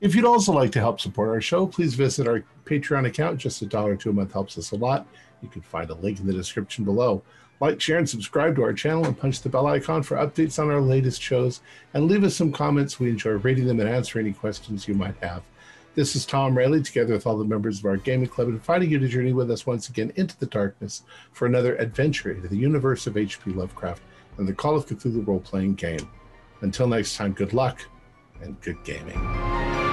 If 0.00 0.14
you'd 0.14 0.24
also 0.24 0.52
like 0.52 0.72
to 0.72 0.80
help 0.80 1.00
support 1.00 1.28
our 1.30 1.40
show, 1.40 1.66
please 1.66 1.94
visit 1.94 2.26
our 2.28 2.44
Patreon 2.64 3.06
account. 3.06 3.38
Just 3.38 3.62
a 3.62 3.66
dollar 3.66 3.96
to 3.96 4.10
a 4.10 4.12
month 4.12 4.32
helps 4.32 4.58
us 4.58 4.72
a 4.72 4.76
lot. 4.76 5.06
You 5.40 5.48
can 5.48 5.62
find 5.62 5.88
a 5.88 5.94
link 5.94 6.18
in 6.20 6.26
the 6.26 6.32
description 6.32 6.84
below. 6.84 7.22
Like, 7.60 7.80
share, 7.80 7.98
and 7.98 8.08
subscribe 8.08 8.56
to 8.56 8.62
our 8.62 8.74
channel 8.74 9.06
and 9.06 9.18
punch 9.18 9.40
the 9.40 9.48
bell 9.48 9.66
icon 9.66 10.02
for 10.02 10.16
updates 10.16 10.58
on 10.58 10.70
our 10.70 10.80
latest 10.80 11.22
shows. 11.22 11.60
And 11.94 12.06
leave 12.06 12.24
us 12.24 12.36
some 12.36 12.52
comments. 12.52 13.00
We 13.00 13.08
enjoy 13.08 13.30
reading 13.30 13.66
them 13.66 13.80
and 13.80 13.88
answering 13.88 14.26
any 14.26 14.34
questions 14.34 14.86
you 14.86 14.94
might 14.94 15.16
have. 15.22 15.42
This 15.96 16.14
is 16.14 16.26
Tom 16.26 16.54
Rayleigh, 16.54 16.82
together 16.82 17.14
with 17.14 17.26
all 17.26 17.38
the 17.38 17.44
members 17.46 17.78
of 17.78 17.86
our 17.86 17.96
gaming 17.96 18.28
club, 18.28 18.48
inviting 18.48 18.90
you 18.90 18.98
to 18.98 19.08
journey 19.08 19.32
with 19.32 19.50
us 19.50 19.66
once 19.66 19.88
again 19.88 20.12
into 20.16 20.38
the 20.38 20.44
darkness 20.44 21.04
for 21.32 21.46
another 21.46 21.74
adventure 21.76 22.32
into 22.32 22.48
the 22.48 22.56
universe 22.58 23.06
of 23.06 23.16
H.P. 23.16 23.52
Lovecraft 23.52 24.02
and 24.36 24.46
the 24.46 24.52
Call 24.52 24.76
of 24.76 24.84
Cthulhu 24.84 25.26
role 25.26 25.40
playing 25.40 25.74
game. 25.74 26.06
Until 26.60 26.86
next 26.86 27.16
time, 27.16 27.32
good 27.32 27.54
luck 27.54 27.80
and 28.42 28.60
good 28.60 28.76
gaming. 28.84 29.85